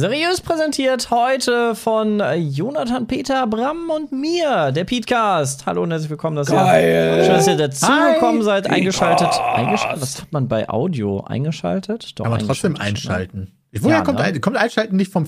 Seriös 0.00 0.40
präsentiert 0.40 1.10
heute 1.10 1.74
von 1.74 2.22
Jonathan 2.38 3.08
Peter 3.08 3.44
Bram 3.48 3.90
und 3.90 4.12
mir, 4.12 4.70
der 4.70 4.84
Petecast. 4.84 5.66
Hallo 5.66 5.82
und 5.82 5.90
herzlich 5.90 6.10
willkommen, 6.10 6.36
dass 6.36 6.48
ihr, 6.48 7.24
schön, 7.24 7.34
dass 7.34 7.46
ihr 7.48 7.56
dazugekommen 7.56 8.42
seid, 8.42 8.70
eingeschaltet. 8.70 9.28
Eingeschaltet? 9.52 10.00
Was 10.00 10.22
hat 10.22 10.32
man 10.32 10.46
bei 10.46 10.68
Audio? 10.68 11.24
Eingeschaltet? 11.26 12.20
Doch, 12.20 12.24
Aber 12.26 12.38
trotzdem 12.38 12.74
ne? 12.74 12.80
einschalten. 12.82 13.50
Woher 13.80 13.96
Ja, 13.96 14.02
kommt, 14.04 14.18
ne? 14.18 14.24
ein, 14.26 14.40
kommt 14.40 14.56
Einschalten 14.58 14.94
nicht 14.94 15.12
vom. 15.12 15.26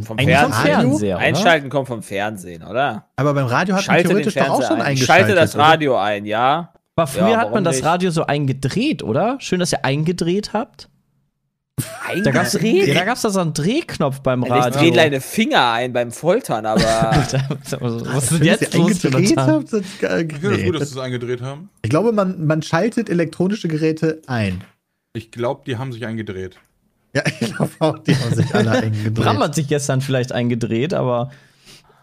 Vom 0.00 0.18
Fernsehen. 0.18 0.52
Fernseher, 0.52 1.16
oder? 1.16 1.24
Einschalten 1.24 1.68
kommt 1.70 1.86
vom 1.86 2.02
Fernsehen, 2.02 2.64
oder? 2.64 3.06
Aber 3.14 3.34
beim 3.34 3.46
Radio 3.46 3.76
hat 3.76 3.86
man 3.86 3.94
Schalte 3.98 4.08
den 4.08 4.16
theoretisch 4.16 4.34
doch 4.34 4.48
auch 4.48 4.62
schon 4.62 4.76
ein. 4.76 4.82
eingeschaltet. 4.82 5.26
Schalte 5.26 5.34
das 5.40 5.54
oder? 5.54 5.64
Radio 5.64 5.96
ein, 5.98 6.24
ja. 6.26 6.72
Aber 6.96 7.06
früher 7.06 7.28
Ja, 7.28 7.36
hat 7.38 7.52
man 7.54 7.62
das 7.62 7.76
nicht? 7.76 7.84
Radio 7.84 8.10
so 8.10 8.24
eingedreht, 8.26 9.02
oder? 9.04 9.36
Schön, 9.38 9.60
dass 9.60 9.70
ihr 9.72 9.84
eingedreht 9.84 10.54
habt. 10.54 10.88
Da 12.24 12.30
gab's, 12.30 12.54
Eingedreht? 12.54 12.88
ja, 12.88 12.94
da 12.94 13.14
da 13.24 13.30
so 13.30 13.40
einen 13.40 13.54
Drehknopf 13.54 14.20
beim 14.20 14.42
Ich 14.44 14.50
Radio. 14.50 14.78
drehe 14.80 14.92
deine 14.92 15.20
Finger 15.20 15.72
ein 15.72 15.92
beim 15.92 16.12
Foltern, 16.12 16.66
aber 16.66 16.80
Was 16.82 18.30
ist 18.30 18.38
denn 18.38 18.44
jetzt 18.44 18.74
los, 18.74 19.04
eingedreht 19.04 19.30
Jonathan? 19.30 19.54
habt? 19.54 19.72
Das, 19.72 19.80
äh, 20.02 20.22
Ich 20.22 20.32
finde 20.34 20.50
es 20.54 20.56
nee, 20.58 20.64
gut, 20.66 20.74
dass 20.74 20.80
das, 20.80 20.90
sie 20.90 20.98
es 20.98 21.04
eingedreht 21.04 21.40
haben. 21.40 21.70
ich 21.82 21.88
glaube, 21.90 22.12
man, 22.12 22.46
man 22.46 22.60
schaltet 22.62 23.08
elektronische 23.08 23.68
Geräte 23.68 24.20
ein. 24.26 24.62
Ich 25.14 25.30
glaube, 25.30 25.62
die 25.66 25.78
haben 25.78 25.92
sich 25.92 26.04
eingedreht. 26.04 26.56
Ja, 27.14 27.22
ich 27.40 27.54
glaube 27.54 27.72
auch, 27.78 27.98
die 28.00 28.14
haben 28.16 28.34
sich 28.34 28.54
alle 28.54 28.70
eingedreht. 28.72 29.14
Bram 29.14 29.38
hat 29.38 29.54
sich 29.54 29.66
gestern 29.68 30.02
vielleicht 30.02 30.32
eingedreht, 30.32 30.92
aber 30.92 31.30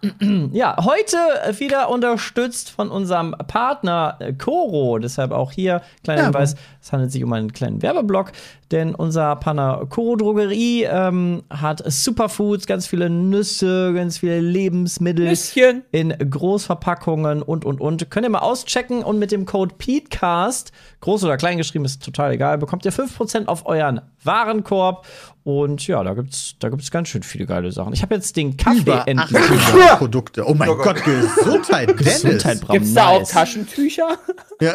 ja, 0.53 0.77
heute 0.83 1.17
wieder 1.59 1.89
unterstützt 1.89 2.69
von 2.71 2.89
unserem 2.89 3.31
Partner 3.47 4.15
äh, 4.19 4.33
Coro. 4.33 4.97
Deshalb 4.97 5.31
auch 5.31 5.51
hier 5.51 5.81
kleiner 6.05 6.21
Ja, 6.21 6.25
Hinweis: 6.27 6.55
Es 6.81 6.91
handelt 6.93 7.11
sich 7.11 7.21
um 7.23 7.33
einen 7.33 7.51
kleinen 7.51 7.81
Werbeblock, 7.81 8.31
denn 8.71 8.93
unser 8.93 9.35
Partner 9.35 9.85
Coro 9.89 10.15
Drogerie 10.15 10.83
ähm, 10.83 11.43
hat 11.49 11.81
Superfoods, 11.85 12.67
ganz 12.67 12.85
viele 12.87 13.09
Nüsse, 13.09 13.93
ganz 13.93 14.19
viele 14.19 14.39
Lebensmittel 14.39 15.25
Nüsschen. 15.25 15.83
in 15.91 16.09
Großverpackungen 16.09 17.41
und 17.41 17.65
und 17.65 17.81
und. 17.81 18.09
Könnt 18.11 18.25
ihr 18.25 18.29
mal 18.29 18.39
auschecken 18.39 19.03
und 19.03 19.17
mit 19.17 19.31
dem 19.31 19.45
Code 19.45 19.75
PETECAST, 19.77 20.71
groß 21.01 21.23
oder 21.23 21.37
klein 21.37 21.57
geschrieben, 21.57 21.85
ist 21.85 22.03
total 22.03 22.31
egal, 22.31 22.57
bekommt 22.57 22.85
ihr 22.85 22.93
5% 22.93 23.47
auf 23.47 23.65
euren 23.65 24.01
Warenkorb. 24.23 25.05
Und 25.43 25.87
ja, 25.87 26.03
da 26.03 26.13
gibt's, 26.13 26.55
da 26.59 26.69
gibt's 26.69 26.91
ganz 26.91 27.07
schön 27.07 27.23
viele 27.23 27.47
geile 27.47 27.71
Sachen. 27.71 27.93
Ich 27.93 28.03
habe 28.03 28.13
jetzt 28.13 28.35
den 28.35 28.55
Kaffee 28.55 28.81
Über 28.81 29.07
endlich. 29.07 29.41
800 29.41 29.97
Produkte. 29.97 30.45
Oh 30.45 30.53
mein 30.53 30.69
Gott, 30.69 31.03
Gesundheit, 31.03 31.89
Dennis. 31.89 32.21
Gesundheit, 32.21 32.61
Bram. 32.61 32.73
Gibt's 32.75 32.93
da 32.93 33.07
auch. 33.07 33.27
Taschentücher? 33.27 34.19
Ja. 34.61 34.73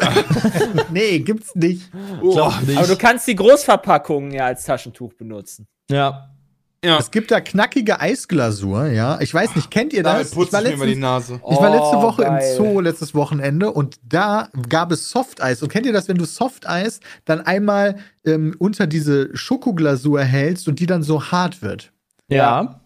nee, 0.93 1.19
gibt's 1.21 1.55
nicht. 1.55 1.91
Glaub 2.21 2.61
nicht. 2.63 2.79
Aber 2.79 2.87
du 2.87 2.97
kannst 2.97 3.27
die 3.27 3.35
Großverpackungen 3.37 4.33
ja 4.33 4.47
als 4.47 4.65
Taschentuch 4.65 5.13
benutzen. 5.15 5.67
Ja. 5.91 6.31
Ja, 6.85 6.99
Es 6.99 7.11
gibt 7.11 7.31
da 7.31 7.41
knackige 7.41 7.99
Eisglasur, 7.99 8.89
ja. 8.89 9.19
Ich 9.23 9.33
weiß 9.33 9.57
nicht, 9.57 9.71
kennt 9.71 9.95
ihr 9.95 10.03
das? 10.03 10.33
ich 10.33 10.49
die 10.51 10.57
letztens- 10.57 10.99
Nase. 10.99 11.41
Ich 11.51 11.57
war 11.57 11.71
letzte 11.71 11.97
Oh, 11.97 12.03
Woche 12.03 12.23
geil. 12.25 12.43
im 12.51 12.57
Zoo, 12.59 12.81
letztes 12.81 13.15
Wochenende, 13.15 13.71
und 13.73 13.97
da 14.07 14.51
gab 14.69 14.93
es 14.93 15.11
Softeis. 15.11 15.62
Und 15.62 15.71
kennt 15.71 15.87
ihr 15.87 15.95
das, 15.95 16.09
wenn 16.09 16.19
du 16.19 16.27
Softeis 16.27 17.01
dann 17.25 17.41
einmal 17.41 17.97
ähm, 18.27 18.55
unter 18.59 18.87
diese 18.87 19.34
Schokoglasur 19.34 20.21
hältst 20.21 20.69
und 20.69 20.78
die 20.78 20.84
dann 20.84 21.03
so 21.03 21.23
hart 21.31 21.62
wird? 21.62 21.91
Ja. 22.28 22.81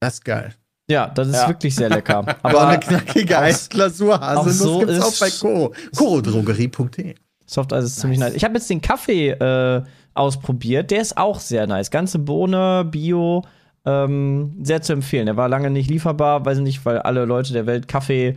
Das 0.00 0.14
ist 0.14 0.24
geil. 0.24 0.52
Ja, 0.88 1.08
das 1.08 1.28
ist 1.28 1.34
Ja. 1.34 1.48
wirklich 1.48 1.74
sehr 1.74 1.88
lecker. 1.88 2.24
Aber 2.42 2.68
eine 2.68 2.78
knackige 2.78 3.38
Eisglasur, 3.38 4.20
Haselnuss 4.20 4.58
so 4.58 4.78
gibt's 4.80 5.00
auch 5.00 5.20
bei 5.20 5.30
Koro. 5.30 5.74
Korodrogerie.de. 5.96 7.14
Softeis 7.44 7.84
ist 7.84 8.00
ziemlich 8.00 8.18
nice. 8.18 8.34
Ich 8.34 8.44
habe 8.44 8.54
jetzt 8.54 8.68
den 8.70 8.80
Kaffee 8.80 9.30
äh, 9.30 9.82
ausprobiert. 10.14 10.90
Der 10.90 11.00
ist 11.00 11.16
auch 11.16 11.38
sehr 11.40 11.66
nice. 11.66 11.90
Ganze 11.90 12.18
Bohne, 12.18 12.84
Bio. 12.90 13.42
Ähm, 13.84 14.56
sehr 14.62 14.82
zu 14.82 14.92
empfehlen. 14.92 15.26
Der 15.26 15.36
war 15.36 15.48
lange 15.48 15.70
nicht 15.70 15.88
lieferbar, 15.88 16.44
weiß 16.44 16.58
ich 16.58 16.64
nicht, 16.64 16.84
weil 16.84 16.98
alle 16.98 17.24
Leute 17.24 17.52
der 17.52 17.66
Welt 17.66 17.86
Kaffee 17.86 18.36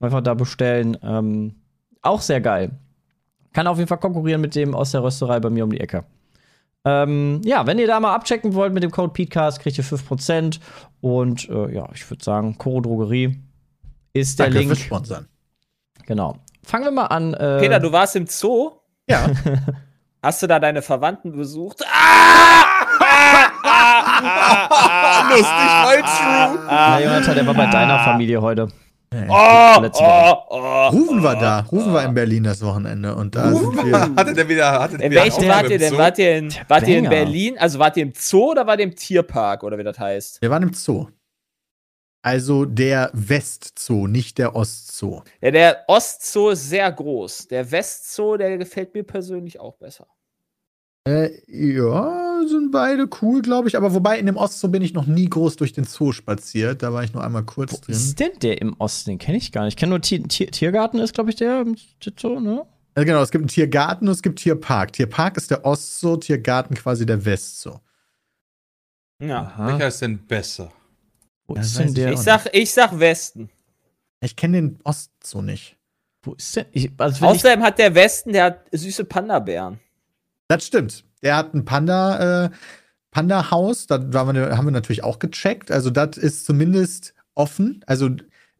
einfach 0.00 0.20
da 0.20 0.34
bestellen. 0.34 0.96
Ähm, 1.02 1.54
auch 2.02 2.20
sehr 2.20 2.40
geil. 2.40 2.72
Kann 3.52 3.66
auf 3.68 3.78
jeden 3.78 3.86
Fall 3.88 3.98
konkurrieren 3.98 4.40
mit 4.40 4.54
dem 4.56 4.74
aus 4.74 4.90
der 4.92 5.02
Rösterei 5.04 5.38
bei 5.38 5.50
mir 5.50 5.62
um 5.64 5.70
die 5.70 5.80
Ecke. 5.80 6.04
Ähm, 6.84 7.40
ja, 7.44 7.66
wenn 7.66 7.78
ihr 7.78 7.86
da 7.86 8.00
mal 8.00 8.14
abchecken 8.14 8.54
wollt 8.54 8.72
mit 8.72 8.82
dem 8.82 8.90
Code 8.90 9.12
PETECAST, 9.12 9.60
kriegt 9.60 9.76
ihr 9.76 9.84
5%. 9.84 10.58
Und 11.00 11.48
äh, 11.48 11.74
ja, 11.74 11.88
ich 11.94 12.08
würde 12.10 12.24
sagen, 12.24 12.56
Coro 12.58 12.80
Drogerie 12.80 13.38
ist 14.12 14.38
der 14.38 14.46
Danke 14.46 14.60
Link. 14.60 14.70
fürs 14.70 14.80
Sponsern. 14.80 15.26
Genau. 16.06 16.36
Fangen 16.62 16.84
wir 16.84 16.90
mal 16.90 17.06
an. 17.06 17.34
Äh, 17.34 17.58
Peter, 17.60 17.80
du 17.80 17.92
warst 17.92 18.16
im 18.16 18.26
Zoo? 18.26 18.72
Ja. 19.08 19.30
Hast 20.22 20.42
du 20.42 20.46
da 20.46 20.58
deine 20.58 20.82
Verwandten 20.82 21.32
besucht? 21.32 21.82
Ah! 21.90 22.64
Lustig, 25.30 25.46
mal 25.46 26.02
true. 26.02 26.64
Na, 26.66 27.00
Jonathan, 27.00 27.34
der 27.34 27.46
war 27.46 27.54
bei 27.54 27.66
deiner 27.66 27.98
Familie 28.00 28.42
heute. 28.42 28.68
Oh, 29.12 29.80
Letzte 29.80 30.04
Woche. 30.04 30.38
oh, 30.50 30.56
oh. 30.60 30.88
Rufen 30.90 31.22
war 31.22 31.34
da. 31.36 31.60
Rufen 31.72 31.92
war 31.92 32.04
in 32.04 32.14
Berlin 32.14 32.44
das 32.44 32.62
Wochenende. 32.62 33.16
Und 33.16 33.34
da 33.34 33.52
sind 33.52 33.84
wir. 33.84 34.00
Hatte 34.16 34.34
der 34.34 34.48
wieder, 34.48 34.80
hatte 34.80 34.98
der 34.98 35.06
In 35.06 35.10
wieder 35.12 35.24
welchem 35.24 35.48
wart 35.48 35.68
ihr 35.68 35.78
denn? 35.78 35.90
Zoo? 35.90 35.98
Wart 35.98 36.18
ihr, 36.18 36.36
in, 36.36 36.54
wart 36.68 36.86
ihr 36.86 36.98
in. 36.98 37.08
Berlin? 37.08 37.58
Also 37.58 37.80
wart 37.80 37.96
ihr 37.96 38.04
im 38.04 38.12
Zoo 38.16 38.52
oder 38.52 38.68
wart 38.68 38.78
ihr 38.78 38.84
im 38.84 38.94
Tierpark 38.94 39.64
oder 39.64 39.78
wie 39.78 39.82
das 39.82 39.98
heißt? 39.98 40.40
Wir 40.40 40.50
waren 40.50 40.62
im 40.62 40.72
Zoo. 40.74 41.08
Also 42.22 42.66
der 42.66 43.10
Westzoo, 43.14 44.06
nicht 44.06 44.38
der 44.38 44.54
Ostzoo. 44.54 45.22
Ja, 45.40 45.50
der 45.50 45.84
Ostzoo 45.88 46.50
ist 46.50 46.68
sehr 46.68 46.92
groß. 46.92 47.48
Der 47.48 47.68
Westzoo, 47.70 48.36
der 48.36 48.58
gefällt 48.58 48.94
mir 48.94 49.02
persönlich 49.02 49.58
auch 49.58 49.76
besser. 49.78 50.06
Äh, 51.08 51.30
ja, 51.48 52.42
sind 52.46 52.70
beide 52.70 53.08
cool, 53.22 53.40
glaube 53.42 53.68
ich. 53.68 53.76
Aber 53.76 53.94
wobei 53.94 54.18
in 54.18 54.26
dem 54.26 54.36
Ostzoo 54.36 54.68
bin 54.68 54.82
ich 54.82 54.92
noch 54.92 55.06
nie 55.06 55.28
groß 55.28 55.56
durch 55.56 55.72
den 55.72 55.84
Zoo 55.84 56.12
spaziert. 56.12 56.82
Da 56.82 56.92
war 56.92 57.02
ich 57.04 57.12
nur 57.12 57.24
einmal 57.24 57.44
kurz 57.44 57.72
Wo 57.72 57.76
drin. 57.78 57.94
ist 57.94 58.20
denn 58.20 58.32
der 58.42 58.60
im 58.60 58.74
Osten? 58.78 59.10
Den 59.10 59.18
kenne 59.18 59.38
ich 59.38 59.50
gar 59.52 59.64
nicht. 59.64 59.74
Ich 59.74 59.76
kenne 59.76 59.90
nur 59.90 60.00
Tier, 60.02 60.22
Tier, 60.24 60.50
Tiergarten, 60.50 60.98
ist, 61.00 61.14
glaube 61.14 61.30
ich, 61.30 61.36
der 61.36 61.62
im 61.62 61.76
Zoo, 62.18 62.40
ne? 62.40 62.66
Äh, 62.94 63.04
genau, 63.04 63.22
es 63.22 63.30
gibt 63.30 63.42
einen 63.42 63.48
Tiergarten 63.48 64.08
und 64.08 64.12
es 64.12 64.22
gibt 64.22 64.40
Tierpark. 64.40 64.92
Tierpark 64.92 65.36
ist 65.36 65.50
der 65.50 65.64
Ostzoo, 65.64 66.16
Tiergarten 66.16 66.74
quasi 66.76 67.06
der 67.06 67.24
Westzoo. 67.24 67.78
Ja. 69.22 69.54
Welcher 69.58 69.88
ist 69.88 70.02
denn 70.02 70.18
besser? 70.26 70.72
Wo 71.46 71.54
Ja, 71.54 71.60
ist 71.62 71.78
weiß 71.78 71.86
denn 71.86 71.94
der? 71.94 72.12
Ich 72.12 72.20
sag, 72.20 72.46
ich 72.52 72.70
sag 72.72 72.98
Westen. 72.98 73.48
Ich 74.20 74.36
kenne 74.36 74.58
den 74.60 74.78
Ostzoo 74.84 75.40
nicht. 75.40 75.76
Wo 76.22 76.34
ist 76.34 76.56
denn? 76.56 76.66
Ich, 76.72 76.90
also 76.98 77.20
wenn 77.22 77.28
ich, 77.28 77.34
Außerdem 77.36 77.62
hat 77.62 77.78
der 77.78 77.94
Westen, 77.94 78.32
der 78.32 78.44
hat 78.44 78.66
süße 78.72 79.04
Panda-Bären. 79.04 79.78
Das 80.50 80.66
stimmt. 80.66 81.04
Der 81.22 81.36
hat 81.36 81.54
ein 81.54 81.64
Panda, 81.64 82.46
äh, 82.46 82.50
Panda-Haus. 83.10 83.86
Da 83.86 84.00
haben 84.12 84.34
wir 84.36 84.70
natürlich 84.70 85.04
auch 85.04 85.18
gecheckt. 85.18 85.70
Also, 85.70 85.90
das 85.90 86.16
ist 86.16 86.44
zumindest 86.46 87.14
offen. 87.34 87.82
Also, 87.86 88.10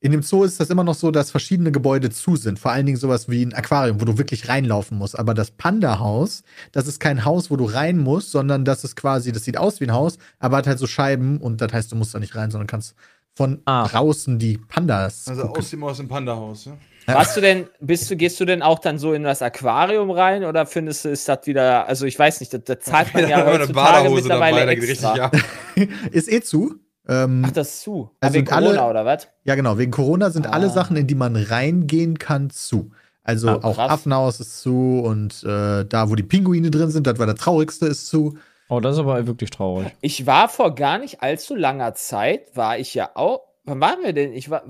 in 0.03 0.13
dem 0.13 0.23
Zoo 0.23 0.45
ist 0.45 0.59
das 0.61 0.71
immer 0.71 0.85
noch 0.85 0.95
so, 0.95 1.11
dass 1.11 1.31
verschiedene 1.31 1.73
Gebäude 1.73 2.09
zu 2.11 2.37
sind. 2.37 2.59
Vor 2.59 2.71
allen 2.71 2.87
Dingen 2.87 2.97
sowas 2.97 3.29
wie 3.29 3.43
ein 3.45 3.53
Aquarium, 3.53 4.01
wo 4.01 4.05
du 4.07 4.17
wirklich 4.19 4.49
reinlaufen 4.49 4.97
musst. 4.97 5.19
Aber 5.19 5.35
das 5.35 5.51
Panda-Haus, 5.51 6.43
das 6.73 6.87
ist 6.87 7.01
kein 7.01 7.25
Haus, 7.27 7.51
wo 7.51 7.57
du 7.57 7.65
rein 7.67 7.99
musst, 7.99 8.31
sondern 8.31 8.65
das 8.65 8.83
ist 8.85 8.97
quasi, 8.97 9.31
das 9.33 9.45
sieht 9.45 9.59
aus 9.59 9.81
wie 9.81 9.85
ein 9.85 9.93
Haus, 9.93 10.17
aber 10.39 10.57
hat 10.57 10.67
halt 10.67 10.79
so 10.79 10.87
Scheiben 10.87 11.37
und 11.39 11.61
das 11.61 11.73
heißt, 11.73 11.93
du 11.93 11.97
musst 11.97 12.15
da 12.15 12.19
nicht 12.19 12.35
rein, 12.35 12.51
sondern 12.51 12.67
kannst 12.67 12.95
von 13.35 13.61
Ah. 13.67 13.87
draußen 13.87 14.39
die 14.39 14.57
Pandas 14.59 15.29
Also 15.29 15.43
gucken. 15.43 15.59
aus 15.63 15.71
dem, 15.71 15.85
aus 15.85 15.97
dem 15.99 16.09
Panda-Haus, 16.09 16.65
ja? 16.65 16.79
Warst 17.15 17.37
du 17.37 17.41
denn, 17.41 17.69
bist 17.81 18.11
du, 18.11 18.17
gehst 18.17 18.39
du 18.41 18.45
denn 18.45 18.63
auch 18.63 18.79
dann 18.79 18.99
so 18.99 19.13
in 19.13 19.23
das 19.25 19.43
Aquarium 19.43 20.11
rein 20.11 20.45
oder 20.45 20.67
findest 20.67 21.05
du, 21.05 21.09
ist 21.11 21.29
das 21.29 21.47
wieder, 21.47 21.87
also 21.87 22.07
ich 22.07 22.19
weiß 22.19 22.41
nicht, 22.41 22.53
da, 22.55 22.59
da 22.59 22.79
zahlt 22.81 23.13
man 23.15 23.27
ja 23.29 23.45
eine 23.45 23.59
heutzutage 23.61 24.11
mittlerweile 24.11 24.57
dabei, 24.61 24.67
da 24.67 24.75
geht 24.75 24.89
extra. 24.91 25.13
richtig 25.13 25.23
ab. 25.25 25.37
Ist 26.13 26.31
eh 26.33 26.41
zu. 26.41 26.75
Ähm, 27.09 27.45
Ach, 27.47 27.51
das 27.51 27.69
ist 27.71 27.81
zu. 27.83 27.93
Also 27.95 28.11
Also 28.21 28.35
wegen 28.37 28.49
alle- 28.53 28.67
Corona 28.69 28.91
oder 28.91 29.05
was? 29.05 29.29
Ja, 29.45 29.55
genau. 29.55 29.79
Wegen 29.79 29.91
Corona 29.91 30.31
sind 30.31 30.47
alle 30.47 30.67
Ah. 30.67 30.71
Sachen, 30.71 30.97
in 30.97 31.07
die 31.07 31.15
man 31.15 31.35
reingehen 31.35 32.19
kann, 32.19 32.51
zu. 32.51 32.91
Also 33.25 33.49
Ah, 33.49 33.61
auch. 33.63 33.79
Affenhaus 33.79 34.39
ist 34.41 34.61
zu 34.61 35.01
und 35.05 35.43
äh, 35.45 35.85
da, 35.87 36.11
wo 36.11 36.15
die 36.15 36.23
Pinguine 36.23 36.71
drin 36.71 36.91
sind, 36.91 37.07
das 37.07 37.19
war 37.19 37.27
der 37.27 37.35
traurigste, 37.37 37.87
ist 37.87 38.07
zu. 38.09 38.37
oh, 38.69 38.81
das 38.81 38.95
ist 38.95 39.01
aber 39.01 39.27
wirklich 39.27 39.51
traurig. 39.51 39.89
Ich 40.03 40.27
war 40.27 40.49
vor 40.49 40.75
gar 40.75 40.99
nicht 40.99 41.23
allzu 41.23 41.55
langer 41.57 41.95
Zeit, 41.95 42.55
war 42.55 42.79
ich 42.79 42.95
ja 42.95 43.11
auch, 43.15 43.41
wann 43.65 43.81
waren 43.81 44.03
wir 44.05 44.13
denn? 44.13 44.33
Ich 44.33 44.51
war 44.51 44.63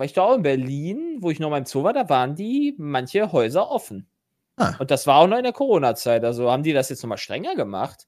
ich 0.00 0.12
da 0.12 0.22
auch 0.22 0.34
in 0.34 0.42
Berlin, 0.42 1.18
wo 1.20 1.30
ich 1.30 1.38
noch 1.40 1.50
mal 1.50 1.58
im 1.58 1.66
Zoo 1.66 1.84
war, 1.84 1.92
da 1.92 2.08
waren 2.08 2.34
die 2.34 2.74
manche 2.78 3.32
Häuser 3.32 3.70
offen. 3.70 4.06
Ah. 4.56 4.74
Und 4.78 4.90
das 4.90 5.06
war 5.06 5.16
auch 5.16 5.26
noch 5.26 5.36
in 5.36 5.44
der 5.44 5.52
Corona-Zeit. 5.52 6.24
Also 6.24 6.50
haben 6.50 6.62
die 6.62 6.72
das 6.72 6.88
jetzt 6.88 7.02
nochmal 7.02 7.18
strenger 7.18 7.54
gemacht? 7.54 8.06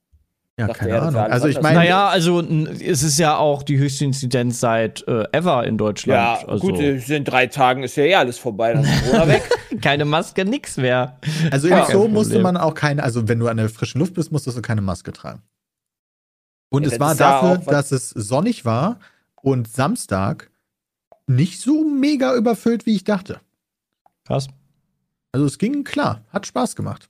Ja, 0.59 0.69
Dachte 0.69 0.81
keine 0.81 0.93
er, 0.93 1.03
Ahnung. 1.03 1.21
Also 1.21 1.49
ich 1.49 1.61
meine, 1.61 1.81
Naja, 1.81 2.09
also 2.09 2.41
es 2.41 3.03
ist 3.03 3.19
ja 3.19 3.37
auch 3.37 3.63
die 3.63 3.77
höchste 3.77 4.07
Inzidenz 4.07 4.59
seit 4.59 5.07
äh, 5.07 5.25
ever 5.33 5.65
in 5.65 5.77
Deutschland. 5.77 6.41
Ja, 6.41 6.49
also, 6.49 6.67
gut, 6.67 6.81
äh, 6.81 6.97
in 7.15 7.25
drei 7.25 7.47
Tagen 7.47 7.83
ist 7.83 7.97
ja 7.97 8.05
eh 8.05 8.15
alles 8.15 8.39
vorbei, 8.39 8.73
dann 8.73 8.85
ist 8.85 9.05
Corona 9.05 9.29
weg. 9.29 9.43
keine 9.83 10.07
Maske, 10.07 10.47
nix 10.47 10.79
mehr. 10.79 11.19
also 11.51 11.69
Ja, 11.69 11.85
im 11.85 11.93
Zoo 11.93 12.09
musste 12.09 12.39
man 12.39 12.57
auch 12.57 12.73
keine, 12.73 13.03
also 13.03 13.29
wenn 13.29 13.39
du 13.39 13.49
an 13.49 13.59
der 13.59 13.69
frischen 13.69 13.99
Luft 13.99 14.15
bist, 14.15 14.33
musstest 14.33 14.57
du 14.57 14.63
keine 14.63 14.81
Maske 14.81 15.13
tragen. 15.13 15.43
Und 16.71 16.85
Ja, 16.85 16.93
es 16.93 17.01
war 17.01 17.15
dafür, 17.15 17.59
dass 17.59 17.93
es 17.93 18.09
sonnig 18.11 18.65
war 18.65 18.99
und 19.43 19.69
Samstag 19.69 20.51
nicht 21.27 21.61
so 21.61 21.85
mega 21.85 22.35
überfüllt, 22.35 22.87
wie 22.87 22.97
ich 22.97 23.05
dachte. 23.05 23.41
Krass. 24.25 24.49
Also 25.33 25.47
es 25.47 25.59
ging 25.59 25.85
klar, 25.85 26.25
hat 26.31 26.47
Spaß 26.47 26.77
gemacht. 26.77 27.09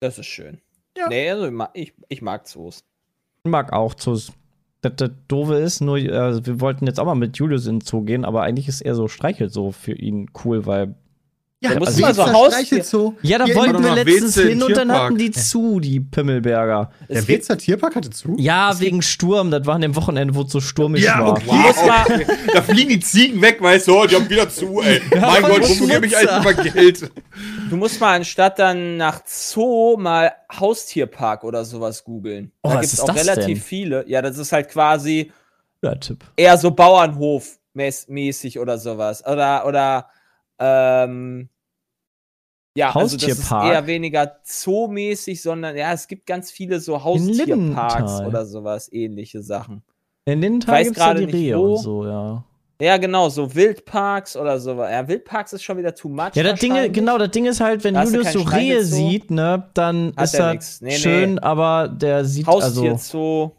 Das 0.00 0.18
ist 0.18 0.26
schön. 0.26 0.60
Ja. 0.96 1.08
Nee, 1.08 1.30
also 1.30 1.46
ich 1.46 1.52
mag, 1.52 1.70
ich, 1.74 1.94
ich 2.08 2.22
mag 2.22 2.46
Zoos. 2.46 2.84
Ich 3.44 3.50
mag 3.50 3.72
auch 3.72 3.94
Zoos. 3.94 4.32
Das, 4.82 4.92
das 4.96 5.10
Doofe 5.28 5.54
ist, 5.54 5.80
nur 5.80 5.96
äh, 5.96 6.44
wir 6.44 6.60
wollten 6.60 6.86
jetzt 6.86 6.98
auch 6.98 7.06
mal 7.06 7.14
mit 7.14 7.36
Julius 7.38 7.66
in 7.66 7.78
den 7.78 7.86
Zoo 7.86 8.02
gehen, 8.02 8.24
aber 8.24 8.42
eigentlich 8.42 8.68
ist 8.68 8.80
eher 8.80 8.96
so 8.96 9.06
Streichelt 9.06 9.52
so 9.52 9.70
für 9.70 9.92
ihn 9.92 10.30
cool, 10.44 10.66
weil. 10.66 10.94
Ja, 11.62 11.74
Da 11.74 11.78
musst 11.78 11.90
also 11.92 12.00
mal 12.02 12.14
so 12.14 12.26
Haus- 12.32 12.88
so. 12.90 13.14
Ja, 13.22 13.38
da 13.38 13.44
wollten 13.54 13.84
wir 13.84 13.94
letztens 13.94 14.36
Weze 14.36 14.48
hin 14.48 14.62
und 14.64 14.76
dann 14.76 14.90
hatten 14.90 15.16
die 15.16 15.30
zu, 15.30 15.78
die 15.78 16.00
Pimmelberger. 16.00 16.90
Der 17.08 17.18
Es 17.18 17.28
Wetzer 17.28 17.56
Tierpark 17.56 17.94
hatte 17.94 18.10
zu? 18.10 18.34
Ja, 18.36 18.80
wegen 18.80 19.00
Sturm. 19.00 19.52
Das 19.52 19.64
war 19.64 19.76
an 19.76 19.80
dem 19.82 19.94
Wochenende, 19.94 20.34
wo 20.34 20.42
es 20.42 20.50
so 20.50 20.60
sturmig 20.60 21.04
Ja, 21.04 21.20
war. 21.20 21.28
okay. 21.32 21.44
Musst 21.52 21.86
mal, 21.86 22.26
Da 22.52 22.62
fliegen 22.62 22.90
die 22.90 22.98
Ziegen 23.00 23.40
weg, 23.40 23.62
weißt 23.62 23.86
du, 23.86 23.96
oh, 23.96 24.06
die 24.06 24.16
haben 24.16 24.28
wieder 24.28 24.48
zu, 24.50 24.80
ey. 24.82 25.00
mein 25.20 25.42
voll 25.42 25.50
Gott, 25.60 25.68
wofür 25.68 25.86
gebe 25.86 26.06
ich 26.06 26.16
eigentlich 26.16 26.36
immer 26.36 26.54
Geld? 26.72 27.10
du 27.70 27.76
musst 27.76 28.00
mal 28.00 28.16
anstatt 28.16 28.58
dann 28.58 28.96
nach 28.96 29.20
Zoo 29.24 29.96
mal 29.96 30.32
Haustierpark 30.52 31.44
oder 31.44 31.64
sowas 31.64 32.02
googeln. 32.02 32.50
Oh, 32.64 32.70
da 32.70 32.80
gibt 32.80 32.92
es 32.92 32.98
auch 33.00 33.06
das 33.06 33.16
relativ 33.16 33.46
denn? 33.58 33.64
viele. 33.64 34.04
Ja, 34.08 34.20
das 34.20 34.36
ist 34.36 34.50
halt 34.50 34.68
quasi 34.68 35.30
Tipp. 36.00 36.24
eher 36.36 36.58
so 36.58 36.72
Bauernhof 36.72 37.58
mäßig 37.74 38.58
oder 38.58 38.78
sowas. 38.78 39.24
Oder, 39.24 39.64
oder, 39.66 40.08
ähm, 40.58 41.48
ja, 42.74 42.94
also 42.94 43.16
das 43.16 43.38
ist 43.38 43.52
eher 43.52 43.86
weniger 43.86 44.38
Zoo-mäßig, 44.44 45.42
sondern 45.42 45.76
ja, 45.76 45.92
es 45.92 46.08
gibt 46.08 46.26
ganz 46.26 46.50
viele 46.50 46.80
so 46.80 46.94
Lindenthal. 46.96 48.02
Haustierparks 48.02 48.20
oder 48.26 48.46
sowas, 48.46 48.92
ähnliche 48.92 49.42
Sachen. 49.42 49.82
In 50.24 50.40
Tagen 50.60 50.84
gibt 50.84 50.96
es 50.96 50.98
ja 50.98 51.04
gerade 51.04 51.20
die 51.20 51.26
nicht, 51.26 51.34
Rehe 51.34 51.58
wo. 51.58 51.74
und 51.74 51.78
so, 51.78 52.06
ja. 52.06 52.44
Ja, 52.80 52.96
genau, 52.96 53.28
so 53.28 53.54
Wildparks 53.54 54.36
oder 54.36 54.58
sowas. 54.58 54.90
Ja, 54.90 55.06
Wildparks 55.06 55.52
ist 55.52 55.62
schon 55.62 55.78
wieder 55.78 55.94
too 55.94 56.08
much. 56.08 56.34
Ja, 56.34 56.42
das 56.42 56.58
Ding, 56.58 56.92
genau, 56.92 57.16
das 57.16 57.30
Ding 57.30 57.46
ist 57.46 57.60
halt, 57.60 57.84
wenn 57.84 57.94
Da 57.94 58.02
Julius 58.02 58.32
so 58.32 58.40
Rehe 58.40 58.82
sieht, 58.82 59.30
ne, 59.30 59.70
dann 59.74 60.12
Hat 60.16 60.24
ist 60.24 60.34
er 60.34 60.54
das. 60.54 60.80
Nee, 60.80 60.96
schön, 60.96 61.34
nee. 61.34 61.40
aber 61.40 61.88
der 61.88 62.24
sieht 62.24 62.48
also. 62.48 62.82
Haustierzoo 62.82 63.52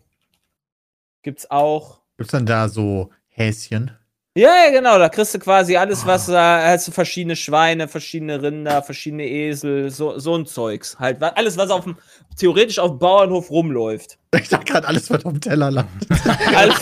gibt's 1.21 1.49
auch. 1.49 2.01
Gibt's 2.17 2.31
dann 2.31 2.45
da 2.45 2.67
so 2.67 3.11
Häschen? 3.27 3.91
Ja, 4.35 4.49
ja, 4.65 4.71
genau, 4.71 4.97
da 4.97 5.09
kriegst 5.09 5.35
du 5.35 5.39
quasi 5.39 5.77
alles, 5.77 6.07
was 6.07 6.25
da 6.25 6.67
hast 6.71 6.87
du 6.87 6.91
verschiedene 6.91 7.35
Schweine, 7.35 7.87
verschiedene 7.87 8.41
Rinder, 8.41 8.81
verschiedene 8.81 9.27
Esel, 9.27 9.91
so, 9.91 10.17
so 10.17 10.35
ein 10.35 10.47
Zeugs. 10.47 10.97
Halt, 10.97 11.21
alles, 11.21 11.55
was 11.55 11.69
auf 11.69 11.83
dem, 11.83 11.97
theoretisch 12.35 12.79
auf 12.79 12.91
dem 12.91 12.99
Bauernhof 12.99 13.51
rumläuft. 13.51 14.17
Ich 14.35 14.49
dachte 14.49 14.65
gerade, 14.65 14.87
alles 14.87 15.11
wird 15.11 15.23
auf 15.27 15.33
dem 15.33 15.41
Teller 15.41 15.69
landet. 15.69 16.09
Alles, 16.55 16.75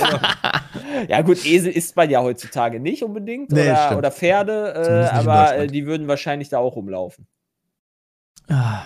ja, 1.09 1.21
gut, 1.21 1.45
Esel 1.45 1.73
isst 1.73 1.97
man 1.97 2.09
ja 2.09 2.21
heutzutage 2.21 2.79
nicht 2.79 3.03
unbedingt. 3.03 3.51
Nee, 3.51 3.69
oder, 3.69 3.97
oder 3.97 4.11
Pferde, 4.11 5.09
äh, 5.11 5.13
aber 5.13 5.57
äh, 5.57 5.67
die 5.67 5.85
würden 5.85 6.07
wahrscheinlich 6.07 6.47
da 6.47 6.59
auch 6.59 6.77
rumlaufen. 6.77 7.27
Ah, 8.47 8.83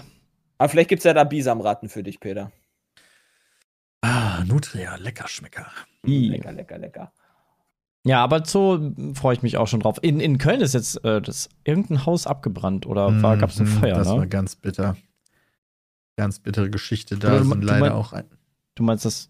Aber 0.57 0.69
vielleicht 0.69 0.89
gibt's 0.89 1.05
ja 1.05 1.13
da 1.13 1.23
Bisamratten 1.23 1.89
für 1.89 2.01
dich, 2.01 2.19
Peter. 2.19 2.51
Ah, 4.01 4.43
Nutria, 4.45 4.95
Leckerschmecker. 4.95 5.67
i. 6.07 6.29
Lecker, 6.29 6.51
lecker, 6.51 6.77
lecker. 6.79 7.13
Ja, 8.05 8.23
aber 8.23 8.45
so 8.45 8.93
freue 9.15 9.33
ich 9.35 9.41
mich 9.41 9.57
auch 9.57 9.67
schon 9.67 9.79
drauf. 9.79 9.97
In, 10.01 10.19
in 10.19 10.37
Köln 10.37 10.61
ist 10.61 10.73
jetzt 10.75 11.03
äh, 11.03 11.21
das, 11.21 11.49
irgendein 11.63 12.05
Haus 12.05 12.27
abgebrannt 12.27 12.85
oder 12.85 13.21
war, 13.23 13.35
gab 13.35 13.49
es 13.49 13.59
ein 13.59 13.65
Feuer, 13.65 13.95
Das 13.97 14.07
war 14.07 14.19
ne? 14.19 14.27
ganz 14.27 14.55
bitter. 14.55 14.95
Ganz 16.15 16.39
bittere 16.39 16.69
Geschichte. 16.69 17.17
Da 17.17 17.39
du- 17.39 17.43
sind 17.43 17.61
du 17.61 17.65
leider 17.67 17.79
mein- 17.79 17.91
auch 17.91 18.13
ein. 18.13 18.25
Du 18.75 18.83
meinst 18.83 19.05
das, 19.05 19.29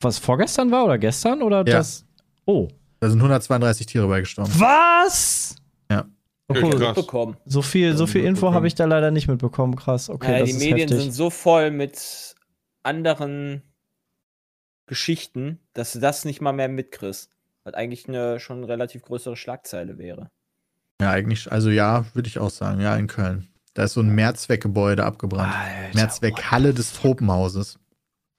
was 0.00 0.18
vorgestern 0.18 0.70
war 0.70 0.84
oder 0.84 0.96
gestern 0.96 1.42
oder 1.42 1.58
Ja. 1.58 1.78
das? 1.78 2.06
Oh. 2.44 2.68
Da 3.00 3.10
sind 3.10 3.18
132 3.20 3.86
Tiere 3.86 4.06
bei 4.06 4.20
gestorben. 4.20 4.52
Was? 4.58 5.56
Ja. 5.90 6.04
Bekommen. 6.46 7.36
So 7.46 7.62
viel, 7.62 7.96
so 7.96 8.06
viel 8.06 8.24
Info 8.24 8.52
habe 8.52 8.66
ich 8.66 8.74
da 8.74 8.84
leider 8.84 9.10
nicht 9.10 9.26
mitbekommen. 9.28 9.74
Krass. 9.76 10.08
Okay, 10.08 10.32
ja, 10.32 10.38
das 10.40 10.48
die 10.50 10.54
ist 10.56 10.60
Medien 10.60 10.88
heftig. 10.88 11.00
sind 11.02 11.12
so 11.12 11.30
voll 11.30 11.70
mit 11.70 12.34
anderen 12.82 13.62
Geschichten, 14.86 15.58
dass 15.72 15.92
du 15.92 15.98
das 16.00 16.24
nicht 16.24 16.40
mal 16.40 16.52
mehr 16.52 16.68
mitkriegst. 16.68 17.30
Was 17.64 17.74
eigentlich 17.74 18.08
eine 18.08 18.40
schon 18.40 18.62
relativ 18.64 19.02
größere 19.02 19.36
Schlagzeile 19.36 19.96
wäre. 19.98 20.30
Ja, 21.00 21.10
eigentlich, 21.10 21.50
also 21.50 21.70
ja, 21.70 22.04
würde 22.14 22.28
ich 22.28 22.38
auch 22.38 22.50
sagen. 22.50 22.80
Ja, 22.80 22.94
in 22.96 23.06
Köln. 23.06 23.48
Da 23.72 23.84
ist 23.84 23.94
so 23.94 24.00
ein 24.00 24.14
Mehrzweckgebäude 24.14 25.04
abgebrannt. 25.04 25.52
Alter, 25.54 25.94
Mehrzweckhalle 25.96 26.74
des 26.74 26.92
Tropenhauses. 26.92 27.78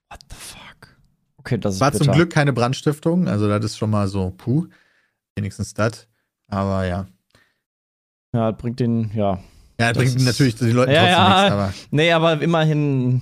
What 0.09 0.19
the 0.29 0.35
fuck? 0.37 0.95
Okay, 1.37 1.57
das 1.57 1.75
ist 1.75 1.81
War 1.81 1.91
bitter. 1.91 2.05
zum 2.05 2.13
Glück 2.13 2.31
keine 2.31 2.53
Brandstiftung. 2.53 3.27
Also, 3.27 3.47
das 3.49 3.65
ist 3.65 3.77
schon 3.77 3.89
mal 3.89 4.07
so, 4.07 4.31
puh. 4.37 4.67
Wenigstens 5.35 5.73
das. 5.73 6.07
Aber 6.47 6.85
ja. 6.85 7.07
Ja, 8.33 8.51
das 8.51 8.61
bringt 8.61 8.79
den, 8.79 9.11
ja. 9.13 9.39
Ja, 9.79 9.89
Das 9.91 9.97
bringt 9.97 10.15
ist- 10.15 10.25
natürlich 10.25 10.55
den 10.55 10.71
Leuten 10.71 10.91
Ja, 10.91 11.01
trotzdem 11.01 11.17
ja. 11.19 11.41
nichts, 11.41 11.51
aber. 11.53 11.73
Nee, 11.91 12.11
aber 12.13 12.41
immerhin 12.41 13.21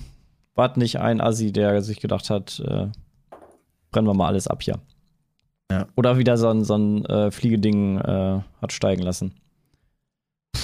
war 0.54 0.78
nicht 0.78 1.00
ein 1.00 1.20
Assi, 1.20 1.50
der 1.52 1.82
sich 1.82 1.98
gedacht 2.00 2.30
hat, 2.30 2.60
äh, 2.60 2.88
brennen 3.94 4.08
wir 4.08 4.14
mal 4.14 4.26
alles 4.26 4.48
ab 4.48 4.62
hier. 4.62 4.78
Ja. 5.70 5.86
Oder 5.94 6.18
wieder 6.18 6.36
so 6.36 6.48
ein, 6.48 6.64
so 6.64 6.74
ein 6.76 7.04
äh, 7.06 7.30
Fliegeding 7.30 7.98
äh, 7.98 8.40
hat 8.60 8.72
steigen 8.72 9.02
lassen. 9.02 9.34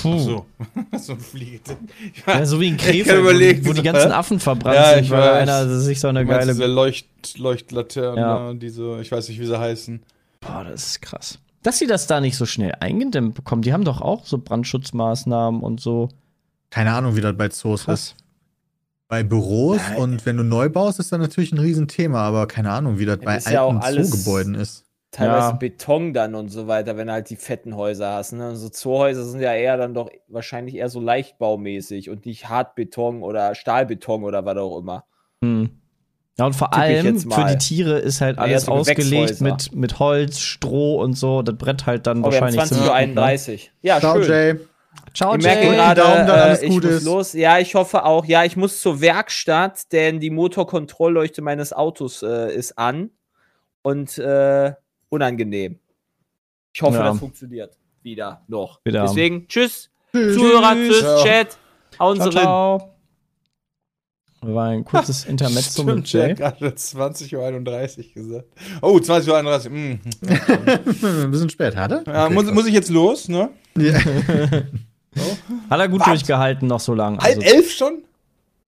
Puh. 0.02 0.14
Ach 0.14 0.18
so. 0.18 0.46
so 0.98 1.12
ein 1.12 1.20
Fliegeding. 1.20 1.76
Ja, 2.26 2.44
so 2.44 2.60
wie 2.60 2.68
in 2.68 2.74
Ich 2.76 2.80
Krefeld, 2.82 3.08
hab 3.10 3.18
überlegt, 3.18 3.64
wo, 3.64 3.70
wo 3.70 3.72
die 3.72 3.82
ganzen? 3.82 4.12
Affen 4.12 4.40
verbrannt 4.40 4.76
Ja, 4.76 4.94
sind, 4.94 5.04
ich 5.04 5.10
weil 5.10 5.20
weiß. 5.20 5.48
einer 5.48 5.78
sich 5.80 6.00
so 6.00 6.08
eine 6.08 6.24
meinst 6.24 6.38
geile. 6.40 6.52
diese 6.52 6.66
Leucht, 6.66 7.38
Leuchtlaternen, 7.38 8.18
Ja. 8.18 8.54
diese, 8.54 9.00
ich 9.00 9.10
weiß 9.12 9.28
nicht, 9.28 9.40
wie 9.40 9.46
sie 9.46 9.58
heißen. 9.58 10.02
Boah, 10.40 10.64
das 10.64 10.86
ist 10.86 11.02
krass. 11.02 11.38
Dass 11.62 11.78
sie 11.78 11.86
das 11.86 12.06
da 12.06 12.20
nicht 12.20 12.36
so 12.36 12.46
schnell 12.46 12.72
eingedämmt 12.80 13.34
bekommen, 13.34 13.62
die 13.62 13.72
haben 13.72 13.84
doch 13.84 14.00
auch 14.00 14.24
so 14.26 14.38
Brandschutzmaßnahmen 14.38 15.60
und 15.60 15.80
so. 15.80 16.08
Keine 16.70 16.92
Ahnung, 16.92 17.16
wie 17.16 17.20
das 17.20 17.36
bei 17.36 17.48
Zoos 17.48 17.84
Krass. 17.84 18.00
ist. 18.00 18.16
Bei 19.10 19.22
Büros 19.24 19.76
Nein. 19.90 19.96
und 19.98 20.24
wenn 20.24 20.36
du 20.36 20.44
neu 20.44 20.68
baust, 20.68 21.00
ist 21.00 21.10
das 21.12 21.18
natürlich 21.18 21.50
ein 21.52 21.58
Riesenthema, 21.58 22.22
aber 22.22 22.46
keine 22.46 22.70
Ahnung, 22.70 22.98
wie 23.00 23.04
das 23.06 23.18
Ja, 23.18 23.24
bei 23.24 23.36
ist 23.36 23.50
ja 23.50 23.62
auch 23.62 23.74
alten 23.74 23.82
alles- 23.84 24.10
Zoogebäuden 24.10 24.54
ist. 24.54 24.84
Teilweise 25.10 25.48
Ja. 25.48 25.52
Beton 25.54 26.12
dann 26.14 26.36
und 26.36 26.50
so 26.50 26.68
weiter, 26.68 26.96
wenn 26.96 27.08
du 27.08 27.12
halt 27.12 27.28
die 27.28 27.34
fetten 27.34 27.74
Häuser 27.74 28.12
hast. 28.12 28.32
Ne? 28.32 28.54
So 28.54 28.68
Zoohäuser 28.68 29.24
sind 29.24 29.40
ja 29.40 29.52
eher 29.52 29.76
dann 29.76 29.92
doch 29.92 30.08
wahrscheinlich 30.28 30.76
eher 30.76 30.88
so 30.88 31.00
leichtbaumäßig 31.00 32.08
und 32.10 32.24
nicht 32.26 32.48
Hartbeton 32.48 33.24
oder 33.24 33.56
Stahlbeton 33.56 34.22
oder 34.22 34.44
was 34.44 34.56
auch 34.58 34.78
immer. 34.78 35.02
Hm. 35.42 35.70
Ja, 36.38 36.46
und 36.46 36.54
vor 36.54 36.72
allem 36.72 37.18
für 37.18 37.44
die 37.50 37.58
Tiere 37.58 37.98
ist 37.98 38.20
halt 38.20 38.36
Ja, 38.36 38.44
alles 38.44 38.66
so 38.66 38.72
ausgelegt 38.72 39.40
mit, 39.40 39.74
mit 39.74 39.98
Holz, 39.98 40.38
Stroh 40.38 41.02
und 41.02 41.14
so. 41.14 41.42
Das 41.42 41.56
Brett 41.56 41.86
halt 41.86 42.06
dann 42.06 42.20
Oh, 42.20 42.26
wahrscheinlich 42.26 42.60
20.31 42.60 43.48
Uhr. 43.50 43.54
ne? 43.56 43.58
Ja, 43.82 43.98
Ciao, 43.98 44.22
schön. 44.22 44.30
Jay. 44.30 44.60
Ciao, 45.14 45.34
Ich 45.36 45.42
merke 45.42 45.68
gerade, 45.68 46.00
Daumen, 46.00 46.28
äh, 46.28 46.64
ich 46.64 46.72
muss 46.72 46.84
ist. 46.84 47.04
los. 47.04 47.32
Ja, 47.32 47.58
ich 47.58 47.74
hoffe 47.74 48.04
auch. 48.04 48.24
Ja, 48.24 48.44
ich 48.44 48.56
muss 48.56 48.80
zur 48.80 49.00
Werkstatt, 49.00 49.92
denn 49.92 50.20
die 50.20 50.30
Motorkontrollleuchte 50.30 51.42
meines 51.42 51.72
Autos 51.72 52.22
äh, 52.22 52.54
ist 52.54 52.76
an 52.78 53.10
und 53.82 54.18
äh, 54.18 54.72
unangenehm. 55.08 55.78
Ich 56.72 56.82
hoffe, 56.82 56.98
Ja. 56.98 57.04
das 57.04 57.18
funktioniert 57.18 57.76
wieder 58.02 58.42
noch. 58.48 58.80
Wieder. 58.84 59.02
Deswegen, 59.02 59.46
tschüss, 59.48 59.90
Tschüss. 60.12 60.36
Zuhörer, 60.36 60.74
tschüss, 60.74 61.00
Ciao. 61.00 61.22
Chat. 61.24 61.58
Hauen 61.98 62.16
Ciao, 62.16 62.30
Sie 62.30 62.36
rein. 62.36 62.44
ciao. 62.44 62.94
War 64.42 64.68
ein 64.70 64.84
kurzes 64.84 65.24
Intermezzo 65.28 65.84
mit 65.84 66.08
Stimmt, 66.08 66.14
der 66.14 66.22
Jay. 66.28 66.44
hat 66.46 66.60
gerade 66.60 66.74
20.31 66.74 67.98
Uhr 67.98 68.14
gesagt. 68.14 68.46
Oh, 68.80 68.96
20.31 68.96 69.64
Uhr. 69.66 69.70
Mm. 69.70 70.00
Ein 71.24 71.30
bisschen 71.30 71.50
spät, 71.50 71.76
hat 71.76 71.92
er? 71.92 72.04
Ja, 72.06 72.24
Okay, 72.26 72.34
muss, 72.34 72.50
muss 72.50 72.66
ich 72.66 72.72
jetzt 72.74 72.88
los, 72.90 73.28
ne? 73.28 73.50
Ja. 73.76 73.98
Hat 75.70 75.80
er 75.80 75.88
gut 75.88 76.00
Was? 76.00 76.06
durchgehalten 76.08 76.68
noch 76.68 76.80
so 76.80 76.94
lang. 76.94 77.18
Halb 77.18 77.38
Also, 77.38 77.40
elf 77.42 77.70
schon? 77.72 77.98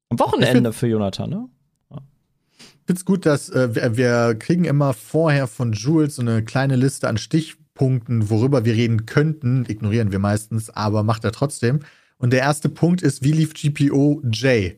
am 0.08 0.18
Wochenende 0.18 0.72
für 0.72 0.88
Jonathan, 0.88 1.30
ne? 1.30 1.48
Ich 1.90 2.86
finde 2.86 2.98
es 2.98 3.04
gut, 3.04 3.24
dass 3.26 3.48
äh, 3.48 3.74
wir, 3.76 3.96
wir 3.96 4.34
kriegen 4.34 4.64
immer 4.64 4.92
vorher 4.92 5.46
von 5.46 5.72
Jules 5.72 6.16
so 6.16 6.22
eine 6.22 6.42
kleine 6.44 6.74
Liste 6.76 7.08
an 7.08 7.16
Stichpunkten, 7.16 8.28
worüber 8.28 8.64
wir 8.64 8.74
reden 8.74 9.06
könnten. 9.06 9.64
Ignorieren 9.68 10.10
wir 10.10 10.18
meistens, 10.18 10.68
aber 10.68 11.04
macht 11.04 11.24
er 11.24 11.30
trotzdem. 11.32 11.80
Und 12.18 12.32
der 12.32 12.40
erste 12.40 12.68
Punkt 12.68 13.00
ist, 13.02 13.22
wie 13.22 13.30
lief 13.32 13.54
GPO 13.54 14.20
J? 14.24 14.74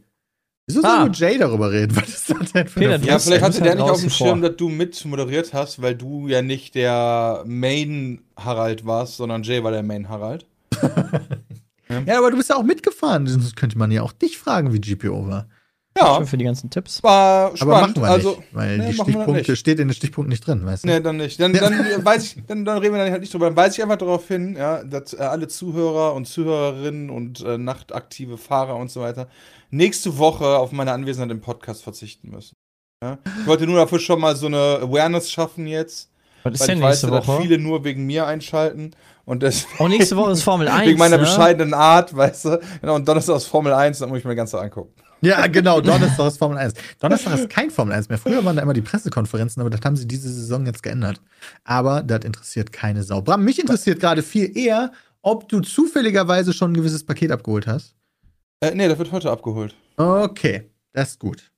Wieso 0.67 0.81
soll 0.81 0.91
Ah. 0.91 1.05
nur 1.05 1.13
Jay 1.15 1.37
darüber 1.39 1.71
reden? 1.71 1.95
Was 1.97 2.09
ist 2.09 2.31
das 2.31 2.53
denn 2.53 2.67
für 2.69 2.81
Peter, 2.81 2.95
eine 2.95 3.05
Ja, 3.07 3.19
vielleicht 3.19 3.43
du 3.43 3.47
hatte 3.47 3.61
der 3.61 3.71
halt 3.71 3.81
nicht 3.81 3.91
auf 3.91 4.01
dem. 4.01 4.11
Schirm, 4.11 4.41
dass 4.43 4.57
du 4.57 4.69
mit 4.69 5.05
moderiert 5.05 5.53
hast, 5.53 5.83
weil 5.83 5.95
du 5.95 6.27
ja 6.29 6.41
nicht 6.43 6.75
der 6.75 7.43
Main 7.47 8.23
Harald 8.37 8.87
warst, 8.87 9.17
sondern 9.19 9.43
Jay 9.43 9.63
war 9.63 9.73
der 9.73 9.83
Main 9.83 10.09
Harald. 10.09 10.47
Ja, 12.07 12.19
aber 12.19 12.31
du 12.31 12.39
bist 12.39 12.49
ja 12.49 12.57
auch 12.57 12.63
mitgefahren. 12.63 13.27
Sonst 13.27 13.57
könnte 13.57 13.77
man 13.79 13.91
ja 13.93 14.03
auch 14.03 14.13
dich 14.13 14.39
fragen, 14.39 14.73
wie 14.73 14.81
GPO 14.81 15.29
war. 15.29 15.47
Ja, 15.97 16.17
Schön 16.17 16.27
für 16.27 16.39
die 16.39 16.45
ganzen 16.45 16.71
Tipps. 16.71 17.03
war 17.05 17.49
Aber 17.49 17.57
spannend. 17.57 17.97
machen 17.99 18.03
wir 18.03 18.09
also, 18.11 18.31
nicht, 18.31 18.43
weil 18.55 18.79
nee, 18.79 18.87
die 18.89 18.95
Stichpunkte 18.95 19.55
steht 19.55 19.79
in 19.79 19.89
den 19.89 19.95
Stichpunkten 19.95 20.31
nicht 20.31 20.45
drin, 20.45 20.65
weißt 20.65 20.83
du? 20.85 20.89
Nee, 20.89 21.01
dann 21.01 21.19
nicht. 21.19 21.39
Dann, 21.39 21.53
dann 21.53 21.73
weiß 22.05 22.25
ich, 22.25 22.43
dann, 22.49 22.65
dann 22.65 22.79
reden 22.79 22.95
wir 22.95 23.05
da 23.05 23.11
halt 23.13 23.21
nicht 23.21 23.33
drüber. 23.33 23.47
Dann 23.47 23.57
weise 23.57 23.77
ich 23.77 23.83
einfach 23.83 23.99
darauf 23.99 24.27
hin, 24.27 24.57
ja, 24.57 24.83
dass 24.83 25.13
äh, 25.13 25.19
alle 25.19 25.47
Zuhörer 25.47 26.15
und 26.15 26.27
Zuhörerinnen 26.27 27.11
und 27.11 27.43
äh, 27.43 27.59
nachtaktive 27.59 28.39
Fahrer 28.39 28.75
und 28.77 28.91
so 28.91 29.03
weiter 29.03 29.29
nächste 29.75 30.19
Woche 30.19 30.59
auf 30.59 30.73
meine 30.73 30.93
Anwesenheit 30.93 31.31
im 31.31 31.41
Podcast 31.41 31.83
verzichten 31.83 32.31
müssen. 32.31 32.55
Ja? 33.03 33.19
Ich 33.41 33.47
wollte 33.47 33.67
nur 33.67 33.77
dafür 33.77 33.99
schon 33.99 34.21
mal 34.21 34.37
so 34.37 34.47
eine 34.47 34.79
Awareness 34.83 35.31
schaffen 35.31 35.67
jetzt, 35.67 36.11
Was 36.43 36.55
ist 36.55 36.61
weil 36.61 36.67
denn 36.69 36.79
ich 36.79 36.85
weiß, 36.85 37.03
nächste 37.03 37.11
dass 37.11 37.27
Woche? 37.27 37.43
viele 37.43 37.59
nur 37.59 37.85
wegen 37.85 38.07
mir 38.07 38.27
einschalten 38.27 38.93
und 39.25 39.43
das 39.43 39.67
Oh, 39.79 39.89
nächste 39.89 40.17
Woche 40.17 40.33
ist 40.33 40.43
Formel 40.43 40.69
1. 40.69 40.87
wegen 40.89 40.99
meiner 40.99 41.17
ne? 41.17 41.23
bescheidenen 41.23 41.75
Art, 41.75 42.15
weißt 42.17 42.45
du. 42.47 42.61
Genau, 42.81 42.95
und 42.95 43.07
Donnerstag 43.09 43.37
ist 43.37 43.47
Formel 43.47 43.73
1, 43.73 43.99
dann 43.99 44.09
muss 44.09 44.19
ich 44.19 44.25
mir 44.25 44.35
ganz 44.37 44.53
so 44.53 44.59
angucken. 44.59 44.93
Ja, 45.21 45.47
genau. 45.47 45.81
Donnerstag 45.81 46.27
ist 46.27 46.37
Formel 46.39 46.59
1. 46.59 46.75
Donnerstag 47.01 47.39
ist 47.39 47.49
kein 47.49 47.71
Formel 47.71 47.95
1 47.95 48.11
mehr. 48.11 48.19
Früher 48.19 48.45
waren 48.45 48.57
da 48.57 48.63
immer 48.63 48.75
die 48.75 48.83
Pressekonferenzen, 48.83 49.59
aber 49.61 49.71
das 49.71 49.81
haben 49.83 49.97
sie 49.97 50.07
diese 50.07 50.29
Saison 50.31 50.67
jetzt 50.67 50.83
geändert. 50.83 51.19
Aber 51.65 52.03
das 52.03 52.25
interessiert 52.27 52.73
keine 52.73 53.03
Sau. 53.03 53.23
Bram, 53.23 53.43
mich 53.43 53.59
interessiert 53.59 54.01
gerade 54.01 54.23
viel 54.23 54.55
eher, 54.57 54.93
ob 55.23 55.49
du 55.49 55.61
zufälligerweise 55.61 56.53
schon 56.53 56.73
ein 56.73 56.75
gewisses 56.75 57.07
Paket 57.07 57.33
abgeholt 57.33 57.67
hast. 57.67 57.95
Äh, 58.73 58.75
nee, 58.75 58.89
das 58.89 58.99
wird 58.99 59.13
heute 59.13 59.31
abgeholt. 59.31 59.75
Okay, 59.97 60.71
das 60.93 61.11
ist 61.11 61.21
gut. 61.21 61.51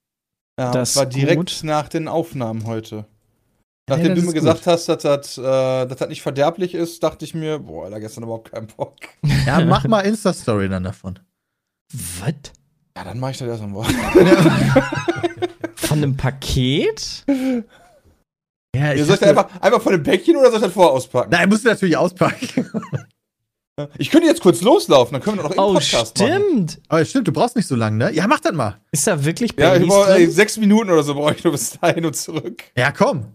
Ja, 0.59 0.71
Das 0.73 0.97
war 0.97 1.07
direkt 1.07 1.37
gut. 1.39 1.61
nach 1.65 1.89
den 1.89 2.09
Aufnahmen 2.09 2.67
heute. 2.67 3.07
Ja, 3.89 3.97
Nachdem 3.97 4.15
das 4.15 4.21
du 4.21 4.27
mir 4.27 4.33
gesagt 4.35 4.59
gut. 4.65 4.67
hast, 4.67 4.89
dass 4.89 5.03
das, 5.03 5.39
äh, 5.39 5.43
dass 5.87 5.97
das 5.99 6.09
nicht 6.09 6.23
verderblich 6.23 6.75
ist, 6.75 7.03
dachte 7.03 7.25
ich 7.25 7.35
mir, 7.35 7.59
boah, 7.61 7.89
da 7.91 7.99
gestern 7.99 8.25
überhaupt 8.25 8.51
keinen 8.51 8.67
Bock. 8.69 8.97
Ja, 9.47 9.65
mach 9.65 9.87
mal 9.87 10.01
Insta-Story 10.01 10.69
dann 10.69 10.83
davon. 10.85 11.19
Was? 11.93 12.35
Ja, 12.97 13.05
dann 13.05 13.21
mache 13.21 13.33
ich 13.33 13.39
das 13.39 13.49
erst 13.49 13.63
am 13.63 13.75
Wochenende. 13.75 14.37
Von 15.77 15.99
einem 15.99 16.17
Paket? 16.17 17.25
Ja, 18.75 18.93
Ihr 18.93 19.05
soll 19.05 19.15
ich 19.15 19.21
das 19.21 19.29
einfach, 19.29 19.49
einfach 19.61 19.81
von 19.81 19.93
dem 19.93 20.03
Päckchen 20.03 20.37
oder 20.37 20.47
soll 20.49 20.57
ich 20.59 20.65
das 20.65 20.73
vorher 20.73 20.93
auspacken? 20.93 21.31
Nein, 21.31 21.49
musst 21.49 21.65
du 21.65 21.69
natürlich 21.69 21.97
auspacken. 21.97 22.71
Ich 23.99 24.09
könnte 24.11 24.27
jetzt 24.27 24.41
kurz 24.41 24.63
loslaufen, 24.63 25.13
dann 25.13 25.23
können 25.23 25.37
wir 25.37 25.43
doch 25.43 25.51
noch 25.55 25.59
Oh, 25.63 25.67
einen 25.69 25.75
Podcast 25.75 26.19
machen. 26.19 26.33
stimmt. 26.33 26.81
Aber 26.89 27.05
stimmt, 27.05 27.29
du 27.29 27.33
brauchst 27.33 27.57
nicht 27.57 27.69
so 27.69 27.77
lange, 27.77 27.99
ne? 27.99 28.13
Ja, 28.15 28.27
mach 28.27 28.41
das 28.41 28.53
mal. 28.55 28.81
Ist 28.91 29.07
da 29.07 29.23
wirklich 29.23 29.51
Ja, 29.59 29.75
ich 29.75 29.81
Baileys 29.81 29.89
brauche, 29.89 30.11
ey, 30.15 30.25
drin? 30.25 30.31
sechs 30.31 30.57
Minuten 30.57 30.91
oder 30.91 31.03
so 31.03 31.15
brauche 31.15 31.35
ich 31.35 31.45
nur 31.45 31.53
bis 31.53 31.73
dahin 31.79 32.07
und 32.07 32.17
zurück. 32.17 32.65
Ja, 32.75 32.91
komm. 32.91 33.27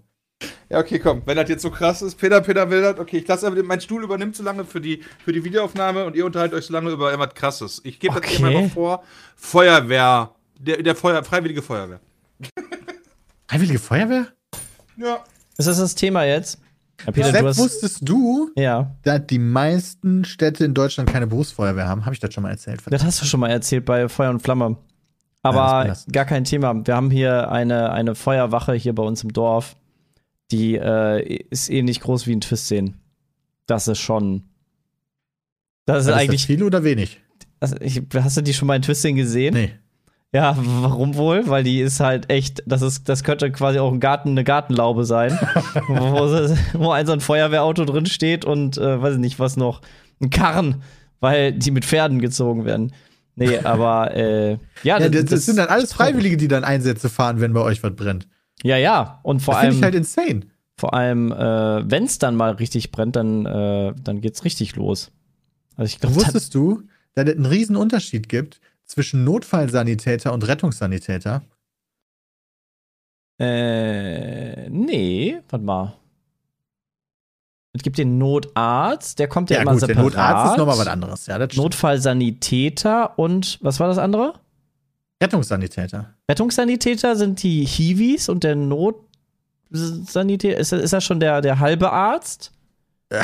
Ja, 0.70 0.80
okay, 0.80 0.98
komm. 0.98 1.22
Wenn 1.26 1.38
das 1.38 1.48
jetzt 1.48 1.62
so 1.62 1.70
krass 1.70 2.02
ist, 2.02 2.16
Peter, 2.16 2.42
Peter 2.42 2.72
will 2.72 2.82
das. 2.82 2.98
Okay, 2.98 3.18
ich 3.20 3.28
lasse 3.28 3.46
aber 3.46 3.62
mein 3.62 3.82
Stuhl 3.82 4.04
übernimmt 4.04 4.36
so 4.36 4.42
lange 4.42 4.66
für 4.66 4.82
die, 4.82 5.04
für 5.24 5.32
die 5.32 5.44
Videoaufnahme 5.44 6.06
und 6.06 6.16
ihr 6.16 6.26
unterhaltet 6.26 6.58
euch 6.58 6.66
so 6.66 6.74
lange 6.74 6.90
über 6.90 7.12
irgendwas 7.12 7.36
krasses. 7.36 7.80
Ich 7.84 8.00
gebe 8.00 8.16
das 8.20 8.24
Okay. 8.24 8.38
immer 8.38 8.48
einfach 8.48 8.74
vor. 8.74 9.04
Feuerwehr. 9.36 10.34
Der, 10.58 10.82
der 10.82 10.96
Feuer, 10.96 11.24
Freiwillige 11.24 11.62
Feuerwehr. 11.62 12.00
Freiwillige 13.48 13.78
Feuerwehr? 13.80 14.28
Ja. 14.98 15.24
Ist 15.58 15.68
das 15.68 15.78
das 15.78 15.94
Thema 15.94 16.24
jetzt? 16.24 16.58
Ja, 17.06 17.12
Peter, 17.12 17.32
Sepp, 17.32 17.42
du 17.42 17.48
hast. 17.48 17.58
wusstest 17.58 18.00
du, 18.02 18.50
Ja, 18.56 18.96
dass 19.04 19.26
die 19.28 19.40
meisten 19.40 20.24
Städte 20.26 20.66
in 20.66 20.74
Deutschland 20.74 21.10
keine 21.10 21.28
Berufsfeuerwehr 21.28 21.88
haben? 21.88 22.06
Habe 22.06 22.14
ich 22.14 22.20
das 22.20 22.34
schon 22.34 22.44
mal 22.44 22.52
erzählt? 22.52 22.82
das 22.90 23.04
hast 23.04 23.22
du 23.22 23.26
schon 23.26 23.40
mal 23.40 23.50
erzählt 23.50 23.86
bei 23.86 24.08
Feuer 24.10 24.30
und 24.30 24.42
Flamme. 24.42 24.78
Ja, 25.44 25.50
Aber 25.50 25.88
das 25.88 26.02
ist 26.06 26.14
gar 26.14 26.26
kein 26.26 26.44
Thema. 26.44 26.86
Wir 26.86 26.96
haben 26.96 27.10
hier 27.10 27.52
eine, 27.52 27.92
eine 27.92 28.14
Feuerwache 28.16 28.74
hier 28.74 28.94
bei 28.94 29.04
uns 29.04 29.24
im 29.24 29.34
Dorf. 29.34 29.76
Die 30.52 30.76
äh, 30.76 31.24
ist 31.50 31.70
ähnlich 31.70 32.00
groß 32.02 32.28
wie 32.28 32.36
ein 32.36 32.42
Twistsehen. 32.42 32.98
Das 33.66 33.88
ist 33.88 34.00
schon. 34.00 34.44
Das 35.86 35.98
ist 35.98 36.02
Ist 36.06 36.12
das 36.12 36.20
eigentlich. 36.20 36.46
viel 36.46 36.62
oder 36.64 36.84
wenig? 36.84 37.22
Also 37.60 37.76
ich, 37.80 38.02
hast 38.14 38.38
du 38.38 38.42
die 38.42 38.54
schon 38.54 38.68
mal 38.68 38.76
in 38.76 38.82
Twisting 38.82 39.16
gesehen? 39.16 39.54
Nee. 39.54 39.72
Ja, 40.34 40.56
warum 40.58 41.16
wohl? 41.16 41.48
Weil 41.48 41.64
die 41.64 41.82
ist 41.82 42.00
halt 42.00 42.30
echt, 42.30 42.64
das 42.66 42.82
ist, 42.82 43.10
das 43.10 43.24
könnte 43.24 43.52
quasi 43.52 43.80
auch 43.80 43.92
ein 43.92 44.00
Garten, 44.00 44.30
eine 44.30 44.46
Gartenlaube 44.46 45.04
sein, 45.04 45.38
wo, 45.88 46.30
wo 46.80 46.92
ein 46.92 47.06
so 47.06 47.12
ein 47.12 47.20
Feuerwehrauto 47.20 47.84
drin 47.84 48.06
steht 48.06 48.46
und 48.46 48.78
äh, 48.78 49.02
weiß 49.02 49.16
ich 49.16 49.20
nicht, 49.20 49.40
was 49.40 49.58
noch, 49.58 49.82
ein 50.22 50.30
Karren, 50.30 50.84
weil 51.20 51.52
die 51.52 51.72
mit 51.72 51.84
Pferden 51.84 52.20
gezogen 52.20 52.64
werden. 52.64 52.94
Nee, 53.36 53.58
aber 53.64 54.16
äh, 54.16 54.52
ja, 54.84 55.00
Ja, 55.00 55.10
das, 55.10 55.26
das 55.26 55.46
sind 55.46 55.58
dann 55.58 55.68
alles. 55.68 55.92
Freiwillige, 55.94 56.38
die 56.38 56.48
dann 56.48 56.64
Einsätze 56.64 57.10
fahren, 57.10 57.42
wenn 57.42 57.52
bei 57.54 57.62
euch 57.62 57.84
was 57.84 57.94
brennt. 57.96 58.28
Ja, 58.64 58.78
ja. 58.78 59.20
Und 59.24 59.42
vor 59.42 59.56
Das 59.56 59.62
finde 59.62 59.70
allem, 59.74 59.78
ich 59.80 59.84
halt 59.84 59.96
insane. 59.96 60.40
vor 60.78 60.94
allem, 60.94 61.32
äh, 61.34 61.90
wenn 61.92 62.04
es 62.06 62.20
dann 62.20 62.36
mal 62.38 62.52
richtig 62.52 62.92
brennt, 62.92 63.16
dann, 63.18 63.46
äh, 63.46 63.94
dann 64.02 64.22
geht's 64.22 64.46
richtig 64.46 64.76
los. 64.78 65.12
Also 65.76 65.90
ich 65.94 66.00
glaube, 66.00 66.16
Wusstest 66.16 66.54
du, 66.56 66.84
dass 67.16 67.28
es 67.28 67.36
einen 67.36 67.46
riesen 67.48 67.76
Unterschied 67.76 68.30
gibt 68.30 68.62
zwischen 68.92 69.24
Notfallsanitäter 69.24 70.34
und 70.34 70.48
Rettungssanitäter? 70.48 71.42
Äh, 73.40 74.70
nee, 74.70 75.40
warte 75.50 75.66
mal. 75.66 75.98
Es 77.74 77.82
gibt 77.84 77.98
den 77.98 78.18
Notarzt, 78.18 79.18
der 79.18 79.30
kommt 79.30 79.50
ja, 79.50 79.62
immer 79.62 79.72
gut, 79.72 79.82
der 79.82 79.88
separat. 79.88 80.12
Notarzt 80.12 80.52
ist 80.52 80.58
nochmal 80.58 80.78
was 80.78 80.88
anderes. 80.88 81.26
Ja, 81.28 81.40
das. 81.40 81.56
Notfallsanitäter 81.56 83.18
und 83.18 83.60
was 83.62 83.80
war 83.80 83.88
das 83.88 83.98
andere? 83.98 84.34
Rettungssanitäter. 85.24 86.14
Rettungssanitäter 86.30 87.16
sind 87.16 87.42
die 87.44 87.66
Hiwis 87.66 88.28
und 88.28 88.44
der 88.44 88.56
Notsanitäter, 88.56 90.58
ist, 90.58 90.74
ist 90.74 90.92
das 90.92 91.04
schon 91.04 91.22
der, 91.22 91.42
der 91.42 91.60
halbe 91.60 91.92
Arzt? 91.92 92.52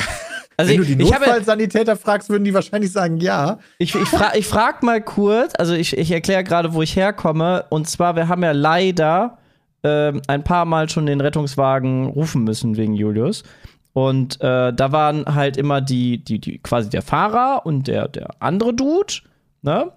Also 0.58 0.72
Wenn 0.72 0.82
ich, 0.82 0.88
du 0.88 0.96
die 0.96 1.04
Notfallsanitäter 1.04 1.96
fragst, 1.96 2.30
würden 2.30 2.42
die 2.42 2.52
wahrscheinlich 2.52 2.90
sagen, 2.90 3.18
ja. 3.18 3.60
ich, 3.78 3.94
ich, 3.94 4.08
fra 4.08 4.32
ich 4.34 4.44
frag 4.44 4.82
mal 4.82 5.00
kurz, 5.00 5.52
also 5.56 5.72
ich, 5.72 5.96
ich 5.96 6.10
erkläre 6.10 6.42
gerade, 6.42 6.74
wo 6.74 6.82
ich 6.82 6.96
herkomme. 6.96 7.64
Und 7.70 7.88
zwar, 7.88 8.16
wir 8.16 8.26
haben 8.26 8.42
ja 8.42 8.50
leider 8.50 9.38
ähm, 9.84 10.20
ein 10.26 10.42
paar 10.42 10.64
Mal 10.64 10.88
schon 10.88 11.06
den 11.06 11.20
Rettungswagen 11.20 12.06
rufen 12.06 12.42
müssen 12.42 12.76
wegen 12.76 12.94
Julius. 12.94 13.44
Und 13.92 14.40
äh, 14.40 14.72
da 14.72 14.92
waren 14.92 15.32
halt 15.32 15.56
immer 15.56 15.80
die, 15.80 16.22
die, 16.24 16.40
die, 16.40 16.58
quasi 16.58 16.90
der 16.90 17.02
Fahrer 17.02 17.64
und 17.64 17.86
der, 17.86 18.08
der 18.08 18.30
andere 18.40 18.74
Dude, 18.74 19.14
ne? 19.62 19.92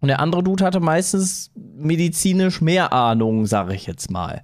Und 0.00 0.08
der 0.08 0.20
andere 0.20 0.44
Dude 0.44 0.64
hatte 0.64 0.78
meistens 0.78 1.50
medizinisch 1.56 2.60
mehr 2.60 2.92
Ahnung, 2.92 3.46
sag 3.46 3.72
ich 3.72 3.86
jetzt 3.86 4.12
mal. 4.12 4.42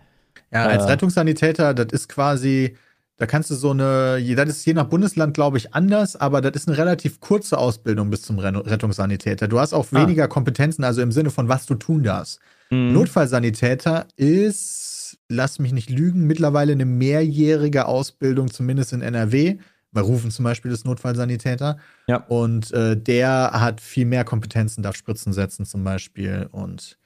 Ja, 0.53 0.67
als 0.67 0.85
Äh. 0.85 0.91
Rettungssanitäter, 0.91 1.75
das 1.75 1.93
ist 1.93 2.09
quasi, 2.09 2.77
da 3.17 3.27
kannst 3.27 3.51
du 3.51 3.55
so 3.55 3.71
eine, 3.71 4.21
das 4.35 4.49
ist 4.49 4.67
je 4.67 4.75
nach 4.75 4.87
Bundesland, 4.89 5.35
glaube 5.35 5.57
ich, 5.59 5.73
anders, 5.75 6.17
aber 6.17 6.41
das 6.41 6.55
ist 6.63 6.69
eine 6.69 6.77
relativ 6.77 7.21
kurze 7.21 7.59
Ausbildung 7.59 8.11
bis 8.11 8.23
zum 8.23 8.39
Rettungssanitäter. 8.41 9.47
Du 9.49 9.61
hast 9.61 9.73
auch 9.73 9.87
Ah. 9.93 10.03
weniger 10.03 10.27
Kompetenzen, 10.29 10.83
also 10.85 11.01
im 11.01 11.13
Sinne 11.13 11.31
von, 11.31 11.49
was 11.49 11.67
du 11.67 11.75
tun 11.77 12.03
darfst. 12.03 12.41
Mhm. 12.71 12.93
Notfallsanitäter 12.93 14.07
ist, 14.17 15.19
lass 15.29 15.59
mich 15.59 15.73
nicht 15.73 15.91
lügen, 15.91 16.27
mittlerweile 16.27 16.73
eine 16.73 16.85
mehrjährige 16.87 17.87
Ausbildung, 17.87 18.51
zumindest 18.51 18.93
in 18.93 19.03
NRW. 19.03 19.59
Bei 19.93 20.01
Rufen 20.01 20.33
zum 20.33 20.45
Beispiel 20.45 20.73
ist 20.73 20.85
Notfallsanitäter. 20.85 21.79
Ja. 22.09 22.17
Und 22.27 22.73
äh, 22.73 22.97
der 22.97 23.51
hat 23.53 23.81
viel 23.81 24.07
mehr 24.07 24.25
Kompetenzen, 24.25 24.83
darf 24.83 24.97
Spritzen 24.97 25.33
setzen 25.33 25.65
zum 25.67 25.85
Beispiel. 25.85 26.49
Und 26.51 26.99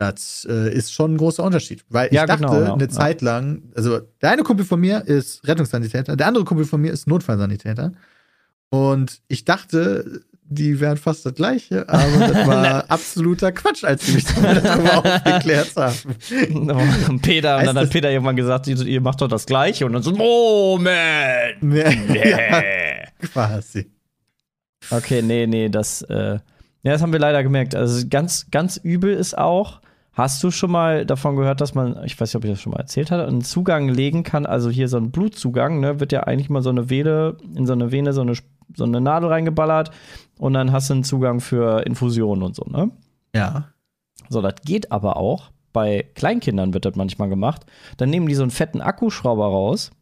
das 0.00 0.46
äh, 0.48 0.72
ist 0.72 0.94
schon 0.94 1.14
ein 1.14 1.16
großer 1.18 1.44
Unterschied. 1.44 1.84
Weil 1.90 2.06
ich 2.06 2.14
Ja, 2.14 2.24
dachte 2.24 2.46
genau, 2.46 2.60
ja. 2.60 2.72
eine. 2.72 2.88
Zeit 2.88 3.20
lang, 3.20 3.64
also 3.74 4.00
der 4.22 4.30
eine 4.30 4.42
Kumpel 4.42 4.64
von 4.64 4.80
mir 4.80 5.06
ist 5.06 5.46
Rettungssanitäter, 5.46 6.16
der 6.16 6.26
andere 6.26 6.44
Kumpel 6.44 6.64
von 6.64 6.80
mir 6.80 6.90
ist 6.90 7.06
Notfallsanitäter. 7.06 7.92
Und 8.70 9.20
ich 9.28 9.44
dachte, 9.44 10.22
die 10.42 10.80
wären 10.80 10.96
fast 10.96 11.26
das 11.26 11.34
gleiche, 11.34 11.86
aber 11.86 12.26
das 12.32 12.46
war 12.46 12.84
absoluter 12.90 13.52
Quatsch, 13.52 13.84
als 13.84 14.06
sie 14.06 14.14
mich 14.14 14.24
darüber 14.42 14.98
aufgeklärt 14.98 15.76
haben. 15.76 16.16
Und 17.08 17.20
Peter, 17.20 17.58
und 17.58 17.66
dann 17.66 17.76
hat 17.78 17.90
Peter 17.90 18.10
irgendwann 18.10 18.36
gesagt, 18.36 18.68
ihr, 18.68 19.00
macht 19.02 19.20
doch 19.20 19.28
das 19.28 19.44
Gleiche. 19.44 19.84
Und 19.84 19.92
dann 19.92 20.02
so, 20.02 20.12
Moment! 20.12 21.62
ja, 22.14 22.62
quasi. 23.32 23.90
Okay, 24.90 25.20
nee, 25.20 25.46
nee, 25.46 25.68
das, 25.68 26.00
äh, 26.02 26.38
ja, 26.84 26.92
das 26.92 27.02
haben 27.02 27.12
wir 27.12 27.20
leider 27.20 27.42
gemerkt. 27.42 27.74
Also 27.74 28.06
ganz, 28.08 28.46
ganz 28.50 28.78
übel 28.78 29.12
ist 29.14 29.36
auch, 29.36 29.82
hast 30.12 30.42
du 30.42 30.50
schon 30.50 30.70
mal 30.70 31.06
davon 31.06 31.36
gehört, 31.36 31.60
dass 31.60 31.74
man, 31.74 32.04
ich 32.04 32.20
weiß 32.20 32.28
nicht, 32.32 32.36
ob 32.36 32.44
ich 32.44 32.50
das 32.50 32.60
schon 32.60 32.72
mal 32.72 32.80
erzählt 32.80 33.10
hatte, 33.10 33.26
einen 33.26 33.42
Zugang 33.42 33.88
legen 33.88 34.22
kann, 34.22 34.46
also 34.46 34.68
hier 34.70 34.88
so 34.88 34.96
ein 34.96 35.10
Blutzugang, 35.10 35.80
ne, 35.80 36.00
wird 36.00 36.12
ja 36.12 36.24
eigentlich 36.24 36.50
mal 36.50 36.62
so 36.62 36.70
eine 36.70 36.90
Vene, 36.90 37.36
in 37.54 37.66
so 37.66 37.72
eine 37.72 37.92
Vene 37.92 38.12
so 38.12 38.20
eine, 38.20 38.34
so 38.74 38.84
eine 38.84 39.00
Nadel 39.00 39.28
reingeballert 39.28 39.90
und 40.38 40.54
dann 40.54 40.72
hast 40.72 40.90
du 40.90 40.94
einen 40.94 41.04
Zugang 41.04 41.40
für 41.40 41.86
Infusionen 41.86 42.42
und 42.42 42.56
so, 42.56 42.64
ne? 42.68 42.90
Ja. 43.34 43.68
So, 44.28 44.42
das 44.42 44.54
geht 44.64 44.92
aber 44.92 45.16
auch. 45.16 45.50
Bei 45.72 46.04
Kleinkindern 46.14 46.74
wird 46.74 46.84
das 46.84 46.96
manchmal 46.96 47.28
gemacht. 47.28 47.64
Dann 47.96 48.10
nehmen 48.10 48.26
die 48.26 48.34
so 48.34 48.42
einen 48.42 48.50
fetten 48.50 48.80
Akkuschrauber 48.80 49.46
raus, 49.46 49.92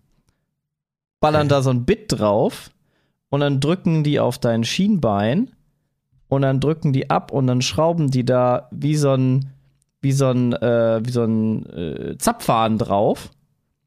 ballern 1.21 1.43
Okay. 1.43 1.49
da 1.49 1.63
so 1.63 1.71
ein 1.71 1.85
Bit 1.85 2.07
drauf 2.19 2.71
und 3.29 3.41
dann 3.41 3.61
drücken 3.61 4.05
die 4.05 4.21
auf 4.21 4.39
dein 4.39 4.65
Schienbein 4.65 5.51
und 6.29 6.43
dann 6.43 6.61
drücken 6.61 6.93
die 6.93 7.11
ab 7.11 7.33
und 7.33 7.47
dann 7.47 7.61
schrauben 7.63 8.11
die 8.11 8.25
da 8.25 8.69
wie 8.71 8.97
so 8.97 9.13
ein 9.13 9.51
wie 10.01 10.13
so 10.13 10.27
ein 10.31 10.53
äh, 10.53 11.01
wie 11.05 11.11
so 11.11 11.25
ein 11.25 11.67
äh, 11.67 12.19
Zapfhahn 12.19 12.79
drauf. 12.79 13.31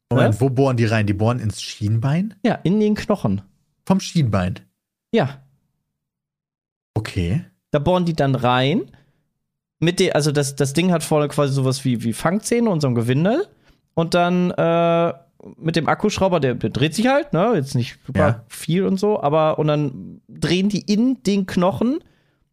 Moment, 0.09 0.35
Ja? 0.35 0.41
wo 0.41 0.49
bohren 0.49 0.75
die 0.77 0.85
rein? 0.85 1.07
Die 1.07 1.13
bohren 1.13 1.39
ins 1.39 1.61
Schienbein? 1.61 2.33
Ja, 2.43 2.55
in 2.63 2.79
den 2.79 2.95
Knochen. 2.95 3.41
Vom 3.85 3.99
Schienbein. 3.99 4.59
Ja, 5.13 5.41
Okay. 6.93 7.45
da 7.71 7.79
bohren 7.79 8.05
die 8.05 8.13
dann 8.13 8.35
rein 8.35 8.83
mit 9.79 9.99
de, 9.99 10.11
also 10.11 10.31
das, 10.31 10.55
das 10.55 10.73
Ding 10.73 10.91
hat 10.91 11.03
vorne 11.03 11.27
quasi 11.29 11.53
sowas 11.53 11.83
wie, 11.85 12.03
wie 12.03 12.13
Fangzähne 12.13 12.69
und 12.69 12.81
so 12.81 12.87
ein 12.87 12.95
Gewinde. 12.95 13.47
Und 13.95 14.13
dann 14.13 14.51
äh, 14.51 15.13
mit 15.57 15.75
dem 15.75 15.87
Akkuschrauber, 15.87 16.39
der, 16.39 16.53
der 16.55 16.69
dreht 16.69 16.93
sich 16.93 17.07
halt, 17.07 17.33
ne? 17.33 17.53
Jetzt 17.55 17.73
nicht 17.73 17.97
super 18.05 18.19
Ja. 18.19 18.45
viel 18.47 18.85
und 18.85 18.97
so, 18.99 19.21
aber 19.21 19.57
und 19.57 19.67
dann 19.67 20.21
drehen 20.27 20.69
die 20.69 20.81
in 20.81 21.23
den 21.23 21.45
Knochen 21.47 21.99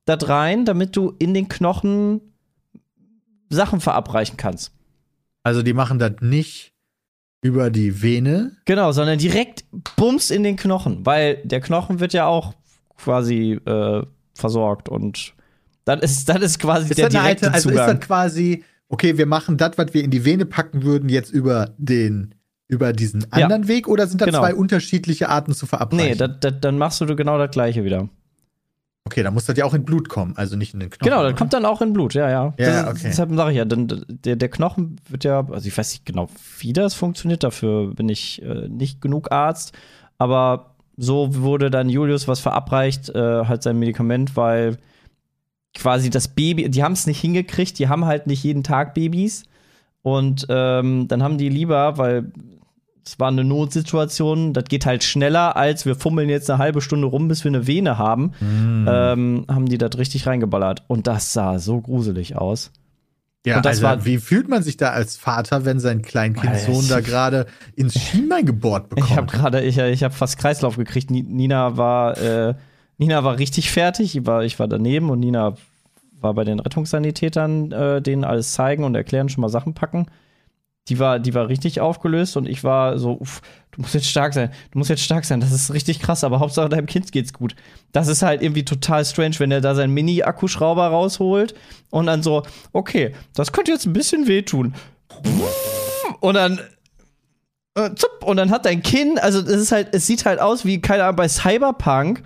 da 0.07 0.15
rein, 0.15 0.65
damit 0.65 0.97
du 0.97 1.13
in 1.19 1.35
den 1.35 1.49
Knochen 1.49 2.23
Sachen 3.51 3.81
verabreichen 3.81 4.37
kannst. 4.37 4.73
Also 5.43 5.63
die 5.63 5.73
machen 5.73 5.99
das 5.99 6.13
nicht 6.21 6.73
über 7.41 7.71
die 7.71 8.03
Vene. 8.03 8.57
Genau, 8.65 8.93
sondern 8.93 9.19
direkt 9.19 9.65
bums 9.97 10.31
in 10.31 10.43
den 10.43 10.57
Knochen, 10.57 11.07
weil 11.07 11.37
der 11.45 11.61
Knochen 11.61 12.01
wird 12.01 12.13
ja 12.13 12.27
auch 12.27 12.55
quasi 12.97 13.53
äh, 13.65 14.03
versorgt 14.35 14.89
und 14.89 15.35
dann 15.85 16.01
ist, 16.01 16.29
dann 16.29 16.43
ist 16.43 16.59
quasi 16.59 16.91
Ist 16.91 16.99
der 16.99 17.09
direkte 17.09 17.47
alte, 17.47 17.55
also 17.55 17.69
ist 17.71 17.77
Zugang. 17.77 17.99
das 17.99 18.07
quasi, 18.07 18.65
okay, 18.89 19.17
wir 19.17 19.27
machen 19.27 19.57
das, 19.57 19.79
was 19.79 19.95
wir 19.95 20.03
in 20.05 20.11
die 20.11 20.25
Vene 20.25 20.45
packen 20.47 20.83
würden, 20.83 21.09
jetzt 21.09 21.31
über 21.31 21.71
den, 21.79 22.35
über 22.67 22.93
diesen 22.93 23.23
Ja. 23.35 23.45
anderen 23.45 23.69
Weg 23.69 23.89
oder 23.89 24.07
sind 24.07 24.21
das 24.21 24.27
Genau. 24.27 24.41
zwei 24.41 24.55
unterschiedliche 24.55 25.29
Arten 25.29 25.55
zu 25.55 25.67
verabreichen? 25.67 26.09
nee, 26.09 26.15
das, 26.17 26.31
das, 26.41 26.55
dann 26.61 26.77
machst 26.77 27.01
du 27.01 27.07
genau 27.17 27.39
das 27.39 27.51
gleiche 27.53 27.85
wieder. 27.85 28.09
Okay, 29.09 29.23
dann 29.23 29.33
muss 29.33 29.47
das 29.47 29.57
ja 29.57 29.65
auch 29.65 29.73
in 29.73 29.85
Blut 29.85 30.11
kommen, 30.11 30.35
also 30.37 30.55
nicht 30.55 30.75
in 30.75 30.81
den 30.81 30.91
Knochen. 30.91 31.11
Genau, 31.11 31.23
das 31.23 31.35
kommt 31.35 31.55
dann 31.55 31.65
auch 31.65 31.81
in 31.81 31.95
Blut, 31.95 32.13
ja, 32.13 32.29
ja. 32.29 32.55
Ja, 32.59 32.83
das, 32.83 32.91
okay. 32.91 33.07
Deshalb 33.07 33.35
sage 33.35 33.51
ich 33.53 33.57
ja, 33.57 33.65
dann, 33.65 34.05
der, 34.07 34.37
der 34.37 34.49
Knochen 34.51 35.01
wird 35.09 35.25
ja, 35.25 35.47
also 35.51 35.67
ich 35.67 35.77
weiß 35.77 35.93
nicht 35.93 36.05
genau, 36.05 36.29
wie 36.59 36.75
das 36.75 36.93
funktioniert, 36.93 37.43
dafür 37.43 37.95
bin 37.95 38.11
ich 38.11 38.43
äh, 38.43 38.69
nicht 38.69 39.01
genug 39.01 39.33
Arzt, 39.33 39.73
aber 40.19 40.75
so 40.99 41.35
wurde 41.37 41.71
dann 41.71 41.89
Julius 41.89 42.29
was 42.29 42.41
verabreicht, 42.41 43.09
äh, 43.09 43.45
halt 43.47 43.63
sein 43.63 43.79
Medikament, 43.79 44.37
weil 44.37 44.77
quasi 45.75 46.11
das 46.11 46.29
Baby, 46.29 46.69
die 46.69 46.85
haben 46.85 46.93
es 46.93 47.07
nicht 47.07 47.21
hingekriegt, 47.21 47.79
die 47.79 47.89
haben 47.89 48.05
halt 48.05 48.27
nicht 48.27 48.45
jeden 48.45 48.63
Tag 48.63 48.93
Babys 48.93 49.45
und 50.03 50.47
ähm, 50.51 51.09
dann 51.09 51.23
haben 51.23 51.39
die 51.39 51.49
lieber, 51.49 51.97
weil 51.97 52.31
es 53.09 53.21
war 53.21 53.29
eine 53.29 53.45
Notsituation, 53.45 54.53
das 54.53 54.65
geht 54.65 54.87
halt 54.87 55.03
schneller, 55.05 55.57
als 55.57 55.87
wir 55.87 55.95
fummeln 55.95 56.29
jetzt 56.29 56.51
eine 56.51 56.59
halbe 56.59 56.81
Stunde 56.81 57.07
rum, 57.07 57.29
bis 57.29 57.45
wir 57.45 57.51
eine 57.51 57.67
Vene 57.67 57.99
haben 57.99 58.33
Mm. 58.41 58.87
ähm, 58.89 59.45
haben 59.49 59.67
die 59.67 59.79
das 59.79 59.97
richtig 59.99 60.27
reingeballert. 60.27 60.85
Und 60.89 61.07
das 61.07 61.33
sah 61.33 61.59
so 61.59 61.81
gruselig 61.81 62.37
aus. 62.37 62.71
Ja, 63.47 63.61
also, 63.61 63.83
war- 63.83 64.05
wie 64.05 64.19
fühlt 64.19 64.49
man 64.49 64.63
sich 64.63 64.77
da 64.77 64.91
als 64.91 65.17
Vater, 65.17 65.65
wenn 65.65 65.81
sein 65.81 66.03
Kleinkindsohn 66.03 66.87
da 66.89 67.01
gerade 67.01 67.47
ins 67.77 67.95
Schienbein 67.99 68.45
gebohrt 68.45 68.89
bekommt? 68.91 69.11
Ich 69.11 69.17
habe 69.17 69.27
gerade, 69.29 69.63
ich, 69.63 69.79
ich 69.79 70.03
habe 70.03 70.13
fast 70.15 70.39
Kreislauf 70.39 70.77
gekriegt. 70.77 71.11
Ni- 71.11 71.23
Nina 71.23 71.77
war, 71.77 72.19
äh, 72.19 72.55
Nina 72.99 73.25
war 73.25 73.39
richtig 73.39 73.71
fertig. 73.71 74.17
Ich 74.17 74.27
war, 74.27 74.45
ich 74.45 74.59
war 74.59 74.69
daneben 74.69 75.09
und 75.09 75.21
Nina 75.21 75.55
war 76.21 76.35
bei 76.35 76.45
den 76.45 76.59
Rettungssanitätern, 76.61 77.73
äh, 77.73 78.03
denen 78.03 78.25
alles 78.25 78.53
zeigen 78.53 78.85
und 78.85 78.95
erklären, 78.97 79.29
schon 79.29 79.41
mal 79.43 79.49
Sachen 79.49 79.73
packen. 79.73 80.07
Die 80.89 80.99
war, 80.99 81.19
die 81.19 81.35
war 81.35 81.49
richtig 81.49 81.81
aufgelöst 81.81 82.37
und 82.37 82.49
ich 82.49 82.65
war 82.65 82.99
so, 82.99 83.19
uff, 83.21 83.41
du 83.73 83.83
musst 83.83 83.95
jetzt 83.95 84.09
stark 84.09 84.33
sein, 84.35 84.51
du 84.71 84.79
musst 84.79 84.91
jetzt 84.91 85.03
stark 85.03 85.25
sein, 85.25 85.41
das 85.41 85.53
ist 85.53 85.73
richtig 85.73 86.01
krass, 86.01 86.25
aber 86.25 86.41
Hauptsache 86.41 86.69
deinem 86.69 86.87
Kind 86.87 87.13
geht's 87.13 87.33
gut. 87.33 87.55
Das 87.93 88.09
ist 88.09 88.23
halt 88.23 88.43
irgendwie 88.43 88.65
total 88.65 89.05
strange, 89.05 89.35
wenn 89.39 89.51
er 89.51 89.61
da 89.61 89.75
seinen 89.75 89.93
Mini-Akkuschrauber 89.95 90.87
rausholt 90.87 91.55
und 91.91 92.07
dann 92.07 92.23
so, 92.23 92.43
okay, 92.73 93.15
das 93.35 93.53
könnte 93.53 93.71
jetzt 93.73 93.87
ein 93.87 93.93
bisschen 93.93 94.27
wehtun. 94.27 94.75
Und 96.21 96.35
dann 96.35 96.61
äh, 97.75 97.91
und 98.25 98.37
dann 98.37 98.51
hat 98.51 98.65
dein 98.67 98.83
Kind, 98.83 99.23
also 99.23 99.41
es 99.41 99.49
ist 99.63 99.73
halt, 99.73 99.89
es 99.93 100.07
sieht 100.07 100.25
halt 100.25 100.41
aus 100.41 100.65
wie, 100.65 100.81
keine 100.81 101.05
Ahnung, 101.05 101.17
bei 101.17 101.29
Cyberpunk, 101.29 102.23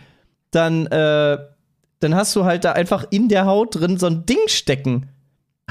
dann, 0.50 0.87
äh, 0.87 1.38
dann 2.00 2.14
hast 2.14 2.35
du 2.37 2.45
halt 2.45 2.64
da 2.64 2.73
einfach 2.73 3.04
in 3.11 3.28
der 3.28 3.47
Haut 3.47 3.75
drin 3.76 3.99
so 3.99 4.07
ein 4.07 4.25
Ding 4.26 4.38
stecken. 4.47 5.09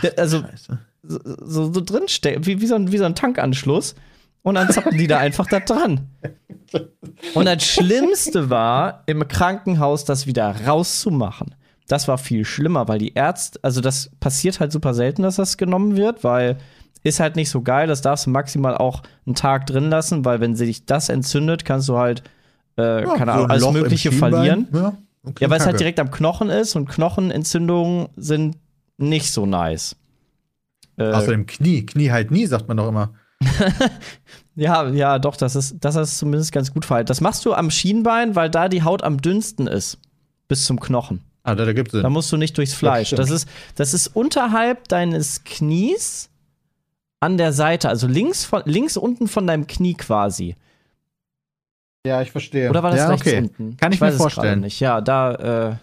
Der- 0.02 0.18
Also 0.18 0.42
Scheiße. 0.42 0.80
So, 1.04 1.20
so, 1.24 1.74
so 1.74 1.82
drin 1.82 2.08
stecken, 2.08 2.46
wie, 2.46 2.62
wie, 2.62 2.68
so 2.68 2.76
ein, 2.76 2.92
wie 2.92 2.98
so 2.98 3.06
ein 3.06 3.16
Tankanschluss. 3.16 3.96
Und 4.44 4.56
dann 4.56 4.70
zappen 4.72 4.98
die 4.98 5.08
da 5.08 5.20
einfach 5.20 5.48
da 5.48 5.60
dran. 5.60 6.10
Und 7.36 7.46
das 7.46 7.64
Schlimmste 7.64 8.50
war, 8.50 9.04
im 9.06 9.28
Krankenhaus 9.28 10.06
das 10.06 10.26
wieder 10.26 10.56
rauszumachen. 10.66 11.54
Das 11.88 12.08
war 12.08 12.18
viel 12.18 12.46
schlimmer, 12.46 12.88
weil 12.88 13.00
die 13.00 13.14
Ärzte, 13.14 13.60
also 13.62 13.82
das 13.82 14.10
passiert 14.20 14.60
halt 14.60 14.72
super 14.72 14.94
selten, 14.94 15.24
dass 15.24 15.36
das 15.36 15.58
genommen 15.58 15.96
wird, 15.96 16.24
weil 16.24 16.58
ist 17.04 17.20
halt 17.20 17.36
nicht 17.36 17.50
so 17.50 17.62
geil. 17.62 17.88
Das 17.88 18.02
darfst 18.02 18.26
du 18.26 18.30
maximal 18.30 18.76
auch 18.78 19.04
einen 19.26 19.36
Tag 19.36 19.66
drin 19.68 19.90
lassen, 19.90 20.24
weil 20.24 20.40
wenn 20.40 20.56
sich 20.56 20.86
das 20.86 21.10
entzündet, 21.10 21.66
kannst 21.66 21.90
du 21.90 21.98
halt, 21.98 22.24
äh, 22.78 23.04
Ja, 23.04 23.16
keine 23.16 23.32
so 23.32 23.38
Ahnung, 23.38 23.46
ein 23.46 23.52
alles 23.52 23.64
Loch 23.64 23.74
Mögliche 23.74 24.12
verlieren. 24.12 24.68
Ja, 24.74 24.94
okay, 25.24 25.44
Ja, 25.44 25.50
weil 25.50 25.60
es 25.60 25.66
halt 25.66 25.80
direkt 25.80 26.00
am 26.00 26.12
Knochen 26.12 26.50
ist 26.50 26.76
und 26.76 26.88
Knochenentzündungen 26.88 28.10
sind 28.16 28.58
nicht 28.98 29.32
so 29.34 29.46
nice. 29.46 29.96
Äh, 31.02 31.14
Außerdem 31.14 31.46
Knie. 31.46 31.86
Knie 31.86 32.12
halt 32.12 32.32
nie, 32.32 32.46
sagt 32.46 32.68
man 32.68 32.78
doch 32.78 32.88
immer. 32.88 33.14
ja, 34.56 34.88
ja, 34.90 35.20
doch, 35.20 35.36
das 35.36 35.56
ist, 35.56 35.78
das 35.80 35.96
ist 35.96 36.18
zumindest 36.18 36.52
ganz 36.52 36.74
gut 36.74 36.86
verhalten. 36.86 37.08
Das 37.08 37.22
machst 37.22 37.46
du 37.46 37.54
am 37.54 37.72
Schienbein, 37.72 38.36
weil 38.36 38.50
da 38.50 38.70
die 38.70 38.84
Haut 38.84 39.04
am 39.04 39.22
dünnsten 39.22 39.68
ist. 39.68 39.98
Bis 40.48 40.66
zum 40.66 40.80
Knochen. 40.80 41.22
Ah, 41.44 41.56
da, 41.56 41.66
da 41.66 41.74
gibt 41.74 41.94
es 41.94 42.02
Da 42.02 42.10
musst 42.10 42.32
du 42.32 42.38
nicht 42.38 42.58
durchs 42.58 42.74
Fleisch. 42.74 43.08
stimmt. 43.08 43.20
Das 43.20 43.32
ist, 43.32 43.48
das 43.76 43.94
ist 43.94 44.08
unterhalb 44.08 44.88
deines 44.90 45.44
Knies 45.44 46.30
an 47.20 47.38
der 47.38 47.54
Seite, 47.54 47.90
also 47.90 48.08
links, 48.08 48.46
von, 48.46 48.62
links 48.66 48.98
unten 48.98 49.28
von 49.28 49.48
deinem 49.48 49.68
Knie 49.68 49.94
quasi. 49.94 50.56
Ja, 52.06 52.22
ich 52.22 52.32
verstehe. 52.32 52.70
Oder 52.70 52.84
war 52.84 52.92
das 52.92 53.00
ja, 53.00 53.10
rechts 53.10 53.28
okay. 53.28 53.38
unten? 53.38 53.78
Kann 53.78 53.92
ich 53.92 54.02
mir 54.02 54.08
weiß 54.08 54.14
es 54.14 54.20
gerade 54.20 54.34
vorstellen. 54.34 54.60
Nicht. 54.62 54.80
Ja, 54.80 55.02
da. 55.02 55.70
Äh 55.70 55.76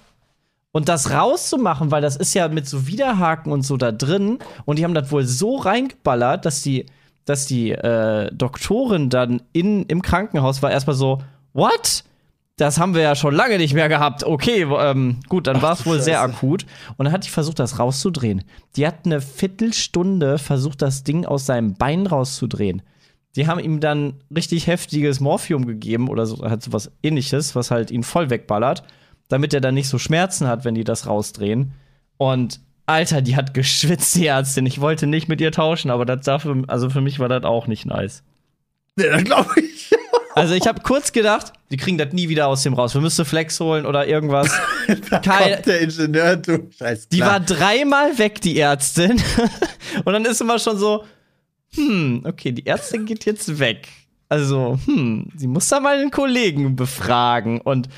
und 0.73 0.89
das 0.89 1.11
rauszumachen, 1.11 1.91
weil 1.91 2.03
das 2.03 2.17
ist 2.17 2.35
ja 2.35 2.49
mit 2.49 2.69
so 2.69 2.87
Widerhaken 2.87 3.53
und 3.53 3.63
so 3.63 3.77
da 3.77 3.93
drin. 3.93 4.39
Und 4.65 4.79
die 4.79 4.85
haben 4.85 4.95
das 4.95 5.11
wohl 5.11 5.25
so 5.25 5.57
reingeballert, 5.57 6.45
dass 6.45 6.63
die, 6.63 6.87
dass 7.25 7.47
die 7.47 7.73
äh, 7.73 8.31
Doktorin 8.33 9.09
dann 9.11 9.43
in, 9.53 9.85
im 9.87 10.03
Krankenhaus 10.03 10.63
war 10.63 10.71
erstmal 10.71 10.97
so, 10.97 11.23
what? 11.53 12.05
Das 12.57 12.79
haben 12.79 12.95
wir 12.95 13.03
ja 13.03 13.15
schon 13.15 13.35
lange 13.35 13.57
nicht 13.57 13.73
mehr 13.73 13.89
gehabt. 13.89 14.25
Okay, 14.25 14.63
ähm, 14.63 15.21
gut, 15.29 15.47
dann 15.47 15.63
war 15.63 15.75
es 15.75 15.87
wohl 15.87 16.01
sehr 16.01 16.21
akut. 16.21 16.67
Und 16.97 17.05
dann 17.05 17.13
hat 17.13 17.25
die 17.25 17.31
versucht, 17.31 17.61
das 17.61 17.79
rauszudrehen. 17.79 18.43
Die 18.77 18.87
hat 18.87 19.07
eine 19.07 19.21
Viertelstunde 19.21 20.39
versucht, 20.39 20.83
das 20.83 21.05
Ding 21.05 21.25
aus 21.25 21.47
seinem 21.47 21.75
Bein 21.75 22.07
rauszudrehen. 22.07 22.83
Die 23.37 23.47
haben 23.47 23.61
ihm 23.61 23.79
dann 23.79 24.15
richtig 24.35 24.67
heftiges 24.67 25.21
Morphium 25.21 25.67
gegeben 25.67 26.09
oder 26.09 26.27
so, 26.27 26.43
halt 26.43 26.63
sowas 26.63 26.91
ähnliches, 27.03 27.55
was 27.55 27.71
halt 27.71 27.93
ihn 27.93 28.03
voll 28.03 28.31
wegballert, 28.31 28.83
damit 29.29 29.55
er 29.55 29.61
dann 29.61 29.75
nicht 29.75 29.89
so 29.89 29.99
Schmerzen 29.99 30.47
hat, 30.49 30.65
wenn 30.65 30.75
die 30.75 30.85
das 30.85 31.07
rausdrehen. 31.07 31.73
Und 32.17 32.61
Alter, 32.87 33.21
die 33.21 33.37
hat 33.37 33.55
geschwitzt, 33.55 34.15
die 34.15 34.27
Ärztin. 34.27 34.67
Ich 34.67 34.81
wollte 34.81 35.07
nicht 35.07 35.29
mit 35.29 35.41
ihr 35.41 35.53
tauschen, 35.53 35.91
aber 35.91 36.07
das 36.07 36.23
dafür, 36.23 36.65
also 36.69 36.89
für 36.91 37.03
mich 37.03 37.19
war 37.19 37.29
das 37.29 37.45
auch 37.45 37.67
nicht 37.67 37.85
nice. 37.87 38.23
Ja, 38.99 39.11
das 39.13 39.25
glaube 39.25 39.61
ich. 39.61 39.91
Also 40.35 40.55
ich 40.55 40.69
habe 40.69 40.83
kurz 40.83 41.11
gedacht, 41.11 41.53
die 41.73 41.77
kriegen 41.77 41.99
das 41.99 42.13
nie 42.13 42.29
wieder 42.29 42.47
aus 42.47 42.63
dem 42.63 42.73
raus. 42.73 42.95
Wir 42.95 43.01
müssen 43.01 43.25
Flex 43.25 43.59
holen 43.59 43.87
oder 43.87 44.07
irgendwas. 44.07 44.49
Kein, 45.11 45.55
Kommt 45.55 45.67
der 45.67 45.81
Ingenieur, 45.81 46.37
du 46.37 46.71
Scheiß. 46.79 47.09
die 47.09 47.21
war 47.23 47.41
dreimal 47.41 48.17
weg, 48.19 48.41
die 48.41 48.57
Ärztin. 48.61 49.21
Und 50.05 50.13
dann 50.13 50.25
ist 50.25 50.41
immer 50.41 50.61
schon 50.61 50.79
so, 50.79 51.03
hm, 51.75 52.23
okay, 52.25 52.53
die 52.53 52.67
Ärztin 52.67 53.05
geht 53.05 53.25
jetzt 53.25 53.59
weg. 53.59 53.89
Also, 54.29 54.79
hm, 54.85 55.29
sie 55.35 55.49
muss 55.49 55.67
da 55.67 55.81
mal 55.81 55.99
einen 55.99 56.13
Kollegen 56.13 56.77
befragen 56.77 57.61
und 57.63 57.89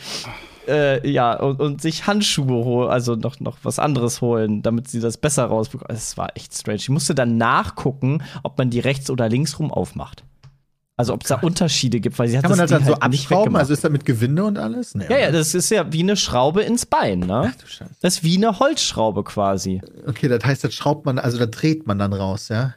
äh, 0.71 1.09
ja, 1.09 1.35
und, 1.35 1.61
und 1.61 1.83
sich 1.83 2.07
Handschuhe 2.07 2.65
holen, 2.65 2.91
also 2.91 3.17
noch, 3.17 3.41
noch 3.41 3.59
was 3.63 3.79
anderes 3.79 4.21
holen, 4.21 4.63
damit 4.63 4.89
sie 4.89 5.01
das 5.01 5.17
besser 5.17 5.45
rausbekommt. 5.45 5.91
Es 5.91 6.17
war 6.17 6.37
echt 6.37 6.55
strange. 6.55 6.77
Ich 6.79 6.89
musste 6.89 7.15
dann 7.15 7.37
nachgucken, 7.37 8.23
ob 8.43 8.57
man 8.59 8.71
die 8.71 8.81
rechts 8.81 9.11
oder 9.11 9.29
links 9.29 9.59
rum 9.59 9.71
aufmacht. 9.73 10.25
Also 10.97 11.15
ob 11.15 11.23
es 11.23 11.29
da 11.29 11.37
Unterschiede 11.37 11.99
gibt, 11.99 12.19
weil 12.19 12.29
sie 12.29 12.37
hat 12.37 12.45
Kann 12.45 12.51
man 12.51 12.59
das 12.59 12.71
dann 12.71 12.85
so 12.85 12.93
halt 12.93 13.11
nicht 13.11 13.25
abschrauben? 13.25 13.57
Also 13.57 13.73
ist 13.73 13.83
das 13.83 13.91
mit 13.91 14.05
Gewinde 14.05 14.45
und 14.45 14.59
alles? 14.59 14.95
Nee, 14.95 15.07
ja, 15.09 15.19
ja, 15.19 15.33
das 15.33 15.55
ist 15.55 15.71
ja 15.71 15.91
wie 15.91 16.03
eine 16.03 16.15
Schraube 16.15 16.61
ins 16.61 16.85
Bein, 16.85 17.21
ne? 17.21 17.53
Ach 17.55 17.57
du 17.57 17.67
Scheiße. 17.67 17.91
Das 18.03 18.17
ist 18.17 18.23
wie 18.23 18.37
eine 18.37 18.59
Holzschraube 18.59 19.25
quasi. 19.25 19.81
Okay, 20.07 20.29
das 20.29 20.45
heißt, 20.45 20.63
das 20.63 20.75
schraubt 20.75 21.07
man, 21.07 21.19
also 21.19 21.39
da 21.39 21.47
dreht 21.47 21.87
man 21.87 21.99
dann 21.99 22.13
raus, 22.13 22.49
ja? 22.51 22.75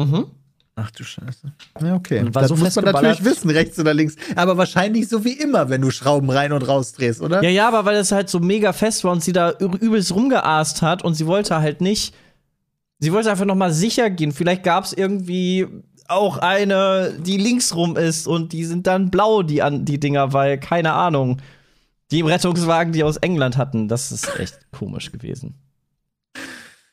Mhm. 0.00 0.26
Ach 0.80 0.92
du 0.92 1.02
Scheiße. 1.02 1.52
Ja, 1.82 1.96
okay. 1.96 2.20
Und 2.20 2.34
war 2.36 2.42
das 2.42 2.50
so 2.50 2.56
muss 2.56 2.76
man 2.76 2.84
natürlich 2.84 3.24
wissen, 3.24 3.50
rechts 3.50 3.78
oder 3.80 3.92
links. 3.92 4.14
Aber 4.36 4.56
wahrscheinlich 4.56 5.08
so 5.08 5.24
wie 5.24 5.32
immer, 5.32 5.68
wenn 5.70 5.80
du 5.80 5.90
Schrauben 5.90 6.30
rein 6.30 6.52
und 6.52 6.62
raus 6.68 6.92
drehst, 6.92 7.20
oder? 7.20 7.42
Ja, 7.42 7.50
ja, 7.50 7.66
aber 7.66 7.84
weil 7.84 7.96
es 7.96 8.12
halt 8.12 8.28
so 8.30 8.38
mega 8.38 8.72
fest 8.72 9.02
war 9.02 9.10
und 9.10 9.22
sie 9.22 9.32
da 9.32 9.50
übelst 9.58 10.14
rumgeast 10.14 10.82
hat 10.82 11.02
und 11.02 11.14
sie 11.14 11.26
wollte 11.26 11.56
halt 11.56 11.80
nicht. 11.80 12.14
Sie 13.00 13.12
wollte 13.12 13.30
einfach 13.30 13.44
noch 13.44 13.56
mal 13.56 13.72
sicher 13.72 14.08
gehen. 14.08 14.30
Vielleicht 14.30 14.62
gab 14.62 14.84
es 14.84 14.92
irgendwie 14.92 15.66
auch 16.06 16.38
eine, 16.38 17.18
die 17.18 17.38
links 17.38 17.74
rum 17.74 17.96
ist 17.96 18.28
und 18.28 18.52
die 18.52 18.64
sind 18.64 18.86
dann 18.86 19.10
blau, 19.10 19.42
die, 19.42 19.62
an, 19.62 19.84
die 19.84 19.98
Dinger, 19.98 20.32
weil, 20.32 20.58
keine 20.58 20.92
Ahnung, 20.92 21.38
die 22.12 22.20
im 22.20 22.26
Rettungswagen, 22.26 22.92
die 22.92 23.02
aus 23.02 23.16
England 23.16 23.56
hatten. 23.56 23.88
Das 23.88 24.12
ist 24.12 24.38
echt 24.38 24.58
komisch 24.70 25.10
gewesen. 25.10 25.54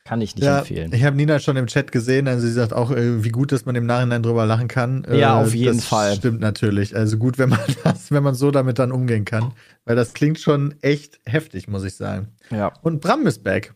Kann 0.08 0.22
ich 0.22 0.36
nicht 0.36 0.46
Ja, 0.46 0.60
empfehlen. 0.60 0.94
ich 0.94 1.04
habe 1.04 1.16
Nina 1.18 1.40
schon 1.40 1.58
im 1.58 1.66
Chat 1.66 1.92
gesehen, 1.92 2.28
also 2.28 2.46
sie 2.46 2.54
sagt 2.54 2.74
auch, 2.74 2.92
äh, 2.92 3.24
wie 3.24 3.30
gut, 3.30 3.52
dass 3.52 3.66
man 3.66 3.76
im 3.76 3.88
Nachhinein 3.88 4.22
drüber 4.22 4.46
lachen 4.46 4.68
kann. 4.68 5.04
Äh, 5.06 5.20
Ja, 5.20 5.42
auf 5.42 5.54
jeden 5.56 5.78
das 5.78 5.86
Fall. 5.88 6.16
Stimmt 6.16 6.42
natürlich. 6.42 6.96
Also 6.96 7.18
gut, 7.18 7.40
wenn 7.40 7.50
man 7.50 7.60
das, 7.84 8.12
wenn 8.12 8.22
man 8.22 8.36
so 8.36 8.52
damit 8.52 8.78
dann 8.78 8.92
umgehen 8.92 9.26
kann. 9.26 9.54
Weil 9.84 9.96
das 9.96 10.14
klingt 10.14 10.40
schon 10.40 10.76
echt 10.82 11.20
heftig, 11.26 11.68
muss 11.68 11.84
ich 11.84 11.96
sagen. 11.96 12.28
Ja. 12.52 12.72
Und 12.84 13.02
Bram 13.02 13.26
ist 13.26 13.44
back. 13.44 13.74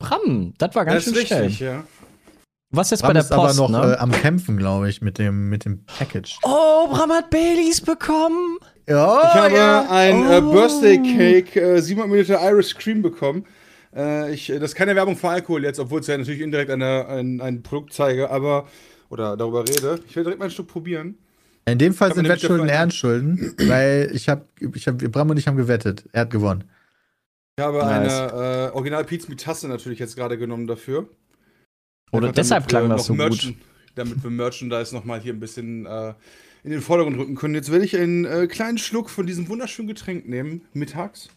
Bram, 0.00 0.52
das 0.58 0.74
war 0.74 0.84
ganz 0.84 1.04
Das 1.04 1.14
schön 1.14 1.26
schnell. 1.26 1.42
richtig, 1.42 1.60
ja. 1.60 1.84
Was 2.70 2.90
jetzt 2.90 3.00
Bram 3.00 3.10
bei 3.10 3.12
der 3.14 3.22
ist 3.22 3.32
aber 3.32 3.46
Post, 3.46 3.58
noch 3.58 3.70
ne? 3.70 3.92
äh, 3.94 3.96
am 3.98 4.10
Kämpfen, 4.10 4.56
glaube 4.56 4.88
ich, 4.90 5.00
mit 5.00 5.18
dem, 5.18 5.48
mit 5.48 5.64
dem 5.64 5.84
Package. 5.86 6.38
oh, 6.42 6.88
Bram 6.88 7.10
hat 7.12 7.30
Baileys 7.30 7.80
bekommen. 7.80 8.58
Ja, 8.88 9.22
Ich 9.22 9.34
habe 9.34 9.90
ein 9.90 10.24
äh, 10.28 10.40
Oh. 10.42 10.52
Birthday 10.52 10.98
Cake, 10.98 11.60
äh, 11.60 11.80
700 11.80 12.10
Milliliter 12.10 12.40
Irish 12.50 12.74
Cream 12.74 13.00
bekommen. 13.00 13.44
Äh, 13.94 14.32
ich, 14.32 14.48
das 14.48 14.62
ist 14.62 14.74
keine 14.74 14.94
Werbung 14.94 15.16
für 15.16 15.28
Alkohol 15.28 15.64
jetzt, 15.64 15.80
obwohl 15.80 16.00
es 16.00 16.06
ja 16.06 16.16
natürlich 16.18 16.40
indirekt 16.40 16.70
eine, 16.70 17.06
ein, 17.08 17.40
ein 17.40 17.62
Produkt 17.62 17.92
zeige, 17.92 18.30
aber 18.30 18.68
oder 19.08 19.36
darüber 19.36 19.62
rede. 19.62 20.00
Ich 20.06 20.16
werde 20.16 20.24
direkt 20.24 20.38
mal 20.38 20.46
ein 20.46 20.50
Stück 20.50 20.68
probieren. 20.68 21.16
In 21.66 21.78
dem 21.78 21.92
Fall 21.92 22.14
sind 22.14 22.28
Wettschulden 22.28 22.68
Ehrenschulden, 22.68 23.54
weil 23.68 24.10
ich 24.12 24.28
habe, 24.28 24.46
ich 24.74 24.86
hab, 24.86 24.98
Bram 24.98 25.30
und 25.30 25.38
ich 25.38 25.46
haben 25.46 25.56
gewettet. 25.56 26.04
Er 26.12 26.22
hat 26.22 26.30
gewonnen. 26.30 26.64
Ich 27.58 27.64
habe 27.64 27.78
Nice. 27.78 28.32
eine 28.32 28.68
äh, 28.68 28.70
Original 28.74 29.04
Pizza 29.04 29.28
mit 29.28 29.40
Tasse 29.40 29.68
natürlich 29.68 29.98
jetzt 29.98 30.16
gerade 30.16 30.38
genommen 30.38 30.66
dafür. 30.66 31.08
Oder 32.12 32.32
deshalb 32.32 32.68
damit 32.68 32.70
klang 32.70 32.88
wir 32.88 32.96
das 32.96 33.06
so 33.06 33.14
noch 33.14 33.28
gut. 33.28 33.54
Damit 33.94 34.22
wir 34.22 34.30
Merchandise 34.30 34.94
nochmal 34.94 35.20
hier 35.20 35.32
ein 35.32 35.40
bisschen 35.40 35.84
äh, 35.84 36.14
in 36.62 36.70
den 36.70 36.80
Vordergrund 36.80 37.18
rücken 37.18 37.34
können. 37.34 37.54
Jetzt 37.54 37.72
werde 37.72 37.84
ich 37.84 37.96
einen 37.96 38.24
äh, 38.24 38.46
kleinen 38.46 38.78
Schluck 38.78 39.10
von 39.10 39.26
diesem 39.26 39.48
wunderschönen 39.48 39.88
Getränk 39.88 40.28
nehmen, 40.28 40.62
mittags. 40.72 41.30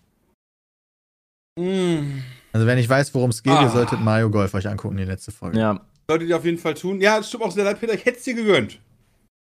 Mm. 1.57 2.19
Also 2.53 2.67
wenn 2.67 2.77
ich 2.77 2.89
weiß, 2.89 3.13
worum 3.13 3.29
es 3.29 3.43
geht, 3.43 3.53
Ah. 3.53 3.63
ihr 3.63 3.69
solltet 3.69 4.01
Mario 4.01 4.29
Golf 4.29 4.53
euch 4.53 4.67
angucken, 4.67 4.97
die 4.97 5.03
letzte 5.05 5.31
Folge. 5.31 5.57
Ja. 5.59 5.79
Solltet 6.09 6.29
ihr 6.29 6.35
auf 6.37 6.45
jeden 6.45 6.57
Fall 6.57 6.73
tun. 6.73 6.99
Ja, 6.99 7.19
es 7.19 7.27
stimmt 7.29 7.43
auch 7.43 7.51
sehr 7.51 7.63
leid, 7.63 7.79
Peter, 7.79 7.93
ich 7.93 8.03
hätte 8.05 8.17
es 8.17 8.23
dir 8.23 8.33
gegönnt. 8.33 8.79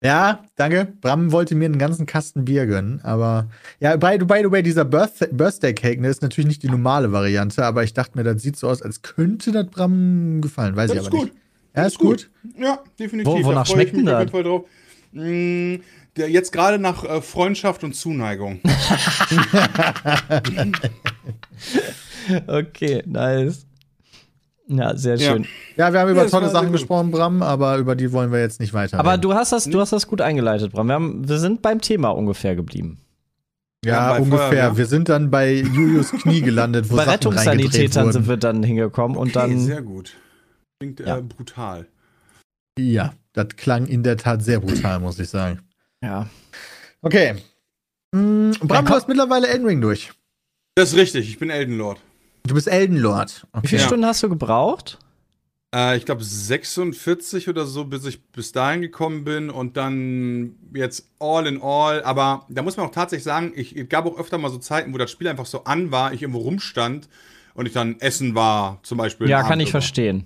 Ja, 0.03 0.43
danke. 0.57 0.89
Bram 0.99 1.31
wollte 1.31 1.55
mir 1.55 1.65
einen 1.65 1.77
ganzen 1.77 2.05
Kasten 2.05 2.43
Bier 2.43 2.65
gönnen, 2.65 2.99
aber 3.03 3.47
ja, 3.79 3.95
by, 3.95 4.17
by 4.17 4.41
the 4.43 4.51
way, 4.51 4.61
dieser 4.61 4.83
Birth 4.83 5.29
Birthday 5.31 5.73
Cake 5.73 6.01
ne, 6.01 6.09
ist 6.09 6.21
natürlich 6.21 6.47
nicht 6.47 6.61
die 6.63 6.69
normale 6.69 7.13
Variante, 7.13 7.63
aber 7.65 7.83
ich 7.85 7.93
dachte 7.93 8.17
mir, 8.17 8.25
das 8.25 8.41
sieht 8.41 8.57
so 8.57 8.67
aus, 8.69 8.81
als 8.81 9.01
könnte 9.01 9.53
das 9.53 9.67
Bram 9.67 10.41
gefallen. 10.41 10.75
Weiß 10.75 10.89
Das 10.89 10.97
ich 10.97 11.01
ist 11.03 11.07
aber 11.07 11.17
gut. 11.19 11.25
nicht. 11.27 11.37
Ja, 11.75 11.85
ist 11.85 11.99
gut. 11.99 12.29
Ja, 12.57 12.79
definitiv. 12.99 13.33
Wo- 13.33 13.43
wonach 13.45 13.65
da 13.65 13.73
freue 13.73 13.83
ich 13.83 13.89
schmeckt 13.91 14.07
denn 14.07 14.13
das? 14.13 14.29
Fall 14.31 14.43
drauf. 14.43 14.65
Mm, 15.13 15.75
der, 16.17 16.29
jetzt 16.29 16.51
gerade 16.51 16.79
nach 16.79 17.03
äh, 17.05 17.21
Freundschaft 17.21 17.83
und 17.85 17.95
Zuneigung. 17.95 18.59
Okay, 22.47 23.03
nice. 23.05 23.65
Ja, 24.67 24.95
sehr 24.95 25.17
Ja. 25.17 25.33
schön. 25.33 25.45
Ja, 25.75 25.91
wir 25.91 25.99
haben 25.99 26.09
über 26.11 26.23
Ja, 26.23 26.29
tolle 26.29 26.49
Sachen 26.49 26.67
gut. 26.67 26.77
gesprochen, 26.77 27.11
Bram, 27.11 27.41
aber 27.43 27.77
über 27.77 27.95
die 27.95 28.11
wollen 28.11 28.31
wir 28.31 28.39
jetzt 28.39 28.59
nicht 28.59 28.73
weiter. 28.73 28.97
Aber 28.99 29.17
du 29.17 29.33
hast 29.33 29.51
das, 29.51 29.65
du 29.65 29.79
hast 29.79 29.91
das 29.91 30.07
gut 30.07 30.21
eingeleitet, 30.21 30.71
Bram. 30.71 30.87
Wir, 30.87 30.93
haben, 30.93 31.27
wir 31.27 31.37
sind 31.39 31.61
beim 31.61 31.81
Thema 31.81 32.09
ungefähr 32.09 32.55
geblieben. 32.55 32.99
ja, 33.85 34.15
Ja, 34.15 34.17
ungefähr. 34.21 34.47
Feuerwehr. 34.47 34.77
Wir 34.77 34.85
sind 34.85 35.09
dann 35.09 35.29
bei 35.29 35.53
Julius 35.53 36.11
Knie 36.11 36.41
gelandet, 36.41 36.89
wo 36.89 36.95
Bei 36.95 37.03
Sachen 37.03 37.11
Rettungssanitätern 37.15 38.11
sind 38.13 38.27
wir 38.29 38.37
dann 38.37 38.63
hingekommen 38.63 39.17
und 39.17 39.35
Okay, 39.35 39.49
dann. 39.49 39.59
sehr 39.59 39.81
gut. 39.81 40.13
Klingt 40.79 40.99
Ja. 41.01 41.17
äh, 41.17 41.21
brutal. 41.21 41.87
Ja, 42.79 43.13
das 43.33 43.47
klang 43.57 43.85
in 43.87 44.01
der 44.03 44.15
Tat 44.17 44.43
sehr 44.43 44.59
brutal, 44.61 44.99
muss 44.99 45.19
ich 45.19 45.29
sagen. 45.29 45.59
Ja. 46.01 46.27
Okay. 47.01 47.35
Mm, 48.15 48.51
Bram, 48.61 48.85
du 48.85 48.91
hast 48.93 49.07
mittlerweile 49.09 49.47
Elden 49.49 49.65
Ring 49.67 49.81
durch. 49.81 50.11
Das 50.75 50.91
ist 50.93 50.97
richtig, 50.97 51.29
ich 51.29 51.37
bin 51.37 51.49
Elden 51.49 51.77
Lord. 51.77 51.99
Du 52.45 52.53
bist 52.55 52.67
Elden 52.67 52.97
Lord. 52.97 53.47
Wie 53.61 53.67
viele 53.67 53.81
Ja. 53.81 53.87
Stunden 53.87 54.05
hast 54.05 54.21
du 54.23 54.29
gebraucht? 54.29 54.99
Äh, 55.73 55.97
ich 55.97 56.05
glaube 56.05 56.23
46 56.23 57.49
oder 57.49 57.65
so, 57.65 57.85
bis 57.85 58.05
ich 58.05 58.21
bis 58.31 58.51
dahin 58.51 58.81
gekommen 58.81 59.23
bin 59.23 59.49
und 59.49 59.77
dann 59.77 60.55
jetzt 60.73 61.09
all 61.19 61.47
in 61.47 61.61
all. 61.61 62.03
Aber 62.03 62.45
da 62.49 62.61
muss 62.61 62.77
man 62.77 62.85
auch 62.87 62.91
tatsächlich 62.91 63.23
sagen, 63.23 63.53
ich, 63.55 63.75
es 63.75 63.87
gab 63.89 64.05
auch 64.05 64.17
öfter 64.19 64.37
mal 64.37 64.49
so 64.51 64.57
Zeiten, 64.57 64.93
wo 64.93 64.97
das 64.97 65.09
Spiel 65.09 65.27
einfach 65.27 65.45
so 65.45 65.63
an 65.63 65.91
war, 65.91 66.13
ich 66.13 66.21
irgendwo 66.21 66.39
rumstand 66.41 67.07
und 67.55 67.65
ich 67.65 67.73
dann 67.73 67.99
essen 68.01 68.35
war, 68.35 68.79
zum 68.83 68.97
Beispiel. 68.97 69.29
Ja, 69.29 69.41
kann 69.41 69.53
Abend 69.53 69.61
ich 69.63 69.69
über. 69.69 69.79
verstehen. 69.81 70.25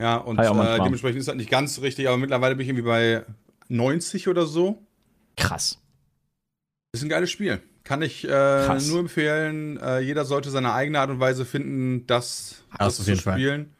Ja, 0.00 0.16
und 0.16 0.38
ich 0.40 0.46
äh, 0.48 0.78
dementsprechend 0.78 1.20
ist 1.20 1.28
das 1.28 1.36
nicht 1.36 1.50
ganz 1.50 1.80
richtig, 1.80 2.08
aber 2.08 2.16
mittlerweile 2.18 2.56
bin 2.56 2.64
ich 2.64 2.68
irgendwie 2.68 2.86
bei 2.86 3.24
90 3.68 4.28
oder 4.28 4.44
so. 4.46 4.82
Krass. 5.36 5.78
Ist 6.92 7.02
ein 7.02 7.08
geiles 7.08 7.30
Spiel. 7.30 7.60
Kann 7.84 8.00
ich 8.02 8.24
äh, 8.26 8.78
nur 8.88 9.00
empfehlen. 9.00 9.78
Äh, 9.78 10.00
jeder 10.00 10.24
sollte 10.24 10.50
seine 10.50 10.72
eigene 10.72 10.98
Art 11.00 11.10
und 11.10 11.20
Weise 11.20 11.44
finden, 11.44 12.06
das, 12.06 12.64
Das 12.78 12.98
Fall. 13.20 13.34
spielen. 13.36 13.74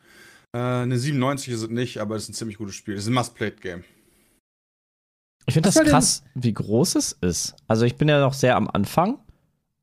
Äh, 0.52 0.58
eine 0.58 0.98
97 0.98 1.52
ist 1.54 1.62
es 1.62 1.68
nicht, 1.70 1.98
aber 1.98 2.14
es 2.16 2.24
ist 2.24 2.28
ein 2.30 2.34
ziemlich 2.34 2.58
gutes 2.58 2.74
Spiel. 2.74 2.94
Es 2.94 3.04
ist 3.04 3.08
ein 3.08 3.14
Must-Played-Game. 3.14 3.82
Ich 5.46 5.54
finde 5.54 5.68
das 5.68 5.74
denn- 5.74 5.86
krass, 5.86 6.22
wie 6.34 6.52
groß 6.52 6.94
es 6.96 7.12
ist. 7.20 7.54
Also 7.66 7.84
ich 7.84 7.96
bin 7.96 8.08
ja 8.08 8.20
noch 8.20 8.34
sehr 8.34 8.56
am 8.56 8.68
Anfang 8.70 9.18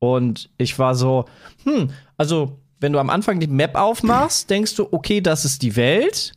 und 0.00 0.50
ich 0.58 0.78
war 0.78 0.94
so, 0.94 1.24
hm, 1.64 1.90
also 2.16 2.58
wenn 2.80 2.92
du 2.92 2.98
am 2.98 3.10
Anfang 3.10 3.38
die 3.38 3.46
Map 3.46 3.76
aufmachst, 3.76 4.50
denkst 4.50 4.74
du, 4.76 4.88
okay, 4.92 5.20
das 5.20 5.44
ist 5.44 5.62
die 5.62 5.76
Welt 5.76 6.32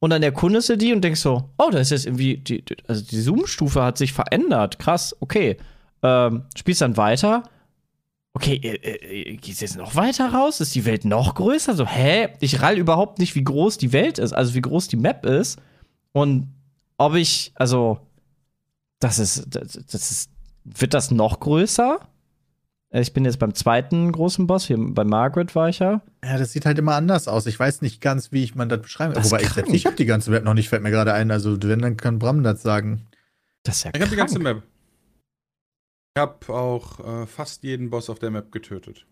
und 0.00 0.10
dann 0.10 0.22
erkundest 0.24 0.68
du 0.70 0.76
die 0.76 0.92
und 0.92 1.02
denkst 1.02 1.20
so, 1.20 1.50
oh, 1.56 1.70
da 1.70 1.78
ist 1.78 1.90
jetzt 1.90 2.06
irgendwie, 2.06 2.36
die, 2.38 2.62
die- 2.64 2.76
also 2.88 3.02
die 3.04 3.20
Zoom-Stufe 3.20 3.82
hat 3.82 3.96
sich 3.98 4.12
verändert, 4.12 4.78
krass, 4.80 5.14
okay. 5.20 5.56
Ähm, 6.04 6.44
spielst 6.54 6.82
dann 6.82 6.96
weiter. 6.98 7.42
Okay, 8.34 8.56
äh, 8.56 8.74
äh, 9.32 9.36
geht's 9.36 9.60
jetzt 9.60 9.76
noch 9.76 9.94
weiter 9.96 10.32
raus? 10.34 10.60
Ist 10.60 10.74
die 10.74 10.84
Welt 10.84 11.04
noch 11.04 11.34
größer? 11.34 11.74
So, 11.74 11.86
hä? 11.86 12.28
Ich 12.40 12.60
rall 12.60 12.76
überhaupt 12.78 13.18
nicht, 13.18 13.34
wie 13.36 13.44
groß 13.44 13.78
die 13.78 13.92
Welt 13.92 14.18
ist, 14.18 14.32
also 14.34 14.54
wie 14.54 14.60
groß 14.60 14.88
die 14.88 14.96
Map 14.96 15.24
ist. 15.24 15.58
Und 16.12 16.52
ob 16.98 17.14
ich, 17.14 17.52
also, 17.54 17.98
das 19.00 19.18
ist, 19.18 19.46
das, 19.48 19.72
das 19.90 20.10
ist, 20.10 20.30
wird 20.64 20.94
das 20.94 21.10
noch 21.10 21.40
größer? 21.40 22.00
Äh, 22.90 23.00
Ich 23.00 23.12
bin 23.12 23.24
jetzt 23.24 23.38
beim 23.38 23.54
zweiten 23.54 24.12
großen 24.12 24.46
Boss, 24.46 24.66
hier 24.66 24.76
bei 24.78 25.04
Margaret 25.04 25.54
war 25.54 25.68
ich 25.68 25.78
ja. 25.78 26.02
Ja, 26.24 26.36
das 26.36 26.52
sieht 26.52 26.66
halt 26.66 26.78
immer 26.78 26.96
anders 26.96 27.28
aus. 27.28 27.46
Ich 27.46 27.58
weiß 27.58 27.82
nicht 27.82 28.00
ganz, 28.00 28.30
wie 28.32 28.42
ich 28.44 28.54
man 28.54 28.68
das 28.68 28.82
beschreiben 28.82 29.14
ist 29.14 29.26
Wobei 29.30 29.38
ich 29.42 29.44
krank. 29.44 29.54
selbst, 29.54 29.74
ich 29.74 29.86
habe 29.86 29.96
die 29.96 30.06
ganze 30.06 30.30
Welt 30.32 30.44
noch 30.44 30.54
nicht, 30.54 30.68
fällt 30.68 30.82
mir 30.82 30.90
gerade 30.90 31.14
ein. 31.14 31.30
Also, 31.30 31.56
wenn, 31.62 31.78
dann 31.80 31.96
kann 31.96 32.18
Bram 32.18 32.42
das 32.42 32.62
sagen. 32.62 33.06
Das 33.62 33.76
ist 33.76 33.84
ja 33.84 33.92
Ich 33.94 34.00
habe 34.00 34.10
die 34.10 34.16
ganze. 34.16 34.38
Map. 34.40 34.62
Ich 36.16 36.20
habe 36.20 36.54
auch 36.54 37.00
äh, 37.00 37.26
fast 37.26 37.64
jeden 37.64 37.90
Boss 37.90 38.08
auf 38.08 38.20
der 38.20 38.30
Map 38.30 38.52
getötet. 38.52 39.04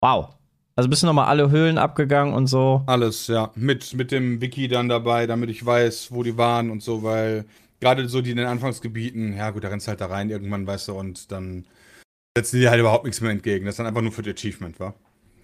Wow. 0.00 0.36
Also 0.76 0.88
bist 0.88 1.02
du 1.02 1.06
nochmal 1.08 1.26
alle 1.26 1.50
Höhlen 1.50 1.78
abgegangen 1.78 2.32
und 2.32 2.46
so. 2.46 2.82
Alles, 2.86 3.26
ja. 3.26 3.50
Mit, 3.56 3.92
mit 3.94 4.12
dem 4.12 4.40
Wiki 4.40 4.68
dann 4.68 4.88
dabei, 4.88 5.26
damit 5.26 5.50
ich 5.50 5.66
weiß, 5.66 6.12
wo 6.12 6.22
die 6.22 6.36
waren 6.36 6.70
und 6.70 6.80
so, 6.80 7.02
weil 7.02 7.44
gerade 7.80 8.08
so 8.08 8.20
die 8.22 8.30
in 8.30 8.36
den 8.36 8.46
Anfangsgebieten, 8.46 9.36
ja 9.36 9.50
gut, 9.50 9.64
da 9.64 9.68
rennst 9.68 9.88
du 9.88 9.90
halt 9.90 10.00
da 10.00 10.06
rein 10.06 10.30
irgendwann, 10.30 10.64
weißt 10.64 10.88
du, 10.88 10.92
und 10.92 11.32
dann 11.32 11.64
setzen 12.36 12.56
die 12.56 12.62
dir 12.62 12.70
halt 12.70 12.80
überhaupt 12.80 13.04
nichts 13.04 13.20
mehr 13.20 13.32
entgegen. 13.32 13.64
Das 13.64 13.72
ist 13.72 13.78
dann 13.78 13.86
einfach 13.86 14.02
nur 14.02 14.12
für 14.12 14.22
die 14.22 14.30
Achievement, 14.30 14.78
wa? 14.78 14.94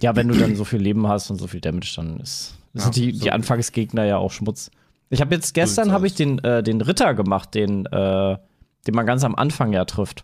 Ja, 0.00 0.14
wenn 0.14 0.28
du 0.28 0.38
dann 0.38 0.54
so 0.54 0.64
viel 0.64 0.80
Leben 0.80 1.08
hast 1.08 1.28
und 1.30 1.38
so 1.38 1.48
viel 1.48 1.60
Damage, 1.60 1.92
dann 1.96 2.20
ist, 2.20 2.56
Ja, 2.74 2.82
sind 2.82 2.94
die, 2.94 3.12
so. 3.12 3.24
die 3.24 3.32
Anfangsgegner 3.32 4.04
ja 4.04 4.16
auch 4.18 4.30
Schmutz. 4.30 4.70
Ich 5.08 5.20
habe 5.20 5.34
jetzt 5.34 5.54
gestern 5.54 5.86
sieht's 5.86 5.94
habe 5.94 6.06
ich 6.06 6.14
den, 6.14 6.38
äh, 6.44 6.62
den 6.62 6.80
Ritter 6.80 7.14
gemacht, 7.14 7.52
den, 7.56 7.86
äh, 7.86 8.38
den 8.86 8.94
man 8.94 9.06
ganz 9.06 9.24
am 9.24 9.34
Anfang 9.34 9.72
ja 9.72 9.84
trifft. 9.84 10.22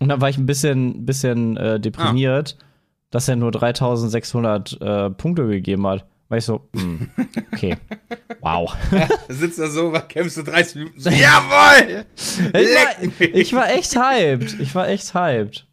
Und 0.00 0.08
dann 0.08 0.20
war 0.20 0.28
ich 0.28 0.38
ein 0.38 0.46
bisschen, 0.46 1.06
bisschen 1.06 1.56
äh, 1.56 1.78
deprimiert, 1.80 2.56
dass 3.10 3.28
er 3.28 3.36
nur 3.36 3.52
3600 3.52 4.80
äh, 4.80 5.10
Punkte 5.10 5.46
gegeben 5.46 5.86
hat. 5.86 6.04
Weil 6.28 6.38
ich 6.38 6.46
so, 6.46 6.68
hm, 6.74 7.10
okay, 7.52 7.76
wow. 8.40 8.74
Da 8.90 9.34
sitzt 9.34 9.58
da 9.58 9.68
so, 9.68 9.92
kämpfst 10.08 10.38
du 10.38 10.42
30 10.42 10.76
Minuten 10.76 11.00
so, 11.00 11.10
jawoll! 11.10 12.04
Ich 12.16 12.52
war, 12.52 13.34
ich 13.34 13.52
war 13.54 13.70
echt 13.70 13.96
hyped. 13.96 14.58
Ich 14.58 14.74
war 14.74 14.88
echt 14.88 15.14
hyped. 15.14 15.66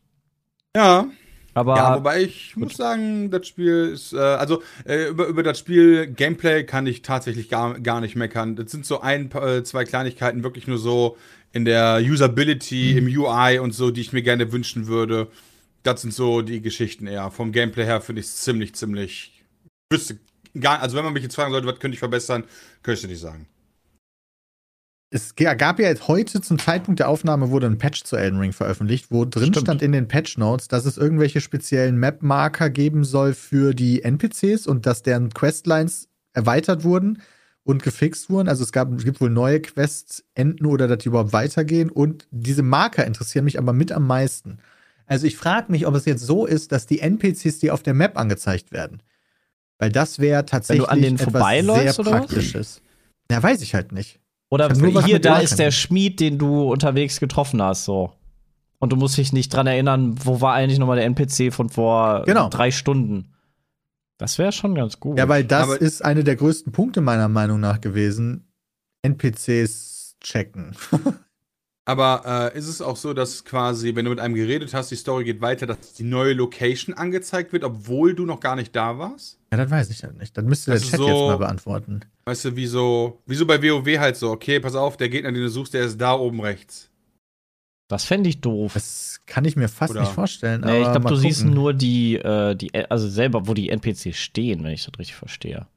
Ja, 0.76 1.08
Aber 1.54 1.76
Ja, 1.78 1.96
wobei 1.96 2.22
ich 2.22 2.56
muss 2.56 2.76
sagen, 2.76 3.32
das 3.32 3.48
Spiel 3.48 3.92
ist, 3.94 4.14
äh, 4.14 4.20
also 4.20 4.62
äh, 4.86 5.08
über, 5.08 5.26
über 5.28 5.42
das 5.44 5.60
Spiel 5.60 6.08
Gameplay 6.08 6.64
kann 6.64 6.86
ich 6.86 7.02
tatsächlich 7.02 7.50
gar, 7.50 7.80
gar 7.80 8.02
nicht 8.02 8.16
meckern. 8.16 8.56
Das 8.56 8.72
sind 8.72 8.86
so 8.86 9.02
ein, 9.02 9.32
äh, 9.32 9.64
zwei 9.64 9.86
Kleinigkeiten, 9.86 10.44
wirklich 10.44 10.68
nur 10.68 10.78
so 10.78 11.18
in 11.54 11.66
der 11.66 12.00
Usability, 12.02 12.98
im 12.98 13.06
UI 13.06 13.60
und 13.60 13.74
so, 13.74 13.92
die 13.92 14.02
ich 14.02 14.14
mir 14.14 14.22
gerne 14.22 14.52
wünschen 14.52 14.88
würde. 14.88 15.28
Das 15.84 16.02
sind 16.02 16.14
so 16.14 16.42
die 16.42 16.62
Geschichten 16.62 17.08
eher. 17.08 17.32
Vom 17.32 17.52
Gameplay 17.52 17.86
her 17.86 18.02
finde 18.02 18.22
ich 18.22 18.28
es 18.28 18.38
ziemlich, 18.38 18.76
ziemlich. 18.76 19.44
Ich 19.90 19.98
wüsste 19.98 20.18
gar, 20.60 20.82
also 20.82 20.96
wenn 20.96 21.04
man 21.04 21.14
mich 21.14 21.24
jetzt 21.24 21.36
fragen 21.36 21.52
sollte, 21.52 21.68
was 21.68 21.80
könnte 21.80 21.96
ich 21.96 22.00
verbessern, 22.00 22.44
könnte 22.84 22.96
ich 22.96 23.02
dir 23.02 23.08
nicht 23.08 23.22
sagen. 23.22 23.48
Es 25.14 25.36
gab 25.36 25.78
ja 25.80 25.90
jetzt 25.90 26.08
heute 26.08 26.40
zum 26.40 26.58
Zeitpunkt 26.58 27.02
der 27.02 27.10
Aufnahme 27.10 27.50
wurde 27.50 27.68
ein 27.68 27.78
Patch 27.78 28.04
zu 28.04 28.16
Elden 28.16 28.40
Ring 28.40 28.54
veröffentlicht, 28.54 29.08
wo 29.10 29.26
drin 29.26 29.52
Stimmt. 29.52 29.66
stand 29.66 29.82
in 29.82 29.92
den 29.92 30.08
Patch 30.08 30.38
Notes, 30.38 30.70
dass 30.70 30.86
es 30.86 30.98
irgendwelche 30.98 31.42
speziellen 31.42 31.98
Map-Marker 31.98 32.70
geben 32.70 33.04
soll 33.04 33.34
für 33.34 33.74
die 33.74 34.04
NPCs 34.04 34.68
und 34.68 34.86
dass 34.86 35.04
deren 35.04 35.34
Questlines 35.34 36.08
erweitert 36.32 36.86
wurden 36.86 37.22
und 37.64 37.84
gefixt 37.84 38.30
wurden. 38.30 38.50
Also 38.50 38.64
es, 38.64 38.72
gab, 38.72 38.92
es 38.94 39.04
gibt 39.04 39.22
wohl 39.22 39.30
neue 39.30 39.62
Quests 39.62 40.24
enden 40.34 40.66
oder 40.66 40.88
dass 40.88 41.00
die 41.00 41.10
überhaupt 41.10 41.34
weitergehen. 41.34 41.90
Und 41.90 42.28
diese 42.32 42.64
Marker 42.64 43.06
interessieren 43.06 43.46
mich 43.46 43.60
aber 43.60 43.74
mit 43.74 43.92
am 43.92 44.08
meisten. 44.08 44.60
Also 45.06 45.28
ich 45.28 45.38
frage 45.38 45.72
mich, 45.72 45.86
ob 45.88 45.96
es 45.96 46.06
jetzt 46.06 46.26
so 46.26 46.46
ist, 46.46 46.72
dass 46.72 46.86
die 46.86 47.00
NPCs, 47.02 47.60
die 47.60 47.72
auf 47.72 47.84
der 47.84 47.94
Map 47.94 48.18
angezeigt 48.18 48.72
werden, 48.72 49.04
weil 49.78 49.92
das 49.92 50.20
wäre 50.20 50.46
tatsächlich 50.46 50.88
an 50.88 51.02
denen 51.02 51.20
etwas 51.20 51.96
sehr? 51.96 52.04
Praktisches. 52.04 52.82
Ja, 53.30 53.42
weiß 53.42 53.62
ich 53.62 53.76
halt 53.76 53.92
nicht. 53.92 54.20
Oder 54.50 54.74
nur 54.74 55.04
hier, 55.04 55.20
da 55.20 55.40
ist 55.40 55.60
der 55.60 55.72
Schmied, 55.72 56.20
den 56.20 56.38
du 56.38 56.70
unterwegs 56.72 57.20
getroffen 57.20 57.62
hast, 57.62 57.86
so. 57.86 58.12
Und 58.80 58.92
du 58.92 58.96
musst 58.96 59.18
dich 59.18 59.32
nicht 59.32 59.54
dran 59.54 59.68
erinnern, 59.68 60.16
wo 60.24 60.42
war 60.42 60.56
eigentlich 60.56 60.80
nochmal 60.80 60.98
der 60.98 61.06
NPC 61.06 61.54
von 61.54 61.70
vor 61.70 62.24
Genau. 62.26 62.50
drei 62.50 62.72
Stunden. 62.72 63.34
Das 64.22 64.38
wäre 64.38 64.52
schon 64.52 64.76
ganz 64.76 65.00
gut. 65.00 65.18
Ja, 65.18 65.28
weil 65.28 65.44
das 65.44 65.64
Aber- 65.64 65.82
ist 65.82 66.06
eine 66.06 66.24
der 66.24 66.36
größten 66.36 66.72
Punkte 66.72 67.02
meiner 67.02 67.28
Meinung 67.28 67.60
nach 67.60 67.82
gewesen. 67.82 68.46
NPCs 69.04 70.16
checken. 70.22 70.76
Aber 71.86 72.52
äh, 72.54 72.58
ist 72.58 72.68
es 72.68 72.80
auch 72.84 72.96
so, 72.96 73.14
dass 73.16 73.44
quasi, 73.44 73.96
wenn 73.96 74.06
du 74.06 74.12
mit 74.12 74.20
einem 74.20 74.36
geredet 74.36 74.76
hast, 74.76 74.92
die 74.92 74.96
Story 74.96 75.24
geht 75.24 75.42
weiter, 75.42 75.66
dass 75.66 75.94
die 75.94 76.04
neue 76.04 76.34
Location 76.34 76.96
angezeigt 76.96 77.52
wird, 77.52 77.64
obwohl 77.64 78.14
du 78.14 78.28
noch 78.28 78.40
gar 78.40 78.56
nicht 78.56 78.76
da 78.76 79.00
warst? 79.00 79.40
Ja, 79.52 79.58
das 79.58 79.72
weiß 79.72 79.90
ich 79.90 80.04
halt 80.04 80.16
nicht. 80.20 80.38
Das 80.38 80.46
müsste 80.46 80.70
der 80.72 80.76
ist 80.78 80.92
Chat 80.92 81.00
so- 81.00 81.08
jetzt 81.08 81.18
mal 81.18 81.38
beantworten. 81.38 82.02
Weißt 82.26 82.46
du, 82.46 82.56
wie 82.56 82.68
so, 82.68 83.20
wie 83.26 83.34
so 83.34 83.48
bei 83.48 83.62
WoW 83.64 83.98
halt 83.98 84.16
so, 84.16 84.30
okay, 84.30 84.60
pass 84.60 84.76
auf, 84.76 84.96
der 84.98 85.10
Gegner, 85.10 85.32
den 85.32 85.42
du 85.42 85.50
suchst, 85.50 85.74
der 85.74 85.86
ist 85.86 86.00
da 86.00 86.14
oben 86.14 86.40
rechts. 86.42 86.91
Das 87.92 88.06
fände 88.06 88.30
ich 88.30 88.42
doof. 88.42 88.74
Das 88.74 89.22
kann 89.26 89.46
ich 89.46 89.56
mir 89.56 89.68
fast 89.70 89.92
Oder- 89.92 90.02
nicht 90.02 90.12
vorstellen. 90.14 90.62
Nee, 90.62 90.80
ich 90.82 90.86
aber 90.86 91.00
glaube, 91.00 91.10
du 91.10 91.16
siehst 91.16 91.42
gucken. 91.42 91.54
nur 91.56 91.74
die, 91.74 92.16
äh, 92.16 92.56
die, 92.56 92.74
also 92.90 93.08
selber, 93.08 93.48
wo 93.48 93.54
die 93.54 93.70
NPCs 93.70 94.18
stehen, 94.18 94.64
wenn 94.64 94.72
ich 94.72 94.86
das 94.86 94.98
richtig 95.00 95.16
verstehe. 95.16 95.68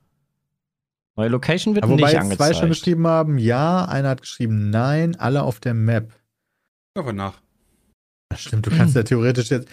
Neue 1.17 1.29
Location 1.29 1.75
wird 1.75 1.85
Aber 1.85 1.93
wobei 1.93 2.13
nicht 2.13 2.15
jetzt 2.15 2.37
zwei 2.37 2.47
schon 2.53 2.63
angezeigt. 2.65 2.69
geschrieben 2.71 3.07
haben, 3.07 3.39
ja, 3.39 3.85
einer 3.85 4.09
hat 4.11 4.23
geschrieben 4.23 4.71
nein, 4.71 5.15
alle 5.17 5.43
auf 5.43 5.61
der 5.61 5.75
Map. 5.75 6.13
Einfach 6.97 7.13
nach. 7.13 7.35
Das 8.31 8.41
stimmt, 8.43 8.67
du 8.67 8.71
kannst 8.71 8.97
ja 8.97 9.03
theoretisch 9.05 9.51
jetzt, 9.51 9.69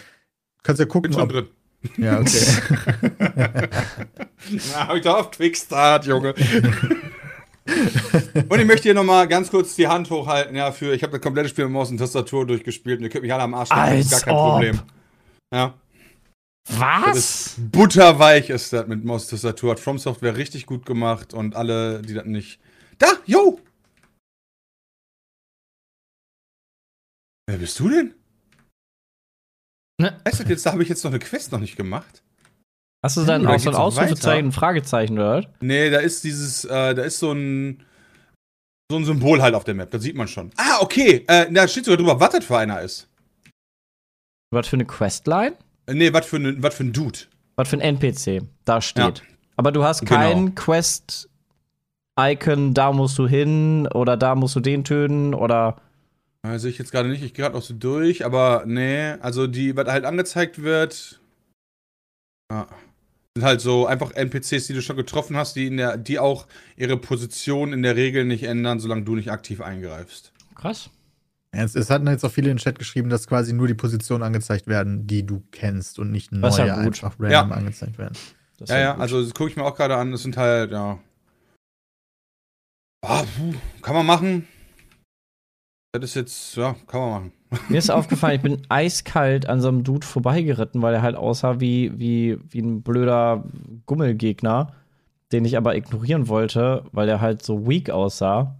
kannst 0.62 0.78
ja 0.78 0.86
gucken, 0.86 1.10
Bin 1.10 1.18
schon 1.18 1.22
ob, 1.22 1.30
drin. 1.30 1.46
ja, 1.96 2.20
okay. 2.20 3.68
Na, 4.72 4.86
hab 4.88 4.96
ich 4.96 5.02
da 5.02 5.14
auf 5.14 5.30
Quickstart, 5.32 6.06
Junge. 6.06 6.34
und 8.48 8.58
ich 8.58 8.66
möchte 8.66 8.84
hier 8.84 8.94
nochmal 8.94 9.28
ganz 9.28 9.50
kurz 9.50 9.76
die 9.76 9.86
Hand 9.86 10.10
hochhalten, 10.10 10.56
ja, 10.56 10.72
für, 10.72 10.94
ich 10.94 11.02
habe 11.02 11.12
das 11.12 11.20
komplette 11.20 11.48
Spiel 11.48 11.64
mit 11.64 11.72
Maus 11.72 11.90
und 11.90 11.98
Tastatur 11.98 12.46
durchgespielt 12.46 12.98
und 12.98 13.04
ihr 13.04 13.10
könnt 13.10 13.22
mich 13.22 13.32
alle 13.32 13.44
am 13.44 13.54
Arsch 13.54 13.68
das 13.68 13.98
ist 13.98 14.10
gar 14.10 14.16
Als 14.16 14.24
kein 14.24 14.34
ob. 14.34 14.50
Problem. 14.50 14.80
Ja. 15.54 15.74
Was? 16.68 17.16
ist 17.16 17.72
butterweich 17.72 18.50
ist 18.50 18.72
das 18.72 18.86
mit 18.86 19.04
Maus 19.04 19.24
und 19.24 19.30
Tastatur. 19.30 19.72
Hat 19.72 19.80
From 19.80 19.98
Software 19.98 20.36
richtig 20.36 20.66
gut 20.66 20.86
gemacht 20.86 21.34
und 21.34 21.56
alle, 21.56 22.02
die 22.02 22.14
das 22.14 22.24
nicht. 22.24 22.60
Da, 22.98 23.08
yo! 23.26 23.60
Wer 27.48 27.58
bist 27.58 27.78
du 27.80 27.88
denn? 27.88 28.14
Ne? 30.00 30.20
Weißt 30.24 30.40
du, 30.40 30.44
jetzt, 30.44 30.64
da 30.64 30.72
habe 30.72 30.82
ich 30.82 30.88
jetzt 30.88 31.04
noch 31.04 31.10
eine 31.10 31.18
Quest 31.18 31.52
noch 31.52 31.60
nicht 31.60 31.76
gemacht. 31.76 32.22
Hast 33.04 33.16
du 33.16 33.24
dann 33.24 33.42
Oder 33.42 33.54
auch 33.56 33.58
so 33.58 33.70
ein 33.70 33.74
Ausrufezeichen, 33.76 34.46
ein 34.48 34.52
Fragezeichen, 34.52 35.18
oder? 35.18 35.44
Nee, 35.60 35.90
da 35.90 35.98
ist 35.98 36.22
dieses, 36.24 36.64
äh, 36.64 36.94
da 36.94 37.02
ist 37.02 37.18
so 37.18 37.32
ein, 37.32 37.82
so 38.90 38.96
ein 38.98 39.04
Symbol 39.04 39.42
halt 39.42 39.54
auf 39.56 39.64
der 39.64 39.74
Map, 39.74 39.90
das 39.90 40.02
sieht 40.02 40.14
man 40.16 40.28
schon. 40.28 40.50
Ah, 40.56 40.78
okay, 40.80 41.24
äh, 41.26 41.50
da 41.52 41.66
steht 41.66 41.84
sogar 41.86 41.96
drüber, 41.98 42.20
was 42.20 42.30
das 42.30 42.44
für 42.44 42.58
einer 42.58 42.80
ist. 42.80 43.08
Was 44.52 44.68
für 44.68 44.76
eine 44.76 44.84
Questline? 44.84 45.56
Äh, 45.86 45.94
nee, 45.94 46.12
was 46.12 46.26
für, 46.26 46.36
ein- 46.36 46.62
was 46.62 46.74
für 46.76 46.84
ein 46.84 46.92
Dude. 46.92 47.18
Was 47.56 47.68
für 47.68 47.76
ein 47.76 47.80
NPC 47.80 48.42
da 48.64 48.80
steht. 48.80 49.22
Aber 49.56 49.72
du 49.72 49.82
hast 49.82 50.00
Genau. 50.06 50.12
kein 50.14 50.54
Quest-Icon, 50.54 52.74
da 52.74 52.92
musst 52.92 53.18
du 53.18 53.26
hin 53.26 53.88
oder 53.88 54.16
da 54.16 54.34
musst 54.36 54.54
du 54.56 54.60
den 54.60 54.84
töten 54.84 55.34
oder. 55.34 55.80
Sehe 56.56 56.70
ich 56.70 56.78
jetzt 56.78 56.90
gerade 56.92 57.08
nicht, 57.08 57.22
ich 57.22 57.34
gehe 57.34 57.44
gerade 57.44 57.54
noch 57.56 57.62
so 57.62 57.74
durch, 57.74 58.24
aber 58.24 58.64
nee, 58.66 59.12
also 59.20 59.46
die, 59.46 59.76
was 59.76 59.86
halt 59.88 60.04
angezeigt 60.04 60.60
wird, 60.62 61.20
ja, 62.50 62.66
sind 63.36 63.44
halt 63.46 63.60
so 63.60 63.86
einfach 63.86 64.12
NPCs, 64.12 64.66
die 64.66 64.74
du 64.74 64.82
schon 64.82 64.96
getroffen 64.96 65.36
hast, 65.36 65.56
die, 65.56 65.66
in 65.66 65.78
der, 65.78 65.96
die 65.96 66.18
auch 66.18 66.46
ihre 66.76 66.96
Position 66.98 67.72
in 67.72 67.82
der 67.82 67.96
Regel 67.96 68.24
nicht 68.24 68.42
ändern, 68.44 68.78
solange 68.78 69.02
du 69.04 69.14
nicht 69.14 69.30
aktiv 69.30 69.60
eingreifst. 69.62 70.32
Krass. 70.54 70.90
Ja, 71.54 71.62
Es, 71.64 71.74
es 71.74 71.88
hatten 71.90 72.06
jetzt 72.08 72.24
auch 72.24 72.30
viele 72.30 72.50
in 72.50 72.56
den 72.56 72.62
Chat 72.62 72.78
geschrieben, 72.78 73.08
dass 73.08 73.26
quasi 73.26 73.52
nur 73.54 73.68
die 73.68 73.74
Positionen 73.74 74.22
angezeigt 74.22 74.66
werden, 74.66 75.06
die 75.06 75.24
du 75.24 75.42
kennst 75.50 75.98
und 75.98 76.10
nicht 76.10 76.30
neue 76.32 76.66
ja 76.66 76.76
einfach 76.76 77.14
random 77.18 77.50
Ja. 77.50 77.56
angezeigt 77.56 77.96
werden. 77.98 78.16
Das 78.58 78.68
Ja, 78.68 78.78
ja, 78.78 78.92
gut. 78.92 79.00
also 79.02 79.22
das 79.22 79.32
gucke 79.34 79.50
ich 79.50 79.56
mir 79.56 79.64
auch 79.64 79.76
gerade 79.76 79.96
an, 79.96 80.12
das 80.12 80.22
sind 80.22 80.36
halt, 80.36 80.70
ja. 80.72 80.98
Ah, 83.04 83.24
puh, 83.24 83.54
kann 83.80 83.94
man 83.96 84.06
machen. 84.06 84.46
Das 85.92 86.02
ist 86.04 86.14
jetzt, 86.14 86.56
ja, 86.56 86.74
kann 86.86 87.00
man 87.00 87.10
machen. 87.10 87.32
Mir 87.68 87.76
ist 87.78 87.90
aufgefallen, 87.90 88.36
ich 88.36 88.42
bin 88.42 88.62
eiskalt 88.70 89.46
an 89.46 89.60
so 89.60 89.68
einem 89.68 89.84
Dude 89.84 90.06
vorbeigeritten, 90.06 90.80
weil 90.80 90.94
er 90.94 91.02
halt 91.02 91.16
aussah 91.16 91.60
wie, 91.60 91.98
wie, 91.98 92.38
wie 92.48 92.60
ein 92.60 92.82
blöder 92.82 93.44
Gummelgegner, 93.84 94.74
den 95.32 95.44
ich 95.44 95.56
aber 95.58 95.76
ignorieren 95.76 96.28
wollte, 96.28 96.86
weil 96.92 97.08
er 97.10 97.20
halt 97.20 97.42
so 97.42 97.68
weak 97.68 97.90
aussah. 97.90 98.58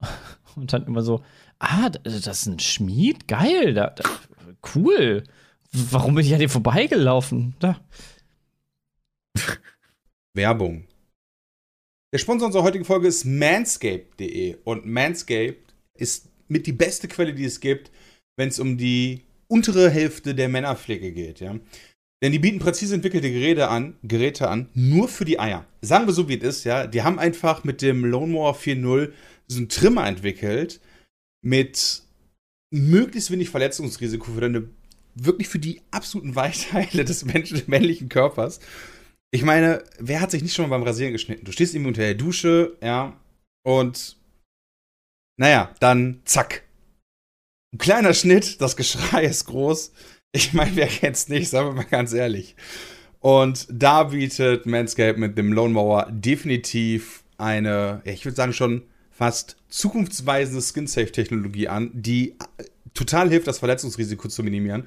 Und 0.56 0.72
dann 0.72 0.86
immer 0.86 1.02
so, 1.02 1.22
ah, 1.58 1.88
d- 1.88 2.00
das 2.02 2.26
ist 2.26 2.46
ein 2.46 2.58
Schmied? 2.58 3.28
Geil, 3.28 3.72
da, 3.72 3.90
da, 3.90 4.04
cool. 4.74 5.24
Warum 5.72 6.14
bin 6.16 6.24
ich 6.26 6.32
an 6.34 6.40
dir 6.40 6.48
vorbeigelaufen? 6.50 7.54
Da. 7.60 7.80
Werbung. 10.34 10.84
Der 12.12 12.18
Sponsor 12.18 12.46
unserer 12.46 12.62
heutigen 12.62 12.84
Folge 12.84 13.08
ist 13.08 13.24
manscaped.de 13.24 14.56
und 14.64 14.86
Manscaped 14.86 15.74
ist 15.94 16.27
mit 16.48 16.66
die 16.66 16.72
beste 16.72 17.08
Quelle, 17.08 17.34
die 17.34 17.44
es 17.44 17.60
gibt, 17.60 17.90
wenn 18.36 18.48
es 18.48 18.58
um 18.58 18.76
die 18.76 19.22
untere 19.48 19.90
Hälfte 19.90 20.34
der 20.34 20.48
Männerpflege 20.48 21.12
geht, 21.12 21.40
ja. 21.40 21.58
Denn 22.22 22.32
die 22.32 22.40
bieten 22.40 22.58
präzise 22.58 22.96
entwickelte 22.96 23.30
Geräte 23.30 23.68
an, 23.68 23.96
Geräte 24.02 24.48
an, 24.48 24.68
nur 24.74 25.08
für 25.08 25.24
die 25.24 25.38
Eier. 25.38 25.66
Sagen 25.82 26.06
wir 26.06 26.12
so, 26.12 26.28
wie 26.28 26.36
es 26.36 26.42
ist, 26.42 26.64
ja. 26.64 26.86
Die 26.86 27.02
haben 27.02 27.18
einfach 27.18 27.64
mit 27.64 27.80
dem 27.80 28.04
Lone 28.04 28.32
Mower 28.32 28.56
4.0 28.56 29.12
so 29.46 29.58
einen 29.58 29.68
Trimmer 29.68 30.06
entwickelt 30.06 30.80
mit 31.42 32.02
möglichst 32.70 33.30
wenig 33.30 33.50
Verletzungsrisiko 33.50 34.32
für 34.32 34.40
deine, 34.40 34.68
wirklich 35.14 35.48
für 35.48 35.60
die 35.60 35.80
absoluten 35.90 36.34
Weichteile 36.34 37.04
des 37.04 37.24
Menschen, 37.24 37.62
männlichen 37.66 38.08
Körpers. 38.08 38.60
Ich 39.30 39.44
meine, 39.44 39.84
wer 39.98 40.20
hat 40.20 40.30
sich 40.30 40.42
nicht 40.42 40.54
schon 40.54 40.68
mal 40.68 40.76
beim 40.76 40.86
Rasieren 40.86 41.12
geschnitten? 41.12 41.44
Du 41.44 41.52
stehst 41.52 41.74
irgendwie 41.74 41.88
unter 41.88 42.02
der 42.02 42.14
Dusche, 42.14 42.76
ja, 42.82 43.18
und 43.62 44.17
naja, 45.38 45.74
dann 45.80 46.20
zack. 46.24 46.64
Ein 47.72 47.78
kleiner 47.78 48.12
Schnitt, 48.12 48.60
das 48.60 48.76
Geschrei 48.76 49.24
ist 49.24 49.46
groß. 49.46 49.92
Ich 50.32 50.52
meine, 50.52 50.76
wer 50.76 50.88
kennt's 50.88 51.28
nicht, 51.28 51.48
sagen 51.48 51.68
wir 51.68 51.74
mal 51.74 51.84
ganz 51.84 52.12
ehrlich. 52.12 52.54
Und 53.20 53.66
da 53.70 54.04
bietet 54.04 54.66
Manscaped 54.66 55.18
mit 55.18 55.38
dem 55.38 55.52
Lone 55.52 55.72
Mower 55.72 56.08
definitiv 56.10 57.24
eine, 57.38 58.02
ich 58.04 58.24
würde 58.24 58.36
sagen 58.36 58.52
schon 58.52 58.82
fast 59.10 59.56
zukunftsweisende 59.68 60.62
Skin-Safe-Technologie 60.62 61.68
an, 61.68 61.90
die 61.92 62.32
äh, 62.32 62.64
total 62.94 63.28
hilft, 63.30 63.46
das 63.46 63.58
Verletzungsrisiko 63.58 64.28
zu 64.28 64.42
minimieren. 64.42 64.86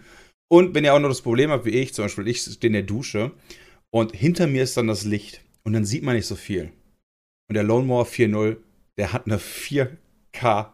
Und 0.49 0.75
wenn 0.75 0.83
ihr 0.83 0.93
auch 0.93 0.99
noch 0.99 1.09
das 1.09 1.21
Problem 1.21 1.49
habt, 1.49 1.65
wie 1.65 1.71
ich, 1.71 1.93
zum 1.93 2.05
Beispiel, 2.05 2.27
ich 2.27 2.41
stehe 2.41 2.67
in 2.67 2.73
der 2.73 2.83
Dusche 2.83 3.31
und 3.89 4.15
hinter 4.15 4.47
mir 4.47 4.63
ist 4.63 4.77
dann 4.77 4.87
das 4.87 5.03
Licht 5.05 5.41
und 5.63 5.73
dann 5.73 5.85
sieht 5.85 6.03
man 6.03 6.15
nicht 6.15 6.27
so 6.27 6.35
viel. 6.35 6.71
Und 7.49 7.55
der 7.55 7.63
Lone 7.63 7.85
Mower 7.85 8.05
4.0, 8.05 8.57
der 8.97 9.13
hat 9.13 9.25
eine 9.25 9.39
4K, 10.33 10.71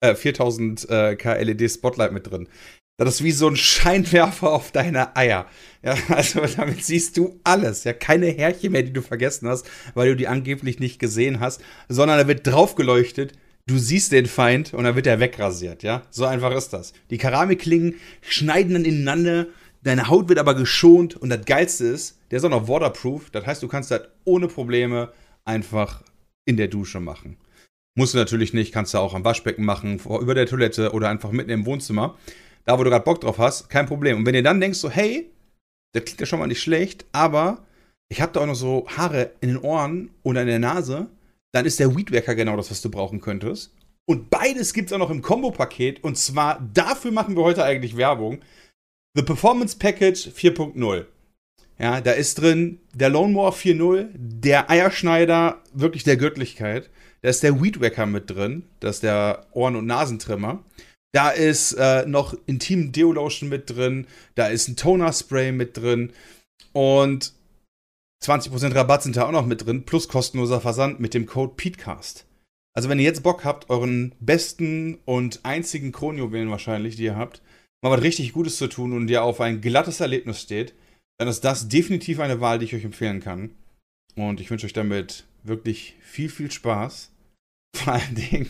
äh, 0.00 0.14
4000 0.14 0.90
äh, 0.90 1.16
K 1.16 1.34
LED 1.34 1.70
Spotlight 1.70 2.12
mit 2.12 2.30
drin. 2.30 2.48
Das 2.96 3.16
ist 3.16 3.24
wie 3.24 3.32
so 3.32 3.48
ein 3.48 3.56
Scheinwerfer 3.56 4.52
auf 4.52 4.70
deine 4.70 5.16
Eier. 5.16 5.46
Ja, 5.82 5.96
also 6.08 6.42
damit 6.56 6.84
siehst 6.84 7.16
du 7.16 7.40
alles. 7.42 7.84
Ja, 7.84 7.92
keine 7.92 8.26
Härchen 8.26 8.72
mehr, 8.72 8.84
die 8.84 8.92
du 8.92 9.02
vergessen 9.02 9.48
hast, 9.48 9.68
weil 9.94 10.10
du 10.10 10.16
die 10.16 10.28
angeblich 10.28 10.78
nicht 10.78 11.00
gesehen 11.00 11.40
hast, 11.40 11.60
sondern 11.88 12.18
da 12.18 12.28
wird 12.28 12.46
drauf 12.46 12.76
geleuchtet. 12.76 13.32
Du 13.66 13.78
siehst 13.78 14.12
den 14.12 14.26
Feind 14.26 14.74
und 14.74 14.84
dann 14.84 14.94
wird 14.94 15.06
er 15.06 15.20
wegrasiert, 15.20 15.82
ja? 15.82 16.02
So 16.10 16.26
einfach 16.26 16.54
ist 16.54 16.74
das. 16.74 16.92
Die 17.10 17.16
Keramikklingen 17.16 17.94
schneiden 18.20 18.74
dann 18.74 18.84
ineinander, 18.84 19.46
deine 19.82 20.08
Haut 20.08 20.28
wird 20.28 20.38
aber 20.38 20.54
geschont 20.54 21.16
und 21.16 21.30
das 21.30 21.46
Geilste 21.46 21.86
ist, 21.86 22.18
der 22.30 22.38
ist 22.38 22.44
auch 22.44 22.50
noch 22.50 22.68
waterproof. 22.68 23.30
Das 23.30 23.46
heißt, 23.46 23.62
du 23.62 23.68
kannst 23.68 23.90
das 23.90 24.02
ohne 24.24 24.48
Probleme 24.48 25.12
einfach 25.46 26.02
in 26.44 26.58
der 26.58 26.68
Dusche 26.68 27.00
machen. 27.00 27.38
Musst 27.96 28.14
du 28.14 28.18
natürlich 28.18 28.52
nicht, 28.52 28.72
kannst 28.72 28.92
du 28.94 28.98
auch 28.98 29.14
am 29.14 29.24
Waschbecken 29.24 29.64
machen, 29.64 29.98
vor- 30.00 30.20
über 30.20 30.34
der 30.34 30.46
Toilette 30.46 30.92
oder 30.92 31.08
einfach 31.08 31.30
mitten 31.30 31.50
im 31.50 31.64
Wohnzimmer. 31.66 32.18
Da, 32.64 32.78
wo 32.78 32.82
du 32.84 32.90
gerade 32.90 33.04
Bock 33.04 33.20
drauf 33.20 33.38
hast, 33.38 33.68
kein 33.70 33.86
Problem. 33.86 34.18
Und 34.18 34.26
wenn 34.26 34.34
ihr 34.34 34.42
dann 34.42 34.60
denkst, 34.60 34.78
so, 34.78 34.90
hey, 34.90 35.30
das 35.94 36.04
klingt 36.04 36.20
ja 36.20 36.26
schon 36.26 36.40
mal 36.40 36.46
nicht 36.48 36.62
schlecht, 36.62 37.04
aber 37.12 37.64
ich 38.08 38.20
habe 38.20 38.32
da 38.32 38.40
auch 38.40 38.46
noch 38.46 38.54
so 38.56 38.86
Haare 38.96 39.32
in 39.40 39.48
den 39.50 39.58
Ohren 39.58 40.10
oder 40.22 40.40
in 40.42 40.48
der 40.48 40.58
Nase, 40.58 41.08
dann 41.52 41.66
ist 41.66 41.78
der 41.78 41.94
Weedwacker 41.94 42.34
genau 42.34 42.56
das, 42.56 42.70
was 42.70 42.82
du 42.82 42.90
brauchen 42.90 43.20
könntest. 43.20 43.72
Und 44.06 44.28
beides 44.28 44.74
gibt 44.74 44.88
es 44.88 44.92
auch 44.92 44.98
noch 44.98 45.10
im 45.10 45.22
Kombo-Paket. 45.22 46.02
Und 46.02 46.18
zwar 46.18 46.60
dafür 46.74 47.12
machen 47.12 47.36
wir 47.36 47.44
heute 47.44 47.64
eigentlich 47.64 47.96
Werbung. 47.96 48.40
The 49.16 49.22
Performance 49.22 49.78
Package 49.78 50.28
4.0. 50.28 51.06
Ja, 51.78 52.00
da 52.00 52.12
ist 52.12 52.40
drin 52.40 52.80
der 52.92 53.08
Lone 53.08 53.32
Mower 53.32 53.52
4.0, 53.52 54.08
der 54.14 54.68
Eierschneider 54.70 55.62
wirklich 55.72 56.02
der 56.04 56.16
Göttlichkeit. 56.16 56.90
Da 57.24 57.30
ist 57.30 57.42
der 57.42 57.62
Weedwacker 57.62 58.04
mit 58.04 58.28
drin, 58.28 58.64
das 58.80 58.96
ist 58.96 59.02
der 59.02 59.46
Ohren- 59.52 59.76
und 59.76 59.86
Nasentrimmer. 59.86 60.62
Da 61.14 61.30
ist 61.30 61.72
äh, 61.72 62.04
noch 62.04 62.36
Intim 62.44 62.92
Deo 62.92 63.12
Lotion 63.12 63.48
mit 63.48 63.70
drin, 63.70 64.06
da 64.34 64.48
ist 64.48 64.68
ein 64.68 64.76
Toner 64.76 65.10
Spray 65.10 65.50
mit 65.50 65.74
drin 65.78 66.12
und 66.74 67.32
20% 68.22 68.74
Rabatt 68.74 69.04
sind 69.04 69.16
da 69.16 69.26
auch 69.26 69.32
noch 69.32 69.46
mit 69.46 69.64
drin, 69.64 69.86
plus 69.86 70.06
kostenloser 70.06 70.60
Versand 70.60 71.00
mit 71.00 71.14
dem 71.14 71.24
Code 71.24 71.54
PETECAST. 71.56 72.26
Also 72.76 72.90
wenn 72.90 72.98
ihr 72.98 73.06
jetzt 73.06 73.22
Bock 73.22 73.42
habt, 73.46 73.70
euren 73.70 74.14
besten 74.20 74.98
und 75.06 75.46
einzigen 75.46 75.92
Kronjuwelen 75.92 76.50
wahrscheinlich, 76.50 76.96
die 76.96 77.04
ihr 77.04 77.16
habt, 77.16 77.40
mal 77.82 77.90
was 77.90 78.02
richtig 78.02 78.34
Gutes 78.34 78.58
zu 78.58 78.66
tun 78.66 78.92
und 78.92 79.08
ihr 79.08 79.22
auf 79.22 79.40
ein 79.40 79.62
glattes 79.62 80.00
Erlebnis 80.00 80.42
steht, 80.42 80.74
dann 81.18 81.28
ist 81.28 81.42
das 81.42 81.68
definitiv 81.68 82.20
eine 82.20 82.42
Wahl, 82.42 82.58
die 82.58 82.66
ich 82.66 82.74
euch 82.74 82.84
empfehlen 82.84 83.20
kann. 83.20 83.54
Und 84.14 84.40
ich 84.40 84.50
wünsche 84.50 84.66
euch 84.66 84.74
damit 84.74 85.24
wirklich 85.42 85.96
viel, 86.02 86.28
viel 86.28 86.50
Spaß. 86.50 87.12
Vor 87.84 87.94
allen 87.94 88.14
Dingen, 88.14 88.48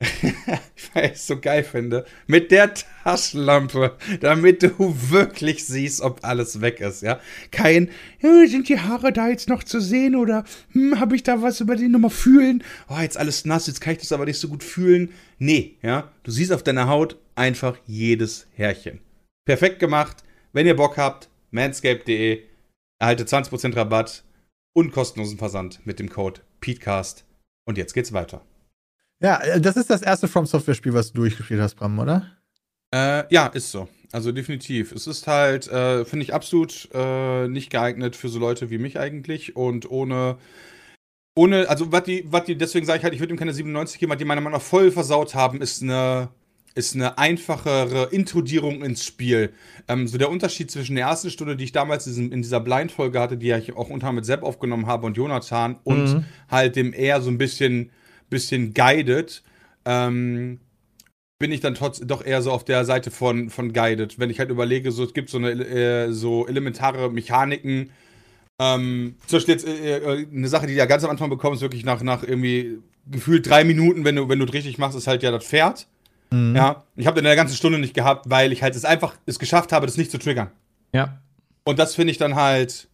weil 0.94 1.06
ich 1.06 1.12
es 1.12 1.26
so 1.26 1.38
geil 1.40 1.64
finde, 1.64 2.06
mit 2.26 2.50
der 2.50 2.72
Taschenlampe, 2.72 3.96
damit 4.20 4.62
du 4.62 4.70
wirklich 5.10 5.66
siehst, 5.66 6.00
ob 6.00 6.24
alles 6.24 6.60
weg 6.60 6.80
ist, 6.80 7.02
ja. 7.02 7.20
Kein, 7.50 7.90
"Ja, 8.20 8.46
sind 8.46 8.68
die 8.68 8.78
Haare 8.78 9.12
da 9.12 9.28
jetzt 9.28 9.48
noch 9.48 9.64
zu 9.64 9.80
sehen 9.80 10.14
oder 10.14 10.44
hm, 10.72 10.98
habe 11.00 11.16
ich 11.16 11.24
da 11.24 11.42
was 11.42 11.60
über 11.60 11.76
die 11.76 11.88
nochmal 11.88 12.10
fühlen? 12.10 12.62
Oh, 12.88 12.98
jetzt 13.00 13.18
alles 13.18 13.44
nass, 13.44 13.66
jetzt 13.66 13.80
kann 13.80 13.94
ich 13.94 13.98
das 13.98 14.12
aber 14.12 14.24
nicht 14.24 14.38
so 14.38 14.48
gut 14.48 14.64
fühlen. 14.64 15.12
Nee, 15.38 15.76
ja. 15.82 16.10
Du 16.22 16.30
siehst 16.30 16.52
auf 16.52 16.62
deiner 16.62 16.88
Haut 16.88 17.18
einfach 17.34 17.76
jedes 17.86 18.46
Härchen. 18.54 19.00
Perfekt 19.46 19.78
gemacht. 19.78 20.22
Wenn 20.52 20.66
ihr 20.66 20.76
Bock 20.76 20.96
habt, 20.96 21.28
manscape.de, 21.50 22.42
erhaltet 23.00 23.28
20% 23.28 23.76
Rabatt 23.76 24.24
und 24.74 24.92
kostenlosen 24.92 25.38
Versand 25.38 25.84
mit 25.84 25.98
dem 25.98 26.08
Code 26.08 26.40
PETECAST. 26.60 27.27
Und 27.68 27.76
jetzt 27.76 27.92
geht's 27.92 28.14
weiter. 28.14 28.40
Ja, 29.20 29.42
äh, 29.42 29.60
das 29.60 29.76
ist 29.76 29.90
das 29.90 30.00
erste 30.00 30.26
From 30.26 30.46
Software-Spiel, 30.46 30.94
was 30.94 31.12
du 31.12 31.18
durchgespielt 31.18 31.60
hast, 31.60 31.74
Bram, 31.74 31.98
oder? 31.98 32.26
Äh, 32.94 33.24
ja, 33.30 33.48
ist 33.48 33.70
so. 33.70 33.88
Also 34.10 34.32
definitiv. 34.32 34.90
Es 34.92 35.06
ist 35.06 35.26
halt, 35.26 35.68
äh, 35.68 36.06
finde 36.06 36.22
ich, 36.22 36.32
absolut 36.32 36.88
äh, 36.94 37.46
nicht 37.46 37.68
geeignet 37.68 38.16
für 38.16 38.30
so 38.30 38.38
Leute 38.38 38.70
wie 38.70 38.78
mich 38.78 38.98
eigentlich. 38.98 39.54
Und 39.54 39.90
ohne, 39.90 40.38
ohne, 41.36 41.68
also 41.68 41.92
was 41.92 42.04
die, 42.04 42.24
was 42.32 42.44
die, 42.44 42.56
deswegen 42.56 42.86
sage 42.86 43.00
ich 43.00 43.04
halt, 43.04 43.12
ich 43.12 43.20
würde 43.20 43.34
ihm 43.34 43.38
keine 43.38 43.52
97 43.52 44.00
geben, 44.00 44.08
weil 44.08 44.16
die 44.16 44.24
meiner 44.24 44.40
Meinung 44.40 44.58
nach 44.58 44.66
voll 44.66 44.90
versaut 44.90 45.34
haben, 45.34 45.60
ist 45.60 45.82
eine, 45.82 46.30
ist 46.74 46.94
eine 46.94 47.18
einfachere 47.18 48.08
Intrudierung 48.12 48.82
ins 48.82 49.04
Spiel. 49.04 49.52
Ähm, 49.88 50.06
so 50.06 50.18
der 50.18 50.30
Unterschied 50.30 50.70
zwischen 50.70 50.96
der 50.96 51.06
ersten 51.06 51.30
Stunde, 51.30 51.56
die 51.56 51.64
ich 51.64 51.72
damals 51.72 52.06
in, 52.06 52.42
dieser 52.42 52.60
Blind-Folge 52.60 53.18
hatte, 53.20 53.36
die 53.36 53.50
ich 53.50 53.76
auch 53.76 53.90
unter 53.90 54.12
mit 54.12 54.24
Sepp 54.24 54.42
aufgenommen 54.42 54.86
habe 54.86 55.06
und 55.06 55.16
Jonathan 55.16 55.76
und 55.84 56.14
Mhm. 56.14 56.24
halt 56.50 56.76
dem 56.76 56.92
eher 56.92 57.20
so 57.20 57.30
ein 57.30 57.38
bisschen, 57.38 57.90
bisschen 58.30 58.74
guided, 58.74 59.42
ähm, 59.84 60.60
bin 61.38 61.52
ich 61.52 61.60
dann 61.60 61.74
trotz 61.74 62.00
doch 62.00 62.24
eher 62.24 62.42
so 62.42 62.50
auf 62.50 62.64
der 62.64 62.84
Seite 62.84 63.10
von, 63.10 63.48
von 63.50 63.72
Guided. 63.72 64.18
Wenn 64.18 64.30
ich 64.30 64.40
halt 64.40 64.50
überlege, 64.50 64.90
so 64.90 65.04
es 65.04 65.14
gibt 65.14 65.30
so 65.30 65.38
eine 65.38 65.50
äh, 65.52 66.12
so 66.12 66.46
elementare 66.46 67.10
Mechaniken. 67.10 67.90
Ähm, 68.60 69.14
zum 69.26 69.36
Beispiel 69.36 69.54
jetzt 69.54 69.66
äh, 69.66 69.98
äh, 69.98 70.26
eine 70.34 70.48
Sache, 70.48 70.66
die 70.66 70.72
du 70.72 70.78
ja 70.78 70.86
ganz 70.86 71.04
am 71.04 71.10
Anfang 71.10 71.30
bekommst, 71.30 71.62
wirklich 71.62 71.84
nach, 71.84 72.02
nach 72.02 72.24
irgendwie 72.24 72.78
gefühlt 73.06 73.48
drei 73.48 73.62
Minuten, 73.62 74.04
wenn 74.04 74.16
du, 74.16 74.28
wenn 74.28 74.40
du 74.40 74.46
es 74.46 74.52
richtig 74.52 74.78
machst, 74.78 74.98
ist 74.98 75.06
halt 75.06 75.22
ja 75.22 75.30
das 75.30 75.44
Pferd. 75.44 75.86
Mhm. 76.30 76.56
Ja. 76.56 76.84
Ich 76.96 77.06
habe 77.06 77.18
in 77.18 77.24
der 77.24 77.36
ganzen 77.36 77.56
Stunde 77.56 77.78
nicht 77.78 77.94
gehabt, 77.94 78.28
weil 78.28 78.52
ich 78.52 78.62
halt 78.62 78.74
es 78.74 78.84
einfach 78.84 79.14
es 79.26 79.38
geschafft 79.38 79.72
habe, 79.72 79.86
das 79.86 79.96
nicht 79.96 80.10
zu 80.10 80.18
triggern. 80.18 80.50
Ja. 80.92 81.18
Und 81.64 81.78
das 81.78 81.94
finde 81.94 82.10
ich 82.10 82.18
dann 82.18 82.34
halt 82.34 82.88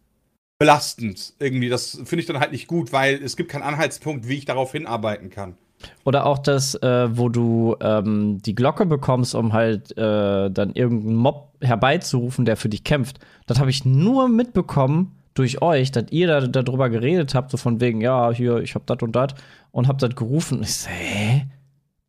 belastend. 0.57 1.33
Irgendwie, 1.39 1.69
das 1.69 2.01
finde 2.05 2.19
ich 2.19 2.25
dann 2.25 2.39
halt 2.39 2.51
nicht 2.51 2.67
gut, 2.67 2.93
weil 2.93 3.21
es 3.23 3.35
gibt 3.35 3.51
keinen 3.51 3.63
Anhaltspunkt, 3.63 4.27
wie 4.27 4.35
ich 4.35 4.45
darauf 4.45 4.71
hinarbeiten 4.71 5.29
kann. 5.29 5.55
Oder 6.03 6.25
auch 6.25 6.39
das, 6.39 6.75
äh, 6.75 7.17
wo 7.17 7.29
du 7.29 7.75
ähm, 7.81 8.41
die 8.41 8.55
Glocke 8.55 8.85
bekommst, 8.85 9.35
um 9.35 9.53
halt 9.53 9.95
äh, 9.97 10.49
dann 10.49 10.71
irgendeinen 10.73 11.15
Mob 11.15 11.53
herbeizurufen, 11.61 12.45
der 12.45 12.57
für 12.57 12.69
dich 12.69 12.83
kämpft. 12.83 13.19
Das 13.45 13.59
habe 13.59 13.69
ich 13.69 13.85
nur 13.85 14.29
mitbekommen 14.29 15.15
durch 15.33 15.61
euch, 15.61 15.91
dass 15.91 16.05
ihr 16.11 16.27
da 16.27 16.41
darüber 16.47 16.89
geredet 16.89 17.35
habt, 17.35 17.51
so 17.51 17.57
von 17.57 17.81
wegen, 17.81 18.01
ja, 18.01 18.31
hier, 18.31 18.59
ich 18.59 18.73
hab 18.73 18.87
das 18.87 18.99
und 19.01 19.15
das 19.15 19.35
und 19.71 19.87
hab 19.87 19.97
das 19.97 20.15
gerufen. 20.15 20.59
Und 20.59 20.63
ich 20.63 20.73
so, 20.73 20.89
hä? 20.89 21.45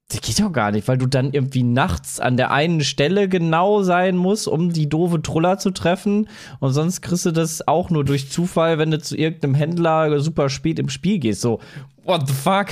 Das 0.09 0.21
geht 0.21 0.38
doch 0.38 0.53
gar 0.53 0.71
nicht, 0.71 0.87
weil 0.87 0.99
du 0.99 1.07
dann 1.07 1.33
irgendwie 1.33 1.64
nachts 1.64 2.21
an 2.21 2.37
der 2.37 2.53
einen 2.53 2.83
Stelle 2.83 3.29
genau 3.29 3.83
sein 3.83 4.16
musst, 4.16 4.47
um 4.47 4.73
die 4.73 4.88
doofe 4.88 5.21
Truller 5.21 5.59
zu 5.59 5.73
treffen. 5.73 6.29
Und 6.61 6.73
sonst 6.73 7.01
kriegst 7.01 7.27
du 7.27 7.33
das 7.33 7.66
auch 7.66 7.90
nur 7.90 8.05
durch 8.05 8.31
Zufall, 8.31 8.79
wenn 8.79 8.92
du 8.92 9.01
zu 9.01 9.16
irgendeinem 9.16 9.55
Händler 9.55 10.21
super 10.21 10.49
spät 10.49 10.79
im 10.79 10.88
Spiel 10.90 11.19
gehst. 11.19 11.40
So, 11.40 11.61
what 12.05 12.29
the 12.29 12.33
fuck? 12.35 12.69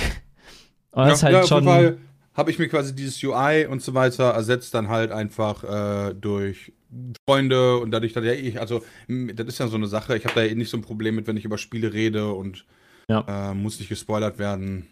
Und 0.93 1.07
das 1.09 1.19
ist 1.19 1.23
halt 1.25 1.35
auf 1.37 1.47
schon. 1.49 1.65
jeden 1.65 1.75
Fall 1.75 1.99
habe 2.35 2.51
ich 2.53 2.59
mir 2.59 2.69
quasi 2.69 2.95
dieses 2.95 3.23
UI 3.23 3.67
und 3.67 3.83
so 3.83 3.95
weiter 3.95 4.31
ersetzt 4.31 4.75
dann 4.75 4.89
halt 4.89 5.11
einfach 5.13 5.65
äh, 6.11 6.15
durch 6.15 6.73
Freunde 7.29 7.79
und 7.79 7.91
dadurch, 7.91 8.13
dass 8.13 8.25
ja 8.25 8.33
ich, 8.33 8.61
also 8.61 8.85
das 9.09 9.47
ist 9.47 9.59
ja 9.59 9.67
so 9.69 9.77
eine 9.77 9.87
Sache, 9.89 10.17
ich 10.17 10.25
habe 10.25 10.35
da 10.37 10.43
eh 10.45 10.55
nicht 10.55 10.71
so 10.71 10.77
ein 10.77 10.83
Problem 10.83 11.17
mit, 11.17 11.27
wenn 11.27 11.37
ich 11.37 11.45
über 11.45 11.59
Spiele 11.59 11.93
rede 11.93 12.33
und 12.33 12.65
Ja. 13.09 13.51
äh, 13.51 13.55
muss 13.55 13.79
nicht 13.81 13.89
gespoilert 13.89 14.39
werden. 14.39 14.87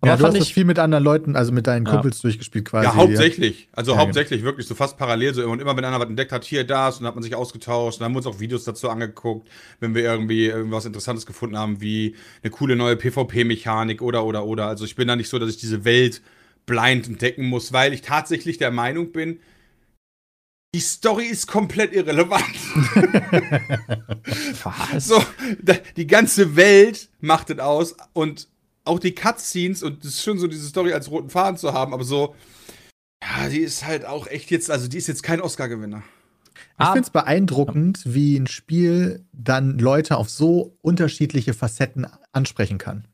Aber 0.00 0.12
ja, 0.12 0.16
du 0.16 0.26
hast 0.26 0.36
das 0.36 0.46
ich, 0.48 0.54
viel 0.54 0.64
mit 0.64 0.78
anderen 0.78 1.02
Leuten, 1.02 1.34
also 1.34 1.50
mit 1.50 1.66
deinen 1.66 1.84
Ja. 1.86 1.92
Kumpels 1.92 2.20
durchgespielt 2.20 2.64
quasi. 2.64 2.84
ja, 2.86 2.94
hauptsächlich. 2.94 3.68
Also 3.72 3.92
Ja, 3.92 3.98
hauptsächlich 3.98 4.42
wirklich 4.44 4.66
so 4.66 4.74
fast 4.74 4.96
parallel 4.96 5.34
so. 5.34 5.44
Und 5.48 5.60
immer 5.60 5.76
wenn 5.76 5.84
einer 5.84 5.98
was 5.98 6.08
entdeckt 6.08 6.30
hat, 6.30 6.44
hier, 6.44 6.64
das, 6.64 6.96
und 6.96 7.02
dann 7.02 7.08
hat 7.08 7.16
man 7.16 7.22
sich 7.24 7.34
ausgetauscht. 7.34 7.96
Und 7.96 8.00
dann 8.00 8.06
haben 8.06 8.12
wir 8.14 8.18
uns 8.18 8.26
auch 8.26 8.38
Videos 8.40 8.64
dazu 8.64 8.88
angeguckt, 8.88 9.48
wenn 9.80 9.94
wir 9.94 10.02
irgendwie 10.02 10.46
irgendwas 10.46 10.84
Interessantes 10.84 11.26
gefunden 11.26 11.58
haben, 11.58 11.80
wie 11.80 12.14
eine 12.42 12.50
coole 12.50 12.76
neue 12.76 12.96
PvP-Mechanik 12.96 14.00
oder, 14.00 14.24
oder, 14.24 14.44
oder. 14.44 14.66
Also 14.68 14.84
ich 14.84 14.94
bin 14.94 15.08
da 15.08 15.16
nicht 15.16 15.28
so, 15.28 15.38
dass 15.40 15.50
ich 15.50 15.56
diese 15.56 15.84
Welt 15.84 16.22
blind 16.66 17.08
entdecken 17.08 17.46
muss, 17.46 17.72
weil 17.72 17.92
ich 17.92 18.02
tatsächlich 18.02 18.58
der 18.58 18.70
Meinung 18.70 19.10
bin, 19.12 19.40
die 20.74 20.80
Story 20.80 21.26
ist 21.26 21.46
komplett 21.46 21.92
irrelevant. 21.92 22.42
was? 24.62 25.06
So, 25.08 25.22
die 25.96 26.06
ganze 26.06 26.56
Welt 26.56 27.08
macht 27.20 27.50
es 27.50 27.58
aus 27.58 27.96
und 28.12 28.48
auch 28.84 28.98
die 28.98 29.14
Cutscenes 29.14 29.82
und 29.82 30.04
es 30.04 30.10
ist 30.16 30.22
schon 30.24 30.38
so, 30.38 30.46
diese 30.46 30.68
Story 30.68 30.92
als 30.92 31.10
roten 31.10 31.30
Faden 31.30 31.56
zu 31.58 31.72
haben, 31.72 31.92
aber 31.94 32.04
so, 32.04 32.34
ja, 33.22 33.48
die 33.48 33.60
ist 33.60 33.84
halt 33.86 34.04
auch 34.04 34.26
echt 34.26 34.50
jetzt, 34.50 34.70
also 34.70 34.88
die 34.88 34.98
ist 34.98 35.06
jetzt 35.06 35.22
kein 35.22 35.40
Oscar-Gewinner. 35.40 36.02
Ich 36.54 36.60
Ah. 36.76 36.92
finde 36.92 37.06
es 37.06 37.10
beeindruckend, 37.10 38.02
wie 38.04 38.36
ein 38.36 38.46
Spiel 38.46 39.24
dann 39.32 39.78
Leute 39.78 40.16
auf 40.16 40.28
so 40.30 40.76
unterschiedliche 40.82 41.54
Facetten 41.54 42.06
ansprechen 42.32 42.78
kann. 42.78 43.08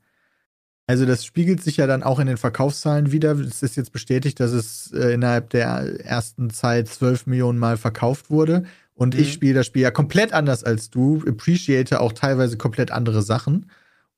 Also 0.87 1.05
das 1.05 1.23
spiegelt 1.25 1.63
sich 1.63 1.77
ja 1.77 1.87
dann 1.87 2.03
auch 2.03 2.19
in 2.19 2.27
den 2.27 2.37
Verkaufszahlen 2.37 3.11
wieder. 3.11 3.31
Es 3.39 3.63
ist 3.63 3.77
jetzt 3.77 3.93
bestätigt, 3.93 4.39
dass 4.39 4.51
es 4.51 4.91
äh, 4.91 5.13
innerhalb 5.13 5.51
der 5.51 5.65
ersten 6.03 6.49
Zeit 6.49 6.89
12 6.89 7.27
Millionen 7.27 7.59
Mal 7.59 7.77
verkauft 7.77 8.29
wurde. 8.29 8.63
Und 8.93 9.15
ich 9.15 9.29
Mhm. 9.29 9.31
spiele 9.33 9.53
das 9.55 9.67
Spiel 9.67 9.83
ja 9.83 9.91
komplett 9.91 10.33
anders 10.33 10.63
als 10.63 10.89
du, 10.89 11.23
appreciate 11.25 12.01
auch 12.01 12.11
teilweise 12.13 12.57
komplett 12.57 12.91
andere 12.91 13.21
Sachen. 13.21 13.71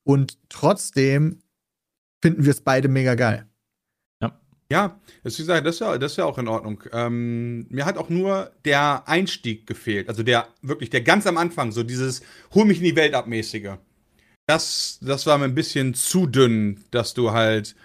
Und 0.03 0.37
trotzdem 0.49 1.39
finden 2.23 2.45
wir 2.45 2.51
es 2.51 2.61
beide 2.61 2.87
mega 2.87 3.15
geil. 3.15 3.45
Ja, 4.71 4.99
das, 5.23 5.37
wie 5.37 5.43
gesagt, 5.43 5.67
das 5.67 5.75
ist 5.75 5.81
ja, 5.81 5.97
das 5.99 6.13
ist 6.13 6.17
ja 6.17 6.25
auch 6.25 6.39
in 6.39 6.47
Ordnung. 6.47 6.83
Ähm, 6.93 7.67
mir 7.69 7.85
hat 7.85 7.97
auch 7.97 8.09
nur 8.09 8.51
der 8.65 9.07
Einstieg 9.07 9.67
gefehlt. 9.67 10.09
Also 10.09 10.23
der 10.23 10.47
wirklich, 10.63 10.89
der 10.89 11.01
ganz 11.01 11.27
am 11.27 11.37
Anfang, 11.37 11.71
so 11.71 11.83
dieses 11.83 12.23
Hol 12.55 12.65
mich 12.65 12.79
in 12.79 12.85
die 12.85 12.95
Welt 12.95 13.13
abmäßige. 13.13 13.73
Das, 14.47 14.97
das 15.01 15.27
war 15.27 15.37
mir 15.37 15.45
ein 15.45 15.53
bisschen 15.53 15.93
zu 15.93 16.25
dünn, 16.25 16.83
dass 16.89 17.13
du 17.13 17.31
halt 17.31 17.75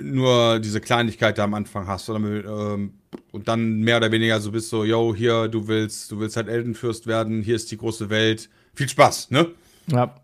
nur 0.00 0.58
diese 0.60 0.80
Kleinigkeit 0.80 1.36
da 1.36 1.44
am 1.44 1.52
Anfang 1.52 1.86
hast. 1.86 2.08
Oder, 2.08 2.18
mit, 2.18 2.46
ähm, 2.46 2.94
und 3.32 3.48
dann 3.48 3.80
mehr 3.80 3.98
oder 3.98 4.10
weniger 4.10 4.40
so 4.40 4.52
bist 4.52 4.70
so, 4.70 4.84
yo, 4.84 5.14
hier, 5.14 5.48
du 5.48 5.68
willst, 5.68 6.10
du 6.12 6.18
willst 6.18 6.36
halt 6.36 6.48
Eldenfürst 6.48 7.06
werden, 7.06 7.42
hier 7.42 7.56
ist 7.56 7.70
die 7.70 7.76
große 7.76 8.08
Welt. 8.08 8.48
Viel 8.74 8.88
Spaß, 8.88 9.32
ne? 9.32 9.50
Ja. 9.90 10.21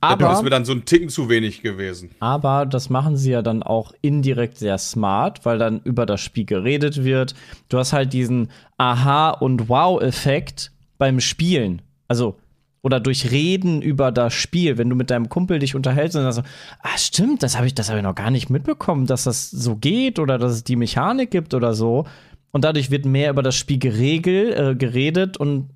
Das 0.00 0.12
ist 0.12 0.24
Aber, 0.24 0.42
mir 0.42 0.50
dann 0.50 0.64
so 0.64 0.72
ein 0.72 0.84
Ticken 0.84 1.08
zu 1.08 1.28
wenig 1.28 1.62
gewesen. 1.62 2.10
aber 2.20 2.64
das 2.66 2.88
machen 2.90 3.16
sie 3.16 3.32
ja 3.32 3.42
dann 3.42 3.62
auch 3.62 3.92
indirekt 4.00 4.56
sehr 4.56 4.78
smart, 4.78 5.44
weil 5.44 5.58
dann 5.58 5.80
über 5.84 6.06
das 6.06 6.20
Spiel 6.20 6.44
geredet 6.44 7.04
wird. 7.04 7.34
Du 7.68 7.78
hast 7.78 7.92
halt 7.92 8.12
diesen 8.12 8.48
Aha- 8.78 9.30
und 9.30 9.68
Wow-Effekt 9.68 10.72
beim 10.98 11.20
Spielen. 11.20 11.82
Also, 12.08 12.36
oder 12.82 12.98
durch 12.98 13.30
Reden 13.30 13.82
über 13.82 14.10
das 14.10 14.32
Spiel, 14.32 14.78
wenn 14.78 14.88
du 14.88 14.96
mit 14.96 15.10
deinem 15.10 15.28
Kumpel 15.28 15.58
dich 15.58 15.74
unterhältst 15.74 16.16
und 16.16 16.22
dann 16.24 16.32
so, 16.32 16.42
ah, 16.82 16.96
stimmt, 16.96 17.42
das 17.42 17.56
habe 17.56 17.66
ich, 17.66 17.74
das 17.74 17.90
hab 17.90 17.96
ich 17.96 18.02
noch 18.02 18.14
gar 18.14 18.30
nicht 18.30 18.48
mitbekommen, 18.48 19.06
dass 19.06 19.24
das 19.24 19.50
so 19.50 19.76
geht 19.76 20.18
oder 20.18 20.38
dass 20.38 20.52
es 20.52 20.64
die 20.64 20.76
Mechanik 20.76 21.30
gibt 21.30 21.52
oder 21.52 21.74
so. 21.74 22.06
Und 22.52 22.64
dadurch 22.64 22.90
wird 22.90 23.04
mehr 23.04 23.30
über 23.30 23.42
das 23.42 23.54
Spiel 23.54 23.78
geregelt, 23.78 24.56
äh, 24.56 24.74
geredet 24.74 25.36
und 25.36 25.68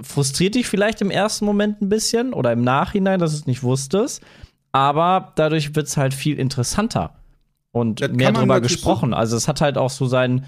frustriert 0.00 0.54
dich 0.54 0.66
vielleicht 0.66 1.00
im 1.00 1.10
ersten 1.10 1.44
Moment 1.44 1.82
ein 1.82 1.88
bisschen 1.88 2.32
oder 2.32 2.52
im 2.52 2.62
Nachhinein, 2.62 3.20
dass 3.20 3.32
du 3.32 3.38
es 3.38 3.46
nicht 3.46 3.62
wusstest. 3.62 4.22
Aber 4.72 5.32
dadurch 5.36 5.74
wird 5.74 5.86
es 5.86 5.96
halt 5.96 6.14
viel 6.14 6.38
interessanter 6.38 7.14
und 7.72 8.00
Das 8.00 8.12
mehr 8.12 8.32
drüber 8.32 8.60
gesprochen. 8.60 9.12
Also 9.14 9.36
es 9.36 9.48
hat 9.48 9.60
halt 9.60 9.76
auch 9.76 9.90
so 9.90 10.06
seinen 10.06 10.46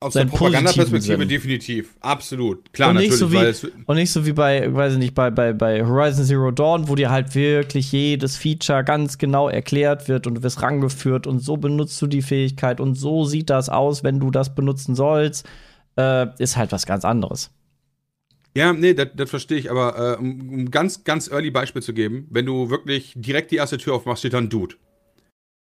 Aus 0.00 0.12
Seinen 0.12 0.30
der 0.30 0.36
Propagandaperspektive 0.36 1.26
definitiv. 1.26 1.94
Absolut. 2.00 2.72
Klar, 2.72 2.90
und 2.90 2.96
nicht 2.96 3.18
natürlich, 3.18 3.56
so 3.56 3.66
wie 3.66 3.82
und 3.86 3.96
nicht 3.96 4.12
so 4.12 4.26
wie 4.26 4.32
bei 4.32 4.72
weiß 4.72 4.92
ich 4.94 4.98
nicht 4.98 5.14
bei, 5.14 5.30
bei 5.30 5.52
bei 5.52 5.84
Horizon 5.84 6.24
Zero 6.24 6.50
Dawn, 6.50 6.88
wo 6.88 6.94
dir 6.94 7.10
halt 7.10 7.34
wirklich 7.34 7.90
jedes 7.90 8.36
Feature 8.36 8.84
ganz 8.84 9.18
genau 9.18 9.48
erklärt 9.48 10.08
wird 10.08 10.26
und 10.26 10.34
du 10.34 10.42
wirst 10.42 10.62
rangeführt 10.62 11.26
und 11.26 11.38
so 11.40 11.56
benutzt 11.56 12.00
du 12.02 12.06
die 12.06 12.22
Fähigkeit 12.22 12.80
und 12.80 12.94
so 12.94 13.24
sieht 13.24 13.50
das 13.50 13.68
aus, 13.68 14.04
wenn 14.04 14.20
du 14.20 14.30
das 14.30 14.54
benutzen 14.54 14.94
sollst, 14.94 15.48
äh, 15.96 16.26
ist 16.38 16.56
halt 16.56 16.70
was 16.70 16.86
ganz 16.86 17.04
anderes. 17.04 17.50
Ja, 18.56 18.72
nee, 18.72 18.94
das, 18.94 19.28
verstehe 19.28 19.58
ich, 19.58 19.70
aber 19.70 20.14
äh, 20.14 20.20
um, 20.20 20.48
um 20.48 20.70
ganz, 20.70 21.02
ganz 21.02 21.28
early 21.28 21.50
Beispiel 21.50 21.82
zu 21.82 21.92
geben, 21.92 22.26
wenn 22.30 22.46
du 22.46 22.70
wirklich 22.70 23.12
direkt 23.16 23.50
die 23.50 23.56
erste 23.56 23.78
Tür 23.78 23.94
aufmachst, 23.94 24.20
steht 24.20 24.32
da 24.32 24.38
ein 24.38 24.48
Dude. 24.48 24.76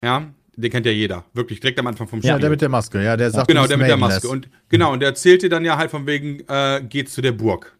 Ja, 0.03 0.33
den 0.55 0.71
kennt 0.71 0.85
ja 0.85 0.91
jeder. 0.91 1.25
Wirklich 1.33 1.59
direkt 1.59 1.79
am 1.79 1.87
Anfang 1.87 2.07
vom 2.07 2.19
Spiel. 2.19 2.29
Ja, 2.29 2.39
der 2.39 2.49
mit 2.49 2.61
der 2.61 2.69
Maske, 2.69 3.03
ja, 3.03 3.17
der 3.17 3.29
sagt, 3.31 3.49
genau, 3.49 3.63
du 3.63 3.67
der 3.67 3.77
mit 3.77 3.87
der. 3.87 3.97
Maske. 3.97 4.29
Und 4.29 4.49
genau, 4.69 4.93
und 4.93 5.01
der 5.01 5.09
erzählt 5.09 5.41
dir 5.41 5.49
dann 5.49 5.65
ja 5.65 5.77
halt 5.77 5.91
von 5.91 6.07
wegen, 6.07 6.39
äh, 6.47 6.81
geht 6.87 7.09
zu 7.09 7.21
der 7.21 7.33
Burg. 7.33 7.77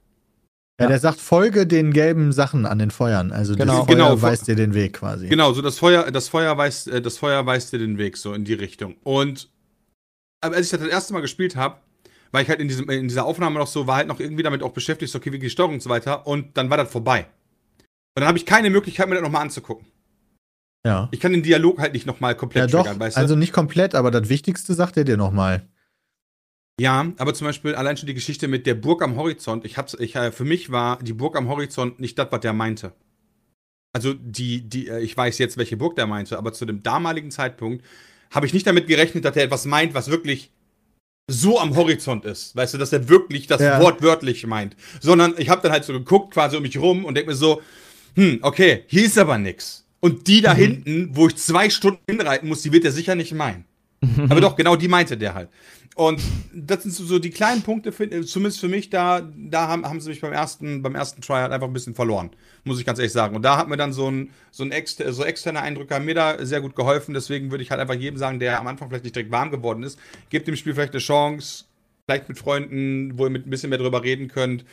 Ja, 0.79 0.87
der 0.87 0.99
sagt, 0.99 1.19
folge 1.19 1.65
den 1.65 1.91
gelben 1.91 2.31
Sachen 2.31 2.67
an 2.67 2.77
den 2.77 2.91
Feuern. 2.91 3.31
Also 3.31 3.55
Genau. 3.55 3.77
das 3.77 3.85
Feuer 3.87 3.95
Genau, 3.95 4.21
weist 4.21 4.47
dir 4.47 4.55
den 4.55 4.75
Weg 4.75 4.93
quasi. 4.93 5.27
Genau, 5.27 5.53
so 5.53 5.63
das 5.63 5.79
Feuer, 5.79 6.11
das 6.11 6.27
Feuer 6.29 6.55
weist, 6.57 6.87
äh, 6.87 7.01
das 7.01 7.17
Feuer 7.17 7.45
weist 7.45 7.73
dir 7.73 7.79
den 7.79 7.97
Weg 7.97 8.17
so 8.17 8.33
in 8.33 8.45
die 8.45 8.53
Richtung. 8.53 8.95
Und 9.03 9.49
aber 10.41 10.55
als 10.55 10.67
ich 10.67 10.71
das 10.71 10.81
das 10.81 10.89
erste 10.89 11.13
Mal 11.13 11.21
gespielt 11.21 11.55
habe, 11.55 11.77
war 12.37 12.43
ich 12.43 12.49
halt 12.49 12.59
in, 12.59 12.67
diesem, 12.67 12.87
in 12.91 13.07
dieser 13.07 13.25
Aufnahme 13.25 13.57
noch 13.57 13.65
so, 13.65 13.87
war 13.87 13.95
halt 13.95 14.07
noch 14.07 14.19
irgendwie 14.19 14.43
damit 14.43 14.61
auch 14.61 14.71
beschäftigt, 14.71 15.11
so, 15.11 15.17
okay, 15.17 15.31
wie 15.31 15.39
geht 15.39 15.47
die 15.47 15.49
Steuerung 15.49 15.73
und 15.73 15.81
so 15.81 15.89
weiter. 15.89 16.27
Und 16.27 16.55
dann 16.55 16.69
war 16.69 16.77
das 16.77 16.91
vorbei. 16.91 17.25
Und 17.79 18.21
dann 18.21 18.27
habe 18.27 18.37
ich 18.37 18.45
keine 18.45 18.69
Möglichkeit, 18.69 19.09
mir 19.09 19.15
das 19.15 19.23
nochmal 19.23 19.41
anzugucken. 19.41 19.87
Ja. 20.85 21.09
Ich 21.11 21.19
kann 21.19 21.31
den 21.31 21.41
Dialog 21.41 21.79
halt 21.79 21.93
nicht 21.93 22.05
nochmal 22.05 22.33
Ja, 22.33 22.37
komplett 22.37 22.71
doch. 22.71 22.83
triggern, 22.83 22.99
weißt 22.99 23.17
du? 23.17 23.21
Also 23.21 23.35
nicht 23.35 23.53
komplett, 23.53 23.95
aber 23.95 24.11
das 24.11 24.29
Wichtigste 24.29 24.75
sagt 24.75 24.97
er 24.97 25.03
dir 25.03 25.17
nochmal. 25.17 25.67
Ja, 26.79 27.11
aber 27.17 27.33
zum 27.33 27.47
Beispiel 27.47 27.73
allein 27.73 27.97
schon 27.97 28.05
die 28.05 28.13
Geschichte 28.13 28.47
mit 28.47 28.67
der 28.67 28.75
Burg 28.75 29.01
am 29.01 29.15
Horizont. 29.15 29.65
Ich 29.65 29.75
hab's, 29.79 29.95
ich, 29.95 30.15
äh, 30.15 30.31
für 30.31 30.45
mich 30.45 30.71
war 30.71 31.01
die 31.01 31.13
Burg 31.13 31.35
am 31.35 31.47
Horizont 31.47 31.99
nicht 31.99 32.19
das, 32.19 32.27
was 32.29 32.41
der 32.41 32.53
meinte. 32.53 32.93
Also 33.93 34.13
die, 34.13 34.61
die, 34.61 34.89
äh, 34.89 34.99
ich 34.99 35.17
weiß 35.17 35.39
jetzt, 35.39 35.57
welche 35.57 35.75
Burg 35.75 35.95
der 35.95 36.05
meinte, 36.05 36.37
aber 36.37 36.53
zu 36.53 36.67
dem 36.67 36.83
damaligen 36.83 37.31
Zeitpunkt 37.31 37.83
habe 38.29 38.45
ich 38.45 38.53
nicht 38.53 38.67
damit 38.67 38.85
gerechnet, 38.85 39.25
dass 39.25 39.35
er 39.35 39.43
etwas 39.45 39.65
meint, 39.65 39.95
was 39.95 40.11
wirklich 40.11 40.51
so 41.29 41.59
am 41.59 41.75
Horizont 41.75 42.23
ist. 42.23 42.55
Weißt 42.55 42.73
du, 42.73 42.77
dass 42.77 42.93
er 42.93 43.09
wirklich 43.09 43.47
das 43.47 43.61
Ja. 43.61 43.81
wortwörtlich 43.81 44.47
meint. 44.47 44.75
Sondern 45.01 45.35
ich 45.37 45.49
habe 45.49 45.61
dann 45.61 45.71
halt 45.73 45.83
so 45.83 45.91
geguckt, 45.93 46.33
quasi 46.33 46.55
um 46.55 46.61
mich 46.63 46.77
rum 46.77 47.03
und 47.03 47.15
denke 47.15 47.31
mir 47.31 47.35
so, 47.35 47.61
hm, 48.15 48.39
okay, 48.41 48.83
hier 48.87 49.05
ist 49.05 49.17
aber 49.17 49.37
nix. 49.37 49.83
Und 49.99 50.27
die 50.27 50.41
da 50.41 50.53
hinten, 50.53 51.09
wo 51.13 51.27
ich 51.27 51.35
zwei 51.35 51.69
Stunden 51.69 51.99
hinreiten 52.09 52.47
muss, 52.47 52.61
die 52.61 52.71
wird 52.71 52.85
er 52.85 52.91
sicher 52.91 53.15
nicht 53.15 53.33
meinen. 53.33 53.65
Aber 54.29 54.41
doch, 54.41 54.55
genau 54.55 54.75
die 54.75 54.87
meinte 54.87 55.17
der 55.17 55.33
halt. 55.33 55.49
Und 55.95 56.21
das 56.53 56.83
sind 56.83 56.93
so, 56.93 57.17
die 57.17 57.31
kleinen 57.31 57.63
Punkte, 57.63 57.91
zumindest 57.91 58.59
für 58.59 58.67
mich, 58.67 58.91
da, 58.91 59.21
da 59.35 59.67
haben, 59.67 59.83
haben 59.83 59.99
sie 59.99 60.09
mich 60.09 60.21
beim 60.21 60.31
ersten, 60.31 60.83
beim 60.83 60.93
ersten 60.93 61.21
Try 61.21 61.37
halt 61.37 61.51
einfach 61.51 61.65
ein 61.65 61.73
bisschen 61.73 61.95
verloren, 61.95 62.29
muss 62.65 62.79
ich 62.79 62.85
ganz 62.85 62.99
ehrlich 62.99 63.13
sagen. 63.13 63.35
Und 63.35 63.41
da 63.41 63.57
hat 63.57 63.67
mir 63.67 63.77
dann 63.77 63.93
so 63.93 64.11
ein, 64.11 64.29
so 64.51 64.63
ein 64.63 64.71
exter, 64.71 65.11
so 65.11 65.23
externe 65.23 65.59
Eindrücke 65.59 65.95
haben 65.95 66.05
mir 66.05 66.13
da 66.13 66.45
sehr 66.45 66.61
gut 66.61 66.75
geholfen. 66.75 67.15
Deswegen 67.15 67.49
würde 67.49 67.63
ich 67.63 67.71
halt 67.71 67.81
einfach 67.81 67.95
jedem 67.95 68.19
sagen, 68.19 68.39
der 68.39 68.59
am 68.59 68.67
Anfang 68.67 68.89
vielleicht 68.89 69.05
nicht 69.05 69.15
direkt 69.15 69.31
warm 69.31 69.49
geworden 69.49 69.81
ist, 69.81 69.97
gebt 70.29 70.47
dem 70.47 70.55
Spiel 70.55 70.75
vielleicht 70.75 70.93
eine 70.93 71.01
Chance, 71.01 71.65
vielleicht 72.05 72.29
mit 72.29 72.37
Freunden, 72.37 73.17
wo 73.17 73.23
ihr 73.25 73.31
mit 73.31 73.47
ein 73.47 73.49
bisschen 73.49 73.71
mehr 73.71 73.79
drüber 73.79 74.03
reden 74.03 74.27
könnt. 74.27 74.65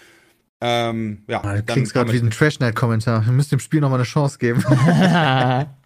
Ähm, 0.61 1.23
ja, 1.27 1.39
Ah, 1.43 1.55
Du 1.55 1.63
dann 1.63 1.75
klingst 1.75 1.95
gerade 1.95 2.13
wie 2.13 2.19
ein 2.19 2.31
Trash-Night-Kommentar. 2.31 3.25
Wir 3.25 3.33
müssen 3.33 3.51
dem 3.51 3.61
Spiel 3.61 3.81
nochmal 3.81 3.99
eine 3.99 4.07
Chance 4.07 4.39
geben. 4.39 4.63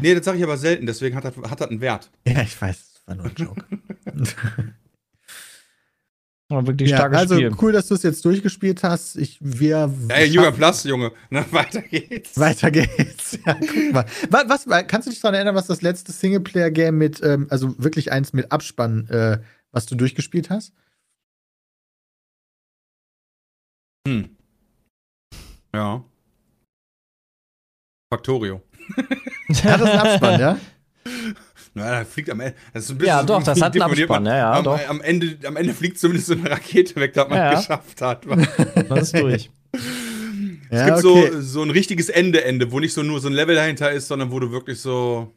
Nee, 0.00 0.14
das 0.14 0.24
sage 0.24 0.38
ich 0.38 0.44
aber 0.44 0.56
selten, 0.56 0.86
deswegen 0.86 1.16
hat 1.16 1.24
das, 1.24 1.36
hat 1.36 1.60
das 1.60 1.68
einen 1.70 1.80
Wert. 1.80 2.10
ja, 2.26 2.42
ich 2.42 2.60
weiß. 2.60 2.92
Das 2.94 3.06
war 3.06 3.14
nur 3.14 3.26
ein 3.26 3.34
Joke. 3.36 3.64
War 6.48 6.66
wirklich 6.66 6.90
ja, 6.90 6.98
starkes 6.98 7.18
also 7.18 7.34
Spiel. 7.36 7.54
cool, 7.62 7.72
dass 7.72 7.86
du 7.88 7.94
es 7.94 8.02
jetzt 8.02 8.22
durchgespielt 8.26 8.82
hast. 8.82 9.16
Ich, 9.16 9.38
wir 9.40 9.90
Ey, 10.08 10.30
schaffen- 10.30 10.54
Plus, 10.58 10.84
Junge. 10.84 11.12
Na, 11.30 11.50
weiter 11.50 11.80
geht's. 11.80 12.38
Weiter 12.38 12.70
geht's. 12.70 13.38
Ja, 13.46 13.54
guck 13.54 13.92
mal. 13.92 14.04
Was, 14.28 14.68
was, 14.68 14.86
kannst 14.86 15.06
du 15.06 15.10
dich 15.10 15.20
daran 15.20 15.34
erinnern, 15.36 15.54
was 15.54 15.66
das 15.66 15.80
letzte 15.80 16.12
Singleplayer-Game 16.12 16.98
mit, 16.98 17.22
ähm, 17.22 17.46
also 17.48 17.74
wirklich 17.82 18.12
eins 18.12 18.34
mit 18.34 18.52
Abspann, 18.52 19.08
äh, 19.08 19.38
was 19.70 19.86
du 19.86 19.94
durchgespielt 19.94 20.50
hast? 20.50 20.74
Hm. 24.06 24.36
Ja. 25.74 26.04
Factorio. 28.12 28.60
Hat 29.64 29.80
das 29.80 29.90
einen 29.90 29.98
Abspann, 30.00 30.40
ja? 30.40 30.58
Na, 31.74 31.90
da 32.00 32.04
fliegt 32.04 32.28
am 32.30 32.40
Ende. 32.40 32.54
Das 32.74 32.84
ist 32.84 32.90
ein 32.90 33.04
Ja, 33.04 33.20
so 33.20 33.26
doch, 33.26 33.42
das 33.42 33.60
hat 33.60 33.72
einen 33.72 33.78
man- 33.80 33.90
Abspann, 33.90 34.26
ja, 34.26 34.36
ja, 34.36 34.52
am, 34.52 34.64
doch. 34.64 34.78
Am 34.88 35.00
Ende, 35.00 35.38
am 35.46 35.56
Ende 35.56 35.72
fliegt 35.72 35.98
zumindest 35.98 36.28
so 36.28 36.34
eine 36.34 36.50
Rakete 36.50 36.96
weg, 36.96 37.14
dass 37.14 37.28
man 37.28 37.38
Ja, 37.38 37.52
ja. 37.52 37.58
geschafft 37.58 38.00
hat. 38.02 38.26
Das 38.88 39.02
ist 39.12 39.16
durch. 39.18 39.50
Es 39.72 40.78
Ja, 40.80 40.84
gibt 40.94 41.04
okay. 41.04 41.30
so, 41.32 41.40
so 41.40 41.62
ein 41.62 41.70
richtiges 41.70 42.08
Ende-Ende, 42.10 42.70
wo 42.72 42.78
nicht 42.80 42.92
so 42.92 43.02
nur 43.02 43.20
so 43.20 43.28
ein 43.28 43.32
Level 43.34 43.54
dahinter 43.54 43.90
ist, 43.90 44.08
sondern 44.08 44.30
wo 44.32 44.38
du 44.38 44.50
wirklich 44.50 44.80
so 44.80 45.32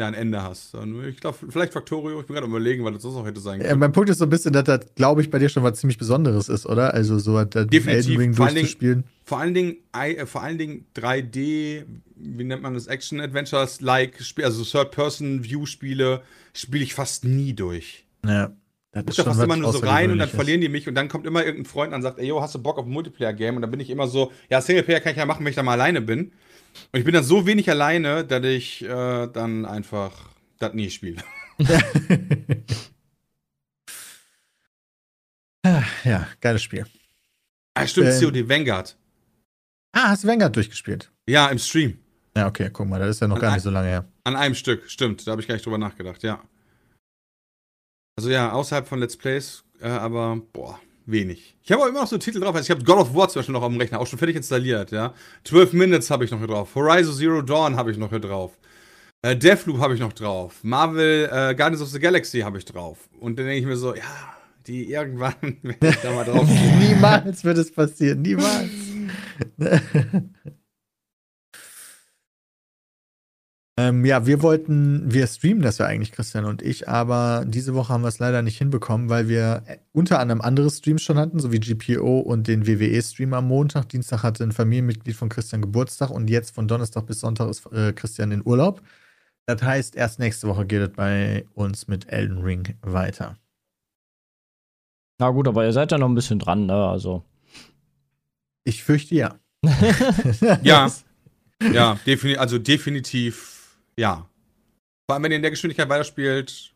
ja, 0.00 0.08
ein 0.08 0.14
Ende 0.14 0.42
hast. 0.42 0.74
Und 0.74 1.04
ich 1.04 1.18
glaube, 1.20 1.38
vielleicht 1.48 1.72
Factorio, 1.72 2.20
ich 2.20 2.26
bin 2.26 2.34
gerade 2.34 2.46
überlegen, 2.48 2.84
weil 2.84 2.92
das 2.94 3.02
sonst 3.02 3.16
auch 3.16 3.24
hätte 3.26 3.40
sein 3.40 3.60
Ja, 3.60 3.68
können. 3.68 3.80
mein 3.80 3.92
Punkt 3.92 4.10
ist 4.10 4.18
so 4.18 4.24
ein 4.24 4.30
bisschen, 4.30 4.52
dass 4.52 4.64
das, 4.64 4.80
glaube 4.96 5.22
ich, 5.22 5.30
bei 5.30 5.38
dir 5.38 5.48
schon 5.48 5.62
was 5.62 5.78
ziemlich 5.78 5.98
Besonderes 5.98 6.48
ist, 6.48 6.66
oder? 6.66 6.92
Also 6.94 7.18
so 7.18 7.38
hat 7.38 7.54
der 7.54 7.66
Definitiv. 7.66 8.08
Elden 8.08 8.16
Ring 8.20 8.34
Vor 8.34 8.46
allen 8.46 8.54
Dingen- 8.56 8.64
durchzuspielen. 8.66 9.04
Vor 9.24 9.38
allen 9.38 9.54
Dingen, 9.54 9.76
äh, 9.92 10.26
vor 10.26 10.42
allen 10.42 10.58
Dingen 10.58 10.86
3D, 10.94 11.84
wie 12.16 12.44
nennt 12.44 12.62
man 12.62 12.74
das, 12.74 12.88
Action-Adventures, 12.88 13.80
like, 13.80 14.20
Spiel- 14.22 14.44
also 14.44 14.64
Third-Person-View-Spiele, 14.64 16.22
spiele 16.52 16.84
ich 16.84 16.94
fast 16.94 17.24
nie 17.24 17.52
durch. 17.54 18.06
Ja. 18.26 18.52
Das 18.92 19.04
Ich 19.10 19.16
da 19.16 19.22
fast 19.24 19.40
immer 19.40 19.56
nur 19.56 19.72
so 19.72 19.78
rein 19.78 20.10
und 20.10 20.18
dann 20.18 20.26
Außergewöhnliches. 20.28 20.34
verlieren 20.34 20.60
die 20.62 20.68
mich 20.68 20.88
und 20.88 20.96
dann 20.96 21.08
kommt 21.08 21.24
immer 21.24 21.44
irgendein 21.44 21.70
Freund 21.70 21.94
und 21.94 22.02
sagt, 22.02 22.18
ey, 22.18 22.26
yo, 22.26 22.40
hast 22.42 22.56
du 22.56 22.58
Bock 22.58 22.76
auf 22.76 22.86
ein 22.86 22.90
Multiplayer-Game? 22.90 23.54
Und 23.54 23.62
dann 23.62 23.70
bin 23.70 23.78
ich 23.78 23.88
immer 23.88 24.08
so, 24.08 24.32
ja, 24.50 24.60
Singleplayer 24.60 24.98
kann 24.98 25.12
ich 25.12 25.18
ja 25.18 25.26
machen, 25.26 25.44
wenn 25.44 25.50
ich 25.50 25.56
da 25.56 25.62
mal 25.62 25.74
alleine 25.74 26.00
bin. 26.00 26.32
Und 26.92 26.98
ich 26.98 27.04
bin 27.04 27.14
dann 27.14 27.24
so 27.24 27.46
wenig 27.46 27.68
alleine, 27.70 28.24
dass 28.24 28.44
ich 28.44 28.82
äh, 28.82 29.26
dann 29.28 29.64
einfach 29.64 30.12
das 30.58 30.74
nie 30.74 30.90
spiele. 30.90 31.22
Ja, 36.04 36.26
geiles 36.40 36.62
Spiel. 36.62 36.86
Ah, 37.74 37.86
stimmt, 37.86 38.08
Ähm. 38.08 38.20
COD 38.20 38.48
Vanguard. 38.48 38.96
Ah, 39.92 40.08
hast 40.08 40.24
du 40.24 40.28
Vanguard 40.28 40.54
durchgespielt? 40.56 41.10
Ja, 41.28 41.48
im 41.48 41.58
Stream. 41.58 41.98
Ja, 42.36 42.46
okay, 42.46 42.70
guck 42.72 42.88
mal, 42.88 42.98
das 42.98 43.10
ist 43.10 43.20
ja 43.20 43.28
noch 43.28 43.36
Und 43.36 43.40
gar 43.42 43.52
nicht 43.54 43.62
so 43.62 43.70
lange 43.70 43.88
her. 43.88 44.08
An 44.24 44.36
einem 44.36 44.54
Stück, 44.54 44.90
stimmt. 44.90 45.26
Da 45.26 45.32
habe 45.32 45.42
ich 45.42 45.48
gar 45.48 45.54
nicht 45.54 45.66
drüber 45.66 45.78
nachgedacht, 45.78 46.22
ja. 46.22 46.42
Also 48.16 48.30
ja, 48.30 48.52
außerhalb 48.52 48.86
von 48.86 48.98
Let's 49.00 49.16
Plays, 49.16 49.64
äh, 49.80 49.88
aber 49.88 50.36
boah, 50.52 50.80
wenig. 51.10 51.56
Ich 51.62 51.72
habe 51.72 51.82
auch 51.82 51.86
immer 51.86 52.00
noch 52.00 52.06
so 52.06 52.18
Titel 52.18 52.40
drauf. 52.40 52.54
Also 52.54 52.64
ich 52.64 52.70
habe 52.70 52.84
God 52.84 52.98
of 52.98 53.14
War 53.14 53.28
zum 53.28 53.40
Beispiel 53.40 53.52
noch 53.52 53.62
auf 53.62 53.68
dem 53.68 53.80
Rechner, 53.80 54.00
auch 54.00 54.06
schon 54.06 54.18
fertig 54.18 54.36
installiert, 54.36 54.90
ja. 54.90 55.14
12 55.44 55.72
Minutes 55.72 56.10
habe 56.10 56.24
ich 56.24 56.30
noch 56.30 56.38
hier 56.38 56.48
drauf. 56.48 56.74
Horizon 56.74 57.14
Zero 57.14 57.42
Dawn 57.42 57.76
habe 57.76 57.90
ich 57.90 57.98
noch 57.98 58.10
hier 58.10 58.20
drauf. 58.20 58.52
Äh, 59.22 59.36
Deathloop 59.36 59.78
habe 59.78 59.94
ich 59.94 60.00
noch 60.00 60.12
drauf. 60.12 60.60
Marvel 60.62 61.24
äh, 61.26 61.54
Guardians 61.54 61.82
of 61.82 61.88
the 61.88 61.98
Galaxy 61.98 62.40
habe 62.40 62.58
ich 62.58 62.64
drauf. 62.64 63.08
Und 63.18 63.38
dann 63.38 63.46
denke 63.46 63.60
ich 63.60 63.66
mir 63.66 63.76
so, 63.76 63.94
ja, 63.94 64.02
die 64.66 64.90
irgendwann 64.90 65.34
werde 65.62 65.88
ich 65.88 65.96
da 65.96 66.12
mal 66.12 66.24
drauf. 66.24 66.48
Niemals 66.80 67.44
wird 67.44 67.58
es 67.58 67.72
passieren, 67.72 68.22
niemals. 68.22 68.70
ähm, 73.80 74.04
ja, 74.04 74.26
wir 74.26 74.42
wollten, 74.42 75.10
wir 75.10 75.26
streamen 75.26 75.62
das 75.62 75.78
ja 75.78 75.86
eigentlich, 75.86 76.12
Christian 76.12 76.44
und 76.44 76.60
ich, 76.60 76.86
aber 76.86 77.44
diese 77.46 77.74
Woche 77.74 77.94
haben 77.94 78.02
wir 78.02 78.08
es 78.08 78.18
leider 78.18 78.42
nicht 78.42 78.58
hinbekommen, 78.58 79.08
weil 79.08 79.28
wir 79.28 79.62
äh, 79.64 79.78
unter 79.92 80.18
anderem 80.18 80.42
andere 80.42 80.70
Streams 80.70 81.00
schon 81.00 81.16
hatten, 81.16 81.38
so 81.38 81.50
wie 81.50 81.60
GPO 81.60 82.20
und 82.20 82.46
den 82.46 82.66
WWE-Stream 82.66 83.32
am 83.32 83.48
Montag. 83.48 83.88
Dienstag 83.88 84.22
hatte 84.22 84.44
ein 84.44 84.52
Familienmitglied 84.52 85.16
von 85.16 85.30
Christian 85.30 85.62
Geburtstag 85.62 86.10
und 86.10 86.28
jetzt 86.28 86.54
von 86.54 86.68
Donnerstag 86.68 87.06
bis 87.06 87.20
Sonntag 87.20 87.48
ist 87.48 87.64
äh, 87.72 87.94
Christian 87.94 88.32
in 88.32 88.42
Urlaub. 88.44 88.82
Das 89.46 89.62
heißt, 89.62 89.96
erst 89.96 90.18
nächste 90.18 90.46
Woche 90.48 90.66
geht 90.66 90.82
es 90.82 90.90
bei 90.90 91.46
uns 91.54 91.88
mit 91.88 92.12
Elden 92.12 92.42
Ring 92.42 92.74
weiter. 92.82 93.38
Na 95.18 95.30
gut, 95.30 95.48
aber 95.48 95.64
ihr 95.64 95.72
seid 95.72 95.90
ja 95.90 95.96
noch 95.96 96.08
ein 96.08 96.14
bisschen 96.14 96.38
dran, 96.38 96.66
ne? 96.66 96.74
Also. 96.74 97.24
Ich 98.64 98.84
fürchte 98.84 99.14
ja. 99.14 99.38
Ja. 100.62 100.90
Ja, 101.72 101.98
defini 102.06 102.36
also 102.36 102.58
definitiv 102.58 103.59
ja. 104.00 104.28
Vor 105.08 105.14
allem, 105.14 105.24
wenn 105.24 105.32
ihr 105.32 105.36
in 105.36 105.42
der 105.42 105.50
Geschwindigkeit 105.50 105.88
weiterspielt, 105.88 106.72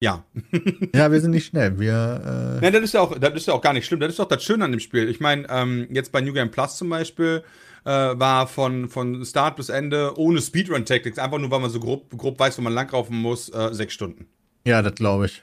ja. 0.00 0.24
Ja, 0.94 1.10
wir 1.10 1.20
sind 1.20 1.30
nicht 1.30 1.46
schnell. 1.46 1.78
Wir, 1.78 2.58
äh, 2.58 2.60
Nein, 2.60 2.72
das 2.72 2.82
ist 2.82 2.94
ja 2.94 3.00
auch, 3.00 3.18
das 3.18 3.34
ist 3.34 3.46
ja 3.46 3.54
auch 3.54 3.60
gar 3.60 3.72
nicht 3.72 3.86
schlimm. 3.86 4.00
Das 4.00 4.10
ist 4.10 4.18
doch 4.18 4.28
das 4.28 4.42
Schöne 4.42 4.64
an 4.64 4.70
dem 4.72 4.80
Spiel. 4.80 5.08
Ich 5.08 5.20
meine, 5.20 5.46
ähm, 5.48 5.88
jetzt 5.90 6.12
bei 6.12 6.20
New 6.20 6.32
Game 6.32 6.50
Plus 6.50 6.76
zum 6.76 6.90
Beispiel 6.90 7.42
äh, 7.84 7.90
war 7.90 8.46
von, 8.46 8.88
von 8.88 9.24
Start 9.24 9.56
bis 9.56 9.68
Ende 9.68 10.18
ohne 10.18 10.40
Speedrun-Tactics, 10.40 11.18
einfach 11.18 11.38
nur, 11.38 11.50
weil 11.50 11.60
man 11.60 11.70
so 11.70 11.80
grob, 11.80 12.10
grob 12.16 12.38
weiß, 12.38 12.58
wo 12.58 12.62
man 12.62 12.72
langlaufen 12.72 13.16
muss, 13.16 13.48
äh, 13.50 13.72
sechs 13.72 13.94
Stunden. 13.94 14.26
ja, 14.66 14.82
das 14.82 14.94
glaube 14.94 15.26
ich. 15.26 15.42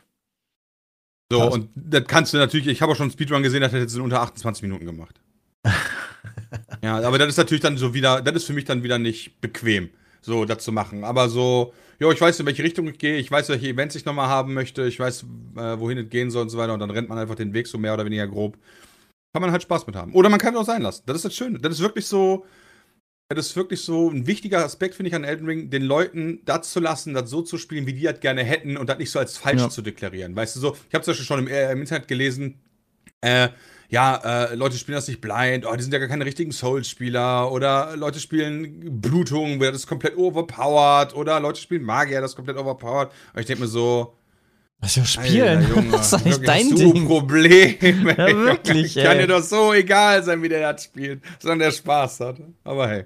So, 1.32 1.40
Krass. 1.40 1.54
und 1.54 1.70
das 1.76 2.04
kannst 2.08 2.34
du 2.34 2.38
natürlich, 2.38 2.68
ich 2.68 2.82
habe 2.82 2.92
auch 2.92 2.96
schon 2.96 3.06
einen 3.06 3.14
Speedrun 3.14 3.42
gesehen, 3.42 3.62
das 3.62 3.72
hätte 3.72 3.84
jetzt 3.84 3.96
in 3.96 4.02
unter 4.02 4.22
28 4.22 4.64
Minuten 4.64 4.86
gemacht. 4.86 5.22
ja, 6.84 7.00
aber 7.00 7.18
das 7.18 7.30
ist 7.30 7.38
natürlich 7.38 7.62
dann 7.62 7.78
so 7.78 7.94
wieder, 7.94 8.22
das 8.22 8.36
ist 8.36 8.46
für 8.46 8.54
mich 8.54 8.66
dann 8.66 8.84
wieder 8.84 9.00
nicht 9.00 9.40
bequem, 9.40 9.92
so 10.22 10.46
das 10.46 10.64
zu 10.64 10.72
machen. 10.72 11.04
Aber 11.04 11.30
so, 11.30 11.74
jo, 12.00 12.12
ich 12.12 12.22
weiß, 12.22 12.40
in 12.40 12.46
welche 12.46 12.64
Richtung 12.64 12.88
ich 12.88 12.98
gehe, 12.98 13.18
ich 13.18 13.30
weiß, 13.32 13.50
welche 13.50 13.68
Events 13.68 13.96
ich 13.96 14.06
nochmal 14.06 14.28
haben 14.28 14.54
möchte, 14.54 14.86
ich 14.86 15.00
weiß, 15.00 15.24
äh, 15.58 15.80
wohin 15.80 15.98
es 15.98 16.10
gehen 16.10 16.32
soll 16.32 16.44
und 16.44 16.50
so 16.50 16.58
weiter, 16.58 16.74
und 16.74 16.80
dann 16.80 16.92
rennt 16.92 17.10
man 17.10 17.18
einfach 17.18 17.36
den 17.36 17.54
Weg 17.54 17.68
so 17.68 17.78
mehr 17.78 17.94
oder 17.94 18.06
weniger 18.06 18.28
grob. 18.28 18.58
Kann 19.34 19.42
man 19.42 19.52
halt 19.52 19.64
Spaß 19.64 19.88
mit 19.88 19.96
haben. 19.96 20.14
Oder 20.14 20.30
man 20.30 20.40
kann 20.40 20.54
es 20.54 20.60
auch 20.60 20.66
sein 20.66 20.82
lassen. 20.82 21.04
Das 21.06 21.16
ist 21.18 21.26
das 21.26 21.36
Schöne. 21.36 21.58
Das 21.60 21.74
ist 21.74 21.80
wirklich 21.80 22.06
so, 22.06 22.46
das 23.30 23.48
ist 23.48 23.56
wirklich 23.56 23.80
so 23.82 24.10
ein 24.10 24.28
wichtiger 24.28 24.66
Aspekt, 24.66 24.94
finde 24.96 25.08
ich, 25.10 25.16
an 25.16 25.24
Elden 25.24 25.46
Ring, 25.48 25.70
den 25.70 25.84
Leuten 25.84 26.42
das 26.44 26.70
zu 26.72 26.82
lassen, 26.82 27.14
das 27.14 27.30
so 27.30 27.42
zu 27.42 27.58
spielen, 27.58 27.88
wie 27.88 27.94
die 27.94 28.02
das 28.04 28.20
gerne 28.20 28.44
hätten 28.44 28.76
und 28.76 28.90
das 28.90 28.98
nicht 28.98 29.10
so 29.10 29.20
als 29.20 29.38
falsch 29.38 29.62
Ja. 29.62 29.70
zu 29.70 29.82
deklarieren. 29.82 30.36
Weißt 30.36 30.56
du 30.56 30.60
so, 30.60 30.76
ich 30.90 30.94
habe 30.94 31.04
zum 31.06 31.12
Beispiel 31.14 31.26
schon 31.26 31.40
im, 31.40 31.48
äh, 31.48 31.72
im 31.72 31.80
Internet 31.80 32.10
gelesen, 32.10 32.60
äh, 33.22 33.50
ja, 33.92 34.16
äh, 34.52 34.56
Leute 34.56 34.78
spielen 34.78 34.96
das 34.96 35.08
nicht 35.10 35.20
blind, 35.20 35.66
oh, 35.66 35.76
die 35.76 35.84
sind 35.84 35.92
ja 35.92 36.00
gar 36.00 36.08
keine 36.08 36.26
richtigen 36.26 36.52
Souls-Spieler 36.54 37.52
oder 37.52 37.96
Leute 37.98 38.20
spielen 38.22 39.02
Blutung, 39.02 39.60
das 39.60 39.76
ist 39.76 39.88
komplett 39.88 40.16
overpowered 40.18 41.14
oder 41.14 41.40
Leute 41.42 41.60
spielen 41.60 41.84
Magier, 41.84 42.22
das 42.22 42.32
ist 42.32 42.36
komplett 42.38 42.58
overpowered. 42.58 43.10
Und 43.34 43.40
ich 43.42 43.46
denke 43.46 43.64
mir 43.64 43.68
so, 43.68 44.16
Was 44.80 44.94
für 44.94 45.06
Spielen? 45.06 45.58
Alter, 45.60 45.76
Junge, 45.76 45.92
das 45.92 46.04
ist 46.06 46.14
doch 46.14 46.24
nicht 46.26 46.48
dein 46.48 46.70
so 46.70 46.94
Ding. 46.94 47.06
Problem. 47.06 47.76
ey, 47.82 47.98
Ja, 48.18 48.28
wirklich, 48.46 48.96
Kann 48.96 49.18
ey. 49.18 49.20
dir 49.20 49.28
doch 49.28 49.44
so 49.44 49.74
egal 49.74 50.24
sein, 50.24 50.42
wie 50.42 50.50
der 50.50 50.72
das 50.72 50.86
spielt, 50.86 51.22
sondern 51.40 51.60
der 51.60 51.72
Spaß 51.72 52.22
hat. 52.22 52.38
Aber 52.64 52.88
hey. 52.88 53.04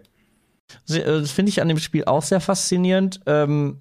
Äh, 0.90 1.02
Das 1.04 1.32
finde 1.32 1.50
ich 1.50 1.62
an 1.62 1.68
dem 1.68 1.80
Spiel 1.80 2.06
auch 2.06 2.22
sehr 2.24 2.40
faszinierend. 2.42 3.22
Ähm, 3.26 3.80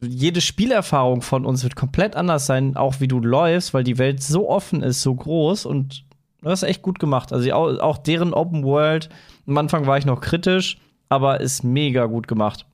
jede 0.00 0.40
Spielerfahrung 0.40 1.22
von 1.22 1.46
uns 1.46 1.62
wird 1.62 1.76
komplett 1.76 2.16
anders 2.16 2.46
sein, 2.46 2.76
auch 2.76 3.00
wie 3.00 3.08
du 3.08 3.20
läufst, 3.20 3.74
weil 3.74 3.84
die 3.84 3.98
Welt 3.98 4.22
so 4.22 4.48
offen 4.48 4.82
ist, 4.82 5.02
so 5.02 5.14
groß 5.14 5.66
und 5.66 6.04
das 6.42 6.62
ist 6.62 6.68
echt 6.68 6.82
gut 6.82 6.98
gemacht. 6.98 7.32
Also 7.32 7.50
auch, 7.52 7.78
auch 7.78 7.98
deren 7.98 8.32
Open 8.32 8.62
World, 8.62 9.08
am 9.46 9.58
Anfang 9.58 9.86
war 9.86 9.98
ich 9.98 10.06
noch 10.06 10.20
kritisch, 10.20 10.78
aber 11.08 11.40
ist 11.40 11.64
mega 11.64 12.06
gut 12.06 12.28
gemacht. 12.28 12.66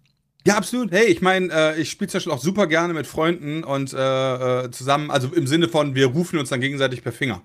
Ja, 0.47 0.57
absolut. 0.57 0.91
Hey, 0.91 1.07
ich 1.07 1.23
meine, 1.23 1.53
äh, 1.53 1.81
ich 1.81 1.91
spiele 1.91 2.09
zum 2.09 2.19
Beispiel 2.19 2.33
auch 2.33 2.41
super 2.41 2.67
gerne 2.67 2.93
mit 2.95 3.07
Freunden 3.07 3.63
und 3.63 3.93
äh, 3.93 4.65
äh, 4.65 4.71
zusammen, 4.73 5.11
also 5.11 5.29
im 5.29 5.47
Sinne 5.47 5.69
von, 5.69 5.95
wir 5.95 6.07
rufen 6.07 6.39
uns 6.39 6.49
dann 6.49 6.61
gegenseitig 6.61 7.03
per 7.03 7.13
Finger. 7.13 7.43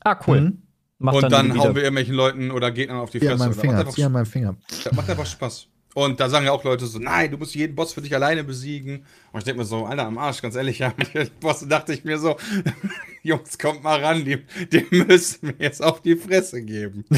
Ah, 0.00 0.18
cool. 0.26 0.40
Mhm. 0.40 0.62
Macht 0.98 1.22
und 1.22 1.30
dann, 1.30 1.54
wieder. 1.54 1.60
hauen 1.64 1.74
wir 1.74 1.82
irgendwelchen 1.82 2.14
Leuten 2.14 2.50
oder 2.50 2.70
Gegnern 2.70 2.98
auf 2.98 3.10
die 3.10 3.20
Fresse. 3.20 3.36
meinem 3.36 3.52
Oder 3.52 3.60
Finger, 3.60 3.84
macht, 3.84 3.94
hier 3.94 4.06
an 4.06 4.16
einfach, 4.16 4.34
meinem 4.34 4.54
Finger. 4.54 4.56
das 4.84 4.92
macht 4.92 5.10
einfach 5.10 5.26
Spaß. 5.26 5.68
Und 5.94 6.18
da 6.18 6.28
sagen 6.28 6.44
ja 6.44 6.52
auch 6.52 6.64
Leute 6.64 6.86
so, 6.86 6.98
nein, 6.98 7.30
du 7.30 7.38
musst 7.38 7.54
jeden 7.54 7.76
Boss 7.76 7.92
für 7.92 8.02
dich 8.02 8.14
alleine 8.14 8.42
besiegen. 8.42 9.06
Und 9.32 9.38
ich 9.38 9.44
denke 9.44 9.60
mir 9.60 9.64
so, 9.64 9.86
Alter, 9.86 10.06
am 10.06 10.18
Arsch, 10.18 10.42
ganz 10.42 10.56
ehrlich, 10.56 10.78
ja, 10.80 10.92
Bosse 11.40 11.68
dachte 11.68 11.92
ich 11.94 12.04
mir 12.04 12.18
so, 12.18 12.36
Jungs, 13.22 13.58
kommt 13.58 13.82
mal 13.84 14.04
ran, 14.04 14.24
die, 14.24 14.42
die 14.72 14.84
müssen 14.90 15.46
mir 15.46 15.54
jetzt 15.58 15.82
auf 15.82 16.02
die 16.02 16.16
Fresse 16.16 16.62
geben. 16.62 17.04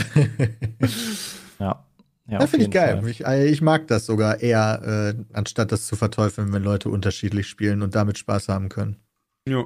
Ja. 1.59 1.83
Ja, 2.27 2.33
Ja, 2.33 2.39
auf 2.41 2.51
finde 2.51 2.66
ich 2.66 2.70
geil. 2.70 3.03
Ich, 3.09 3.24
äh, 3.24 3.47
ich 3.47 3.62
mag 3.62 3.87
das 3.87 4.05
sogar 4.05 4.41
eher, 4.41 5.14
äh, 5.16 5.24
anstatt 5.33 5.72
das 5.72 5.87
zu 5.87 5.97
verteufeln, 5.97 6.53
wenn 6.53 6.62
Leute 6.62 6.91
unterschiedlich 6.91 7.47
spielen 7.47 7.81
und 7.81 7.95
damit 7.95 8.18
Spaß 8.18 8.49
haben 8.49 8.68
können. 8.68 8.97
Ja. 9.49 9.64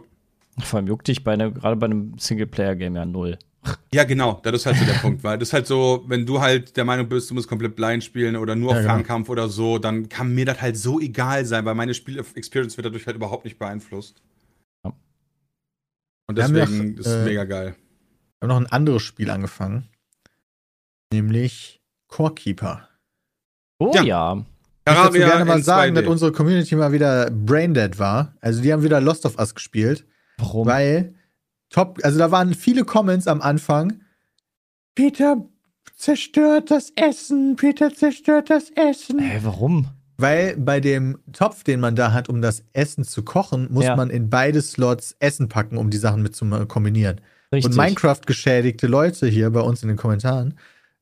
Vor 0.62 0.76
allem 0.76 0.86
juckt 0.86 1.08
dich 1.08 1.24
bei 1.24 1.32
einer, 1.32 1.50
gerade 1.50 1.74
bei 1.74 1.86
einem 1.86 2.16
Singleplayer-Game 2.16 2.94
ja 2.94 3.04
null. 3.06 3.38
Ja, 3.92 4.04
genau, 4.04 4.40
das 4.42 4.54
ist 4.54 4.66
halt 4.66 4.76
so 4.78 4.84
der 4.86 4.94
Punkt, 4.94 5.22
weil 5.22 5.36
das 5.38 5.48
ist 5.48 5.52
halt 5.52 5.66
so, 5.66 6.04
wenn 6.06 6.24
du 6.24 6.40
halt 6.40 6.76
der 6.76 6.84
Meinung 6.84 7.08
bist, 7.08 7.28
du 7.30 7.34
musst 7.34 7.48
komplett 7.48 7.76
blind 7.76 8.02
spielen 8.02 8.36
oder 8.36 8.54
nur 8.56 8.70
Ja, 8.70 8.76
auf 8.76 8.82
genau. 8.82 8.94
Fernkampf 8.94 9.28
oder 9.28 9.48
so, 9.48 9.78
dann 9.78 10.08
kann 10.08 10.34
mir 10.34 10.46
das 10.46 10.62
halt 10.62 10.78
so 10.78 10.98
egal 11.00 11.44
sein, 11.44 11.64
weil 11.66 11.74
meine 11.74 11.92
Spiel-Experience 11.92 12.76
wird 12.78 12.86
dadurch 12.86 13.06
halt 13.06 13.16
überhaupt 13.16 13.44
nicht 13.44 13.58
beeinflusst. 13.58 14.22
Ja. 14.84 14.92
Und 16.28 16.38
deswegen 16.38 16.92
noch, 16.92 17.00
ist 17.00 17.06
es 17.06 17.12
äh, 17.12 17.24
mega 17.24 17.44
geil. 17.44 17.74
Wir 18.38 18.48
haben 18.48 18.48
noch 18.48 18.68
ein 18.68 18.72
anderes 18.72 19.02
Spiel 19.02 19.28
angefangen, 19.28 19.88
nämlich 21.12 21.80
Core 22.08 22.34
Keeper. 22.34 22.88
Oh 23.78 23.92
Ja. 23.94 24.02
ja. 24.02 24.44
Ich 24.88 24.94
dazu 24.96 25.12
gerne 25.12 25.44
mal 25.44 25.62
sagen, 25.62 25.92
2D. 25.96 26.00
dass 26.00 26.06
unsere 26.10 26.32
Community 26.32 26.74
mal 26.74 26.92
wieder 26.92 27.30
braindead 27.30 27.98
war. 27.98 28.34
Also 28.40 28.62
die 28.62 28.72
haben 28.72 28.82
wieder 28.82 29.00
Lost 29.00 29.24
of 29.26 29.38
Us 29.38 29.54
gespielt, 29.54 30.06
Warum? 30.38 30.66
weil 30.66 31.14
top, 31.70 31.98
also 32.02 32.18
da 32.18 32.30
waren 32.30 32.54
viele 32.54 32.84
Comments 32.84 33.26
am 33.26 33.40
Anfang. 33.40 34.00
Peter 34.94 35.44
zerstört 35.96 36.70
das 36.70 36.92
Essen, 36.96 37.56
Peter 37.56 37.94
zerstört 37.94 38.50
das 38.50 38.70
Essen. 38.70 39.18
Hä, 39.18 39.40
warum? 39.42 39.88
Weil 40.16 40.56
bei 40.56 40.80
dem 40.80 41.18
Topf, 41.32 41.64
den 41.64 41.80
man 41.80 41.96
da 41.96 42.12
hat, 42.12 42.28
um 42.28 42.42
das 42.42 42.62
Essen 42.74 43.04
zu 43.04 43.22
kochen, 43.22 43.68
muss 43.70 43.84
Ja. 43.84 43.96
man 43.96 44.10
in 44.10 44.28
beide 44.28 44.60
Slots 44.60 45.16
Essen 45.18 45.48
packen, 45.48 45.78
um 45.78 45.88
die 45.88 45.96
Sachen 45.96 46.22
mit 46.22 46.36
zu 46.36 46.44
kombinieren. 46.66 47.20
Richtig. 47.52 47.70
Und 47.72 47.76
Minecraft-geschädigte 47.78 48.86
Leute 48.86 49.26
hier 49.26 49.50
bei 49.50 49.60
uns 49.60 49.82
in 49.82 49.88
den 49.88 49.96
Kommentaren 49.96 50.54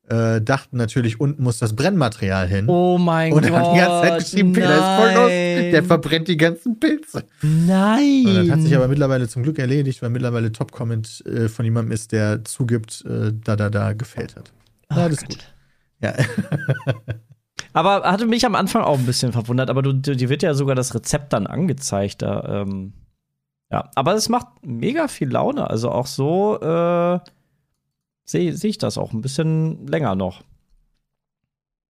äh, 0.09 0.41
dachten 0.41 0.77
natürlich, 0.77 1.19
unten 1.19 1.43
muss 1.43 1.59
das 1.59 1.75
Brennmaterial 1.75 2.47
hin. 2.47 2.67
Oh 2.67 2.97
mein 2.97 3.31
und 3.33 3.43
Gott. 3.43 3.51
haben 3.51 3.73
die 3.73 3.79
ganze 3.79 4.07
Zeit 4.07 4.19
geschrieben, 4.19 4.53
Peter 4.53 4.75
ist 4.75 5.01
voll 5.01 5.13
los, 5.13 5.71
der 5.71 5.83
verbrennt 5.83 6.27
die 6.27 6.37
ganzen 6.37 6.79
Pilze. 6.79 7.23
Nein. 7.41 8.25
Und 8.25 8.35
das 8.35 8.49
hat 8.49 8.61
sich 8.61 8.75
aber 8.75 8.87
mittlerweile 8.87 9.27
zum 9.27 9.43
Glück 9.43 9.59
erledigt, 9.59 10.01
weil 10.01 10.09
mittlerweile 10.09 10.51
Top-Comment 10.51 11.23
äh, 11.25 11.47
von 11.47 11.65
jemandem 11.65 11.91
ist, 11.91 12.11
der 12.11 12.43
zugibt, 12.43 13.05
äh, 13.05 13.31
da, 13.33 13.55
da, 13.55 13.69
da 13.69 13.93
gefällt 13.93 14.35
hat. 14.35 14.51
Ja, 14.91 14.97
alles 14.97 15.23
gut. 15.23 15.37
Ja. 16.01 16.13
Aber 17.73 18.03
hatte 18.03 18.25
mich 18.25 18.45
am 18.45 18.55
Anfang 18.55 18.81
auch 18.83 18.97
ein 18.97 19.05
bisschen 19.05 19.31
verwundert, 19.31 19.69
aber 19.69 19.81
du, 19.81 19.93
du, 19.93 20.15
dir 20.15 20.29
wird 20.29 20.41
ja 20.41 20.53
sogar 20.55 20.75
das 20.75 20.95
Rezept 20.95 21.33
dann 21.33 21.45
angezeigt. 21.45 22.21
Da, 22.21 22.63
ähm, 22.63 22.93
ja, 23.71 23.89
aber 23.95 24.15
es 24.15 24.27
macht 24.27 24.47
mega 24.63 25.07
viel 25.07 25.29
Laune. 25.29 25.69
Also 25.69 25.91
auch 25.91 26.07
so 26.07 26.59
äh, 26.59 27.19
sehe 28.29 28.55
seh 28.55 28.67
ich 28.69 28.77
das 28.77 28.97
auch 28.97 29.11
ein 29.13 29.21
bisschen 29.21 29.87
länger 29.87 30.15
noch 30.15 30.43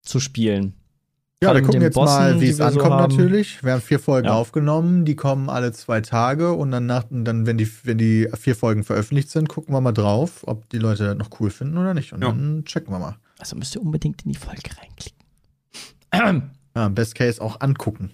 zu 0.04 0.20
spielen. 0.20 0.74
Ja, 1.42 1.54
wir 1.54 1.62
gucken 1.62 1.82
jetzt 1.84 1.96
mal, 1.96 2.06
Bossen, 2.06 2.42
wie 2.42 2.46
die 2.46 2.52
es 2.52 2.58
so 2.58 2.64
ankommt 2.64 2.94
haben. 2.96 3.16
natürlich. 3.16 3.64
Wir 3.64 3.74
haben 3.74 3.82
vier 3.82 4.00
Folgen 4.00 4.28
Ja. 4.28 4.34
aufgenommen, 4.34 5.06
die 5.06 5.16
kommen 5.16 5.50
alle 5.50 5.72
zwei 5.72 6.02
Tage 6.02 6.54
und 6.54 6.72
dann, 6.72 6.88
nach, 6.88 7.04
dann 7.12 7.46
wenn, 7.46 7.58
die, 7.60 7.70
wenn 7.84 7.98
die 8.00 8.28
vier 8.40 8.56
Folgen 8.56 8.84
veröffentlicht 8.84 9.30
sind, 9.30 9.48
gucken 9.48 9.74
wir 9.76 9.82
mal 9.82 9.92
drauf, 9.92 10.44
ob 10.48 10.68
die 10.70 10.80
Leute 10.80 11.04
das 11.06 11.18
noch 11.18 11.30
cool 11.40 11.52
finden 11.52 11.78
oder 11.78 11.94
nicht. 11.94 12.12
Und 12.14 12.22
Ja. 12.24 12.30
dann 12.30 12.64
checken 12.66 12.92
wir 12.92 12.98
mal. 13.00 13.18
Also 13.38 13.56
müsst 13.56 13.76
ihr 13.76 13.82
unbedingt 13.82 14.24
in 14.26 14.32
die 14.32 14.38
Folge 14.38 14.64
reinklicken. 14.80 16.50
Ja, 16.76 16.90
Best 16.90 17.14
Case 17.16 17.40
auch 17.42 17.62
angucken. 17.62 18.12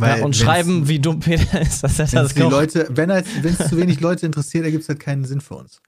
ja, 0.00 0.24
und 0.24 0.34
schreiben, 0.34 0.88
wie 0.88 0.98
dumm 0.98 1.20
Peter 1.20 1.60
ist, 1.60 1.84
dass 1.84 1.98
er 2.00 2.06
das 2.06 2.34
die. 2.34 2.40
Leute, 2.40 2.88
wenn 2.90 3.08
es 3.10 3.68
zu 3.68 3.76
wenig 3.76 4.00
Leute 4.00 4.26
interessiert, 4.26 4.64
ergibt 4.64 4.82
es 4.82 4.88
halt 4.88 4.98
keinen 4.98 5.24
Sinn 5.24 5.40
für 5.40 5.54
uns. 5.54 5.80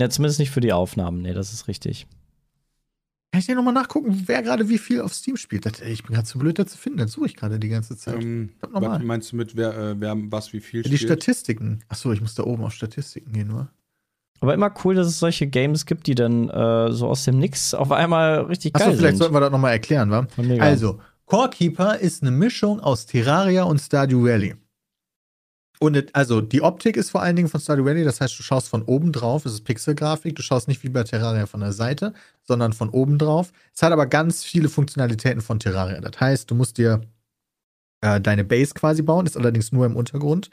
Ja, 0.00 0.10
zumindest 0.10 0.40
nicht 0.40 0.50
für 0.50 0.60
die 0.60 0.72
Aufnahmen. 0.72 1.22
Nee, 1.22 1.34
das 1.34 1.52
ist 1.52 1.68
richtig. 1.68 2.06
Kann 3.32 3.40
ich 3.40 3.46
dir 3.46 3.56
nochmal 3.56 3.74
nachgucken, 3.74 4.22
wer 4.26 4.42
gerade 4.42 4.68
wie 4.68 4.78
viel 4.78 5.00
auf 5.00 5.12
Steam 5.12 5.36
spielt? 5.36 5.66
Das, 5.66 5.80
ich 5.80 6.04
bin 6.04 6.14
gerade 6.14 6.26
zu 6.26 6.38
blöd, 6.38 6.56
das 6.58 6.68
zu 6.68 6.78
finden. 6.78 6.98
Das 6.98 7.12
suche 7.12 7.26
ich 7.26 7.36
gerade 7.36 7.58
die 7.58 7.68
ganze 7.68 7.96
Zeit. 7.96 8.22
Ähm, 8.22 8.50
was 8.60 9.02
meinst 9.02 9.32
du 9.32 9.36
mit, 9.36 9.56
wer, 9.56 9.76
äh, 9.76 10.00
wer 10.00 10.14
was 10.30 10.52
wie 10.52 10.60
viel 10.60 10.82
die 10.82 10.96
spielt? 10.96 11.10
Statistiken. 11.10 11.80
Achso, 11.88 12.12
ich 12.12 12.20
muss 12.20 12.36
da 12.36 12.44
oben 12.44 12.62
auf 12.62 12.72
Statistiken 12.72 13.32
gehen, 13.32 13.48
nur. 13.48 13.70
Aber 14.40 14.54
immer 14.54 14.72
cool, 14.84 14.94
dass 14.94 15.06
es 15.06 15.18
solche 15.18 15.46
Games 15.46 15.86
gibt, 15.86 16.06
die 16.06 16.14
dann 16.14 16.48
äh, 16.48 16.92
so 16.92 17.08
aus 17.08 17.24
dem 17.24 17.38
Nix 17.38 17.74
auf 17.74 17.90
einmal 17.90 18.42
richtig 18.42 18.74
Achso, 18.74 18.86
geil 18.86 18.96
vielleicht 18.96 19.14
sind. 19.14 19.18
sollten 19.18 19.34
wir 19.34 19.40
das 19.40 19.50
nochmal 19.50 19.72
erklären, 19.72 20.10
wa? 20.10 20.26
Mega. 20.36 20.62
Also, 20.62 21.00
Core 21.24 21.50
Keeper 21.50 21.98
ist 21.98 22.22
eine 22.22 22.30
Mischung 22.30 22.78
aus 22.80 23.06
Terraria 23.06 23.64
und 23.64 23.80
Stardew 23.80 24.24
Valley. 24.24 24.54
Und 25.80 26.14
also 26.14 26.40
die 26.40 26.62
Optik 26.62 26.96
ist 26.96 27.10
vor 27.10 27.22
allen 27.22 27.36
Dingen 27.36 27.48
von 27.48 27.60
Stardew 27.60 27.84
Valley, 27.84 28.04
das 28.04 28.20
heißt, 28.20 28.38
du 28.38 28.42
schaust 28.42 28.68
von 28.68 28.82
oben 28.82 29.12
drauf, 29.12 29.44
es 29.44 29.54
ist 29.54 29.64
Pixelgrafik, 29.64 30.36
du 30.36 30.42
schaust 30.42 30.68
nicht 30.68 30.82
wie 30.84 30.88
bei 30.88 31.02
Terraria 31.02 31.46
von 31.46 31.60
der 31.60 31.72
Seite, 31.72 32.14
sondern 32.42 32.72
von 32.72 32.88
oben 32.90 33.18
drauf. 33.18 33.52
Es 33.74 33.82
hat 33.82 33.92
aber 33.92 34.06
ganz 34.06 34.44
viele 34.44 34.68
Funktionalitäten 34.68 35.40
von 35.40 35.58
Terraria. 35.58 36.00
Das 36.00 36.20
heißt, 36.20 36.50
du 36.50 36.54
musst 36.54 36.78
dir 36.78 37.00
äh, 38.04 38.20
deine 38.20 38.44
Base 38.44 38.74
quasi 38.74 39.02
bauen, 39.02 39.26
ist 39.26 39.36
allerdings 39.36 39.72
nur 39.72 39.86
im 39.86 39.96
Untergrund 39.96 40.50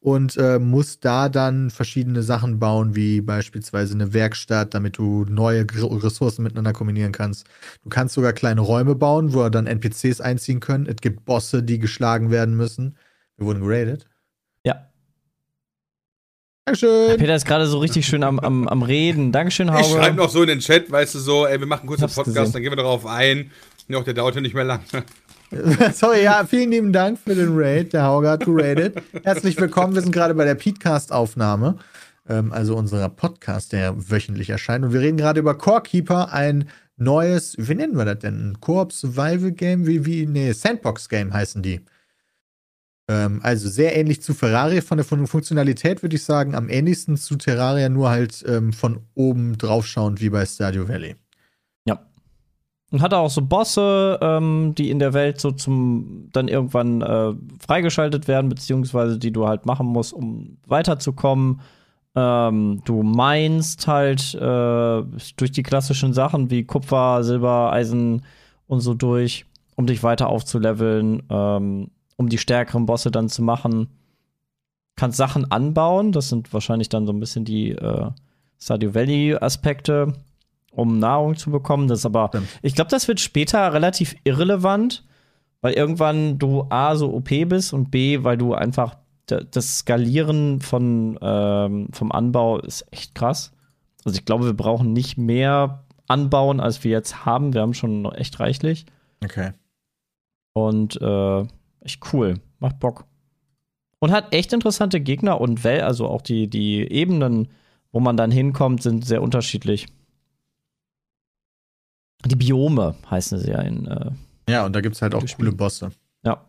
und 0.00 0.36
äh, 0.36 0.58
musst 0.58 1.04
da 1.04 1.28
dann 1.28 1.70
verschiedene 1.70 2.22
Sachen 2.22 2.58
bauen, 2.58 2.94
wie 2.94 3.20
beispielsweise 3.22 3.94
eine 3.94 4.12
Werkstatt, 4.12 4.74
damit 4.74 4.98
du 4.98 5.24
neue 5.28 5.66
Ressourcen 5.70 6.42
miteinander 6.42 6.72
kombinieren 6.72 7.12
kannst. 7.12 7.46
Du 7.82 7.88
kannst 7.88 8.14
sogar 8.14 8.32
kleine 8.34 8.60
Räume 8.60 8.94
bauen, 8.94 9.32
wo 9.34 9.48
dann 9.48 9.66
NPCs 9.66 10.20
einziehen 10.20 10.60
können. 10.60 10.86
Es 10.86 10.96
gibt 10.96 11.24
Bosse, 11.24 11.62
die 11.62 11.78
geschlagen 11.78 12.30
werden 12.30 12.56
müssen. 12.56 12.96
Wir 13.36 13.46
wurden 13.46 13.62
geradet. 13.62 14.06
Dankeschön. 16.70 17.16
Peter 17.16 17.34
ist 17.34 17.46
gerade 17.46 17.66
so 17.66 17.78
richtig 17.78 18.06
schön 18.06 18.22
am, 18.22 18.38
am, 18.38 18.68
am 18.68 18.82
Reden. 18.82 19.32
Dankeschön, 19.32 19.68
Ich 19.80 19.86
schreibe 19.86 20.16
noch 20.16 20.30
so 20.30 20.42
in 20.42 20.48
den 20.48 20.60
Chat, 20.60 20.88
weißt 20.88 21.16
du, 21.16 21.18
so, 21.18 21.44
ey, 21.44 21.58
wir 21.58 21.66
machen 21.66 21.88
kurz 21.88 22.00
einen 22.00 22.12
Podcast, 22.12 22.36
gesehen. 22.36 22.52
dann 22.52 22.62
gehen 22.62 22.70
wir 22.70 22.76
darauf 22.76 23.06
ein. 23.06 23.50
Ja, 23.88 23.98
auch 23.98 24.04
der 24.04 24.14
dauert 24.14 24.36
ja 24.36 24.40
nicht 24.40 24.54
mehr 24.54 24.62
lang. 24.62 24.80
Sorry, 25.92 26.22
ja, 26.22 26.44
vielen 26.48 26.70
lieben 26.70 26.92
Dank 26.92 27.18
für 27.18 27.34
den 27.34 27.58
Raid. 27.58 27.92
Der 27.92 28.04
Hauger 28.04 28.30
hat 28.30 28.44
geradet. 28.44 29.02
Herzlich 29.24 29.60
willkommen. 29.60 29.96
Wir 29.96 30.02
sind 30.02 30.12
gerade 30.12 30.32
bei 30.34 30.44
der 30.44 30.54
Petecast-Aufnahme. 30.54 31.78
Ähm, 32.28 32.52
also 32.52 32.76
unserer 32.76 33.08
Podcast, 33.08 33.72
der 33.72 33.92
wöchentlich 34.08 34.50
erscheint. 34.50 34.84
Und 34.84 34.92
wir 34.92 35.00
reden 35.00 35.16
gerade 35.16 35.40
über 35.40 35.58
Core 35.58 35.82
Keeper, 35.82 36.32
ein 36.32 36.68
neues, 36.96 37.56
wie 37.58 37.74
nennen 37.74 37.96
wir 37.96 38.04
das 38.04 38.20
denn? 38.20 38.50
Ein 38.50 38.60
Koop 38.60 38.92
Survival 38.92 39.50
Game? 39.50 39.88
Wie, 39.88 40.06
wie, 40.06 40.24
nee, 40.24 40.52
Sandbox 40.52 41.08
Game 41.08 41.32
heißen 41.32 41.62
die. 41.62 41.80
Ähm, 43.10 43.40
also 43.42 43.68
sehr 43.68 43.96
ähnlich 43.96 44.22
zu 44.22 44.34
Ferrari. 44.34 44.80
Von 44.80 44.98
der 44.98 45.04
Fun 45.04 45.26
Funktionalität 45.26 46.02
würde 46.02 46.14
ich 46.14 46.22
sagen, 46.22 46.54
am 46.54 46.68
ähnlichsten 46.68 47.16
zu 47.16 47.34
Terraria, 47.34 47.88
nur 47.88 48.08
halt 48.08 48.44
ähm, 48.46 48.72
von 48.72 49.00
oben 49.14 49.58
draufschauend 49.58 50.20
wie 50.20 50.30
bei 50.30 50.46
Stardew 50.46 50.86
Valley. 50.86 51.16
Ja. 51.86 51.98
Und 52.92 53.02
hat 53.02 53.12
auch 53.12 53.28
so 53.28 53.42
Bosse, 53.42 54.16
ähm, 54.22 54.76
die 54.78 54.90
in 54.90 55.00
der 55.00 55.12
Welt 55.12 55.40
so 55.40 55.50
zum 55.50 56.28
dann 56.32 56.46
irgendwann 56.46 57.02
äh, 57.02 57.32
freigeschaltet 57.58 58.28
werden, 58.28 58.48
beziehungsweise 58.48 59.18
die 59.18 59.32
du 59.32 59.48
halt 59.48 59.66
machen 59.66 59.88
musst, 59.88 60.12
um 60.12 60.58
weiterzukommen. 60.68 61.62
Ähm, 62.14 62.80
du 62.84 63.02
meinst 63.02 63.88
halt 63.88 64.34
äh, 64.34 65.02
durch 65.36 65.50
die 65.50 65.64
klassischen 65.64 66.12
Sachen 66.12 66.48
wie 66.52 66.62
Kupfer, 66.62 67.24
Silber, 67.24 67.72
Eisen 67.72 68.22
und 68.68 68.80
so 68.80 68.94
durch, 68.94 69.46
um 69.74 69.86
dich 69.86 70.04
weiter 70.04 70.28
aufzuleveln, 70.28 71.24
ähm, 71.28 71.90
um 72.20 72.28
die 72.28 72.36
stärkeren 72.36 72.84
Bosse 72.84 73.10
dann 73.10 73.30
zu 73.30 73.40
machen. 73.42 73.88
Kannst 74.94 75.16
Sachen 75.16 75.50
anbauen, 75.50 76.12
das 76.12 76.28
sind 76.28 76.52
wahrscheinlich 76.52 76.90
dann 76.90 77.06
so 77.06 77.14
ein 77.14 77.18
bisschen 77.18 77.46
die 77.46 77.70
äh, 77.70 78.10
Stardew 78.58 78.92
Valley-Aspekte, 78.92 80.12
um 80.70 80.98
Nahrung 80.98 81.36
zu 81.36 81.50
bekommen. 81.50 81.88
Das 81.88 82.00
ist 82.00 82.04
aber, 82.04 82.28
Stimmt. 82.28 82.48
ich 82.60 82.74
glaube, 82.74 82.90
das 82.90 83.08
wird 83.08 83.20
später 83.20 83.72
relativ 83.72 84.16
irrelevant, 84.24 85.02
Weil 85.62 85.72
irgendwann 85.72 86.38
du 86.38 86.66
A, 86.68 86.94
so 86.94 87.10
OP 87.10 87.30
bist 87.46 87.72
und 87.72 87.90
B, 87.90 88.22
weil 88.22 88.36
du 88.36 88.52
einfach 88.52 88.98
das 89.24 89.78
Skalieren 89.78 90.60
von, 90.60 91.18
ähm, 91.22 91.88
vom 91.90 92.12
Anbau 92.12 92.58
ist 92.58 92.84
echt 92.90 93.14
krass. 93.14 93.52
Also 94.04 94.18
ich 94.18 94.26
glaube, 94.26 94.44
wir 94.44 94.54
brauchen 94.54 94.92
nicht 94.92 95.16
mehr 95.16 95.84
anbauen, 96.06 96.60
als 96.60 96.84
wir 96.84 96.90
jetzt 96.90 97.24
haben. 97.24 97.54
Wir 97.54 97.62
haben 97.62 97.72
schon 97.72 98.04
echt 98.12 98.40
reichlich. 98.40 98.84
Okay. 99.24 99.52
Und 100.52 101.00
äh, 101.00 101.46
echt 101.80 102.12
cool. 102.12 102.40
Macht 102.58 102.78
Bock. 102.78 103.04
Und 103.98 104.12
hat 104.12 104.32
echt 104.34 104.52
interessante 104.52 105.00
Gegner 105.00 105.40
und 105.40 105.62
Well, 105.62 105.82
also 105.82 106.08
auch 106.08 106.22
die, 106.22 106.48
die 106.48 106.90
Ebenen, 106.90 107.48
wo 107.92 108.00
man 108.00 108.16
dann 108.16 108.30
hinkommt, 108.30 108.82
sind 108.82 109.04
sehr 109.04 109.22
unterschiedlich. 109.22 109.86
Die 112.24 112.36
Biome 112.36 112.94
heißen 113.10 113.38
sie 113.38 113.50
ja 113.50 113.60
in. 113.60 113.86
Äh, 113.86 114.10
Ja, 114.48 114.66
und 114.66 114.74
da 114.74 114.80
gibt 114.80 114.96
es 114.96 115.02
halt 115.02 115.14
auch 115.14 115.24
coole 115.36 115.52
Bosse, 115.52 115.90
ja. 116.22 116.44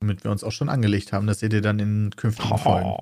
womit 0.00 0.24
wir 0.24 0.30
uns 0.30 0.44
auch 0.44 0.52
schon 0.52 0.68
angelegt 0.68 1.12
haben. 1.12 1.26
Das 1.26 1.40
seht 1.40 1.52
ihr 1.52 1.62
dann 1.62 1.78
in 1.78 2.10
künftigen 2.16 2.58
Folgen. 2.58 2.92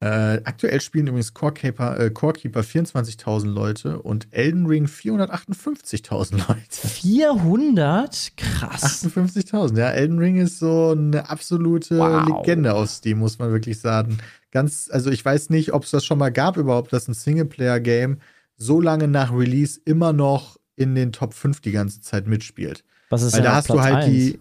Äh, 0.00 0.42
aktuell 0.44 0.82
spielen 0.82 1.06
übrigens 1.06 1.32
Corekeeper, 1.32 1.98
äh, 1.98 2.10
Corekeeper 2.10 2.60
24.000 2.60 3.46
Leute 3.46 4.02
und 4.02 4.28
Elden 4.30 4.66
Ring 4.66 4.84
458.000 4.84 6.36
Leute. 6.48 6.86
400? 6.88 8.32
Krass. 8.36 9.06
58.000, 9.06 9.78
ja. 9.78 9.88
Elden 9.90 10.18
Ring 10.18 10.36
ist 10.36 10.58
so 10.58 10.90
eine 10.90 11.30
absolute 11.30 11.98
Wow. 11.98 12.26
Legende 12.28 12.74
aus 12.74 12.96
Steam, 12.96 13.18
muss 13.18 13.38
man 13.38 13.50
wirklich 13.50 13.80
sagen. 13.80 14.18
Ganz, 14.50 14.90
also 14.92 15.10
ich 15.10 15.24
weiß 15.24 15.48
nicht, 15.50 15.72
ob 15.72 15.84
es 15.84 15.90
das 15.92 16.04
schon 16.04 16.18
mal 16.18 16.30
gab 16.30 16.58
überhaupt, 16.58 16.92
dass 16.92 17.08
ein 17.08 17.14
Singleplayer-Game 17.14 18.18
so 18.58 18.80
lange 18.82 19.08
nach 19.08 19.32
Release 19.32 19.80
immer 19.84 20.12
noch 20.12 20.58
in 20.76 20.94
den 20.94 21.12
Top 21.12 21.32
5 21.32 21.60
die 21.60 21.72
ganze 21.72 22.02
Zeit 22.02 22.26
mitspielt. 22.26 22.84
Was 23.08 23.22
ist 23.22 23.34
Weil 23.34 23.42
da 23.42 23.50
auf 23.50 23.56
hast 23.56 23.68
du 23.70 23.74
Platz 23.74 23.84
halt 23.86 23.94
eins? 23.96 24.06
die. 24.12 24.40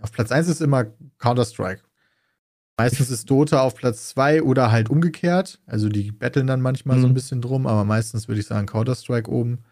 Auf 0.00 0.12
Platz 0.12 0.30
1 0.32 0.48
ist 0.48 0.60
immer 0.60 0.86
Counter-Strike. 1.18 1.82
Meistens 2.78 3.10
ist 3.10 3.28
Dota 3.28 3.60
auf 3.62 3.74
Platz 3.74 4.08
2 4.10 4.42
oder 4.42 4.70
halt 4.70 4.88
umgekehrt. 4.88 5.60
Also 5.66 5.88
die 5.88 6.12
betteln 6.12 6.46
dann 6.46 6.60
manchmal 6.60 6.98
so 7.00 7.06
ein 7.06 7.10
Mhm. 7.10 7.14
bisschen 7.14 7.40
drum, 7.40 7.66
aber 7.66 7.84
meistens 7.84 8.28
würde 8.28 8.40
ich 8.40 8.46
sagen 8.46 8.66
Counter-Strike 8.66 9.28
oben. 9.30 9.64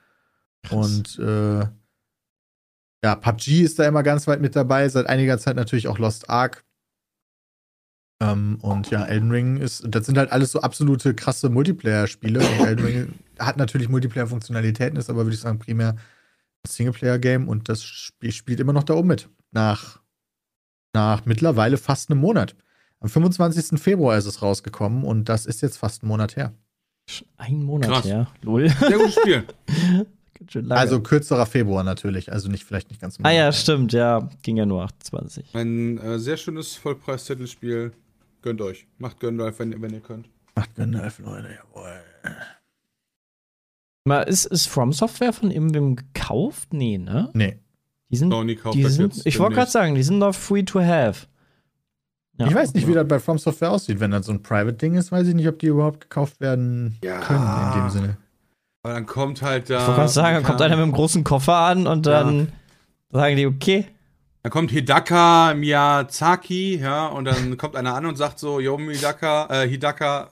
Und 0.71 1.17
äh, 1.21 1.67
ja, 3.05 3.15
PUBG 3.15 3.63
ist 3.63 3.79
da 3.79 3.87
immer 3.87 4.03
ganz 4.03 4.27
weit 4.27 4.41
mit 4.41 4.57
dabei. 4.57 4.89
Seit 4.89 5.07
einiger 5.07 5.39
Zeit 5.39 5.55
natürlich 5.55 5.87
auch 5.87 5.99
Lost 5.99 6.29
Ark. 6.29 6.65
Ähm, 8.21 8.59
und 8.63 8.91
ja, 8.91 9.05
Elden 9.05 9.31
Ring 9.31 9.59
ist, 9.59 9.85
das 9.89 10.07
sind 10.07 10.19
halt 10.19 10.33
alles 10.33 10.51
so 10.51 10.61
absolute 10.63 11.15
krasse 11.15 11.49
Multiplayer-Spiele. 11.49 12.41
Und 12.41 12.67
Elden 12.67 12.85
Ring 12.85 13.09
hat 13.39 13.57
natürlich 13.57 13.89
Multiplayer-Funktionalitäten, 13.89 14.99
ist 14.99 15.11
aber, 15.11 15.25
würde 15.25 15.35
ich 15.35 15.41
sagen, 15.41 15.59
primär 15.61 15.91
ein 15.93 16.69
Singleplayer-Game 16.69 17.47
und 17.47 17.69
das 17.69 17.85
Spiel 17.85 18.33
spielt 18.33 18.59
immer 18.59 18.73
noch 18.73 18.85
da 18.85 18.95
oben 18.95 19.09
mit. 19.09 19.29
Nach, 19.53 20.01
nach 20.93 21.25
mittlerweile 21.27 21.77
fast 21.77 22.11
einem 22.11 22.21
Monat. 22.21 22.57
Am 23.01 23.09
25. 23.09 23.81
Februar 23.81 24.17
ist 24.17 24.27
es 24.27 24.43
rausgekommen 24.43 25.05
und 25.05 25.29
das 25.29 25.47
ist 25.47 25.63
jetzt 25.63 25.77
fast 25.77 26.03
einen 26.03 26.09
Monat 26.09 26.37
her. 26.37 26.53
Ein 27.37 27.63
Monat 27.63 27.91
Krass. 27.91 28.05
her. 28.05 28.27
Lol. 28.43 28.69
Sehr 28.69 28.99
gutes 28.99 29.15
Spiel. 29.15 29.45
Also 30.69 31.01
kürzerer 31.01 31.47
Februar 31.47 31.83
natürlich, 31.83 32.31
also 32.31 32.49
nicht 32.51 32.65
vielleicht 32.65 32.91
nicht 32.91 33.01
ganz. 33.01 33.19
ah 33.23 33.31
ja, 33.31 33.51
stimmt, 33.53 33.95
ja. 33.95 34.29
Ging 34.43 34.59
ja 34.59 34.67
nur 34.67 34.83
28. 34.83 35.55
Ein 35.55 35.97
äh, 35.99 36.19
sehr 36.19 36.37
schönes 36.37 36.77
Vollpreis-Titelspiel. 36.77 37.93
Gönnt 38.43 38.61
euch. 38.61 38.87
Macht 38.99 39.19
Gönndalf, 39.19 39.59
wenn, 39.59 39.81
wenn 39.81 39.95
ihr 39.95 40.01
könnt. 40.01 40.29
Macht 40.55 40.75
Gandalf, 40.75 41.19
Leute, 41.19 41.49
jawohl. 41.49 42.01
Mal, 44.05 44.23
ist, 44.23 44.47
ist 44.47 44.67
From 44.67 44.93
Software 44.93 45.33
von 45.33 45.51
irgendwem 45.51 45.97
gekauft? 45.97 46.73
Nee, 46.73 46.99
ne? 46.99 47.31
Nee. 47.35 47.59
Die 48.09 48.17
sind, 48.17 48.33
die 48.75 48.85
sind 48.85 49.27
ich 49.27 49.39
wollte 49.41 49.57
gerade 49.57 49.71
sagen, 49.71 49.97
die 49.97 50.03
sind 50.03 50.21
doch 50.21 50.35
free 50.35 50.63
to 50.63 50.81
have. 50.81 51.27
Ja. 52.39 52.47
Ich 52.49 52.55
weiß 52.55 52.75
nicht, 52.75 52.87
wie 52.87 52.93
das 52.93 53.09
bei 53.09 53.19
From 53.19 53.39
Software 53.39 53.71
aussieht. 53.71 53.99
Wenn 54.01 54.11
das 54.11 54.27
so 54.27 54.33
ein 54.33 54.43
Private-Ding 54.43 54.95
ist, 54.95 55.11
weiß 55.11 55.27
ich 55.29 55.35
nicht, 55.35 55.49
ob 55.49 55.59
die 55.59 55.67
überhaupt 55.69 56.01
gekauft 56.03 56.41
werden 56.41 56.99
Ja. 57.03 57.21
können 57.21 57.73
in 57.75 57.81
dem 57.81 57.91
Sinne. 57.91 58.17
Aber 58.83 58.95
dann 58.95 59.07
kommt 59.07 59.43
halt 59.43 59.71
da. 59.71 59.79
Ich 59.81 59.87
wollte 59.87 59.97
gerade 60.01 60.09
sagen, 60.13 60.35
dann 60.37 60.45
kommt 60.45 60.61
einer 60.63 60.77
mit 60.77 60.83
einem 60.85 60.93
großen 60.93 61.25
Koffer 61.25 61.55
an 61.57 61.87
und 61.87 62.07
dann 62.07 62.53
sagen 63.11 63.37
die, 63.37 63.47
okay. 63.47 63.87
Dann 64.43 64.53
kommt 64.53 64.71
Hidaka 64.71 65.55
Miyazaki, 65.55 66.77
ja, 66.79 67.07
und 67.07 67.25
dann 67.25 67.57
kommt 67.59 67.75
einer 67.75 67.95
an 67.95 68.07
und 68.07 68.17
sagt 68.17 68.39
so, 68.39 68.61
yo, 68.61 68.79
Hidaka, 68.79 69.49
äh, 69.65 69.69
Hidaka, 69.69 70.29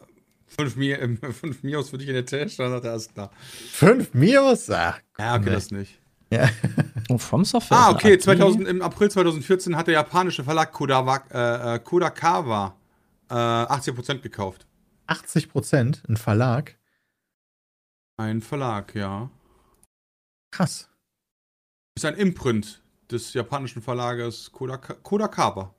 fünf, 0.46 0.76
Mi 0.76 0.92
äh, 0.92 1.16
fünf 1.32 1.62
Mios 1.64 1.90
für 1.90 1.98
dich 1.98 2.08
in 2.08 2.14
der 2.14 2.26
Tasche. 2.26 2.58
Dann 2.58 2.70
sagt 2.70 2.84
er, 2.84 2.90
alles 2.92 3.12
klar. 3.12 3.30
Fünf 3.72 4.14
Mios? 4.14 4.70
Ach, 4.70 5.00
Ja, 5.18 5.34
okay, 5.34 5.44
nee. 5.46 5.50
das 5.50 5.70
nicht. 5.70 5.98
Ja. 6.34 6.48
Und 7.08 7.18
From 7.20 7.44
Software. 7.44 7.78
Ah, 7.78 7.90
okay, 7.90 8.14
IT. 8.14 8.22
2000, 8.22 8.66
im 8.66 8.82
April 8.82 9.10
2014 9.10 9.76
hat 9.76 9.86
der 9.86 9.94
japanische 9.94 10.42
Verlag 10.42 10.72
Kodawa, 10.72 11.22
äh, 11.30 11.74
äh, 11.74 11.78
Kodakawa 11.78 12.76
äh, 13.30 13.34
80% 13.34 14.18
gekauft. 14.18 14.66
80 15.06 15.50
Prozent, 15.50 16.02
ein 16.08 16.16
Verlag. 16.16 16.76
Ein 18.16 18.40
Verlag, 18.40 18.94
ja. 18.94 19.30
Krass. 20.50 20.88
Ist 21.96 22.04
ein 22.04 22.14
Imprint 22.14 22.82
des 23.10 23.34
japanischen 23.34 23.82
Verlages 23.82 24.50
Kodaka 24.50 24.94
Kodakawa. 24.94 25.74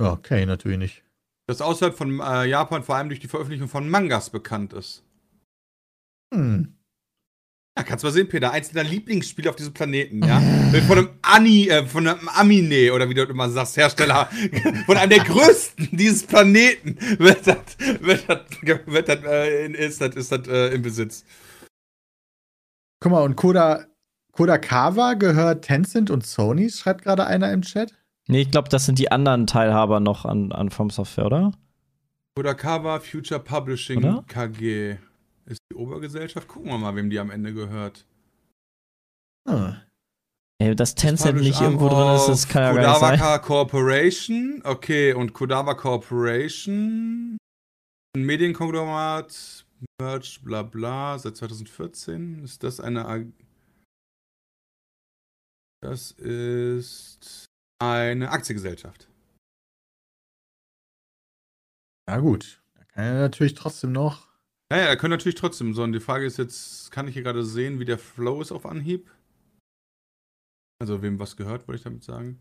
Ja, 0.00 0.12
okay, 0.12 0.44
natürlich 0.44 0.78
nicht. 0.78 1.04
Das 1.46 1.60
außerhalb 1.60 1.96
von 1.96 2.20
äh, 2.20 2.46
Japan 2.46 2.82
vor 2.82 2.96
allem 2.96 3.08
durch 3.08 3.20
die 3.20 3.28
Veröffentlichung 3.28 3.68
von 3.68 3.88
Mangas 3.88 4.30
bekannt 4.30 4.72
ist. 4.72 5.04
Hm. 6.34 6.75
Ja, 7.78 7.82
kannst 7.82 8.02
du 8.02 8.06
mal 8.08 8.12
sehen, 8.12 8.26
Peter, 8.28 8.52
eins 8.52 8.70
deiner 8.70 8.88
Lieblingsspiele 8.88 9.50
auf 9.50 9.56
diesem 9.56 9.74
Planeten, 9.74 10.24
ja? 10.26 10.40
Von 10.88 10.96
einem 10.98 11.08
Ani, 11.20 11.68
äh, 11.68 11.84
von 11.84 12.06
einem 12.08 12.26
Amine, 12.30 12.90
oder 12.94 13.06
wie 13.10 13.14
du 13.14 13.22
immer 13.24 13.50
sagst, 13.50 13.76
Hersteller, 13.76 14.30
von 14.86 14.96
einem 14.96 15.10
der 15.10 15.24
größten 15.24 15.90
dieses 15.92 16.26
Planeten, 16.26 16.96
wird 17.18 17.46
das, 17.46 17.58
wird 18.00 18.24
das, 18.28 18.40
wird 18.86 19.08
das, 19.10 19.22
äh, 19.24 19.66
in- 19.66 19.74
ist 19.74 20.00
das, 20.00 20.16
ist 20.16 20.32
das 20.32 20.48
äh, 20.48 20.68
im 20.74 20.80
Besitz. 20.80 21.24
Guck 23.02 23.12
mal, 23.12 23.22
und 23.22 23.36
Koda, 23.36 23.84
Kodakawa 24.32 25.12
gehört 25.14 25.64
Tencent 25.66 26.10
und 26.10 26.24
Sony, 26.26 26.70
schreibt 26.70 27.02
gerade 27.02 27.26
einer 27.26 27.52
im 27.52 27.60
Chat. 27.60 27.92
Nee, 28.26 28.40
ich 28.40 28.50
glaube, 28.50 28.70
das 28.70 28.86
sind 28.86 28.98
die 28.98 29.12
anderen 29.12 29.46
Teilhaber 29.46 30.00
noch 30.00 30.24
an, 30.24 30.50
an 30.50 30.70
From 30.70 30.88
Software, 30.88 31.26
oder? 31.26 31.52
Kodakawa 32.36 33.00
Future 33.00 33.40
Publishing 33.40 33.98
Oder? 33.98 34.24
KG 34.28 34.96
ist 35.46 35.60
die 35.70 35.76
Obergesellschaft. 35.76 36.48
Gucken 36.48 36.70
wir 36.70 36.78
mal, 36.78 36.96
wem 36.96 37.10
die 37.10 37.18
am 37.18 37.30
Ende 37.30 37.54
gehört. 37.54 38.06
Ah. 39.48 39.76
Ey, 40.58 40.74
dass 40.74 40.94
Tencent 40.94 41.38
nicht 41.40 41.60
irgendwo 41.60 41.88
drin 41.88 42.16
ist, 42.16 42.28
das 42.28 42.48
kann 42.48 42.62
ja 42.62 42.72
gar 42.72 42.90
nicht 42.90 43.00
sein. 43.00 43.18
Kodawaka 43.18 43.38
Corporation. 43.38 44.62
Okay, 44.64 45.12
und 45.12 45.32
Kodawa 45.34 45.74
Corporation. 45.74 47.36
Ein 48.16 48.22
Medienkonglomerat. 48.24 49.66
Merch, 50.00 50.40
bla 50.42 50.62
bla. 50.62 51.18
Seit 51.18 51.36
2014. 51.36 52.42
Ist 52.42 52.62
das 52.62 52.80
eine. 52.80 53.06
Ag 53.06 53.26
das 55.82 56.12
ist 56.12 57.44
eine 57.78 58.30
Aktiengesellschaft. 58.30 59.08
Na 62.08 62.18
gut. 62.18 62.62
Da 62.74 62.84
kann 62.84 63.04
er 63.04 63.14
natürlich 63.20 63.54
trotzdem 63.54 63.92
noch. 63.92 64.25
Ja, 64.72 64.78
ja, 64.78 64.84
er 64.86 64.96
können 64.96 65.12
natürlich 65.12 65.36
trotzdem 65.36 65.74
so. 65.74 65.82
Und 65.84 65.92
die 65.92 66.00
Frage 66.00 66.26
ist 66.26 66.38
jetzt, 66.38 66.90
kann 66.90 67.06
ich 67.06 67.14
hier 67.14 67.22
gerade 67.22 67.44
sehen, 67.44 67.78
wie 67.78 67.84
der 67.84 67.98
Flow 67.98 68.40
ist 68.40 68.50
auf 68.52 68.66
Anhieb? 68.66 69.10
Also, 70.80 71.02
wem 71.02 71.18
was 71.18 71.36
gehört, 71.36 71.66
wollte 71.68 71.78
ich 71.78 71.84
damit 71.84 72.04
sagen. 72.04 72.40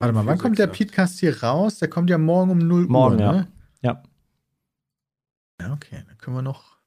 Warte 0.00 0.14
mal, 0.14 0.24
wann 0.26 0.38
kommt 0.38 0.58
der 0.58 0.68
468. 0.72 0.86
Podcast 0.88 1.18
hier 1.20 1.42
raus? 1.42 1.78
Der 1.80 1.90
kommt 1.90 2.08
ja 2.10 2.18
morgen 2.18 2.50
um 2.52 2.58
0 2.58 2.86
Morgen, 2.86 3.16
Uhr, 3.16 3.20
ja. 3.20 3.32
ne? 3.32 3.52
Ja. 3.82 4.02
Ja, 5.60 5.72
okay, 5.72 6.04
dann 6.06 6.16
können 6.18 6.36
wir 6.36 6.42
noch. 6.42 6.78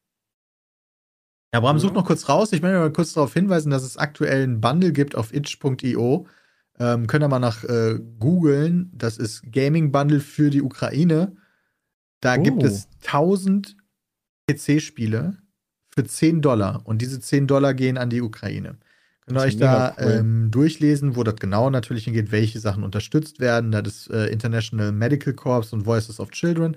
Ja, 1.54 1.60
Bram, 1.60 1.76
Ja. 1.76 1.82
sucht 1.82 1.94
noch 1.94 2.06
kurz 2.06 2.30
raus. 2.30 2.54
Ich 2.54 2.62
möchte 2.62 2.80
mal 2.80 2.94
kurz 2.94 3.12
darauf 3.12 3.34
hinweisen, 3.34 3.70
dass 3.70 3.84
es 3.84 3.98
aktuell 3.98 4.44
einen 4.44 4.62
Bundle 4.62 4.94
gibt 4.94 5.16
auf 5.16 5.34
itch.io. 5.34 6.28
Ähm, 6.80 7.08
könnt 7.08 7.24
ihr 7.24 7.28
mal 7.28 7.40
nach 7.40 7.66
äh, 7.66 8.00
googeln. 8.20 8.90
Das 8.94 9.18
ist 9.18 9.52
Gaming 9.52 9.92
Bundle 9.92 10.22
für 10.22 10.50
die 10.50 10.62
Ukraine. 10.62 11.36
Da 12.22 12.38
Oh. 12.38 12.42
gibt 12.44 12.64
es 12.64 12.88
1000 13.02 13.76
PC-Spiele 14.54 15.38
für 15.94 16.04
10 16.04 16.42
Dollar. 16.42 16.82
Und 16.86 17.02
diese 17.02 17.20
10 17.20 17.48
Dollar 17.48 17.74
gehen 17.74 17.98
an 17.98 18.10
die 18.10 18.22
Ukraine. 18.22 18.78
Könnt 19.26 19.38
ihr 19.38 19.44
euch 19.44 19.58
da 19.58 19.96
cool. 20.00 20.12
ähm, 20.12 20.52
durchlesen, 20.52 21.16
wo 21.16 21.24
das 21.24 21.36
genau 21.36 21.70
natürlich 21.70 22.06
hingeht, 22.06 22.32
welche 22.32 22.60
Sachen 22.60 22.84
unterstützt 22.84 23.40
werden. 23.40 23.72
Das 23.72 23.88
ist 23.88 24.10
äh, 24.10 24.28
International 24.28 24.92
Medical 24.92 25.34
Corps 25.34 25.72
und 25.74 25.86
Voices 25.86 26.20
of 26.20 26.32
Children. 26.32 26.76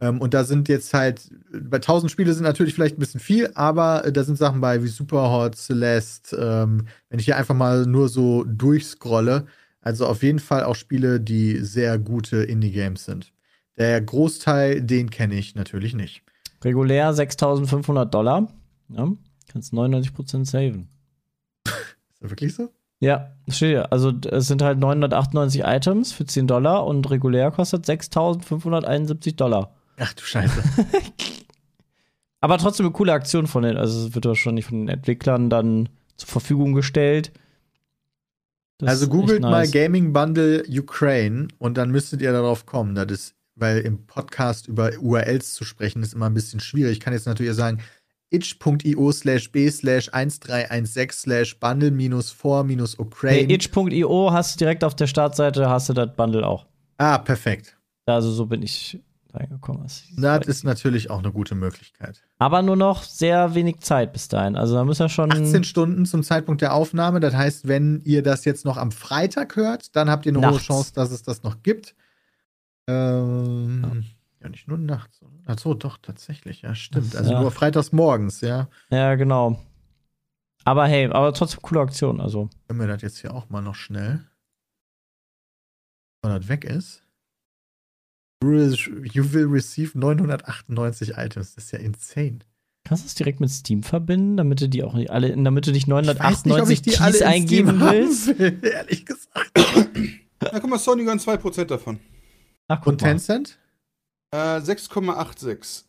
Ähm, 0.00 0.20
und 0.20 0.32
da 0.34 0.44
sind 0.44 0.68
jetzt 0.68 0.94
halt, 0.94 1.30
bei 1.52 1.76
1000 1.76 2.10
Spiele 2.10 2.32
sind 2.32 2.44
natürlich 2.44 2.74
vielleicht 2.74 2.96
ein 2.96 3.00
bisschen 3.00 3.20
viel, 3.20 3.50
aber 3.54 4.04
äh, 4.04 4.12
da 4.12 4.24
sind 4.24 4.36
Sachen 4.36 4.60
bei 4.60 4.82
wie 4.82 4.88
Superhot, 4.88 5.56
Celeste, 5.56 6.36
ähm, 6.36 6.86
wenn 7.08 7.18
ich 7.18 7.26
hier 7.26 7.36
einfach 7.36 7.54
mal 7.54 7.86
nur 7.86 8.08
so 8.08 8.44
durchscrolle. 8.44 9.46
Also 9.82 10.06
auf 10.06 10.22
jeden 10.22 10.38
Fall 10.38 10.64
auch 10.64 10.76
Spiele, 10.76 11.20
die 11.20 11.58
sehr 11.58 11.98
gute 11.98 12.38
Indie-Games 12.38 13.04
sind. 13.04 13.32
Der 13.78 14.00
Großteil, 14.00 14.82
den 14.82 15.10
kenne 15.10 15.34
ich 15.36 15.54
natürlich 15.54 15.94
nicht. 15.94 16.22
Regulär 16.64 17.12
6500 17.12 18.12
Dollar. 18.12 18.48
Ja, 18.88 19.10
kannst 19.48 19.72
99% 19.72 20.44
saven. 20.44 20.88
Ist 21.64 21.74
das 22.20 22.30
wirklich 22.30 22.54
so? 22.54 22.70
Ja, 23.00 23.32
steht 23.48 23.72
ja. 23.72 23.82
Also 23.84 24.12
es 24.30 24.46
sind 24.46 24.62
halt 24.62 24.78
998 24.78 25.62
Items 25.64 26.12
für 26.12 26.26
10 26.26 26.46
Dollar 26.46 26.86
und 26.86 27.10
regulär 27.10 27.50
kostet 27.50 27.86
6571 27.86 29.36
Dollar. 29.36 29.74
Ach 29.98 30.12
du 30.12 30.22
Scheiße. 30.22 30.62
Aber 32.40 32.58
trotzdem 32.58 32.86
eine 32.86 32.92
coole 32.92 33.12
Aktion 33.12 33.46
von 33.46 33.62
den, 33.62 33.76
also 33.76 34.06
es 34.06 34.14
wird 34.14 34.24
wahrscheinlich 34.24 34.66
von 34.66 34.80
den 34.80 34.88
Entwicklern 34.88 35.50
dann 35.50 35.88
zur 36.16 36.28
Verfügung 36.28 36.74
gestellt. 36.74 37.32
Das 38.78 38.88
also 38.88 39.08
googelt 39.08 39.38
echt 39.38 39.42
mal 39.42 39.60
nice. 39.60 39.72
Gaming 39.72 40.12
Bundle 40.12 40.64
Ukraine 40.68 41.48
und 41.58 41.76
dann 41.76 41.90
müsstet 41.90 42.22
ihr 42.22 42.32
darauf 42.32 42.64
kommen. 42.64 42.94
Das 42.94 43.06
ist, 43.10 43.34
weil 43.60 43.78
im 43.80 44.06
Podcast 44.06 44.66
über 44.68 44.90
URLs 45.00 45.54
zu 45.54 45.64
sprechen, 45.64 46.02
ist 46.02 46.14
immer 46.14 46.26
ein 46.26 46.34
bisschen 46.34 46.60
schwierig. 46.60 46.92
Ich 46.92 47.00
kann 47.00 47.12
jetzt 47.12 47.26
natürlich 47.26 47.54
sagen, 47.54 47.78
itch.io 48.30 49.12
slash 49.12 49.50
b 49.52 49.68
slash 49.70 50.08
1316 50.12 51.10
slash 51.12 51.58
bundle 51.58 51.90
minus 51.90 52.30
4 52.30 52.64
minus 52.64 52.98
Ukraine. 52.98 53.52
itch.io 53.52 54.32
hast 54.32 54.54
du 54.54 54.58
direkt 54.64 54.84
auf 54.84 54.94
der 54.94 55.06
Startseite, 55.06 55.68
hast 55.68 55.88
du 55.88 55.92
das 55.92 56.14
Bundle 56.16 56.46
auch. 56.46 56.66
ah, 56.98 57.18
perfekt. 57.18 57.76
Also 58.06 58.30
so 58.32 58.46
bin 58.46 58.62
ich 58.62 59.00
reingekommen. 59.32 59.82
Das 59.84 60.00
ist- 60.02 60.18
Das 60.22 60.46
ist 60.46 60.64
natürlich 60.64 61.10
auch 61.10 61.20
eine 61.20 61.30
gute 61.30 61.54
Möglichkeit. 61.54 62.22
Aber 62.38 62.62
nur 62.62 62.74
noch 62.76 63.04
sehr 63.04 63.54
wenig 63.54 63.78
Zeit 63.80 64.12
bis 64.12 64.26
dahin. 64.26 64.56
Also 64.56 64.74
da 64.74 64.84
müssen 64.84 65.00
wir 65.04 65.08
schon. 65.08 65.30
18 65.30 65.62
Stunden 65.62 66.06
zum 66.06 66.24
Zeitpunkt 66.24 66.60
der 66.62 66.74
Aufnahme. 66.74 67.20
Das 67.20 67.34
heißt, 67.34 67.68
wenn 67.68 68.00
ihr 68.04 68.22
das 68.24 68.44
jetzt 68.44 68.64
noch 68.64 68.76
am 68.76 68.90
Freitag 68.90 69.54
hört, 69.54 69.94
dann 69.94 70.10
habt 70.10 70.26
ihr 70.26 70.32
eine 70.32 70.38
hohe 70.44 70.54
Nachts. 70.54 70.66
Chance, 70.66 70.92
dass 70.94 71.12
es 71.12 71.22
das 71.22 71.44
noch 71.44 71.62
gibt. 71.62 71.94
Ähm, 72.88 74.04
ja. 74.42 74.48
nicht 74.48 74.68
nur 74.68 74.78
nachts. 74.78 75.20
Achso, 75.46 75.74
doch, 75.74 75.98
tatsächlich. 75.98 76.62
Ja, 76.62 76.74
stimmt. 76.74 77.14
Also 77.16 77.32
Ja. 77.32 77.40
nur 77.40 77.50
freitags 77.50 77.92
morgens, 77.92 78.40
ja. 78.40 78.68
Ja, 78.90 79.14
genau. 79.14 79.60
Aber 80.64 80.86
hey, 80.86 81.06
aber 81.06 81.32
trotzdem 81.32 81.62
coole 81.62 81.80
Aktion. 81.80 82.20
Also. 82.20 82.50
Können 82.68 82.80
wir 82.80 82.86
das 82.86 83.02
jetzt 83.02 83.18
hier 83.18 83.32
auch 83.34 83.48
mal 83.48 83.62
noch 83.62 83.74
schnell. 83.74 84.24
Wenn 86.22 86.32
das 86.38 86.48
weg 86.48 86.64
ist. 86.64 87.02
You 88.42 88.50
will- 89.32 89.46
receive 89.46 89.98
998 89.98 91.10
Items. 91.16 91.54
Das 91.54 91.64
ist 91.64 91.70
ja 91.72 91.78
insane. 91.78 92.40
Kannst 92.84 93.04
du 93.04 93.08
es 93.08 93.14
direkt 93.14 93.40
mit 93.40 93.50
Steam 93.50 93.82
verbinden, 93.82 94.38
damit 94.38 94.60
du 94.62 94.68
die 94.68 94.82
auch 94.82 94.94
nicht 94.94 95.10
alle, 95.10 95.36
damit 95.36 95.66
du 95.66 95.70
nicht 95.72 95.86
Ich 95.86 95.92
weiß 95.92 96.44
nicht, 96.46 96.56
998 96.56 96.94
Keys 96.94 97.22
eingeben 97.22 97.68
Steam 97.68 97.80
haben 97.80 97.92
willst? 97.92 98.38
will, 98.38 98.58
ehrlich 98.64 99.04
gesagt. 99.04 99.50
Na, 100.40 100.58
guck 100.58 100.70
mal, 100.70 100.78
Sony 100.78 101.04
gönnt 101.04 101.20
2% 101.20 101.64
davon. 101.66 102.00
Ach, 102.70 102.86
Und. 102.86 102.98
Tencent? 102.98 103.58
Äh, 104.32 104.60
6,86. 104.60 105.84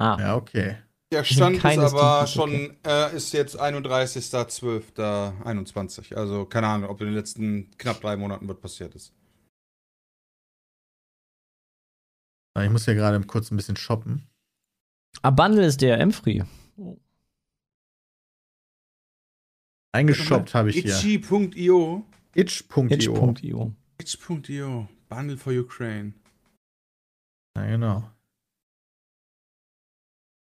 Ah, 0.00 0.16
Ja, 0.18 0.36
okay. 0.36 0.78
Der 1.12 1.24
Stand 1.24 1.56
ist 1.56 1.64
aber 1.64 2.26
Steam-Keys, 2.26 2.30
schon, 2.32 2.76
äh, 2.84 3.16
ist 3.16 3.32
jetzt 3.32 3.58
31.12.21. 3.58 6.14
Also 6.14 6.44
keine 6.44 6.66
Ahnung, 6.68 6.90
ob 6.90 7.00
in 7.00 7.06
den 7.06 7.14
letzten 7.14 7.70
knapp 7.78 8.00
drei 8.02 8.14
Monaten 8.16 8.46
was 8.48 8.60
passiert 8.60 8.94
ist. 8.94 9.14
Ich 12.62 12.70
muss 12.70 12.84
hier 12.84 12.94
gerade 12.94 13.18
kurz 13.26 13.50
ein 13.50 13.56
bisschen 13.56 13.76
shoppen. 13.76 14.28
Ah, 15.22 15.30
Bundle 15.30 15.64
ist 15.64 15.80
DRM-free. 15.80 16.42
Eingeshoppt 19.94 20.54
habe 20.54 20.68
ich 20.70 20.76
hier. 20.76 20.94
Itchy.io. 20.94 22.04
Itch.io. 22.34 22.86
Itch.io. 22.90 23.72
Itch.io. 23.98 24.88
Bundle 25.08 25.36
for 25.36 25.52
Ukraine. 25.52 26.12
Ja, 27.56 27.66
genau. 27.66 28.10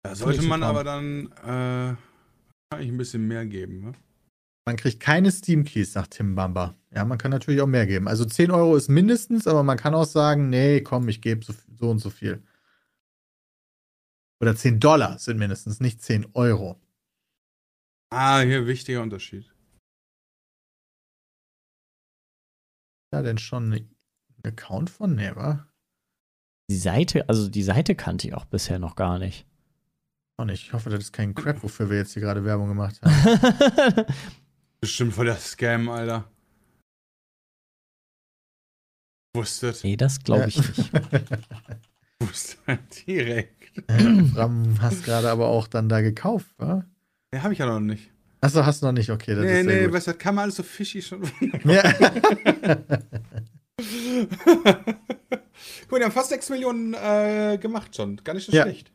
Da 0.04 0.16
sollte 0.16 0.41
man 0.43 0.64
aber 0.64 0.84
dann 0.84 1.32
äh, 1.43 1.95
ein 2.76 2.97
bisschen 2.97 3.28
mehr 3.28 3.45
geben. 3.45 3.82
Ne? 3.82 3.93
Man 4.66 4.78
kriegt 4.78 5.00
keine 5.00 5.32
Steam-Keys 5.32 5.95
nach 5.95 6.08
Tim 6.08 6.36
Bamba. 6.36 6.76
Ja, 6.91 7.06
man 7.06 7.18
kann 7.18 7.32
natürlich 7.32 7.62
auch 7.62 7.68
mehr 7.68 7.86
geben. 7.86 8.08
Also 8.08 8.26
10 8.26 8.52
Euro 8.52 8.76
ist 8.76 8.88
mindestens, 8.88 9.47
aber 9.47 9.64
man 9.64 9.78
kann 9.78 9.95
auch 9.95 10.06
sagen, 10.06 10.50
nee, 10.50 10.82
komm, 10.82 11.10
ich 11.10 11.22
gebe 11.22 11.43
so, 11.43 11.54
so 11.78 11.89
und 11.89 12.00
so 12.00 12.10
viel. 12.10 12.43
Oder 14.41 14.56
10 14.56 14.80
Dollar 14.80 15.20
sind 15.20 15.38
mindestens, 15.38 15.80
nicht 15.80 16.02
10 16.02 16.28
Euro. 16.34 16.80
Ah, 18.12 18.41
hier 18.41 18.66
wichtiger 18.68 19.02
Unterschied. 19.04 19.54
Ja, 23.12 23.22
denn 23.22 23.38
schon 23.38 23.74
ein 23.74 23.95
Account 24.44 24.90
von? 24.90 25.16
Nee, 25.16 25.32
wa? 25.36 25.68
Die 26.70 26.78
Seite, 26.78 27.28
also 27.28 27.50
die 27.50 27.64
Seite 27.64 27.96
kannte 27.96 28.28
ich 28.28 28.34
auch 28.34 28.46
bisher 28.46 28.80
noch 28.80 28.96
gar 28.96 29.18
nicht. 29.20 29.48
Auch 30.38 30.46
nicht. 30.46 30.64
Ich 30.68 30.74
hoffe, 30.74 30.90
das 30.90 31.00
ist 31.06 31.14
kein 31.14 31.34
Crap, 31.34 31.64
wofür 31.64 31.90
wir 31.90 31.98
jetzt 31.98 32.14
hier 32.14 32.22
gerade 32.22 32.46
Werbung 32.46 32.68
gemacht 32.70 33.02
haben. 33.04 34.06
Bestimmt 34.80 35.14
voll 35.14 35.26
der 35.26 35.38
Scam, 35.38 35.90
Alter. 35.90 36.30
Wusstet. 39.36 39.84
nee, 39.84 39.98
das 39.98 40.24
glaube 40.24 40.48
ich 40.48 40.58
nicht. 40.58 40.92
Wusstet. 42.20 43.08
Direkt. 43.08 43.84
Ram 44.36 44.82
hast 44.82 45.04
gerade 45.04 45.30
aber 45.30 45.48
auch 45.48 45.68
dann 45.68 45.90
da 45.90 46.02
gekauft, 46.02 46.48
wa? 46.58 46.86
Ja, 47.34 47.44
habe 47.44 47.54
ich 47.54 47.60
ja 47.60 47.66
noch 47.66 47.80
nicht. 47.80 48.12
Achso, 48.42 48.66
hast 48.66 48.82
du 48.82 48.88
noch 48.88 48.94
nicht? 48.94 49.10
Okay, 49.10 49.36
das 49.36 49.44
nee, 49.44 49.60
ist 49.60 49.66
sehr 49.66 49.76
nee, 49.76 49.86
gut. 49.86 49.94
weißt 49.94 50.08
du, 50.08 50.12
das 50.12 50.20
kann 50.20 50.36
man 50.36 50.44
alles 50.44 50.56
so 50.56 50.64
fishy 50.64 51.02
schon. 51.02 51.30
Ja. 51.66 51.84
Guck 54.46 55.92
mal, 55.92 55.98
die 56.00 56.04
haben 56.06 56.12
fast 56.12 56.30
6 56.30 56.50
Millionen 56.50 56.94
äh, 56.94 57.58
gemacht 57.60 57.96
schon. 57.96 58.18
Gar 58.24 58.34
nicht 58.36 58.46
so 58.46 58.52
Ja. 58.52 58.64
schlecht. 58.64 58.92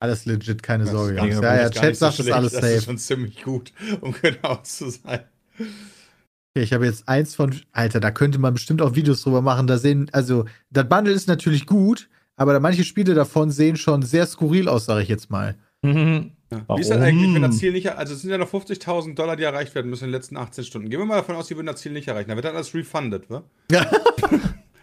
alles 0.00 0.26
legit, 0.26 0.62
keine 0.62 0.84
Das 0.84 0.92
Sorge. 0.92 1.12
ist 1.12 1.16
gar 1.18 1.26
Ja, 1.28 1.56
ja, 1.62 1.68
das 1.68 1.80
Chat 1.80 1.96
sagt, 1.96 2.18
es 2.18 2.26
ist 2.26 2.32
alles 2.32 2.52
Das 2.52 2.60
safe. 2.62 2.74
ist 2.74 2.84
schon 2.84 2.98
ziemlich 2.98 3.42
gut, 3.42 3.72
um 4.00 4.14
genau 4.20 4.56
zu 4.62 4.90
sein. 4.90 5.20
Okay, 5.58 6.62
ich 6.64 6.72
habe 6.72 6.84
jetzt 6.86 7.08
eins 7.08 7.34
von. 7.34 7.54
Alter, 7.72 8.00
da 8.00 8.10
könnte 8.10 8.38
man 8.38 8.54
bestimmt 8.54 8.82
auch 8.82 8.94
Videos 8.94 9.22
drüber 9.22 9.40
machen. 9.42 9.66
Da 9.66 9.78
sehen, 9.78 10.08
also, 10.12 10.44
das 10.70 10.88
Bundle 10.88 11.12
ist 11.12 11.26
natürlich 11.28 11.66
gut, 11.66 12.08
aber 12.36 12.52
da 12.52 12.60
manche 12.60 12.84
Spiele 12.84 13.14
davon 13.14 13.50
sehen 13.50 13.76
schon 13.76 14.02
sehr 14.02 14.26
skurril 14.26 14.68
aus, 14.68 14.84
sage 14.86 15.02
ich 15.02 15.08
jetzt 15.08 15.30
mal. 15.30 15.56
Mhm. 15.82 16.32
Wie 16.50 16.80
ist 16.80 16.90
das 16.90 17.00
eigentlich, 17.00 17.34
wenn 17.34 17.42
das 17.42 17.50
Warum? 17.50 17.58
Ziel 17.58 17.72
nicht, 17.72 17.90
also 17.90 18.14
es 18.14 18.22
sind 18.22 18.30
ja 18.30 18.38
noch 18.38 18.52
50.000 18.52 19.14
Dollar, 19.14 19.36
die 19.36 19.42
erreicht 19.42 19.74
werden 19.74 19.90
müssen 19.90 20.04
in 20.04 20.10
den 20.10 20.16
letzten 20.16 20.36
18 20.36 20.64
Stunden. 20.64 20.90
Gehen 20.90 21.00
wir 21.00 21.06
mal 21.06 21.16
davon 21.16 21.36
aus, 21.36 21.48
die 21.48 21.56
würden 21.56 21.66
das 21.66 21.80
Ziel 21.80 21.92
nicht 21.92 22.08
erreichen. 22.08 22.28
Dann 22.28 22.36
wird 22.36 22.44
das 22.44 22.54
alles 22.54 22.74
refunded, 22.74 23.28
wa? 23.30 23.42
Ja. 23.70 23.90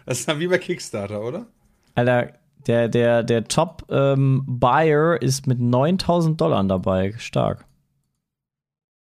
Das 0.04 0.18
ist 0.18 0.28
dann 0.28 0.40
wie 0.40 0.48
bei 0.48 0.58
Kickstarter, 0.58 1.22
oder? 1.22 1.46
Alter, 1.94 2.32
der, 2.66 2.88
der, 2.88 3.22
der 3.22 3.44
Top-Buyer 3.44 5.22
ist 5.22 5.46
mit 5.46 5.60
9000 5.60 6.40
Dollar 6.40 6.64
dabei. 6.64 7.14
Stark. 7.18 7.66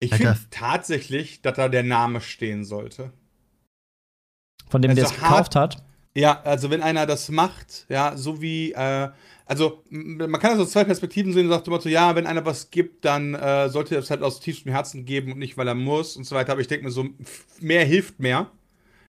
Ich 0.00 0.14
finde 0.14 0.36
tatsächlich, 0.50 1.42
dass 1.42 1.54
da 1.56 1.68
der 1.68 1.82
Name 1.82 2.20
stehen 2.20 2.64
sollte. 2.64 3.12
Von 4.68 4.82
dem, 4.82 4.94
der 4.94 5.04
Also 5.04 5.14
es 5.14 5.20
gekauft 5.20 5.56
hat. 5.56 5.84
Ja, 6.14 6.40
also 6.42 6.70
wenn 6.70 6.82
einer 6.82 7.06
das 7.06 7.28
macht, 7.28 7.86
ja, 7.88 8.16
so 8.16 8.40
wie, 8.40 8.72
äh, 8.72 9.10
also 9.48 9.82
man 9.88 10.40
kann 10.40 10.52
das 10.52 10.60
aus 10.60 10.72
zwei 10.72 10.84
Perspektiven 10.84 11.32
sehen 11.32 11.46
und 11.46 11.52
sagt 11.52 11.66
immer 11.66 11.80
so, 11.80 11.88
ja, 11.88 12.14
wenn 12.14 12.26
einer 12.26 12.44
was 12.44 12.70
gibt, 12.70 13.04
dann 13.06 13.34
äh, 13.34 13.68
sollte 13.70 13.94
er 13.94 14.00
es 14.02 14.10
halt 14.10 14.22
aus 14.22 14.40
tiefstem 14.40 14.70
Herzen 14.72 15.06
geben 15.06 15.32
und 15.32 15.38
nicht, 15.38 15.56
weil 15.56 15.66
er 15.66 15.74
muss 15.74 16.16
und 16.16 16.24
so 16.24 16.36
weiter. 16.36 16.52
Aber 16.52 16.60
ich 16.60 16.68
denke 16.68 16.84
mir 16.84 16.90
so, 16.90 17.06
mehr 17.60 17.84
hilft 17.84 18.20
mehr. 18.20 18.50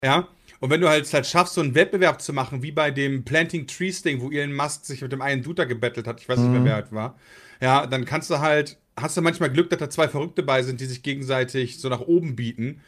Ja. 0.03 0.27
Und 0.59 0.69
wenn 0.69 0.81
du 0.81 0.89
halt, 0.89 1.11
halt 1.11 1.25
schaffst, 1.27 1.55
so 1.55 1.61
einen 1.61 1.75
Wettbewerb 1.75 2.21
zu 2.21 2.33
machen, 2.33 2.63
wie 2.63 2.71
bei 2.71 2.91
dem 2.91 3.23
Planting 3.25 3.67
Trees 3.67 4.01
Ding, 4.03 4.21
wo 4.21 4.29
Elon 4.31 4.53
Musk 4.55 4.85
sich 4.85 5.01
mit 5.01 5.11
dem 5.11 5.21
einen 5.21 5.43
Dude 5.43 5.55
da 5.55 5.65
gebettelt 5.65 6.07
hat, 6.07 6.21
ich 6.21 6.29
weiß 6.29 6.39
nicht 6.39 6.51
mehr, 6.51 6.61
Mhm. 6.61 6.65
wer 6.65 6.75
halt 6.75 6.91
war, 6.91 7.19
ja, 7.61 7.87
dann 7.87 8.05
kannst 8.05 8.29
du 8.29 8.39
halt, 8.39 8.77
hast 8.95 9.17
du 9.17 9.21
manchmal 9.21 9.51
Glück, 9.51 9.69
dass 9.69 9.79
da 9.79 9.89
zwei 9.89 10.07
Verrückte 10.07 10.43
bei 10.43 10.63
sind, 10.63 10.81
die 10.81 10.85
sich 10.85 11.03
gegenseitig 11.03 11.79
so 11.79 11.89
nach 11.89 12.01
oben 12.01 12.35
bieten. 12.35 12.81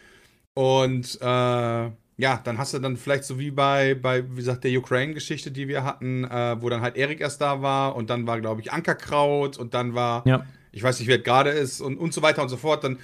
Und 0.53 1.17
äh, 1.21 1.89
ja, 2.19 2.41
dann 2.43 2.57
hast 2.57 2.73
du 2.73 2.79
dann 2.79 2.97
vielleicht 2.97 3.23
so 3.23 3.39
wie 3.39 3.49
bei, 3.49 3.95
bei 3.95 4.29
wie 4.29 4.35
gesagt, 4.35 4.65
der 4.65 4.77
Ukraine-Geschichte, 4.77 5.51
die 5.51 5.69
wir 5.69 5.85
hatten, 5.85 6.25
äh, 6.25 6.61
wo 6.61 6.67
dann 6.67 6.81
halt 6.81 6.97
Erik 6.97 7.21
erst 7.21 7.39
da 7.39 7.61
war 7.61 7.95
und 7.95 8.09
dann 8.09 8.27
war, 8.27 8.41
glaube 8.41 8.59
ich, 8.59 8.73
Ankerkraut 8.73 9.57
und 9.57 9.73
dann 9.73 9.93
war, 9.93 10.27
Ja. 10.27 10.45
ich 10.73 10.83
weiß 10.83 10.99
nicht, 10.99 11.07
wer 11.07 11.19
es 11.19 11.23
gerade 11.23 11.51
ist 11.51 11.79
und, 11.79 11.97
und 11.97 12.13
so 12.13 12.21
weiter 12.21 12.41
und 12.41 12.49
so 12.49 12.57
fort. 12.57 12.83
Dann 12.83 12.99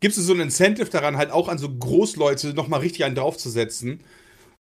gibst 0.00 0.18
du 0.18 0.22
so 0.22 0.34
ein 0.34 0.40
Incentive 0.40 0.90
daran, 0.90 1.16
halt 1.16 1.30
auch 1.30 1.48
an 1.48 1.56
so 1.56 1.74
Großleute 1.74 2.52
nochmal 2.52 2.80
richtig 2.80 3.04
einen 3.04 3.14
draufzusetzen. 3.14 4.00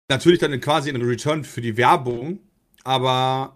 Natürlich 0.10 0.40
dann 0.40 0.60
quasi 0.60 0.90
in 0.90 1.00
Return 1.00 1.44
für 1.44 1.62
die 1.62 1.78
Werbung, 1.78 2.40
aber 2.84 3.56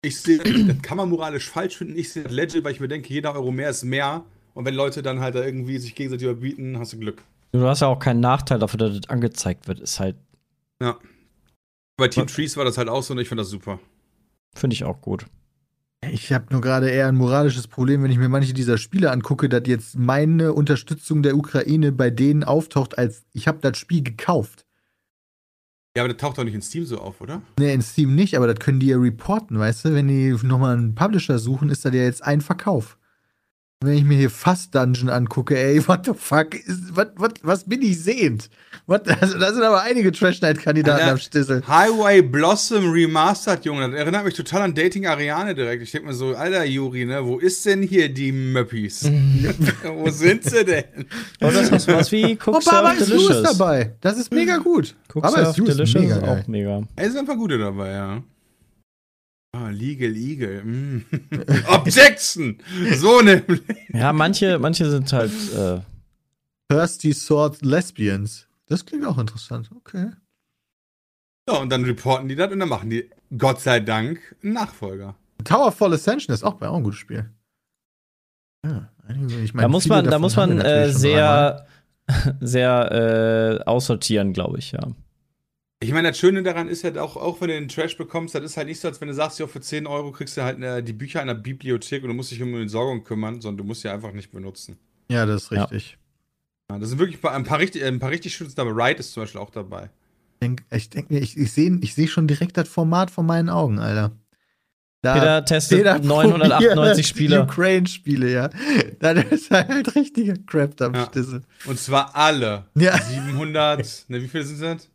ich 0.00 0.18
sehe, 0.20 0.38
das 0.38 0.80
kann 0.80 0.96
man 0.96 1.10
moralisch 1.10 1.50
falsch 1.50 1.76
finden. 1.76 1.98
Ich 1.98 2.12
sehe 2.14 2.22
das 2.22 2.32
legit, 2.32 2.64
weil 2.64 2.72
ich 2.72 2.80
mir 2.80 2.88
denke, 2.88 3.12
jeder 3.12 3.34
Euro 3.34 3.52
mehr 3.52 3.68
ist 3.68 3.84
mehr. 3.84 4.24
Und 4.54 4.64
wenn 4.64 4.74
Leute 4.74 5.02
dann 5.02 5.20
halt 5.20 5.34
da 5.34 5.44
irgendwie 5.44 5.76
sich 5.76 5.94
gegenseitig 5.94 6.26
überbieten, 6.26 6.78
hast 6.78 6.94
du 6.94 6.98
Glück. 6.98 7.22
Du 7.54 7.68
hast 7.68 7.82
ja 7.82 7.86
auch 7.86 8.00
keinen 8.00 8.18
Nachteil 8.18 8.58
dafür, 8.58 8.78
dass 8.78 8.98
das 9.00 9.08
angezeigt 9.08 9.68
wird. 9.68 9.78
Ist 9.78 10.00
halt, 10.00 10.16
Ja. 10.82 10.98
Bei 11.96 12.08
Team 12.08 12.26
Trees 12.26 12.56
war 12.56 12.64
das 12.64 12.76
halt 12.76 12.88
auch 12.88 13.04
so 13.04 13.14
und 13.14 13.20
ich 13.20 13.28
finde 13.28 13.42
das 13.42 13.50
super. 13.50 13.78
finde 14.56 14.74
ich 14.74 14.82
auch 14.82 15.00
gut. 15.00 15.26
Ich 16.10 16.32
habe 16.32 16.46
nur 16.50 16.60
gerade 16.60 16.90
eher 16.90 17.06
ein 17.06 17.14
moralisches 17.14 17.68
Problem, 17.68 18.02
wenn 18.02 18.10
ich 18.10 18.18
mir 18.18 18.28
manche 18.28 18.52
dieser 18.54 18.76
Spiele 18.76 19.12
angucke, 19.12 19.48
dass 19.48 19.62
jetzt 19.66 19.96
meine 19.96 20.52
Unterstützung 20.52 21.22
der 21.22 21.36
Ukraine 21.36 21.92
bei 21.92 22.10
denen 22.10 22.42
auftaucht, 22.42 22.98
als 22.98 23.24
ich 23.32 23.46
habe 23.46 23.58
das 23.60 23.78
Spiel 23.78 24.02
gekauft. 24.02 24.66
Ja, 25.96 26.02
aber 26.02 26.12
das 26.12 26.20
taucht 26.20 26.38
doch 26.38 26.44
nicht 26.44 26.54
in 26.54 26.60
Steam 26.62 26.84
so 26.84 26.98
auf, 26.98 27.20
oder? 27.20 27.40
Ne, 27.58 27.72
in 27.72 27.82
Steam 27.82 28.16
nicht, 28.16 28.36
aber 28.36 28.48
das 28.48 28.58
können 28.58 28.80
die 28.80 28.88
ja 28.88 28.98
reporten, 28.98 29.60
weißt 29.60 29.84
du? 29.84 29.94
Wenn 29.94 30.08
die 30.08 30.36
nochmal 30.42 30.76
einen 30.76 30.96
Publisher 30.96 31.38
suchen, 31.38 31.70
ist 31.70 31.84
das 31.84 31.94
ja 31.94 32.02
jetzt 32.02 32.24
ein 32.24 32.40
Verkauf. 32.40 32.98
Wenn 33.84 33.94
ich 33.94 34.04
mir 34.04 34.16
hier 34.16 34.30
Fast 34.30 34.74
Dungeon 34.74 35.08
angucke, 35.08 35.56
ey, 35.56 35.86
what 35.86 36.04
the 36.06 36.12
fuck, 36.16 36.54
ist, 36.54 36.96
what, 36.96 37.12
what, 37.16 37.34
was 37.42 37.64
bin 37.64 37.82
ich 37.82 38.00
sehend? 38.00 38.50
What, 38.86 39.08
also, 39.22 39.38
da 39.38 39.52
sind 39.52 39.62
aber 39.62 39.82
einige 39.82 40.12
Trash 40.12 40.40
Night 40.42 40.58
Kandidaten 40.60 41.00
Alter, 41.00 41.12
am 41.12 41.18
Stissel. 41.18 41.62
Highway 41.66 42.20
Blossom 42.22 42.90
Remastered, 42.90 43.64
Junge. 43.64 43.90
Das 43.90 43.98
erinnert 43.98 44.24
mich 44.24 44.34
total 44.34 44.62
an 44.62 44.74
Dating 44.74 45.06
Ariane 45.06 45.54
direkt. 45.54 45.82
Ich 45.82 45.90
denke 45.90 46.08
mir 46.08 46.14
so, 46.14 46.34
Alter 46.34 46.64
Juri, 46.64 47.04
ne, 47.04 47.24
wo 47.24 47.38
ist 47.38 47.64
denn 47.66 47.82
hier 47.82 48.08
die 48.08 48.32
Möppis? 48.32 49.04
wo 49.84 50.10
sind 50.10 50.44
sie 50.44 50.64
denn? 50.64 50.84
Oh, 51.40 51.50
das 51.50 51.70
ist 51.70 51.88
was 51.88 52.12
wie 52.12 52.38
Oh, 52.46 52.50
Cook 52.50 52.64
Baba 52.64 52.90
Surf 52.90 53.00
is 53.00 53.08
Lewis 53.08 53.26
Delicious. 53.28 53.58
dabei. 53.58 53.94
Das 54.00 54.18
ist 54.18 54.32
mega 54.32 54.56
gut. 54.58 54.94
Cook 55.12 55.22
Baba 55.22 55.40
is 55.40 55.46
Surf 55.48 55.58
Lewis, 55.58 55.76
Delicious 55.76 56.02
mega 56.02 56.14
ist 56.16 56.20
geil. 56.22 56.42
auch 56.42 56.48
mega. 56.48 56.82
Ey, 56.96 57.08
sind 57.08 57.18
ein 57.18 57.26
paar 57.26 57.36
gute 57.36 57.58
dabei, 57.58 57.90
ja. 57.90 58.22
Ah, 59.54 59.70
Legal 59.70 60.16
Eagle. 60.16 60.64
Mm. 60.64 61.04
Objection! 61.68 62.58
So 62.96 63.20
nämlich. 63.20 63.62
Ja, 63.92 64.12
manche, 64.12 64.58
manche 64.58 64.90
sind 64.90 65.12
halt. 65.12 65.30
Äh, 65.54 65.80
Thirsty 66.68 67.12
Sword 67.12 67.62
Lesbians. 67.62 68.48
Das 68.66 68.84
klingt 68.84 69.06
auch 69.06 69.18
interessant. 69.18 69.70
Okay. 69.76 70.10
Ja, 71.48 71.58
und 71.58 71.70
dann 71.70 71.84
reporten 71.84 72.28
die 72.28 72.34
das 72.34 72.50
und 72.50 72.58
dann 72.58 72.68
machen 72.68 72.90
die, 72.90 73.08
Gott 73.36 73.60
sei 73.60 73.78
Dank, 73.78 74.34
einen 74.42 74.54
Nachfolger. 74.54 75.14
Towerfall 75.44 75.92
Ascension 75.92 76.34
ist 76.34 76.42
auch, 76.42 76.60
auch 76.60 76.76
ein 76.76 76.82
gutes 76.82 76.98
Spiel. 76.98 77.30
Ja, 78.64 78.88
ich 79.42 79.54
meine, 79.54 79.66
da 79.66 79.68
muss 79.68 79.86
man, 79.86 80.04
da 80.06 80.18
muss 80.18 80.36
man 80.36 80.58
äh, 80.58 80.90
sehr, 80.90 81.66
sehr 82.40 83.60
äh, 83.60 83.64
aussortieren, 83.64 84.32
glaube 84.32 84.58
ich, 84.58 84.72
ja. 84.72 84.80
Ich 85.84 85.92
meine, 85.92 86.08
das 86.08 86.18
Schöne 86.18 86.42
daran 86.42 86.68
ist 86.68 86.84
halt 86.84 86.98
auch, 86.98 87.16
auch 87.16 87.40
wenn 87.40 87.48
du 87.48 87.54
den 87.54 87.68
Trash 87.68 87.96
bekommst, 87.96 88.34
das 88.34 88.42
ist 88.44 88.56
halt 88.56 88.68
nicht 88.68 88.80
so, 88.80 88.88
als 88.88 89.00
wenn 89.00 89.08
du 89.08 89.14
sagst, 89.14 89.38
ja, 89.38 89.46
für 89.46 89.60
10 89.60 89.86
Euro 89.86 90.12
kriegst 90.12 90.36
du 90.36 90.42
halt 90.42 90.56
eine, 90.56 90.82
die 90.82 90.92
Bücher 90.92 91.20
einer 91.20 91.34
Bibliothek 91.34 92.02
und 92.02 92.08
du 92.08 92.14
musst 92.14 92.30
dich 92.30 92.42
um 92.42 92.52
die 92.52 92.62
Entsorgung 92.62 93.04
kümmern, 93.04 93.40
sondern 93.40 93.58
du 93.58 93.64
musst 93.64 93.82
sie 93.82 93.88
einfach 93.88 94.12
nicht 94.12 94.32
benutzen. 94.32 94.76
Ja, 95.08 95.26
das 95.26 95.44
ist 95.44 95.50
Ja. 95.52 95.64
richtig. 95.64 95.98
Ja, 96.70 96.78
das 96.78 96.88
sind 96.88 96.98
wirklich 96.98 97.18
ein 97.18 97.20
paar, 97.20 97.32
ein 97.32 97.44
paar 97.44 97.58
richtig, 97.58 97.84
ein 97.84 97.98
paar 97.98 98.10
richtig 98.10 98.34
schöne 98.34 98.50
dabei. 98.56 98.70
Ride 98.88 99.00
ist 99.00 99.12
zum 99.12 99.22
Beispiel 99.22 99.40
auch 99.40 99.50
dabei. 99.50 99.90
Ich 100.34 100.38
denke 100.40 100.64
ich 100.72 100.90
denk 100.90 101.10
mir, 101.10 101.18
ich, 101.20 101.36
ich 101.36 101.52
sehe 101.52 101.78
ich 101.82 101.94
seh 101.94 102.06
schon 102.06 102.26
direkt 102.26 102.56
das 102.56 102.68
Format 102.68 103.10
vor 103.10 103.22
meinen 103.24 103.48
Augen, 103.50 103.78
Alter. 103.78 104.12
Da 105.02 105.12
Peter 105.12 105.44
testet 105.44 105.78
Peter 105.78 105.98
998 105.98 106.78
probiert 106.78 107.06
Spiele. 107.06 107.42
Ukraine-Spiele, 107.42 108.32
ja. 108.32 108.48
Da 109.00 109.10
ist 109.12 109.50
halt 109.50 109.94
richtiger 109.94 110.34
Crap 110.46 110.80
am 110.80 110.94
Ja. 110.94 111.04
Stissel. 111.04 111.42
Und 111.66 111.78
zwar 111.78 112.16
alle. 112.16 112.64
Ja. 112.74 112.96
700, 112.98 114.06
ne, 114.08 114.22
wie 114.22 114.28
viele 114.28 114.44
sind 114.44 114.62
das? 114.62 114.88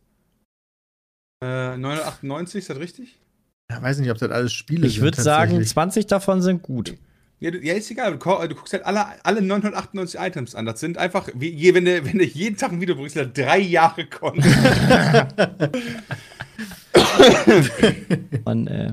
Äh, 1.42 1.76
998, 1.78 2.58
ist 2.58 2.70
das 2.70 2.78
richtig? 2.78 3.18
ja. 3.70 3.80
Weiß 3.80 3.98
nicht, 3.98 4.10
ob 4.10 4.18
das 4.18 4.30
alles 4.30 4.52
Spiele 4.52 4.86
Ich 4.86 4.94
sind. 4.94 5.02
würde 5.04 5.22
sagen, 5.22 5.52
tatsächlich. 5.52 5.68
20 5.70 6.06
davon 6.06 6.42
sind 6.42 6.62
gut. 6.62 6.96
Ja, 7.38 7.50
du- 7.50 7.58
ja, 7.64 7.72
ist 7.72 7.90
egal. 7.90 8.12
Du, 8.12 8.18
ko- 8.18 8.46
du 8.46 8.54
guckst 8.54 8.74
halt 8.74 8.84
alle, 8.84 9.06
alle 9.24 9.40
998 9.40 10.20
Items 10.20 10.54
an. 10.54 10.66
Das 10.66 10.80
sind 10.80 10.98
einfach, 10.98 11.28
wie, 11.34 11.74
wenn, 11.74 11.86
du, 11.86 12.04
wenn 12.04 12.18
du 12.18 12.24
jeden 12.24 12.58
Tag 12.58 12.72
ein 12.72 12.80
Video 12.82 12.94
bringst, 12.96 13.16
dann 13.16 13.32
drei 13.32 13.58
Jahre 13.60 14.04
Content. 14.06 14.44
Man, 18.44 18.66
äh, 18.66 18.92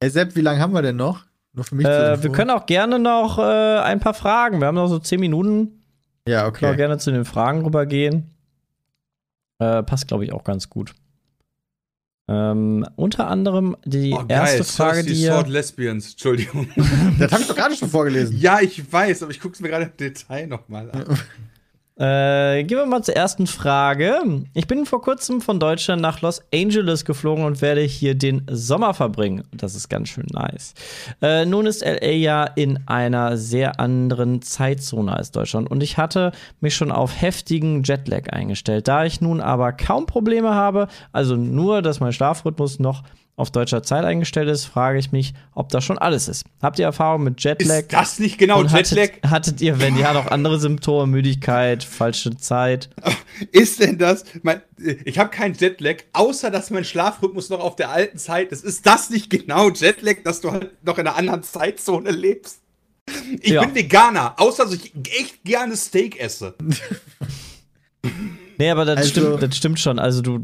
Ey, 0.00 0.10
Sepp, 0.10 0.36
wie 0.36 0.40
lange 0.40 0.60
haben 0.60 0.72
wir 0.72 0.82
denn 0.82 0.96
noch? 0.96 1.24
Nur 1.52 1.64
für 1.64 1.74
mich 1.74 1.86
äh, 1.86 2.22
wir 2.22 2.30
können 2.32 2.50
auch 2.50 2.66
gerne 2.66 2.98
noch 2.98 3.38
äh, 3.38 3.78
ein 3.80 4.00
paar 4.00 4.14
Fragen. 4.14 4.60
Wir 4.60 4.66
haben 4.68 4.74
noch 4.74 4.88
so 4.88 4.98
10 4.98 5.20
Minuten. 5.20 5.82
Ja, 6.28 6.50
Können 6.50 6.66
auch 6.66 6.70
okay. 6.70 6.76
gerne 6.76 6.98
zu 6.98 7.10
den 7.12 7.24
Fragen 7.24 7.64
rübergehen. 7.64 8.30
Äh, 9.58 9.82
passt, 9.82 10.08
glaube 10.08 10.24
ich, 10.24 10.32
auch 10.32 10.44
ganz 10.44 10.68
gut. 10.68 10.94
Ähm, 12.28 12.84
unter 12.96 13.28
anderem 13.28 13.76
die 13.84 14.12
Oh, 14.12 14.24
erste 14.26 14.64
Frage, 14.64 14.96
Thirsty 15.04 15.12
die 15.14 15.22
ihr. 15.22 15.32
Sword 15.32 15.48
Lesbians, 15.48 16.10
Entschuldigung. 16.12 16.68
Das 17.18 17.30
habe 17.32 17.42
ich 17.42 17.48
doch 17.48 17.54
gerade 17.56 17.76
schon 17.76 17.88
vorgelesen. 17.88 18.36
ja, 18.38 18.60
ich 18.60 18.92
weiß, 18.92 19.22
aber 19.22 19.30
ich 19.30 19.40
gucke 19.40 19.54
es 19.54 19.60
mir 19.60 19.68
gerade 19.68 19.84
im 19.84 19.96
Detail 19.96 20.46
nochmal 20.48 20.90
an. 20.90 21.04
Äh, 21.98 22.64
gehen 22.64 22.76
wir 22.76 22.84
mal 22.84 23.02
zur 23.02 23.16
ersten 23.16 23.46
Frage. 23.46 24.20
Ich 24.52 24.66
bin 24.66 24.84
vor 24.84 25.00
kurzem 25.00 25.40
von 25.40 25.58
Deutschland 25.58 26.02
nach 26.02 26.20
Los 26.20 26.42
Angeles 26.52 27.06
geflogen 27.06 27.44
und 27.44 27.62
werde 27.62 27.80
hier 27.80 28.14
den 28.14 28.42
Sommer 28.50 28.92
verbringen. 28.92 29.44
Das 29.50 29.74
ist 29.74 29.88
ganz 29.88 30.10
schön 30.10 30.26
nice. 30.30 30.74
Äh, 31.22 31.46
nun 31.46 31.64
ist 31.64 31.82
LA 31.82 32.10
ja 32.10 32.44
in 32.44 32.86
einer 32.86 33.38
sehr 33.38 33.80
anderen 33.80 34.42
Zeitzone 34.42 35.16
als 35.16 35.30
Deutschland 35.30 35.70
und 35.70 35.82
ich 35.82 35.96
hatte 35.96 36.32
mich 36.60 36.74
schon 36.76 36.92
auf 36.92 37.18
heftigen 37.18 37.82
Jetlag 37.82 38.28
eingestellt. 38.28 38.88
Da 38.88 39.06
ich 39.06 39.22
nun 39.22 39.40
aber 39.40 39.72
kaum 39.72 40.04
Probleme 40.04 40.54
habe, 40.54 40.88
also 41.12 41.34
nur, 41.34 41.80
dass 41.80 42.00
mein 42.00 42.12
Schlafrhythmus 42.12 42.78
noch 42.78 43.04
auf 43.36 43.50
deutscher 43.50 43.82
Zeit 43.82 44.04
eingestellt 44.04 44.48
ist, 44.48 44.64
frage 44.64 44.98
ich 44.98 45.12
mich, 45.12 45.34
ob 45.54 45.68
das 45.68 45.84
schon 45.84 45.98
alles 45.98 46.26
ist. 46.26 46.44
Habt 46.62 46.78
ihr 46.78 46.86
Erfahrung 46.86 47.22
mit 47.22 47.42
Jetlag? 47.44 47.80
Ist 47.80 47.92
das 47.92 48.18
nicht 48.18 48.38
genau 48.38 48.60
Und 48.60 48.72
Jetlag? 48.72 49.02
hattet, 49.22 49.30
hattet 49.30 49.60
ihr, 49.60 49.78
wenn 49.78 49.96
ja, 49.98 50.14
noch 50.14 50.26
andere 50.30 50.58
Symptome, 50.58 51.06
Müdigkeit, 51.06 51.84
falsche 51.84 52.36
Zeit? 52.38 52.88
Ist 53.52 53.80
denn 53.80 53.98
das? 53.98 54.24
Mein, 54.42 54.62
ich 55.04 55.18
habe 55.18 55.28
keinen 55.28 55.54
Jetlag, 55.54 55.96
außer 56.14 56.50
dass 56.50 56.70
mein 56.70 56.84
Schlafrhythmus 56.86 57.50
noch 57.50 57.60
auf 57.60 57.76
der 57.76 57.90
alten 57.90 58.16
Zeit 58.16 58.52
ist. 58.52 58.64
Ist 58.64 58.86
das 58.86 59.10
nicht 59.10 59.28
genau 59.28 59.68
Jetlag, 59.70 60.16
dass 60.24 60.40
du 60.40 60.52
halt 60.52 60.82
noch 60.84 60.96
in 60.98 61.06
einer 61.06 61.16
anderen 61.16 61.42
Zeitzone 61.42 62.10
lebst? 62.12 62.60
Ich 63.40 63.50
Ja. 63.52 63.64
bin 63.64 63.74
Veganer, 63.74 64.34
außer 64.38 64.64
dass 64.64 64.72
ich 64.74 64.92
echt 65.20 65.44
gerne 65.44 65.76
Steak 65.76 66.18
esse. 66.18 66.54
Nee, 68.58 68.70
aber 68.70 68.84
das, 68.84 68.98
Also- 68.98 69.10
stimmt, 69.10 69.42
das 69.42 69.56
stimmt 69.56 69.80
schon. 69.80 69.98
Also 69.98 70.22
du, 70.22 70.40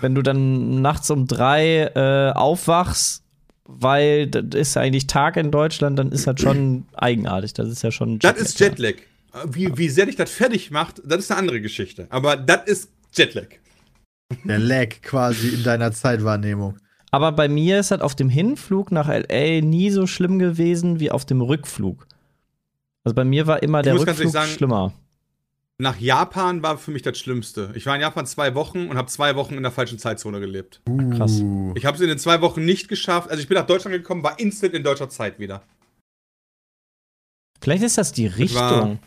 wenn 0.00 0.14
du 0.14 0.22
dann 0.22 0.80
nachts 0.82 1.10
um 1.10 1.26
drei 1.26 1.90
äh, 1.94 2.32
aufwachst, 2.32 3.22
weil 3.64 4.26
das 4.26 4.44
ist 4.60 4.74
ja 4.74 4.82
eigentlich 4.82 5.06
Tag 5.06 5.36
in 5.36 5.50
Deutschland, 5.50 5.98
dann 5.98 6.10
ist 6.12 6.26
das 6.26 6.40
schon 6.40 6.86
eigenartig. 6.94 7.52
Das 7.54 7.68
ist 7.68 7.82
ja 7.82 7.90
schon 7.90 8.18
Das 8.18 8.36
ist 8.38 8.58
ja. 8.60 8.66
Jetlag. 8.68 8.94
Wie, 9.46 9.76
wie 9.78 9.88
sehr 9.88 10.06
dich 10.06 10.16
das 10.16 10.30
fertig 10.30 10.70
macht, 10.72 11.00
das 11.04 11.20
ist 11.20 11.30
eine 11.30 11.38
andere 11.38 11.60
Geschichte. 11.60 12.06
Aber 12.10 12.36
das 12.36 12.64
ist 12.66 12.90
Jetlag. 13.14 13.46
Der 14.44 14.58
Lag 14.58 14.88
quasi 15.02 15.48
in 15.50 15.62
deiner 15.62 15.92
Zeitwahrnehmung. 15.92 16.78
Aber 17.12 17.32
bei 17.32 17.48
mir 17.48 17.80
ist 17.80 17.90
das 17.90 18.00
auf 18.00 18.14
dem 18.14 18.28
Hinflug 18.28 18.92
nach 18.92 19.08
LA 19.08 19.60
nie 19.60 19.90
so 19.90 20.06
schlimm 20.06 20.38
gewesen 20.38 21.00
wie 21.00 21.10
auf 21.10 21.24
dem 21.24 21.40
Rückflug. 21.42 22.06
Also 23.04 23.14
bei 23.14 23.24
mir 23.24 23.46
war 23.46 23.62
immer 23.62 23.82
der 23.82 23.94
muss 23.94 24.04
ganz 24.06 24.18
Rückflug 24.18 24.32
sagen, 24.32 24.50
schlimmer. 24.52 24.92
Nach 25.80 25.98
Japan 25.98 26.62
war 26.62 26.76
für 26.78 26.90
mich 26.90 27.02
das 27.02 27.18
Schlimmste. 27.18 27.72
Ich 27.74 27.86
war 27.86 27.94
in 27.94 28.02
Japan 28.02 28.26
zwei 28.26 28.54
Wochen 28.54 28.88
und 28.88 28.96
habe 28.98 29.08
zwei 29.08 29.34
Wochen 29.36 29.54
in 29.54 29.62
der 29.62 29.72
falschen 29.72 29.98
Zeitzone 29.98 30.38
gelebt. 30.38 30.82
Krass. 31.16 31.40
Uh. 31.40 31.72
Ich 31.74 31.86
habe 31.86 31.94
es 31.96 32.02
in 32.02 32.08
den 32.08 32.18
zwei 32.18 32.40
Wochen 32.42 32.64
nicht 32.64 32.88
geschafft. 32.88 33.30
Also 33.30 33.40
ich 33.42 33.48
bin 33.48 33.56
nach 33.56 33.66
Deutschland 33.66 33.96
gekommen, 33.96 34.22
war 34.22 34.38
instant 34.38 34.74
in 34.74 34.82
deutscher 34.84 35.08
Zeit 35.08 35.38
wieder. 35.38 35.62
Vielleicht 37.60 37.82
ist 37.82 37.98
das 37.98 38.12
die 38.12 38.30
war- 38.30 38.38
Richtung. 38.38 38.98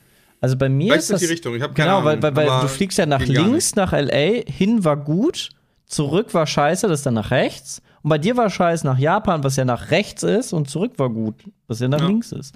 Also 0.41 0.57
bei 0.57 0.67
mir 0.67 0.87
Vielleicht 0.87 1.03
ist 1.03 1.11
das 1.11 1.19
die 1.21 1.27
Richtung. 1.27 1.55
Ich 1.55 1.61
habe 1.61 1.73
keine 1.73 1.87
Genau, 1.89 1.99
Ahnung. 2.09 2.21
weil, 2.21 2.35
weil, 2.35 2.47
weil 2.49 2.61
du 2.61 2.67
fliegst 2.67 2.97
ja 2.97 3.05
nach 3.05 3.21
links, 3.25 3.75
nach 3.75 3.93
LA, 3.93 4.43
hin 4.45 4.83
war 4.83 4.97
gut, 4.97 5.49
zurück 5.85 6.33
war 6.33 6.45
scheiße, 6.45 6.87
das 6.87 6.99
ist 6.99 7.05
dann 7.05 7.13
nach 7.13 7.31
rechts. 7.31 7.81
Und 8.01 8.09
bei 8.09 8.17
dir 8.17 8.35
war 8.35 8.49
scheiße 8.49 8.85
nach 8.85 8.97
Japan, 8.97 9.43
was 9.45 9.55
ja 9.55 9.63
nach 9.63 9.89
rechts 9.91 10.21
ist, 10.23 10.51
und 10.51 10.69
zurück 10.69 10.93
war 10.99 11.09
gut, 11.09 11.35
was 11.67 11.79
ja 11.79 11.87
nach 11.87 12.01
Ja. 12.01 12.07
links 12.07 12.33
ist. 12.33 12.53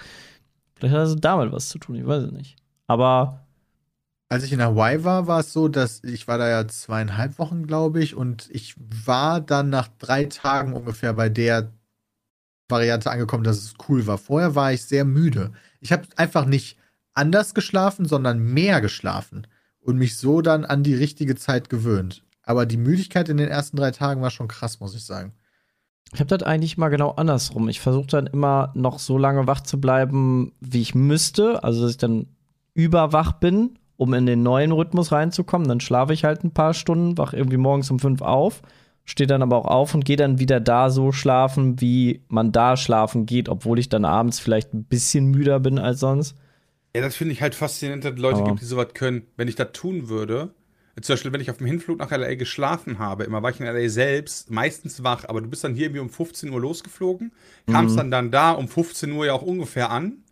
Vielleicht 0.76 0.94
hat 0.96 1.04
das 1.04 1.16
damit 1.16 1.54
was 1.54 1.70
zu 1.70 1.78
tun, 1.80 1.96
ich 1.96 2.06
weiß 2.06 2.24
es 2.24 2.32
nicht. 2.32 2.58
Aber 2.88 3.47
Als 4.30 4.44
ich 4.44 4.52
in 4.52 4.62
Hawaii 4.62 5.04
war, 5.04 5.28
war 5.28 5.40
es 5.40 5.54
so, 5.54 5.70
dass 5.70 6.04
ich 6.04 6.28
war 6.28 6.38
da 6.38 6.50
ja 6.50 6.68
zweieinhalb 6.68 7.40
Wochen, 7.40 7.66
glaube 7.66 8.04
ich, 8.04 8.16
und 8.16 8.50
ich 8.52 8.76
war 8.78 9.40
dann 9.40 9.70
nach 9.70 9.88
drei 10.00 10.26
Tagen 10.26 10.74
ungefähr 10.74 11.14
bei 11.14 11.30
der 11.30 11.72
Variante 12.68 13.10
angekommen, 13.10 13.46
dass 13.46 13.58
es 13.58 13.76
cool 13.88 14.06
war. 14.08 14.18
Vorher 14.18 14.56
war 14.56 14.74
ich 14.74 14.84
sehr 14.84 15.06
müde. 15.06 15.54
Ich 15.80 15.94
habe 15.94 16.04
einfach 16.18 16.46
nicht 16.46 16.78
anders 17.14 17.54
geschlafen, 17.54 18.06
sondern 18.06 18.40
mehr 18.40 18.82
geschlafen 18.82 19.48
und 19.80 19.98
mich 19.98 20.18
so 20.18 20.42
dann 20.42 20.66
an 20.66 20.84
die 20.84 20.96
richtige 20.96 21.36
Zeit 21.36 21.70
gewöhnt. 21.70 22.24
Aber 22.44 22.66
die 22.66 22.78
Müdigkeit 22.78 23.30
in 23.30 23.38
den 23.38 23.50
ersten 23.50 23.78
drei 23.78 23.92
Tagen 23.92 24.22
war 24.22 24.32
schon 24.32 24.48
krass, 24.48 24.80
muss 24.80 24.96
ich 24.96 25.06
sagen. 25.06 25.34
ich 26.14 26.20
habe 26.20 26.38
das 26.38 26.44
eigentlich 26.44 26.78
mal 26.78 26.90
genau 26.90 27.12
andersrum. 27.12 27.70
Ich 27.70 27.80
versuche 27.80 28.08
dann 28.08 28.28
immer 28.28 28.72
noch 28.76 29.00
so 29.00 29.18
lange 29.18 29.48
wach 29.48 29.62
zu 29.62 29.80
bleiben, 29.80 30.54
wie 30.60 30.82
ich 30.82 30.96
müsste. 30.96 31.64
Also, 31.64 31.82
dass 31.82 31.92
ich 31.92 31.98
dann 31.98 32.28
überwach 32.74 33.34
bin, 33.34 33.80
um 33.98 34.14
in 34.14 34.26
den 34.26 34.44
neuen 34.44 34.72
Rhythmus 34.72 35.12
reinzukommen. 35.12 35.68
Dann 35.68 35.80
schlafe 35.80 36.14
ich 36.14 36.24
halt 36.24 36.44
ein 36.44 36.52
paar 36.52 36.74
Stunden, 36.74 37.18
wach 37.18 37.34
irgendwie 37.34 37.58
morgens 37.58 37.90
um 37.92 38.00
fünf 38.00 38.22
auf, 38.22 38.62
stehe 39.06 39.28
dann 39.28 39.42
aber 39.42 39.58
auch 39.58 39.66
auf 39.66 39.94
und 39.94 40.06
gehe 40.06 40.18
dann 40.18 40.40
wieder 40.40 40.60
da 40.60 40.90
so 40.90 41.12
schlafen, 41.12 41.82
wie 41.82 42.22
man 42.28 42.52
da 42.52 42.78
schlafen 42.78 43.26
geht, 43.26 43.50
obwohl 43.50 43.80
ich 43.80 43.90
dann 43.90 44.06
abends 44.06 44.40
vielleicht 44.40 44.74
ein 44.74 44.84
bisschen 44.84 45.26
müder 45.32 45.60
bin 45.60 45.80
als 45.80 46.00
sonst. 46.00 46.36
Ja, 46.96 47.02
das 47.02 47.16
finde 47.16 47.34
ich 47.34 47.42
halt 47.42 47.54
faszinierend, 47.56 48.06
dass 48.06 48.14
es 48.14 48.20
Leute 48.20 48.40
Aber- 48.40 48.50
gibt, 48.50 48.62
die 48.62 48.66
sowas 48.66 48.88
können. 48.94 49.24
Wenn 49.36 49.48
ich 49.48 49.56
das 49.56 49.72
tun 49.74 50.10
würde, 50.10 50.50
zum 51.00 51.14
Beispiel, 51.14 51.32
wenn 51.32 51.42
ich 51.42 51.52
auf 51.52 51.58
dem 51.58 51.68
Hinflug 51.68 52.00
nach 52.00 52.10
LA 52.12 52.34
geschlafen 52.36 52.98
habe, 52.98 53.24
immer 53.24 53.44
war 53.44 53.52
ich 53.52 53.60
in 53.60 53.68
LA 53.68 53.88
selbst, 53.88 54.50
meistens 54.50 55.04
wach, 55.04 55.26
aber 55.28 55.42
du 55.42 55.48
bist 55.48 55.64
dann 55.64 55.76
hier 55.76 55.86
irgendwie 55.86 56.00
um 56.02 56.10
15 56.10 56.50
Uhr 56.52 56.60
losgeflogen, 56.60 57.32
kamst 57.72 57.94
Mhm. 57.96 57.98
dann 57.98 58.12
dann 58.12 58.32
da 58.32 58.52
um 58.54 58.68
15 58.68 59.12
Uhr 59.12 59.28
ja 59.28 59.34
auch 59.34 59.44
ungefähr 59.44 59.92
an. 59.92 60.24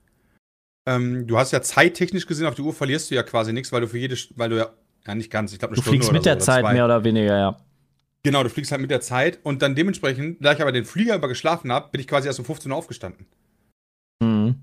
Ähm, 0.85 1.25
du 1.27 1.37
hast 1.37 1.51
ja 1.51 1.61
zeittechnisch 1.61 2.27
gesehen, 2.27 2.45
auf 2.45 2.55
die 2.55 2.61
Uhr 2.61 2.73
verlierst 2.73 3.09
du 3.09 3.15
ja 3.15 3.23
quasi 3.23 3.53
nichts, 3.53 3.71
weil 3.71 3.81
du 3.81 3.87
für 3.87 3.97
jede, 3.97 4.15
weil 4.35 4.49
du 4.49 4.57
ja, 4.57 4.69
ja 5.07 5.15
nicht 5.15 5.31
ganz, 5.31 5.51
ich 5.51 5.59
glaube 5.59 5.71
eine 5.73 5.75
Du 5.77 5.81
Stunde 5.81 5.97
fliegst 5.97 6.11
mit 6.11 6.23
so, 6.23 6.29
der 6.29 6.39
Zeit 6.39 6.61
zwei. 6.61 6.73
mehr 6.73 6.85
oder 6.85 7.03
weniger, 7.03 7.37
ja. 7.37 7.57
Genau, 8.23 8.43
du 8.43 8.49
fliegst 8.49 8.71
halt 8.71 8.81
mit 8.81 8.91
der 8.91 9.01
Zeit 9.01 9.39
und 9.43 9.61
dann 9.61 9.75
dementsprechend, 9.75 10.43
da 10.43 10.53
ich 10.53 10.61
aber 10.61 10.71
den 10.71 10.85
Flieger 10.85 11.15
über 11.15 11.27
geschlafen 11.27 11.71
habe, 11.71 11.89
bin 11.91 12.01
ich 12.01 12.07
quasi 12.07 12.27
erst 12.27 12.39
um 12.39 12.45
15 12.45 12.71
Uhr 12.71 12.77
aufgestanden. 12.77 13.27
Mhm. 14.19 14.55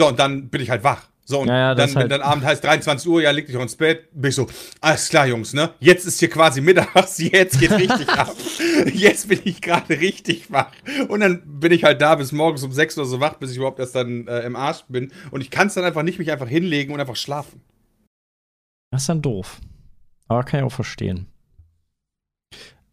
So, 0.00 0.08
und 0.08 0.18
dann 0.18 0.48
bin 0.48 0.60
ich 0.60 0.70
halt 0.70 0.84
wach. 0.84 1.08
So, 1.26 1.40
und 1.40 1.48
Ja, 1.48 1.56
ja, 1.58 1.74
dann, 1.74 1.88
wenn 1.88 1.96
halt- 1.96 2.10
dann 2.12 2.20
Abend 2.20 2.44
heißt 2.44 2.62
23 2.62 3.08
Uhr, 3.08 3.22
ja, 3.22 3.30
leg 3.30 3.46
dich 3.46 3.56
auch 3.56 3.62
ins 3.62 3.76
Bett, 3.76 4.08
bin 4.12 4.28
ich 4.28 4.34
so, 4.34 4.46
alles 4.82 5.08
klar, 5.08 5.26
Jungs, 5.26 5.54
ne? 5.54 5.70
Jetzt 5.80 6.04
ist 6.04 6.18
hier 6.20 6.28
quasi 6.28 6.60
mittags, 6.60 7.16
jetzt 7.32 7.58
geht 7.58 7.70
richtig 7.72 8.08
ab. 8.10 8.34
Jetzt 8.92 9.28
bin 9.28 9.40
ich 9.44 9.62
gerade 9.62 9.98
richtig 10.00 10.52
wach. 10.52 10.70
Und 11.08 11.20
dann 11.20 11.42
bin 11.60 11.72
ich 11.72 11.82
halt 11.84 12.02
da 12.02 12.14
bis 12.16 12.32
morgens 12.32 12.62
um 12.62 12.72
6 12.72 12.98
oder 12.98 13.06
so 13.06 13.20
wach, 13.20 13.34
bis 13.34 13.52
ich 13.52 13.56
überhaupt 13.56 13.78
erst 13.78 13.94
dann 13.94 14.28
äh, 14.28 14.40
im 14.40 14.54
Arsch 14.54 14.84
bin. 14.88 15.12
Und 15.30 15.40
ich 15.40 15.50
kann 15.50 15.68
es 15.68 15.74
dann 15.74 15.84
einfach 15.84 16.02
nicht 16.02 16.18
mich 16.18 16.30
einfach 16.30 16.48
hinlegen 16.48 16.92
und 16.92 17.00
einfach 17.00 17.16
schlafen. 17.16 17.62
Das 18.90 19.02
ist 19.02 19.08
dann 19.08 19.22
doof. 19.22 19.60
Aber 20.28 20.44
kann 20.44 20.60
ich 20.60 20.66
auch 20.66 20.72
verstehen. 20.72 21.26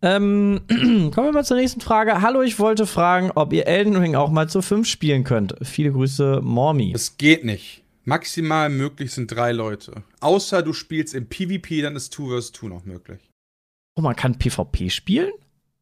Ähm, 0.01 0.61
kommen 0.69 1.11
wir 1.27 1.31
mal 1.33 1.45
zur 1.45 1.57
nächsten 1.57 1.81
Frage. 1.81 2.21
Hallo, 2.21 2.41
ich 2.41 2.59
wollte 2.59 2.87
fragen, 2.87 3.31
ob 3.35 3.51
ihr 3.53 3.67
Elden 3.67 3.95
Ring 3.97 4.15
auch 4.15 4.31
mal 4.31 4.47
zu 4.49 4.61
5 4.61 4.87
spielen 4.87 5.23
könnt. 5.25 5.55
Viele 5.61 5.91
Grüße, 5.91 6.39
Mormi. 6.41 6.93
Es 6.95 7.17
geht 7.17 7.43
nicht. 7.45 7.83
Maximal 8.03 8.69
möglich 8.69 9.11
sind 9.13 9.27
drei 9.31 9.51
Leute. 9.51 10.03
Außer 10.19 10.63
du 10.63 10.73
spielst 10.73 11.13
im 11.13 11.27
PvP, 11.27 11.81
dann 11.81 11.95
ist 11.95 12.13
2 12.13 12.39
vs 12.39 12.51
2 12.53 12.67
noch 12.67 12.85
möglich. 12.85 13.29
Oh, 13.95 14.01
man 14.01 14.15
kann 14.15 14.37
PvP 14.39 14.89
spielen? 14.89 15.31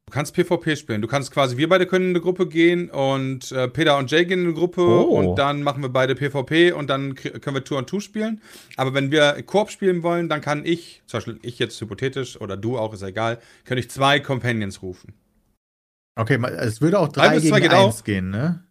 Du 0.07 0.13
kannst 0.13 0.33
PvP 0.33 0.75
spielen. 0.75 1.01
Du 1.03 1.07
kannst 1.07 1.29
quasi, 1.31 1.55
wir 1.57 1.69
beide 1.69 1.85
können 1.85 2.05
in 2.05 2.09
eine 2.15 2.21
Gruppe 2.21 2.47
gehen 2.47 2.89
und 2.89 3.51
äh, 3.51 3.67
Peter 3.67 3.95
und 3.99 4.09
Jay 4.09 4.25
gehen 4.25 4.39
in 4.39 4.45
eine 4.47 4.53
Gruppe 4.55 4.81
Oh. 4.81 5.03
und 5.19 5.35
dann 5.37 5.61
machen 5.61 5.83
wir 5.83 5.89
beide 5.89 6.15
PvP 6.15 6.71
und 6.71 6.89
dann 6.89 7.13
können 7.13 7.55
wir 7.55 7.63
Tour 7.63 7.77
und 7.77 7.87
Two 7.87 7.99
spielen. 7.99 8.41
Aber 8.75 8.95
wenn 8.95 9.11
wir 9.11 9.41
Koop 9.43 9.69
spielen 9.69 10.01
wollen, 10.01 10.27
dann 10.27 10.41
kann 10.41 10.65
ich, 10.65 11.03
zum 11.05 11.17
Beispiel 11.19 11.39
ich 11.43 11.59
jetzt 11.59 11.79
hypothetisch 11.79 12.41
oder 12.41 12.57
du 12.57 12.77
auch, 12.79 12.91
ist 12.93 13.01
ja 13.01 13.09
egal, 13.09 13.39
kann 13.65 13.77
ich 13.77 13.89
zwei 13.91 14.19
Companions 14.19 14.81
rufen. 14.81 15.13
Okay, 16.19 16.39
mal- 16.39 16.53
es 16.55 16.81
würde 16.81 16.97
auch 16.99 17.09
Drei 17.09 17.27
3 17.27 17.33
bis 17.35 17.43
gegen 17.43 17.53
zwei 17.55 17.59
geht 17.61 17.71
1 17.73 17.99
auch. 17.99 18.03
gehen, 18.03 18.29
ne? 18.31 18.63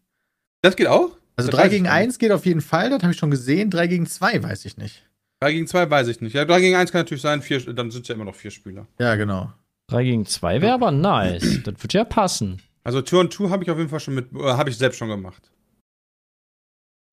Das 0.62 0.74
geht 0.74 0.88
auch? 0.88 1.17
Also 1.38 1.50
Das 1.52 1.56
3 1.60 1.64
weiß 1.66 1.70
gegen 1.70 1.84
ich 1.84 1.90
gar 1.90 1.98
nicht. 1.98 2.04
1 2.08 2.18
geht 2.18 2.32
auf 2.32 2.44
jeden 2.46 2.60
Fall, 2.60 2.90
das 2.90 3.02
habe 3.02 3.12
ich 3.12 3.18
schon 3.18 3.30
gesehen. 3.30 3.70
3 3.70 3.86
gegen 3.86 4.06
2 4.06 4.42
weiß 4.42 4.64
ich 4.64 4.76
nicht. 4.76 5.04
3 5.40 5.52
gegen 5.52 5.66
2 5.68 5.88
weiß 5.88 6.08
ich 6.08 6.20
nicht. 6.20 6.32
Ja, 6.32 6.44
3 6.44 6.60
gegen 6.60 6.74
1 6.74 6.90
kann 6.90 7.02
natürlich 7.02 7.22
sein, 7.22 7.42
vier, 7.42 7.60
dann 7.74 7.92
sind 7.92 8.02
es 8.02 8.08
ja 8.08 8.16
immer 8.16 8.24
noch 8.24 8.34
vier 8.34 8.50
Spieler. 8.50 8.88
Ja, 8.98 9.14
genau. 9.14 9.52
3 9.86 10.02
gegen 10.02 10.26
2 10.26 10.60
wäre 10.60 10.74
aber 10.74 10.90
nice. 10.90 11.62
das 11.62 11.74
wird 11.80 11.92
ja 11.92 12.04
passen. 12.04 12.60
Also 12.82 13.02
Tour 13.02 13.20
und 13.20 13.32
Two 13.32 13.50
habe 13.50 13.62
ich 13.62 13.70
auf 13.70 13.78
jeden 13.78 13.88
Fall 13.88 14.00
schon 14.00 14.14
mit, 14.16 14.32
äh, 14.34 14.42
habe 14.42 14.68
ich 14.68 14.76
selbst 14.76 14.98
schon 14.98 15.08
gemacht. 15.08 15.52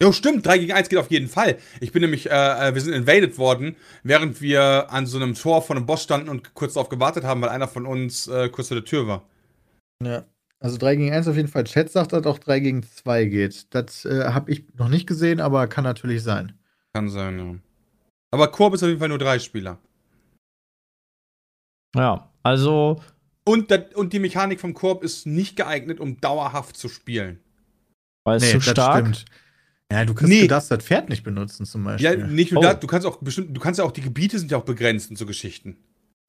Jo, 0.02 0.12
stimmt, 0.12 0.46
3 0.46 0.58
gegen 0.58 0.74
1 0.74 0.90
geht 0.90 0.98
auf 0.98 1.12
jeden 1.12 1.28
Fall. 1.28 1.58
Ich 1.80 1.92
bin 1.92 2.02
nämlich, 2.02 2.30
äh, 2.30 2.70
äh, 2.70 2.74
wir 2.74 2.82
sind 2.82 2.94
invaded 2.94 3.38
worden, 3.38 3.76
während 4.02 4.42
wir 4.42 4.88
an 4.92 5.06
so 5.06 5.18
einem 5.18 5.36
Tor 5.36 5.62
von 5.62 5.78
einem 5.78 5.86
Boss 5.86 6.02
standen 6.02 6.30
und 6.30 6.56
kurz 6.56 6.74
darauf 6.74 6.90
gewartet 6.90 7.24
haben, 7.24 7.42
weil 7.42 7.50
einer 7.50 7.68
von 7.68 7.86
uns 7.86 8.28
äh, 8.28 8.50
kurz 8.50 8.70
vor 8.70 8.76
der 8.76 8.86
Tür 8.86 9.08
war. 9.08 9.24
Ja. 10.04 10.26
Also 10.66 10.80
3 10.80 10.96
gegen 10.96 11.14
1 11.14 11.28
auf 11.28 11.36
jeden 11.36 11.48
Fall. 11.48 11.64
Chat 11.66 11.92
sagt, 11.92 12.12
dass 12.12 12.26
auch 12.26 12.40
3 12.40 12.60
gegen 12.60 12.82
2 12.82 13.26
geht. 13.26 13.68
Das 13.76 14.04
äh, 14.06 14.24
habe 14.30 14.50
ich 14.52 14.64
noch 14.74 14.90
nicht 14.90 15.06
gesehen, 15.06 15.40
aber 15.40 15.68
kann 15.68 15.84
natürlich 15.84 16.24
sein. 16.24 16.54
Kann 16.96 17.08
sein, 17.08 17.38
ja. 17.38 17.56
Aber 18.32 18.48
Koop 18.48 18.74
ist 18.74 18.82
auf 18.82 18.88
jeden 18.90 18.98
Fall 19.00 19.10
nur 19.10 19.20
drei 19.20 19.38
Spieler. 19.38 19.78
Ja, 21.96 22.32
also, 22.42 23.00
Und, 23.46 23.70
das, 23.70 23.94
und 23.94 24.12
die 24.12 24.18
Mechanik 24.20 24.60
vom 24.60 24.74
Koop 24.74 25.04
ist 25.04 25.28
nicht 25.28 25.56
geeignet, 25.56 26.00
um 26.00 26.20
dauerhaft 26.20 26.76
zu 26.78 26.90
spielen. 26.90 27.40
weil 28.26 28.38
es 28.38 28.50
zu 28.50 28.60
stark. 28.60 29.14
Ja, 29.92 30.04
du 30.04 30.16
kannst 30.16 30.30
Nee. 30.34 30.42
du 30.42 30.48
darfst 30.48 30.72
das 30.72 30.84
Pferd 30.84 31.10
nicht 31.10 31.24
benutzen 31.24 31.68
zum 31.68 31.86
Ja, 31.86 31.92
Beispiel. 31.92 32.26
nicht 32.28 32.52
nur 32.52 32.62
Oh. 32.64 32.66
das, 32.66 32.80
du 32.80 32.88
kannst 32.88 33.06
auch 33.06 33.18
bestimmt, 33.18 33.56
du 33.56 33.62
kannst 33.62 33.78
ja 33.78 33.86
auch, 33.86 33.92
die 33.92 34.02
Gebiete 34.02 34.40
sind 34.40 34.50
ja 34.50 34.58
auch 34.58 34.66
begrenzt 34.66 35.12
und 35.12 35.16
so 35.16 35.28
Geschichten. 35.28 35.78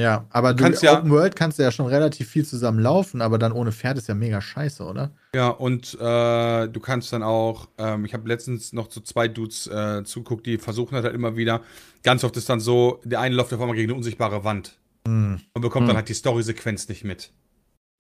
Ja, 0.01 0.27
aber 0.29 0.53
du, 0.53 0.63
kannst 0.63 0.83
ja- 0.83 0.99
Open 0.99 1.11
World 1.11 1.37
kannst 1.37 1.59
du 1.59 1.63
ja 1.63 1.71
schon 1.73 1.87
relativ 1.87 2.29
viel 2.29 2.45
zusammen 2.45 2.81
laufen, 2.81 3.23
aber 3.23 3.39
dann 3.39 3.53
ohne 3.53 3.73
Pferd 3.73 3.97
ist 3.97 4.09
ja 4.09 4.15
mega 4.15 4.43
scheiße, 4.43 4.85
oder? 4.85 5.11
Ja, 5.35 5.49
und 5.49 5.95
äh, 5.99 6.69
du 6.69 6.81
kannst 6.81 7.13
dann 7.15 7.23
auch, 7.23 7.69
ähm, 7.79 8.05
ich 8.05 8.13
habe 8.13 8.29
letztens 8.29 8.75
noch 8.75 8.91
so 8.91 9.01
zwei 9.01 9.27
Dudes 9.27 9.67
äh, 9.69 10.05
zuguckt, 10.05 10.45
die 10.45 10.59
versuchen 10.59 10.95
halt 10.97 11.07
immer 11.15 11.37
wieder. 11.37 11.63
Ganz 12.03 12.25
oft 12.25 12.37
ist 12.37 12.49
dann 12.51 12.61
so, 12.61 13.01
der 13.05 13.21
eine 13.21 13.35
läuft 13.35 13.55
auf 13.55 13.61
einmal 13.61 13.75
gegen 13.75 13.91
eine 13.91 13.97
unsichtbare 13.97 14.45
Wand 14.45 14.77
Hm. 15.09 15.41
und 15.55 15.63
bekommt 15.63 15.85
Hm. 15.85 15.89
dann 15.89 15.97
halt 15.97 16.09
die 16.11 16.15
Story-Sequenz 16.15 16.89
nicht 16.91 17.05
mit. 17.05 17.31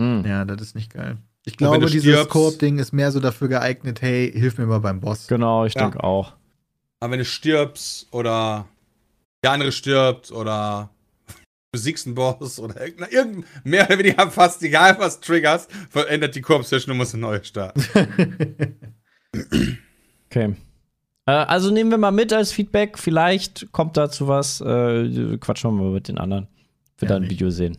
Hm. 0.02 0.22
Ja, 0.26 0.44
das 0.44 0.60
ist 0.60 0.74
nicht 0.74 0.92
geil. 0.92 1.16
Ich 1.46 1.56
glaube, 1.56 1.86
dieses 1.86 2.02
stirbst- 2.04 2.28
Koop-Ding 2.28 2.78
ist 2.78 2.92
mehr 2.92 3.10
so 3.10 3.20
dafür 3.20 3.48
geeignet, 3.48 4.02
hey, 4.02 4.30
hilf 4.34 4.58
mir 4.58 4.66
mal 4.66 4.80
beim 4.80 5.00
Boss. 5.00 5.28
Genau, 5.28 5.64
ich 5.64 5.72
Ja. 5.74 5.82
denke 5.82 6.04
auch. 6.04 6.34
Aber 7.00 7.12
wenn 7.12 7.20
du 7.20 7.24
stirbst 7.24 8.08
oder 8.10 8.66
der 9.42 9.52
andere 9.52 9.72
stirbt 9.72 10.30
oder 10.32 10.90
besiegst 11.76 12.06
einen 12.06 12.14
Boss 12.14 12.58
oder 12.58 12.80
irgendein, 12.80 13.44
mehr 13.64 13.86
oder 13.86 13.98
weniger 13.98 14.30
fast 14.30 14.62
egal 14.62 14.98
was 14.98 15.20
triggerst, 15.20 15.70
verändert 15.90 16.34
die 16.34 16.40
Koop-Session 16.40 16.92
und 16.92 16.98
musst 16.98 17.14
eine 17.14 17.22
neue 17.22 17.44
starten. 17.44 17.84
Okay. 20.28 20.56
Äh, 21.26 21.30
also 21.30 21.70
nehmen 21.70 21.90
wir 21.90 21.98
mal 21.98 22.10
mit 22.10 22.32
als 22.32 22.50
Feedback. 22.50 22.98
Vielleicht 22.98 23.70
kommt 23.70 23.96
dazu 23.96 24.28
was. 24.28 24.60
Äh, 24.60 25.36
quatschen 25.38 25.70
wir 25.70 25.82
mal 25.84 25.92
mit 25.92 26.08
den 26.08 26.18
anderen. 26.18 26.48
Wir 26.98 27.08
Ja, 27.08 27.14
dann 27.14 27.24
ein. 27.24 27.30
Video 27.30 27.50
sehen. 27.50 27.78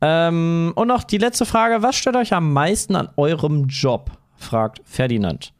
Ähm, 0.00 0.72
und 0.76 0.88
noch 0.88 1.02
die 1.02 1.18
letzte 1.18 1.46
Frage. 1.46 1.82
Was 1.82 1.96
stört 1.96 2.16
euch 2.16 2.32
am 2.32 2.52
meisten 2.52 2.94
an 2.94 3.08
eurem 3.16 3.66
Job? 3.68 4.12
fragt 4.36 4.80
Ferdinand. 4.84 5.52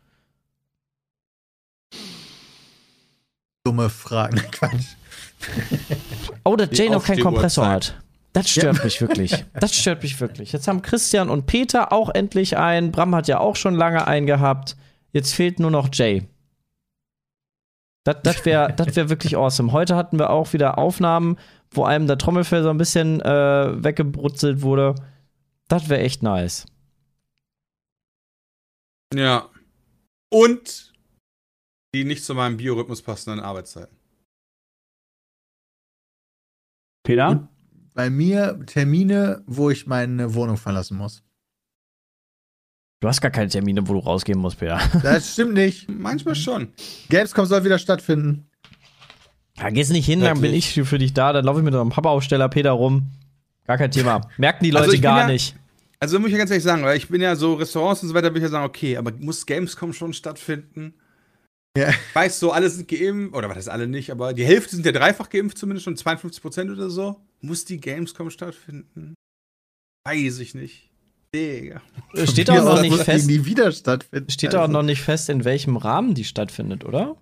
Dumme 3.65 3.91
Fragen. 3.91 4.37
Quatsch. 4.53 4.97
Oh, 6.45 6.57
dass 6.57 6.77
Jay 6.77 6.89
noch 6.89 7.05
keinen 7.05 7.23
Kompressor 7.23 7.67
hat. 7.67 7.95
Das 8.33 8.49
stört 8.49 8.85
mich 8.85 9.01
wirklich. 9.01 9.45
Das 9.59 9.75
stört 9.75 10.03
mich 10.03 10.21
wirklich. 10.21 10.53
Jetzt 10.53 10.69
haben 10.69 10.83
Christian 10.83 11.29
und 11.29 11.47
Peter 11.47 11.93
auch 11.93 12.09
endlich 12.11 12.57
einen. 12.57 12.93
Bram 12.93 13.15
hat 13.15 13.29
ja 13.29 13.41
auch 13.41 13.57
schon 13.57 13.75
lange 13.75 14.07
einen 14.07 14.27
gehabt. 14.27 14.77
Jetzt 15.13 15.35
fehlt 15.35 15.59
nur 15.59 15.71
noch 15.71 15.89
Jay. 15.93 16.29
Das, 18.05 18.17
das 18.23 18.45
wäre 18.45 18.73
das 18.73 18.97
wär 18.97 19.11
wirklich 19.11 19.37
awesome. 19.37 19.73
Heute 19.73 19.97
hatten 19.97 20.19
wir 20.19 20.31
auch 20.31 20.53
wieder 20.53 20.79
Aufnahmen, 20.79 21.39
wo 21.71 21.85
einem 21.85 22.07
der 22.07 22.19
Trommelfell 22.19 22.63
so 22.63 22.71
ein 22.71 22.79
bisschen 22.79 23.21
äh, 23.21 23.85
weggebrutzelt 23.85 24.63
wurde. 24.63 24.95
Das 25.69 25.89
wäre 25.89 26.01
echt 26.01 26.23
nice. 26.23 26.67
Ja. 29.15 29.49
Und 30.31 30.93
die 31.95 32.05
nicht 32.05 32.25
zu 32.25 32.35
meinem 32.35 32.57
Biorhythmus 32.57 33.03
passenden 33.03 33.41
Arbeitszeiten. 33.41 34.00
Peter? 37.03 37.49
Bei 37.95 38.11
mir 38.11 38.61
Termine, 38.67 39.43
wo 39.47 39.71
ich 39.71 39.87
meine 39.87 40.35
Wohnung 40.35 40.57
verlassen 40.57 40.97
muss. 40.97 41.23
Du 43.01 43.09
hast 43.09 43.21
gar 43.21 43.31
keine 43.31 43.49
Termine, 43.49 43.87
wo 43.89 43.95
du 43.95 43.99
rausgehen 44.01 44.39
musst, 44.39 44.59
Peter. 44.59 44.79
Das 45.03 45.33
stimmt 45.33 45.55
nicht. 45.55 45.89
Manchmal 45.89 46.35
schon. 46.35 46.69
Gamescom 47.09 47.47
soll 47.47 47.65
wieder 47.65 47.79
stattfinden. 47.79 48.47
Da 49.57 49.71
gehst 49.71 49.91
nicht 49.91 50.07
hin, 50.07 50.21
dann 50.21 50.41
bin 50.41 50.55
ich 50.55 50.73
für 50.73 50.99
dich 50.99 51.13
da. 51.13 51.33
Dann 51.33 51.45
laufe 51.45 51.61
ich 51.61 51.65
mit 51.65 51.75
einem 51.75 51.91
Pappaufsteller 51.91 52.49
Peter 52.49 52.71
rum. 52.73 53.11
Gar 53.67 53.79
kein 53.79 53.91
Thema. 53.91 54.21
Merken 54.39 54.65
die 54.65 54.71
Leute 54.71 54.85
Also 54.85 54.95
ich 54.95 55.01
bin 55.01 55.11
gar 55.11 55.21
ja- 55.21 55.27
nicht. 55.27 55.57
Also 55.99 56.19
muss 56.19 56.29
ich 56.29 56.33
ja 56.33 56.39
ganz 56.39 56.51
ehrlich 56.51 56.65
sagen, 56.65 56.83
weil 56.83 56.97
ich 56.97 57.09
bin 57.09 57.21
ja 57.21 57.37
so 57.37 57.55
Restaurants 57.55 58.03
und 58.03 58.09
so 58.09 58.15
weiter, 58.15 58.29
würde 58.29 58.39
ich 58.39 58.45
ja 58.45 58.49
sagen, 58.49 58.65
okay, 58.65 58.97
aber 58.97 59.13
muss 59.19 59.45
Gamescom 59.45 59.93
schon 59.93 60.15
stattfinden? 60.15 60.95
Ja. 61.77 61.91
Ich 61.91 62.15
weiß 62.15 62.41
so, 62.41 62.51
alle 62.51 62.69
sind 62.69 62.89
geimpft, 62.89 63.35
oder 63.35 63.49
was 63.49 63.57
heißt 63.57 63.69
alle 63.69 63.87
nicht, 63.87 64.11
aber 64.11 64.33
die 64.35 64.45
Hälfte 64.45 64.75
sind 64.75 64.85
ja 64.85 64.93
dreifach 64.93 65.31
geimpft, 65.31 65.57
zumindest 65.57 65.85
schon 65.85 65.97
52 65.97 66.43
Prozent 66.43 66.71
oder 66.71 66.91
so. 66.91 67.17
Muss 67.41 67.65
die 67.65 67.81
Gamescom 67.81 68.31
stattfinden? 68.31 69.15
Weiß 70.05 70.39
ich 70.41 70.55
nicht. 70.55 70.91
Digga. 71.35 71.81
Steht 72.25 72.49
Von 72.49 72.59
auch 72.59 72.65
noch 72.65 72.73
aus 72.73 72.83
nicht 72.83 72.97
fest. 73.03 73.29
nie 73.29 73.45
wieder 73.45 73.71
stattfinden. 73.71 74.31
Steht 74.31 74.55
auch 74.57 74.67
noch 74.67 74.83
nicht 74.83 75.03
fest, 75.03 75.29
in 75.29 75.45
welchem 75.45 75.77
Rahmen 75.77 76.15
die 76.15 76.25
stattfindet, 76.25 76.85
oder? 76.85 77.17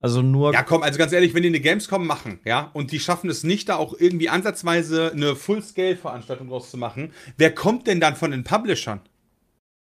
Also 0.00 0.22
nur. 0.22 0.52
Ja, 0.54 0.62
komm, 0.62 0.82
also 0.82 0.98
ganz 0.98 1.12
ehrlich, 1.12 1.34
wenn 1.34 1.42
die 1.42 1.48
eine 1.48 1.60
Gamescom 1.60 2.06
machen, 2.06 2.40
ja, 2.44 2.70
und 2.72 2.92
die 2.92 3.00
schaffen 3.00 3.28
es 3.28 3.42
nicht, 3.42 3.68
da 3.68 3.76
auch 3.76 3.94
irgendwie 3.98 4.28
ansatzweise 4.28 5.12
eine 5.12 5.36
Full-Scale-Veranstaltung 5.36 6.48
draus 6.48 6.70
zu 6.70 6.76
machen, 6.76 7.12
wer 7.36 7.54
kommt 7.54 7.86
denn 7.86 8.00
dann 8.00 8.16
von 8.16 8.30
den 8.30 8.44
Publishern? 8.44 9.00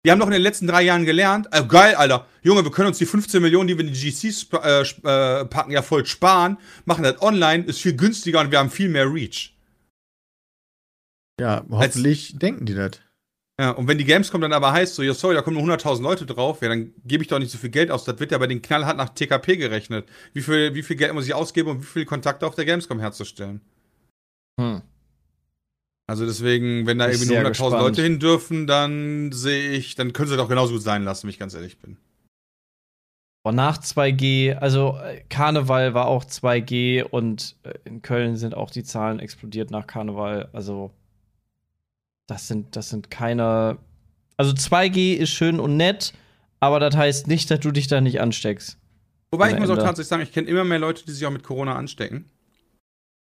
Die 0.05 0.11
haben 0.11 0.19
doch 0.19 0.27
in 0.27 0.33
den 0.33 0.41
letzten 0.41 0.67
drei 0.67 0.81
Jahren 0.81 1.05
gelernt, 1.05 1.47
äh, 1.51 1.63
geil, 1.63 1.95
Alter, 1.95 2.27
Junge, 2.41 2.63
wir 2.63 2.71
können 2.71 2.89
uns 2.89 2.97
die 2.97 3.05
15 3.05 3.41
Millionen, 3.41 3.67
die 3.67 3.77
wir 3.77 3.85
in 3.85 3.93
die 3.93 3.99
GCs 3.99 4.47
äh, 4.51 4.81
äh, 4.81 5.45
packen, 5.45 5.71
ja 5.71 5.81
voll 5.81 6.05
sparen, 6.05 6.57
machen 6.83 7.03
das 7.03 7.21
online, 7.21 7.63
ist 7.63 7.79
viel 7.79 7.95
günstiger 7.95 8.41
und 8.41 8.51
wir 8.51 8.59
haben 8.59 8.69
viel 8.69 8.89
mehr 8.89 9.11
Reach. 9.11 9.55
Ja, 11.39 11.65
hoffentlich 11.69 12.37
denken 12.37 12.65
die 12.65 12.75
das. 12.75 12.99
Ja, 13.59 13.69
und 13.71 13.87
wenn 13.87 13.97
die 13.97 14.05
Gamescom 14.05 14.41
dann 14.41 14.51
aber 14.51 14.71
heißt, 14.71 14.95
so, 14.95 15.03
ja, 15.03 15.13
sorry, 15.13 15.35
da 15.35 15.41
kommen 15.41 15.55
nur 15.55 15.75
100.000 15.75 16.01
Leute 16.01 16.25
drauf, 16.25 16.61
ja, 16.61 16.69
dann 16.69 16.91
gebe 17.05 17.23
ich 17.23 17.29
doch 17.29 17.39
nicht 17.39 17.51
so 17.51 17.57
viel 17.57 17.69
Geld 17.69 17.91
aus. 17.91 18.03
Das 18.03 18.19
wird 18.19 18.31
ja 18.31 18.37
bei 18.39 18.47
den 18.47 18.61
knallhart 18.63 18.97
nach 18.97 19.09
TKP 19.09 19.57
gerechnet. 19.57 20.07
Wie 20.33 20.41
viel, 20.41 20.73
wie 20.73 20.81
viel 20.81 20.95
Geld 20.95 21.13
muss 21.13 21.27
ich 21.27 21.35
ausgeben, 21.35 21.69
um 21.69 21.81
wie 21.81 21.85
viele 21.85 22.05
Kontakte 22.05 22.47
auf 22.47 22.55
der 22.55 22.65
Gamescom 22.65 22.99
herzustellen? 22.99 23.61
Hm. 24.59 24.81
Also 26.07 26.25
deswegen, 26.25 26.85
wenn 26.85 26.97
da 26.97 27.07
ich 27.07 27.13
irgendwie 27.13 27.33
nur 27.33 27.37
sehr 27.37 27.45
100.000 27.45 27.49
gespannt. 27.49 27.81
Leute 27.81 28.03
hin 28.03 28.19
dürfen, 28.19 28.67
dann 28.67 29.31
sehe 29.31 29.71
ich, 29.71 29.95
dann 29.95 30.11
können 30.11 30.29
sie 30.29 30.37
doch 30.37 30.49
genauso 30.49 30.73
gut 30.73 30.81
sein 30.81 31.03
lassen, 31.03 31.23
wenn 31.23 31.29
ich 31.29 31.39
ganz 31.39 31.53
ehrlich 31.53 31.79
bin. 31.79 31.97
Boah, 33.43 33.51
nach 33.51 33.77
2G, 33.77 34.55
also 34.55 34.97
äh, 35.03 35.21
Karneval 35.29 35.93
war 35.93 36.07
auch 36.07 36.23
2G 36.23 37.03
und 37.03 37.57
äh, 37.63 37.73
in 37.83 38.01
Köln 38.01 38.37
sind 38.37 38.55
auch 38.55 38.71
die 38.71 38.83
Zahlen 38.83 39.19
explodiert 39.19 39.69
nach 39.69 39.85
Karneval. 39.85 40.49
Also 40.53 40.91
das 42.27 42.47
sind, 42.47 42.75
das 42.75 42.89
sind 42.89 43.09
keine. 43.09 43.77
Also 44.37 44.53
2G 44.53 45.15
ist 45.15 45.31
schön 45.31 45.59
und 45.59 45.77
nett, 45.77 46.13
aber 46.59 46.79
das 46.79 46.95
heißt 46.95 47.27
nicht, 47.27 47.51
dass 47.51 47.59
du 47.59 47.71
dich 47.71 47.87
da 47.87 48.01
nicht 48.01 48.21
ansteckst. 48.21 48.77
Wobei 49.31 49.51
ich 49.51 49.59
muss 49.59 49.69
auch 49.69 49.77
tatsächlich 49.77 50.07
sagen, 50.07 50.23
ich 50.23 50.31
kenne 50.31 50.47
immer 50.47 50.63
mehr 50.63 50.79
Leute, 50.79 51.03
die 51.05 51.11
sich 51.11 51.25
auch 51.25 51.31
mit 51.31 51.43
Corona 51.43 51.75
anstecken. 51.75 52.29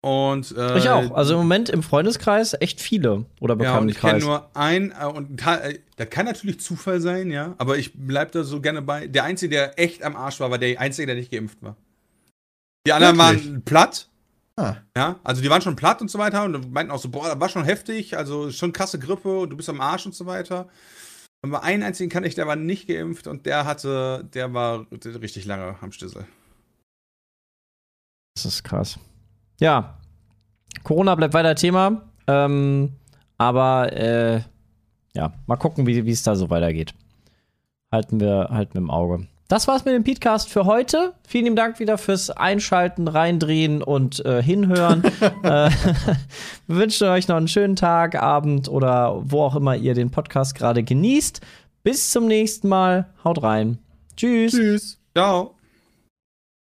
Und 0.03 0.57
äh, 0.57 0.78
Ich 0.78 0.88
auch. 0.88 1.12
Also 1.12 1.34
im 1.34 1.40
Moment 1.40 1.68
im 1.68 1.82
Freundeskreis 1.82 2.55
echt 2.59 2.80
viele. 2.80 3.26
Oder 3.40 3.62
ja, 3.62 3.78
und 3.78 3.88
ich 3.90 3.98
kenne 3.98 4.14
Bekanntenkreis. 4.14 4.24
nur 4.24 4.57
ein 4.57 4.94
äh, 4.98 5.05
und 5.05 5.46
äh, 5.46 5.78
das 5.96 6.09
kann 6.09 6.24
natürlich 6.26 6.61
Zufall 6.61 7.01
sein, 7.01 7.30
ja, 7.30 7.55
aber 7.59 7.76
ich 7.76 7.92
bleib 7.94 8.32
da 8.32 8.42
so 8.42 8.61
gerne 8.61 8.80
bei. 8.80 9.07
Der 9.09 9.24
einzige, 9.24 9.55
der 9.55 9.78
echt 9.78 10.03
am 10.03 10.16
Arsch 10.16 10.40
war, 10.40 10.51
war 10.51 10.59
der 10.59 10.80
einzige, 10.80 11.07
der 11.07 11.16
nicht 11.16 11.30
geimpft 11.30 11.62
war. 11.62 11.76
Die 12.86 12.94
anderen 12.94 13.18
Wirklich? 13.18 13.46
waren 13.46 13.62
platt, 13.62 14.09
Ah, 14.61 14.76
ja, 14.94 15.18
also 15.24 15.40
die 15.40 15.48
waren 15.48 15.62
schon 15.62 15.76
platt 15.76 16.03
und 16.03 16.11
so 16.11 16.18
weiter 16.18 16.44
und 16.44 16.70
meinten 16.70 16.92
auch 16.92 16.98
so, 16.98 17.09
boah, 17.09 17.28
das 17.28 17.40
war 17.40 17.48
schon 17.48 17.64
heftig, 17.64 18.18
also 18.18 18.51
schon 18.51 18.72
krasse 18.74 18.98
Grippe 18.98 19.38
und 19.40 19.51
du 19.51 19.57
bist 19.57 19.70
am 19.70 19.80
Arsch 19.80 20.05
und 20.05 20.14
so 20.14 20.26
weiter. 20.26 20.68
Aber 21.42 21.62
einen 21.62 21.82
einzigen 21.82 22.11
kann 22.11 22.24
ich, 22.24 22.34
der 22.34 22.46
war 22.46 22.57
nicht 22.57 22.86
geimpft 22.86 23.26
und 23.26 23.46
der 23.46 23.64
hatte, 23.64 24.28
der 24.34 24.53
war 24.53 24.86
richtig 24.90 25.46
lange 25.46 25.76
am 25.80 25.92
Stissel. 25.92 26.26
Das 28.34 28.44
ist 28.44 28.62
krass. 28.62 28.98
Ja. 29.61 29.94
Corona 30.82 31.14
bleibt 31.14 31.34
weiter 31.34 31.54
Thema. 31.54 32.02
Ähm, 32.26 32.92
aber 33.38 33.92
äh, 33.92 34.40
ja, 35.14 35.32
mal 35.46 35.56
gucken, 35.56 35.86
wie 35.86 36.11
es 36.11 36.22
da 36.22 36.34
so 36.34 36.50
weitergeht. 36.50 36.94
Halten 37.92 38.20
wir, 38.20 38.48
halten 38.50 38.74
wir 38.74 38.80
im 38.80 38.90
Auge. 38.90 39.26
Das 39.48 39.66
war's 39.66 39.84
mit 39.84 39.94
dem 39.94 40.04
Podcast 40.04 40.48
für 40.48 40.64
heute. 40.64 41.12
Vielen 41.26 41.44
lieben 41.44 41.56
Dank 41.56 41.80
wieder 41.80 41.98
fürs 41.98 42.30
Einschalten, 42.30 43.08
Reindrehen 43.08 43.82
und 43.82 44.24
äh, 44.24 44.40
Hinhören. 44.40 45.02
äh, 45.42 45.70
wir 46.68 46.76
wünschen 46.76 47.08
euch 47.08 47.26
noch 47.26 47.34
einen 47.34 47.48
schönen 47.48 47.74
Tag, 47.74 48.14
Abend 48.14 48.68
oder 48.68 49.20
wo 49.24 49.42
auch 49.42 49.56
immer 49.56 49.74
ihr 49.74 49.94
den 49.94 50.12
Podcast 50.12 50.54
gerade 50.54 50.84
genießt. 50.84 51.40
Bis 51.82 52.12
zum 52.12 52.26
nächsten 52.26 52.68
Mal. 52.68 53.06
Haut 53.24 53.42
rein. 53.42 53.78
Tschüss. 54.16 54.52
tschüss. 54.52 54.98
Ciao. 55.16 55.59